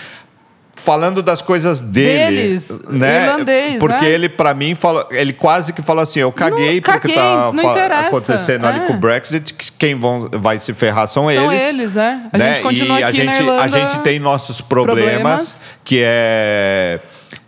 falando 0.76 1.24
das 1.24 1.42
coisas 1.42 1.80
dele, 1.80 2.36
Deles, 2.44 2.82
né? 2.90 3.26
irlandês, 3.26 3.80
porque 3.80 4.06
né? 4.06 4.12
ele 4.12 4.30
para 4.30 4.54
mim 4.54 4.76
falou, 4.76 5.08
ele 5.12 5.34
quase 5.34 5.74
que 5.74 5.82
falou 5.82 6.04
assim, 6.04 6.20
eu 6.20 6.32
caguei 6.32 6.76
Não, 6.76 6.82
porque 6.82 7.14
caguei, 7.14 7.16
tá 7.16 7.52
fa- 7.56 7.70
interessa, 7.72 8.08
acontecendo 8.08 8.66
ali 8.68 8.80
é. 8.80 8.86
com 8.86 8.94
o 8.94 8.98
Brexit, 8.98 9.54
que 9.54 9.72
quem 9.72 9.96
vão, 9.96 10.30
vai 10.32 10.60
se 10.60 10.74
ferrar 10.74 11.08
são, 11.08 11.26
São 11.26 11.52
eles. 11.52 11.70
eles, 11.70 11.98
é. 11.98 12.18
A 12.32 12.38
né? 12.38 12.50
gente 12.50 12.62
continua 12.62 13.00
e 13.00 13.04
aqui 13.04 13.22
a 13.22 13.24
na 13.26 13.34
gente, 13.34 13.42
Irlanda. 13.44 13.64
A 13.64 13.68
gente 13.68 14.00
tem 14.04 14.20
nossos 14.20 14.62
problemas, 14.62 15.02
problemas. 15.04 15.62
que 15.84 16.02
é 16.04 17.00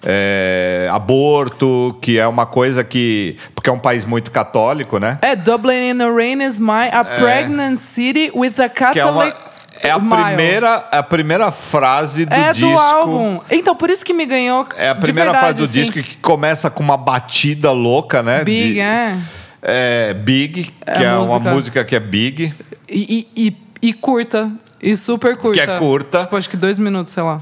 é, 0.06 0.88
aborto, 0.92 1.98
que 2.02 2.18
é 2.20 2.28
uma 2.28 2.46
coisa 2.46 2.84
que. 2.84 3.38
Porque 3.56 3.70
é 3.70 3.74
um 3.74 3.80
país 3.80 4.04
muito 4.06 4.32
católico, 4.32 4.98
né? 5.00 5.18
É, 5.22 5.36
Dublin 5.36 5.92
in 5.92 5.98
the 5.98 6.10
Rain 6.12 6.42
is 6.44 6.60
my 6.60 6.90
a 6.92 7.04
pregnant 7.04 7.78
city 7.78 8.30
with 8.36 8.54
a 8.60 8.68
Que 8.70 9.00
é, 9.00 9.06
uma, 9.06 9.26
Catholic 9.32 9.38
é 9.82 9.90
a 9.92 10.00
primeira, 10.00 10.76
a 10.92 11.04
primeira 11.04 11.52
frase 11.52 12.26
do 12.26 12.34
é 12.34 12.52
disco. 12.52 12.70
do 12.70 12.78
álbum. 12.78 13.40
Então, 13.50 13.76
por 13.76 13.90
isso 13.90 14.04
que 14.06 14.14
me 14.14 14.26
ganhou. 14.26 14.68
É 14.78 14.90
a 14.90 14.96
primeira 14.96 15.32
verdade, 15.32 15.56
frase 15.56 15.60
do 15.60 15.64
assim. 15.64 15.80
disco 15.94 16.02
que 16.10 16.18
começa 16.18 16.70
com 16.70 16.84
uma 16.84 16.98
batida 16.98 17.72
louca, 17.72 18.22
né? 18.22 18.44
Big, 18.44 18.74
De- 18.74 18.80
é. 18.82 19.16
é, 19.62 20.14
Big, 20.14 20.64
que 20.64 20.74
É 20.86 21.04
é, 21.04 21.08
a 21.10 21.20
uma 21.20 21.26
música. 21.40 21.52
música 21.54 21.86
que 21.86 21.96
é 21.96 22.00
Big. 22.00 22.54
E, 22.90 23.28
e, 23.36 23.48
e, 23.48 23.58
E 23.90 23.94
curta. 23.94 24.52
E 24.82 24.98
super 24.98 25.38
curta. 25.38 25.66
Que 25.66 25.72
é 25.72 25.80
curta. 25.80 26.20
Tipo, 26.20 26.36
acho 26.36 26.50
que 26.50 26.58
dois 26.58 26.78
minutos, 26.78 27.14
sei 27.14 27.24
lá. 27.24 27.42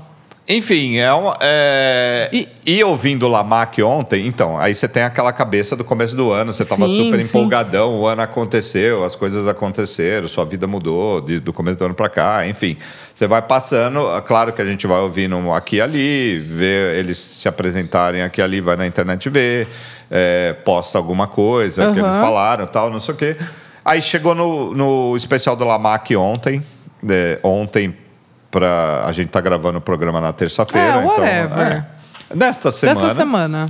Enfim, 0.54 0.98
é 0.98 1.12
uma, 1.14 1.38
é... 1.40 2.30
E- 2.34 2.48
E... 2.66 2.84
ouvindo 2.84 3.26
o 3.26 3.30
Lamac 3.30 3.82
ontem, 3.82 4.28
então, 4.28 4.58
aí 4.60 4.76
você 4.76 4.88
tem 4.88 5.04
aquela 5.04 5.32
cabeça 5.32 5.76
do 5.76 5.84
começo 5.84 6.16
do 6.16 6.32
ano, 6.32 6.52
você 6.52 6.64
estava 6.64 6.88
super 6.88 7.24
sim. 7.24 7.38
empolgadão, 7.40 8.00
o 8.02 8.06
ano 8.06 8.22
aconteceu, 8.22 9.04
as 9.06 9.16
coisas 9.16 9.48
aconteceram, 9.48 10.28
sua 10.28 10.44
vida 10.44 10.68
mudou 10.68 11.22
de- 11.22 11.40
do 11.40 11.54
começo 11.54 11.78
do 11.78 11.86
ano 11.86 11.94
para 11.94 12.10
cá, 12.10 12.46
enfim. 12.48 12.78
Você 13.14 13.28
vai 13.28 13.42
passando, 13.42 14.06
claro 14.24 14.52
que 14.52 14.62
a 14.62 14.66
gente 14.66 14.86
vai 14.86 15.00
ouvindo 15.00 15.52
aqui 15.54 15.78
e 15.78 15.82
ali, 15.82 16.40
ver 16.40 16.98
eles 16.98 17.18
se 17.18 17.48
apresentarem 17.48 18.22
aqui 18.22 18.42
e 18.42 18.44
ali, 18.44 18.60
vai 18.60 18.76
na 18.76 18.86
internet 18.86 19.30
ver, 19.30 19.68
é, 20.10 20.54
posta 20.66 20.98
alguma 20.98 21.28
coisa 21.28 21.94
que 21.94 22.00
Aham. 22.00 22.10
eles 22.10 22.20
falaram 22.20 22.68
tal, 22.68 22.90
não 22.90 23.00
sei 23.00 23.14
o 23.14 23.18
quê. 23.18 23.38
Aí 23.86 24.02
chegou 24.02 24.36
no, 24.36 24.74
no 24.76 25.16
especial 25.16 25.56
do 25.56 25.64
Lamac 25.66 26.14
ontem, 26.16 26.62
é, 27.10 27.40
ontem 27.42 27.96
pra, 28.52 29.02
a 29.06 29.12
gente 29.14 29.30
tá 29.30 29.42
gravando 29.42 29.80
o 29.80 29.82
programa 29.82 30.22
na 30.22 30.34
terça-feira. 30.34 30.98
É, 30.98 31.06
então, 31.06 31.62
é. 31.62 31.86
Nesta 32.36 32.72
semana. 32.72 33.02
Dessa 33.02 33.16
semana. 33.16 33.70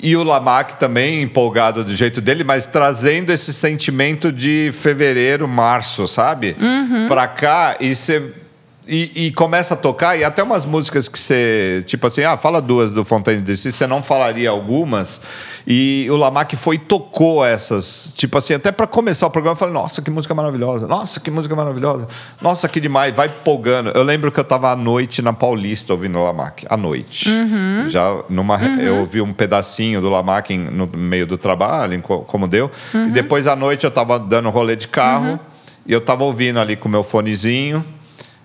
E 0.00 0.16
o 0.16 0.22
Lamac 0.22 0.76
também 0.76 1.22
empolgado 1.22 1.84
do 1.84 1.94
jeito 1.94 2.20
dele, 2.20 2.42
mas 2.44 2.66
trazendo 2.66 3.30
esse 3.30 3.52
sentimento 3.52 4.32
de 4.32 4.70
fevereiro, 4.72 5.46
março, 5.46 6.06
sabe? 6.06 6.56
Uhum. 6.60 7.06
Pra 7.08 7.26
cá 7.26 7.76
e 7.78 7.94
você. 7.94 8.32
E, 8.86 9.26
e 9.26 9.32
começa 9.32 9.74
a 9.74 9.76
tocar, 9.76 10.18
e 10.18 10.24
até 10.24 10.42
umas 10.42 10.64
músicas 10.64 11.06
que 11.06 11.16
você. 11.16 11.84
Tipo 11.86 12.08
assim, 12.08 12.24
ah, 12.24 12.36
fala 12.36 12.60
duas 12.60 12.90
do 12.90 13.04
Fontaine 13.04 13.40
DC, 13.40 13.70
você 13.70 13.86
não 13.86 14.02
falaria 14.02 14.50
algumas. 14.50 15.20
E 15.64 16.08
o 16.10 16.16
Lamac 16.16 16.56
foi 16.56 16.74
e 16.74 16.78
tocou 16.78 17.44
essas. 17.44 18.12
Tipo 18.16 18.38
assim, 18.38 18.54
até 18.54 18.72
pra 18.72 18.86
começar 18.86 19.28
o 19.28 19.30
programa, 19.30 19.52
eu 19.52 19.58
falei, 19.58 19.72
nossa, 19.72 20.02
que 20.02 20.10
música 20.10 20.34
maravilhosa, 20.34 20.88
nossa, 20.88 21.20
que 21.20 21.30
música 21.30 21.54
maravilhosa, 21.54 22.08
nossa, 22.40 22.68
que 22.68 22.80
demais, 22.80 23.14
vai 23.14 23.28
empolgando. 23.28 23.92
Eu 23.94 24.02
lembro 24.02 24.32
que 24.32 24.40
eu 24.40 24.44
tava 24.44 24.72
à 24.72 24.76
noite 24.76 25.22
na 25.22 25.32
Paulista 25.32 25.92
ouvindo 25.92 26.18
o 26.18 26.24
Lamac, 26.24 26.66
à 26.68 26.76
noite. 26.76 27.30
Já 27.88 28.24
numa. 28.28 28.60
Eu 28.82 28.96
ouvi 28.96 29.20
um 29.20 29.32
pedacinho 29.32 30.00
do 30.00 30.10
Lamac 30.10 30.56
no 30.56 30.88
meio 30.88 31.26
do 31.26 31.38
trabalho, 31.38 32.02
como 32.02 32.48
deu. 32.48 32.68
E 32.92 33.10
depois 33.10 33.46
à 33.46 33.54
noite 33.54 33.84
eu 33.84 33.92
tava 33.92 34.18
dando 34.18 34.50
rolê 34.50 34.74
de 34.74 34.88
carro 34.88 35.38
e 35.86 35.92
eu 35.92 36.00
tava 36.00 36.24
ouvindo 36.24 36.58
ali 36.58 36.74
com 36.74 36.88
o 36.88 36.90
meu 36.90 37.04
fonezinho 37.04 37.84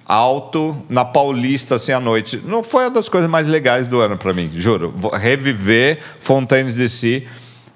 alto 0.08 0.78
na 0.90 1.04
Paulista 1.04 1.76
assim 1.76 1.92
à 1.92 2.00
noite. 2.00 2.42
Não 2.46 2.64
foi 2.64 2.86
uma 2.86 2.92
das 2.92 3.10
coisas 3.10 3.30
mais 3.30 3.48
legais 3.48 3.86
do 3.86 4.00
ano 4.00 4.18
para 4.18 4.34
mim, 4.34 4.50
juro. 4.56 4.94
Reviver 5.14 6.00
Fontaines 6.20 6.76
DC 6.76 7.24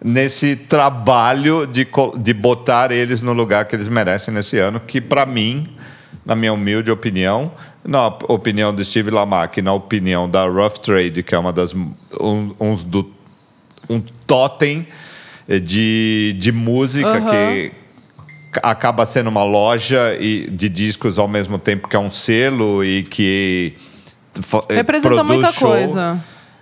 nesse 0.03 0.55
trabalho 0.55 1.67
de, 1.67 1.87
de 2.19 2.33
botar 2.33 2.91
eles 2.91 3.21
no 3.21 3.33
lugar 3.33 3.65
que 3.65 3.75
eles 3.75 3.87
merecem 3.87 4.33
nesse 4.33 4.57
ano, 4.57 4.79
que 4.79 4.99
para 5.01 5.25
mim, 5.25 5.67
na 6.25 6.35
minha 6.35 6.53
humilde 6.53 6.89
opinião, 6.89 7.51
na 7.85 8.07
op- 8.07 8.25
opinião 8.31 8.73
do 8.73 8.83
Steve 8.83 9.11
Lamack, 9.11 9.61
na 9.61 9.73
opinião 9.73 10.29
da 10.29 10.45
Rough 10.47 10.79
Trade, 10.81 11.21
que 11.23 11.35
é 11.35 11.37
uma 11.37 11.51
das 11.53 11.73
um, 11.73 12.55
uns 12.59 12.83
do 12.83 13.11
um 13.89 14.01
totem 14.25 14.87
eh, 15.49 15.59
de, 15.59 16.35
de 16.39 16.51
música 16.51 17.09
Aham. 17.17 17.29
que 17.29 17.71
acaba 18.61 19.05
sendo 19.05 19.27
uma 19.29 19.43
loja 19.43 20.15
e 20.19 20.49
de 20.49 20.69
discos 20.69 21.17
ao 21.19 21.27
mesmo 21.27 21.57
tempo 21.57 21.87
que 21.87 21.95
é 21.95 21.99
um 21.99 22.11
selo 22.11 22.83
e 22.83 23.03
que 23.03 23.75
eh, 24.69 24.75
Representa 24.75 25.23
muita 25.23 25.51
show. 25.51 25.69
coisa. 25.69 26.19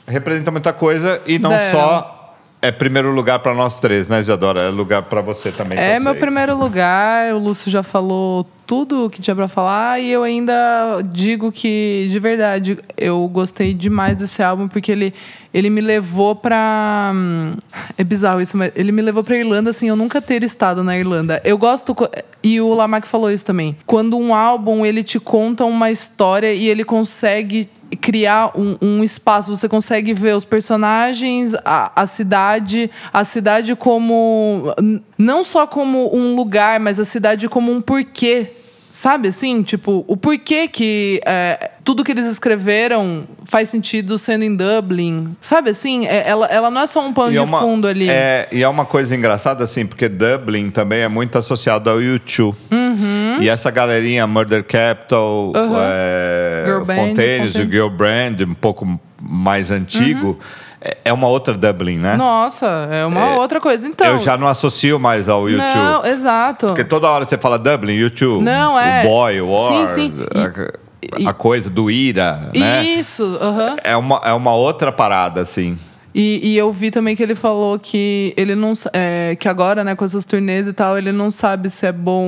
Representa 0.07 0.51
muita 0.51 0.73
coisa 0.73 1.21
e 1.25 1.37
não 1.37 1.49
Dela. 1.51 1.71
só 1.71 2.35
é 2.61 2.71
primeiro 2.71 3.11
lugar 3.11 3.39
para 3.39 3.53
nós 3.53 3.79
três, 3.79 4.07
né, 4.07 4.19
Isadora? 4.19 4.63
É 4.63 4.69
lugar 4.69 5.03
para 5.03 5.21
você 5.21 5.51
também. 5.51 5.77
É 5.77 5.97
eu 5.97 6.01
meu 6.01 6.15
primeiro 6.15 6.57
lugar. 6.57 7.33
O 7.33 7.37
Lúcio 7.39 7.71
já 7.71 7.83
falou 7.83 8.45
tudo 8.69 9.05
o 9.05 9.09
que 9.09 9.19
tinha 9.19 9.35
pra 9.35 9.47
falar 9.47 9.99
e 9.99 10.11
eu 10.11 10.21
ainda 10.21 11.01
digo 11.01 11.51
que 11.51 12.05
de 12.07 12.19
verdade 12.19 12.77
eu 12.95 13.27
gostei 13.27 13.73
demais 13.73 14.15
desse 14.15 14.43
álbum 14.43 14.67
porque 14.67 14.91
ele 14.91 15.11
ele 15.51 15.69
me 15.69 15.81
levou 15.81 16.35
pra 16.35 17.11
hum, 17.13 17.53
é 17.97 18.03
bizarro 18.03 18.39
isso, 18.39 18.55
mas 18.55 18.71
ele 18.75 18.91
me 18.91 19.01
levou 19.01 19.23
pra 19.23 19.35
Irlanda 19.35 19.71
assim, 19.71 19.89
eu 19.89 19.95
nunca 19.95 20.21
ter 20.21 20.43
estado 20.43 20.83
na 20.83 20.95
Irlanda. 20.95 21.41
Eu 21.43 21.57
gosto 21.57 21.95
e 22.43 22.61
o 22.61 22.71
Lamarck 22.73 23.07
falou 23.07 23.31
isso 23.31 23.43
também. 23.45 23.75
Quando 23.85 24.17
um 24.17 24.33
álbum 24.33 24.85
ele 24.85 25.01
te 25.01 25.19
conta 25.19 25.65
uma 25.65 25.89
história 25.89 26.53
e 26.53 26.67
ele 26.67 26.83
consegue 26.83 27.67
criar 27.99 28.51
um, 28.55 28.77
um 28.79 29.03
espaço, 29.03 29.55
você 29.55 29.67
consegue 29.67 30.13
ver 30.13 30.35
os 30.35 30.45
personagens, 30.45 31.55
a, 31.65 31.91
a 31.95 32.05
cidade, 32.05 32.91
a 33.11 33.23
cidade 33.23 33.75
como 33.75 34.71
não 35.17 35.43
só 35.43 35.65
como 35.65 36.15
um 36.15 36.35
lugar, 36.35 36.79
mas 36.79 36.99
a 36.99 37.05
cidade 37.05 37.49
como 37.49 37.71
um 37.71 37.81
porquê. 37.81 38.58
Sabe 38.89 39.27
assim? 39.27 39.61
Tipo, 39.61 40.03
o 40.07 40.17
porquê 40.17 40.67
que 40.67 41.21
é, 41.23 41.71
tudo 41.83 42.03
que 42.03 42.11
eles 42.11 42.25
escreveram 42.25 43.23
faz 43.45 43.69
sentido 43.69 44.17
sendo 44.17 44.43
em 44.43 44.55
Dublin. 44.55 45.35
Sabe 45.39 45.69
assim? 45.69 46.07
É, 46.07 46.27
ela, 46.27 46.47
ela 46.47 46.71
não 46.71 46.81
é 46.81 46.87
só 46.87 47.05
um 47.05 47.13
pano 47.13 47.29
E 47.29 47.33
de 47.33 47.37
é 47.37 47.41
uma- 47.41 47.59
fundo 47.59 47.87
ali. 47.87 48.09
É, 48.09 48.47
e 48.51 48.63
é 48.63 48.67
uma 48.67 48.85
coisa 48.85 49.15
engraçada, 49.15 49.63
assim, 49.63 49.85
porque 49.85 50.09
Dublin 50.09 50.71
também 50.71 51.01
é 51.01 51.07
muito 51.07 51.37
associado 51.37 51.89
ao 51.89 51.97
U2. 51.97 52.55
Uhum. 52.71 53.37
E 53.41 53.47
essa 53.47 53.69
galerinha, 53.69 54.25
Murder 54.25 54.63
Capital, 54.63 55.51
é, 55.55 56.63
Girl 56.65 56.83
Band, 56.83 56.95
Fontaines, 56.95 57.51
o 57.51 57.53
Fontaines. 57.59 57.71
Girl 57.71 57.89
Brand, 57.89 58.41
um 58.41 58.53
pouco 58.55 58.99
mais 59.21 59.69
antigo, 59.69 60.39
é, 60.41 60.68
é 61.03 61.11
uma 61.11 61.27
outra 61.27 61.53
Dublin, 61.53 61.97
né? 61.97 62.15
Nossa, 62.15 62.87
é 62.89 63.05
uma 63.05 63.35
outra 63.35 63.59
coisa. 63.59 63.87
Então. 63.87 64.07
Eu 64.07 64.19
já 64.19 64.37
não 64.37 64.47
associo 64.47 64.99
mais 64.99 65.27
ao 65.27 65.43
U2. 65.43 65.57
Não, 65.57 66.05
exato. 66.05 66.67
Porque 66.67 66.83
toda 66.83 67.09
hora 67.09 67.25
você 67.25 67.37
fala 67.37 67.59
Dublin, 67.59 67.97
U2. 67.99 68.41
Não, 68.41 68.79
é. 68.79 69.03
O 69.03 69.09
Boy, 69.09 69.41
o 69.41 69.49
War, 69.49 69.87
Sim, 69.87 69.87
sim. 69.87 70.13
E- 70.35 71.25
a, 71.25 71.29
a 71.31 71.33
coisa 71.33 71.69
do 71.69 71.89
Ira, 71.89 72.51
né? 72.55 72.83
Isso, 72.83 73.37
aham. 73.41 73.75
É 73.83 73.95
uma, 73.97 74.21
é 74.23 74.33
uma 74.33 74.53
outra 74.53 74.91
parada, 74.91 75.41
assim. 75.41 75.77
E, 76.13 76.39
e 76.43 76.57
eu 76.57 76.71
vi 76.71 76.91
também 76.91 77.15
que 77.15 77.23
ele 77.23 77.35
falou 77.35 77.77
que 77.79 78.33
ele 78.35 78.55
não 78.55 78.73
é, 78.93 79.35
que 79.39 79.47
agora, 79.47 79.83
né, 79.83 79.95
com 79.95 80.03
essas 80.03 80.25
turnês 80.25 80.67
e 80.67 80.73
tal, 80.73 80.97
ele 80.97 81.11
não 81.11 81.29
sabe 81.29 81.69
se 81.69 81.85
é 81.85 81.91
bom 81.91 82.27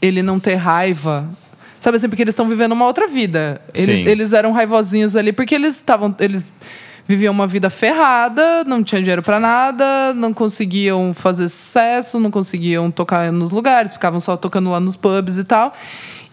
ele 0.00 0.22
não 0.22 0.38
ter 0.38 0.54
raiva. 0.54 1.28
Sabe 1.78 1.96
assim, 1.96 2.08
porque 2.08 2.22
eles 2.22 2.32
estão 2.32 2.48
vivendo 2.48 2.72
uma 2.72 2.86
outra 2.86 3.06
vida. 3.06 3.60
Eles, 3.74 3.98
Sim. 4.00 4.08
eles 4.08 4.32
eram 4.32 4.52
raivosinhos 4.52 5.14
ali 5.16 5.32
porque 5.32 5.54
eles 5.54 5.76
estavam. 5.76 6.14
Eles 6.18 6.52
viviam 7.08 7.32
uma 7.32 7.46
vida 7.46 7.70
ferrada, 7.70 8.62
não 8.64 8.84
tinham 8.84 9.00
dinheiro 9.00 9.22
pra 9.22 9.40
nada, 9.40 10.12
não 10.12 10.34
conseguiam 10.34 11.14
fazer 11.14 11.48
sucesso, 11.48 12.20
não 12.20 12.30
conseguiam 12.30 12.90
tocar 12.90 13.32
nos 13.32 13.50
lugares, 13.50 13.94
ficavam 13.94 14.20
só 14.20 14.36
tocando 14.36 14.70
lá 14.70 14.78
nos 14.78 14.94
pubs 14.94 15.38
e 15.38 15.44
tal. 15.44 15.72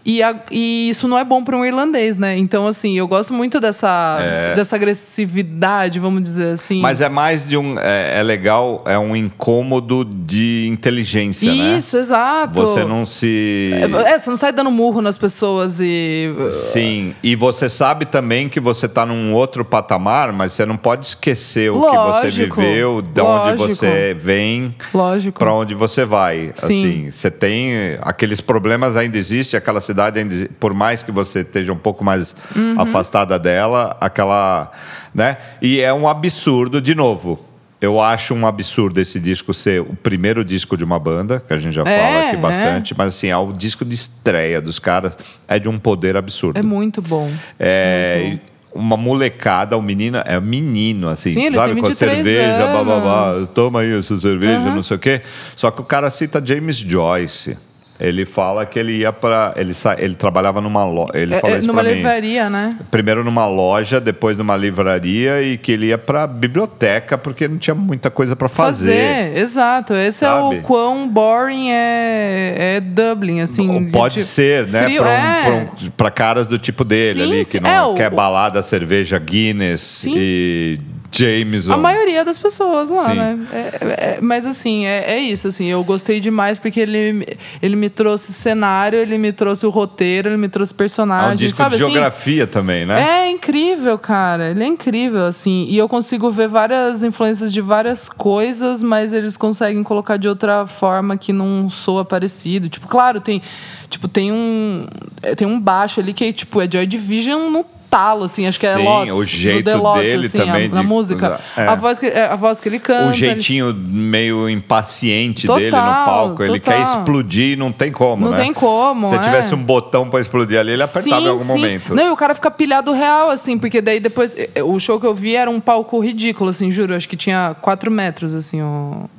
E, 0.06 0.22
a- 0.22 0.39
e 0.51 0.89
isso 0.89 1.08
não 1.08 1.18
é 1.18 1.24
bom 1.24 1.43
para 1.43 1.58
um 1.58 1.66
irlandês, 1.66 2.16
né? 2.16 2.38
Então, 2.38 2.68
assim, 2.68 2.95
eu 2.95 3.08
gosto 3.08 3.34
muito 3.34 3.60
dessa, 3.60 4.20
dessa 4.56 4.76
agressividade, 4.76 5.99
vamos 5.99 6.22
dizer 6.22 6.53
assim. 6.53 6.80
Mas 6.80 7.01
é 7.01 7.10
mais 7.10 7.47
de 7.49 7.58
um. 7.58 7.76
É, 7.80 8.20
é 8.20 8.24
legal, 8.24 8.84
é 8.86 8.99
um 8.99 9.16
incômodo 9.16 10.06
de 10.06 10.68
inteligência, 10.72 11.51
né? 11.51 11.78
Isso, 11.78 11.97
exato. 11.97 12.53
Você 12.62 12.84
não 12.86 13.03
se. 13.06 13.72
É, 14.06 14.18
você 14.20 14.30
não 14.30 14.38
sai 14.38 14.51
dando 14.51 14.70
murro 14.70 15.01
nas 15.01 15.18
pessoas 15.18 15.80
e. 15.82 16.32
Sim, 16.51 17.16
e 17.24 17.36
você 17.36 17.68
sabe 17.68 18.06
também 18.06 18.47
que 18.47 18.60
você 18.60 18.86
está 18.86 19.08
num 19.08 19.34
outro 19.34 19.66
patamar, 19.66 20.32
mas 20.32 20.51
você 20.51 20.68
não 20.68 20.78
pode 20.78 21.08
esquecer 21.08 21.72
o 21.72 21.82
que 21.82 21.88
você 21.88 21.95
Lógico, 21.95 22.62
viveu, 22.62 23.01
de 23.01 23.22
onde 23.22 23.49
lógico. 23.62 23.76
você 23.76 24.14
vem, 24.14 24.76
Lógico. 24.93 25.39
para 25.39 25.51
onde 25.51 25.74
você 25.74 26.06
vai. 26.06 26.51
Sim. 26.53 26.66
Assim, 26.68 27.12
você 27.12 27.32
tem 27.32 27.97
aqueles 28.03 28.39
problemas 28.39 28.95
ainda 28.95 29.18
existe, 29.18 29.58
aquela 29.58 29.80
cidade 29.80 29.95
exi- 30.16 30.48
por 30.60 30.74
mais 30.74 31.02
que 31.04 31.12
você 31.12 31.39
esteja 31.39 31.72
um 31.74 31.78
pouco 31.78 32.04
mais 32.04 32.36
Uhum. 32.56 32.76
afastada 32.80 33.38
dela, 33.39 33.96
aquela, 34.02 34.72
né? 35.14 35.38
E 35.62 35.80
é 35.82 35.93
um 35.93 36.08
absurdo 36.08 36.82
de 36.82 36.93
novo. 36.96 37.43
Eu 37.82 38.02
acho 38.02 38.34
um 38.34 38.48
absurdo 38.48 39.00
esse 39.02 39.20
disco 39.20 39.54
ser 39.54 39.82
o 39.82 39.96
primeiro 39.96 40.43
disco 40.46 40.76
de 40.78 40.84
uma 40.84 40.98
banda, 40.98 41.43
que 41.46 41.54
a 41.54 41.58
gente 41.58 41.74
já 41.74 41.84
É, 41.86 42.00
fala 42.00 42.28
aqui 42.28 42.36
é. 42.36 42.39
bastante, 42.39 42.96
mas 42.98 43.08
assim, 43.16 43.28
é 43.28 43.38
o 43.38 43.52
disco 43.52 43.84
de 43.86 43.93
estreia 43.93 44.62
dos 44.62 44.80
caras 44.80 45.14
é 45.48 45.60
de 45.60 45.68
um 45.70 45.78
poder 45.78 46.16
absurdo. 46.18 46.58
É 46.58 46.64
muito 46.64 47.02
bom. 47.02 47.30
É, 47.60 48.38
uma 48.74 48.98
molecada, 48.98 49.78
o 49.78 49.82
menino 49.82 50.18
é 50.26 50.39
menino, 50.39 51.10
assim, 51.10 51.32
Sim, 51.32 51.54
sabe? 51.54 51.74
Com 51.76 51.86
a 51.86 51.89
23 51.89 52.24
cerveja, 52.24 52.64
anos. 52.64 52.86
bababá, 52.88 53.48
toma 53.54 53.82
aí 53.82 53.98
essa 54.00 54.18
cerveja, 54.20 54.60
não 54.74 54.82
sei 54.84 54.98
o 54.98 55.00
quê. 55.00 55.22
Só 55.56 55.70
que 55.70 55.82
o 55.82 55.84
cara 55.86 56.10
cita 56.10 56.41
James 56.43 56.78
Joyce. 56.78 57.58
Ele 57.98 58.26
fala 58.26 58.66
que 58.66 58.78
ele 58.78 58.98
ia 58.98 59.14
para 59.14 59.54
ele 59.56 59.74
sa... 59.74 59.96
ele 59.98 60.16
trabalhava 60.16 60.60
numa 60.60 60.84
loja, 60.84 61.12
ele 61.14 61.34
É, 61.34 61.39
falou 61.39 61.56
é, 61.56 61.60
isso 61.60 61.68
numa 61.68 61.82
pra 61.82 61.89
mim. 61.91 61.96
livraria, 61.98 62.50
né? 62.50 62.78
Primeiro 62.91 63.24
numa 63.24 63.48
loja, 63.48 64.02
depois 64.02 64.38
numa 64.38 64.58
livraria 64.58 65.41
e 65.41 65.58
que 65.58 65.72
ele 65.72 65.88
ia 65.88 65.98
para 65.98 66.28
biblioteca 66.28 67.18
porque 67.18 67.48
não 67.48 67.58
tinha 67.58 67.74
muita 67.74 68.12
coisa 68.12 68.36
para 68.36 68.50
fazer. 68.50 69.38
exato. 69.38 69.93
Esse 69.93 70.26
é 70.26 70.28
Sabe? 70.28 70.58
o 70.58 70.62
quão 70.62 71.08
boring 71.08 71.70
é, 71.72 72.76
é 72.78 72.80
Dublin, 72.82 73.39
assim. 73.39 73.89
Pode 73.92 74.16
gente, 74.16 74.26
ser, 74.26 74.67
né? 74.67 74.89
Pra, 74.97 75.09
um- 75.09 75.12
é. 75.12 75.67
um- 76.08 76.12
caras 76.12 76.47
do 76.47 76.58
tipo 76.58 76.84
dele 76.84 77.13
Sim, 77.13 77.24
ali, 77.24 77.46
sim. 77.46 77.58
que 77.59 77.63
não 77.63 77.70
É, 77.70 77.84
o- 77.84 77.93
quer 77.96 78.09
balada, 78.09 78.62
cerveja 78.62 79.17
Guinness 79.20 79.82
Sim. 79.82 80.13
e 80.17 80.80
James. 81.17 81.70
A 81.70 81.78
maioria 81.78 82.24
das 82.24 82.37
pessoas 82.37 82.89
lá, 82.89 83.09
Sim. 83.09 83.16
né? 83.16 83.39
É- 83.51 84.16
é- 84.16 84.20
mas 84.21 84.46
assim, 84.46 84.86
é, 84.86 85.13
é 85.13 85.20
isso, 85.20 85.47
assim, 85.47 85.66
eu 85.66 85.83
gostei 85.83 86.20
demais 86.20 86.58
porque 86.59 86.79
ele, 86.79 87.25
ele 87.62 87.75
me 87.75 87.89
trouxe 87.89 88.33
cenário, 88.33 89.00
ele 89.00 89.17
me 89.17 89.32
trouxe 89.32 89.66
o 89.66 89.70
roteiro, 89.70 90.29
ele 90.29 90.37
me 90.37 90.47
trouxe 90.50 90.74
É 90.74 91.32
um 91.32 91.36
disco 91.36 91.58
sabe 91.58 91.78
de 91.78 91.83
assim? 91.83 91.92
geografia 91.92 92.47
também, 92.47 92.86
né? 92.86 93.01
É 93.25 93.29
incrível, 93.32 93.97
cara. 93.97 94.51
Ele 94.51 94.63
é 94.63 94.67
incrível, 94.67 95.25
assim. 95.25 95.66
E 95.70 95.78
eu 95.78 95.87
consigo 95.87 96.29
ver 96.29 96.47
várias 96.47 97.04
influências 97.04 97.51
de 97.51 97.62
várias 97.62 98.09
coisas, 98.09 98.82
mas 98.82 99.13
eles 99.13 99.37
conseguem 99.37 99.83
colocar 99.83 100.17
de 100.17 100.28
outra 100.28 100.66
forma 100.67 101.17
que 101.17 101.32
não 101.33 101.70
soa 101.70 102.04
parecido. 102.05 102.70
Tipo, 102.70 102.87
claro, 102.87 103.20
tem. 103.21 103.42
Tipo, 103.89 104.08
tem 104.08 104.32
um. 104.32 104.86
é, 105.21 105.36
Tem 105.36 105.47
um 105.47 105.59
baixo 105.59 106.00
ali 106.00 106.13
que 106.13 106.32
tipo, 106.33 106.62
é 106.62 106.70
Joy 106.70 106.86
Division 106.86 107.50
no 107.50 107.66
talo, 107.96 108.26
assim. 108.26 108.46
Acho 108.46 108.59
que 108.59 108.66
é 108.67 108.74
Sim, 108.76 108.84
Lotus, 108.84 109.20
o 109.20 109.24
jeito 109.26 109.78
Lotus, 109.78 110.01
dele 110.04 110.26
assim, 110.26 110.38
também 110.38 110.66
a, 110.66 110.67
de- 110.67 110.74
na 110.74 110.84
música. 110.84 111.39
é. 111.55 111.62
A, 111.66 111.76
voz 111.76 111.97
que, 112.00 112.05
é, 112.08 112.26
a 112.26 112.36
voz 112.36 112.59
que 112.59 112.67
ele 112.67 112.80
canta. 112.80 113.05
O 113.05 113.09
ele- 113.09 113.13
jeitinho 113.17 113.74
meio 113.74 114.50
impaciente 114.50 115.47
Total, 115.47 115.59
dele 115.59 115.72
no 115.76 115.82
palco. 115.82 116.43
Ele 116.43 116.59
total. 116.59 116.74
quer 116.76 116.82
explodir, 116.84 117.58
não 117.58 117.72
tem 117.72 117.92
como, 117.92 118.26
Não 118.26 118.32
né? 118.32 118.38
tem 118.38 118.54
como, 118.54 119.08
Se 119.09 119.16
é. 119.16 119.20
tivesse 119.20 119.54
um 119.55 119.63
botão 119.63 120.09
pra 120.09 120.20
explodir 120.20 120.59
ali, 120.59 120.72
ele 120.74 120.84
apertava 120.84 121.04
Sim, 121.22 121.26
em 121.26 121.30
algum 121.30 121.39
sim. 121.43 121.47
momento. 121.54 121.96
Não, 121.96 122.08
e 122.08 122.09
o 122.09 122.16
cara 122.17 122.36
fica 122.36 122.51
pilhado 122.51 122.92
real, 122.92 123.30
assim, 123.30 123.58
porque 123.58 123.82
daí 123.82 124.00
depois. 124.00 124.36
eh, 124.38 124.62
O 124.63 124.78
show 124.80 125.00
que 125.00 125.05
eu 125.08 125.13
vi 125.13 125.36
era 125.36 125.50
um 125.50 125.59
palco 125.59 126.00
ridículo, 126.00 126.50
assim, 126.50 126.70
juro. 126.72 126.93
Acho 126.96 127.08
que 127.08 127.16
tinha 127.16 127.55
quatro 127.62 127.89
metros, 127.89 128.36
assim, 128.36 128.62
o. 128.62 129.09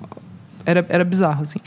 Era, 0.67 0.85
era 0.89 1.05
bizarro, 1.05 1.43
assim. 1.43 1.59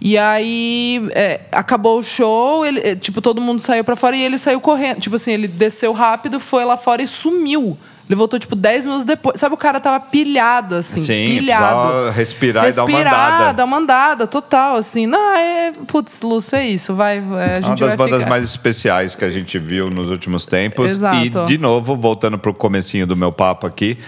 E 0.00 0.16
aí, 0.16 1.06
é, 1.10 1.42
acabou 1.52 1.98
o 1.98 2.02
show, 2.02 2.64
ele, 2.64 2.80
é, 2.80 2.96
tipo, 2.96 3.20
todo 3.20 3.40
mundo 3.40 3.60
saiu 3.60 3.84
pra 3.84 3.94
fora 3.94 4.16
e 4.16 4.22
ele 4.22 4.38
saiu 4.38 4.60
correndo. 4.60 5.00
Tipo 5.00 5.16
assim, 5.16 5.32
ele 5.32 5.46
desceu 5.46 5.92
rápido, 5.92 6.40
foi 6.40 6.64
lá 6.64 6.76
fora 6.76 7.02
e 7.02 7.06
sumiu. 7.06 7.76
Ele 8.08 8.16
voltou, 8.16 8.38
tipo, 8.38 8.56
10 8.56 8.86
minutos 8.86 9.04
depois. 9.04 9.38
Sabe, 9.38 9.54
o 9.54 9.58
cara 9.58 9.78
tava 9.80 10.00
pilhado, 10.00 10.76
assim. 10.76 11.02
Sim, 11.02 11.26
pilhado. 11.40 11.88
precisava 11.88 12.10
respirar, 12.10 12.66
e 12.66 12.72
dar 12.72 12.84
uma 12.84 12.90
Respirar, 12.90 13.34
andada. 13.34 13.52
dar 13.52 13.64
uma 13.66 13.76
andada, 13.76 14.26
total, 14.26 14.76
assim. 14.76 15.06
Não, 15.06 15.34
é. 15.36 15.72
Putz, 15.86 16.22
Lúcio, 16.22 16.56
é 16.56 16.66
isso, 16.66 16.94
vai. 16.94 17.18
é, 17.18 17.56
a 17.56 17.60
gente 17.60 17.82
Uma 17.82 17.88
das 17.88 17.98
bandas 17.98 18.18
ficar. 18.20 18.30
mais 18.30 18.44
especiais 18.44 19.14
que 19.14 19.26
a 19.26 19.30
gente 19.30 19.58
viu 19.58 19.90
nos 19.90 20.08
últimos 20.08 20.46
tempos. 20.46 20.90
Exato. 20.90 21.18
E, 21.18 21.28
de 21.28 21.58
novo, 21.58 21.94
voltando 21.96 22.38
pro 22.38 22.54
comecinho 22.54 23.06
do 23.06 23.14
meu 23.14 23.30
papo 23.30 23.66
aqui, 23.66 23.98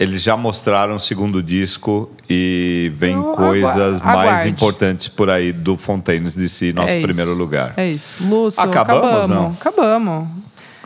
eles 0.00 0.22
já 0.22 0.34
mostraram 0.36 0.96
o 0.96 0.98
segundo 0.98 1.42
disco 1.42 2.10
e 2.28 2.90
vem 2.96 3.12
Então, 3.18 3.34
coisas 3.34 4.00
agua- 4.00 4.00
mais 4.16 4.46
importantes 4.46 5.06
por 5.08 5.28
aí 5.28 5.52
do 5.52 5.76
Fontaines 5.76 6.34
DC, 6.34 6.72
nosso 6.72 6.88
É 6.88 7.02
primeiro 7.02 7.34
lugar. 7.34 7.74
É 7.76 7.88
isso. 7.90 8.16
Lúcio, 8.26 8.60
Acabamos, 8.62 9.04
acabamos. 9.04 9.28
não? 9.36 9.50
Acabamos. 9.52 10.28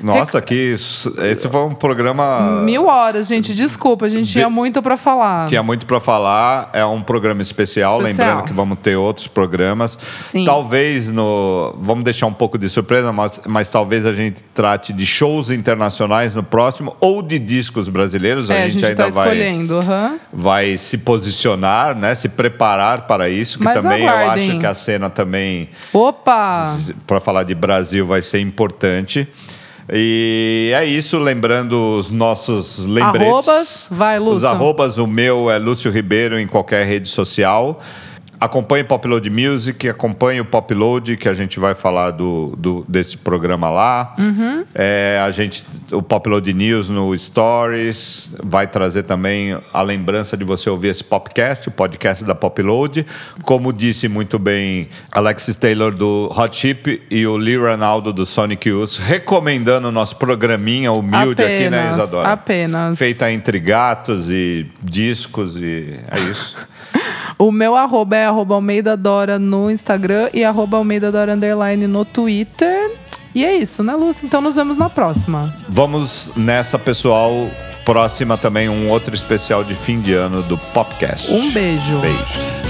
Nossa, 0.05 0.40
que 0.43 0.55
isso- 0.55 1.14
esse 1.22 1.48
foi 1.48 1.60
um 1.62 1.74
programa. 1.74 2.60
Mil 2.62 2.86
horas, 2.86 3.26
gente. 3.28 3.55
Desculpa, 3.55 4.06
a 4.06 4.09
gente 4.09 4.31
tinha 4.31 4.48
muito 4.51 4.82
pra 4.82 4.97
falar. 4.97 5.47
Tinha 5.47 5.62
muito 5.62 5.86
para 5.86 5.98
falar, 6.01 6.70
é 6.72 6.85
um 6.85 7.02
programa 7.02 7.40
especial, 7.43 8.01
Especial. 8.02 8.28
lembrando 8.28 8.47
que 8.48 8.52
vamos 8.52 8.78
ter 8.81 8.97
outros 8.97 9.26
programas. 9.26 9.98
Sim. 10.22 10.44
Talvez 10.44 11.09
no. 11.09 11.74
Vamos 11.81 12.05
deixar 12.05 12.26
um 12.26 12.32
pouco 12.32 12.59
de 12.59 12.68
surpresa, 12.68 13.12
mas, 13.12 13.40
mas 13.48 13.68
talvez 13.70 14.05
a 14.05 14.12
gente 14.12 14.43
trate 14.55 14.93
de 14.93 15.06
shows 15.06 15.51
internacionais 15.51 16.35
no 16.35 16.43
próximo 16.43 16.94
ou 17.01 17.22
de 17.22 17.39
discos 17.39 17.89
brasileiros. 17.89 18.51
É, 18.51 18.64
a 18.64 18.68
gente, 18.68 18.85
ainda 18.85 19.05
tá 19.05 19.09
vai, 19.10 19.28
escolhendo. 19.28 19.78
aham. 19.78 20.18
vai 20.32 20.76
se 20.76 20.98
posicionar, 20.98 21.97
né? 21.97 22.14
Se 22.14 22.28
preparar 22.28 23.06
para 23.06 23.28
isso, 23.28 23.59
que 23.59 23.64
Mas 23.64 23.81
também 23.81 24.02
eu 24.02 24.09
aguardem. 24.09 24.51
acho 24.51 24.59
que 24.60 24.66
a 24.66 24.74
cena 24.74 25.09
também 25.09 25.68
Opa! 25.93 26.76
para 27.06 27.20
falar 27.20 27.43
de 27.44 27.55
Brasil 27.55 28.06
vai 28.06 28.20
ser 28.22 28.40
importante. 28.40 29.26
E 29.93 30.73
é 30.74 30.85
isso, 30.85 31.19
lembrando 31.19 31.98
os 31.98 32.11
nossos 32.11 32.85
lembretes. 32.86 33.28
Arrobas, 33.28 33.89
vai, 33.90 34.19
Os 34.19 34.24
Lúcio. 34.24 34.48
arrobas, 34.48 34.98
o 34.98 35.06
meu 35.06 35.51
é 35.51 35.59
Lúcio 35.59 35.90
Ribeiro 35.90 36.39
em 36.39 36.47
qualquer 36.47 36.86
rede 36.86 37.09
social. 37.09 37.81
Acompanhe 38.40 38.85
Popload 38.85 39.28
Music, 39.31 39.89
acompanhe 39.89 40.40
o 40.40 40.44
Popload, 40.44 41.16
que 41.16 41.28
a 41.28 41.35
gente 41.35 41.59
vai 41.59 41.74
falar 41.74 42.11
do, 42.11 42.55
do- 42.59 42.85
desse 42.89 43.16
programa 43.16 43.70
lá. 43.70 44.15
Uhum. 44.19 44.65
É, 44.74 45.20
a 45.24 45.31
gente, 45.31 45.62
o 45.93 46.02
Popload 46.02 46.52
News 46.52 46.89
no 46.90 47.16
Stories 47.16 48.35
vai 48.43 48.66
trazer 48.66 49.05
também 49.05 49.59
a 49.73 49.82
lembrança 49.82 50.36
de 50.36 50.44
você 50.44 50.69
ouvir 50.69 50.89
esse 50.89 51.05
podcast, 51.05 51.69
o 51.69 51.73
podcast 51.73 52.24
da 52.24 52.35
Popload. 52.35 53.06
Como 53.43 53.73
disse 53.73 54.09
muito 54.09 54.39
bem 54.39 54.89
Alexis 55.12 55.56
Taylor 55.56 55.94
do 55.94 56.31
Hot 56.36 56.55
Chip 56.56 57.02
e 57.11 57.27
o 57.27 57.36
Lee 57.36 57.56
Ronaldo 57.56 58.12
do 58.12 58.27
Sonic 58.27 58.69
Youth, 58.69 58.98
recomendando 58.98 59.89
o 59.89 59.93
nosso 59.93 60.16
programinha 60.16 60.93
humilde 60.93 61.43
aqui, 61.43 61.70
né, 61.70 61.89
Apenas, 61.89 61.97
Isadora? 61.97 62.28
apenas. 62.28 62.98
Feita 62.98 63.31
entre 63.32 63.59
gatos 63.59 64.31
e 64.31 64.66
discos 64.82 65.56
e 65.56 65.98
é 66.11 66.19
isso. 66.31 66.56
O 67.39 67.51
meu 67.51 67.77
arroba 67.77 68.16
é 68.16 68.27
arroba 68.27 68.55
Almeida 68.55 68.97
Dora 68.97 69.39
no 69.39 69.71
Instagram 69.71 70.31
e 70.33 70.45
arroba 70.45 70.77
Almeida 70.77 71.11
Dora 71.11 71.35
Underline 71.35 71.87
no 71.87 72.05
Twitter. 72.05 72.93
E 73.35 73.45
é 73.45 73.57
isso, 73.57 73.83
né, 73.83 73.95
Lúcio? 73.95 74.27
Então 74.27 74.41
nos 74.41 74.55
vemos 74.55 74.77
na 74.77 74.89
próxima. 74.89 75.53
Vamos 75.69 76.33
nessa, 76.37 76.79
pessoal. 76.79 77.51
Próxima 77.85 78.39
também 78.39 78.69
um 78.69 78.89
outro 78.89 79.15
especial 79.15 79.62
de 79.62 79.75
fim 79.75 80.01
de 80.01 80.15
ano 80.15 80.43
do 80.43 80.57
Popcast. 80.57 81.31
Um 81.33 81.51
beijo. 81.51 81.99
Beijo. 81.99 82.64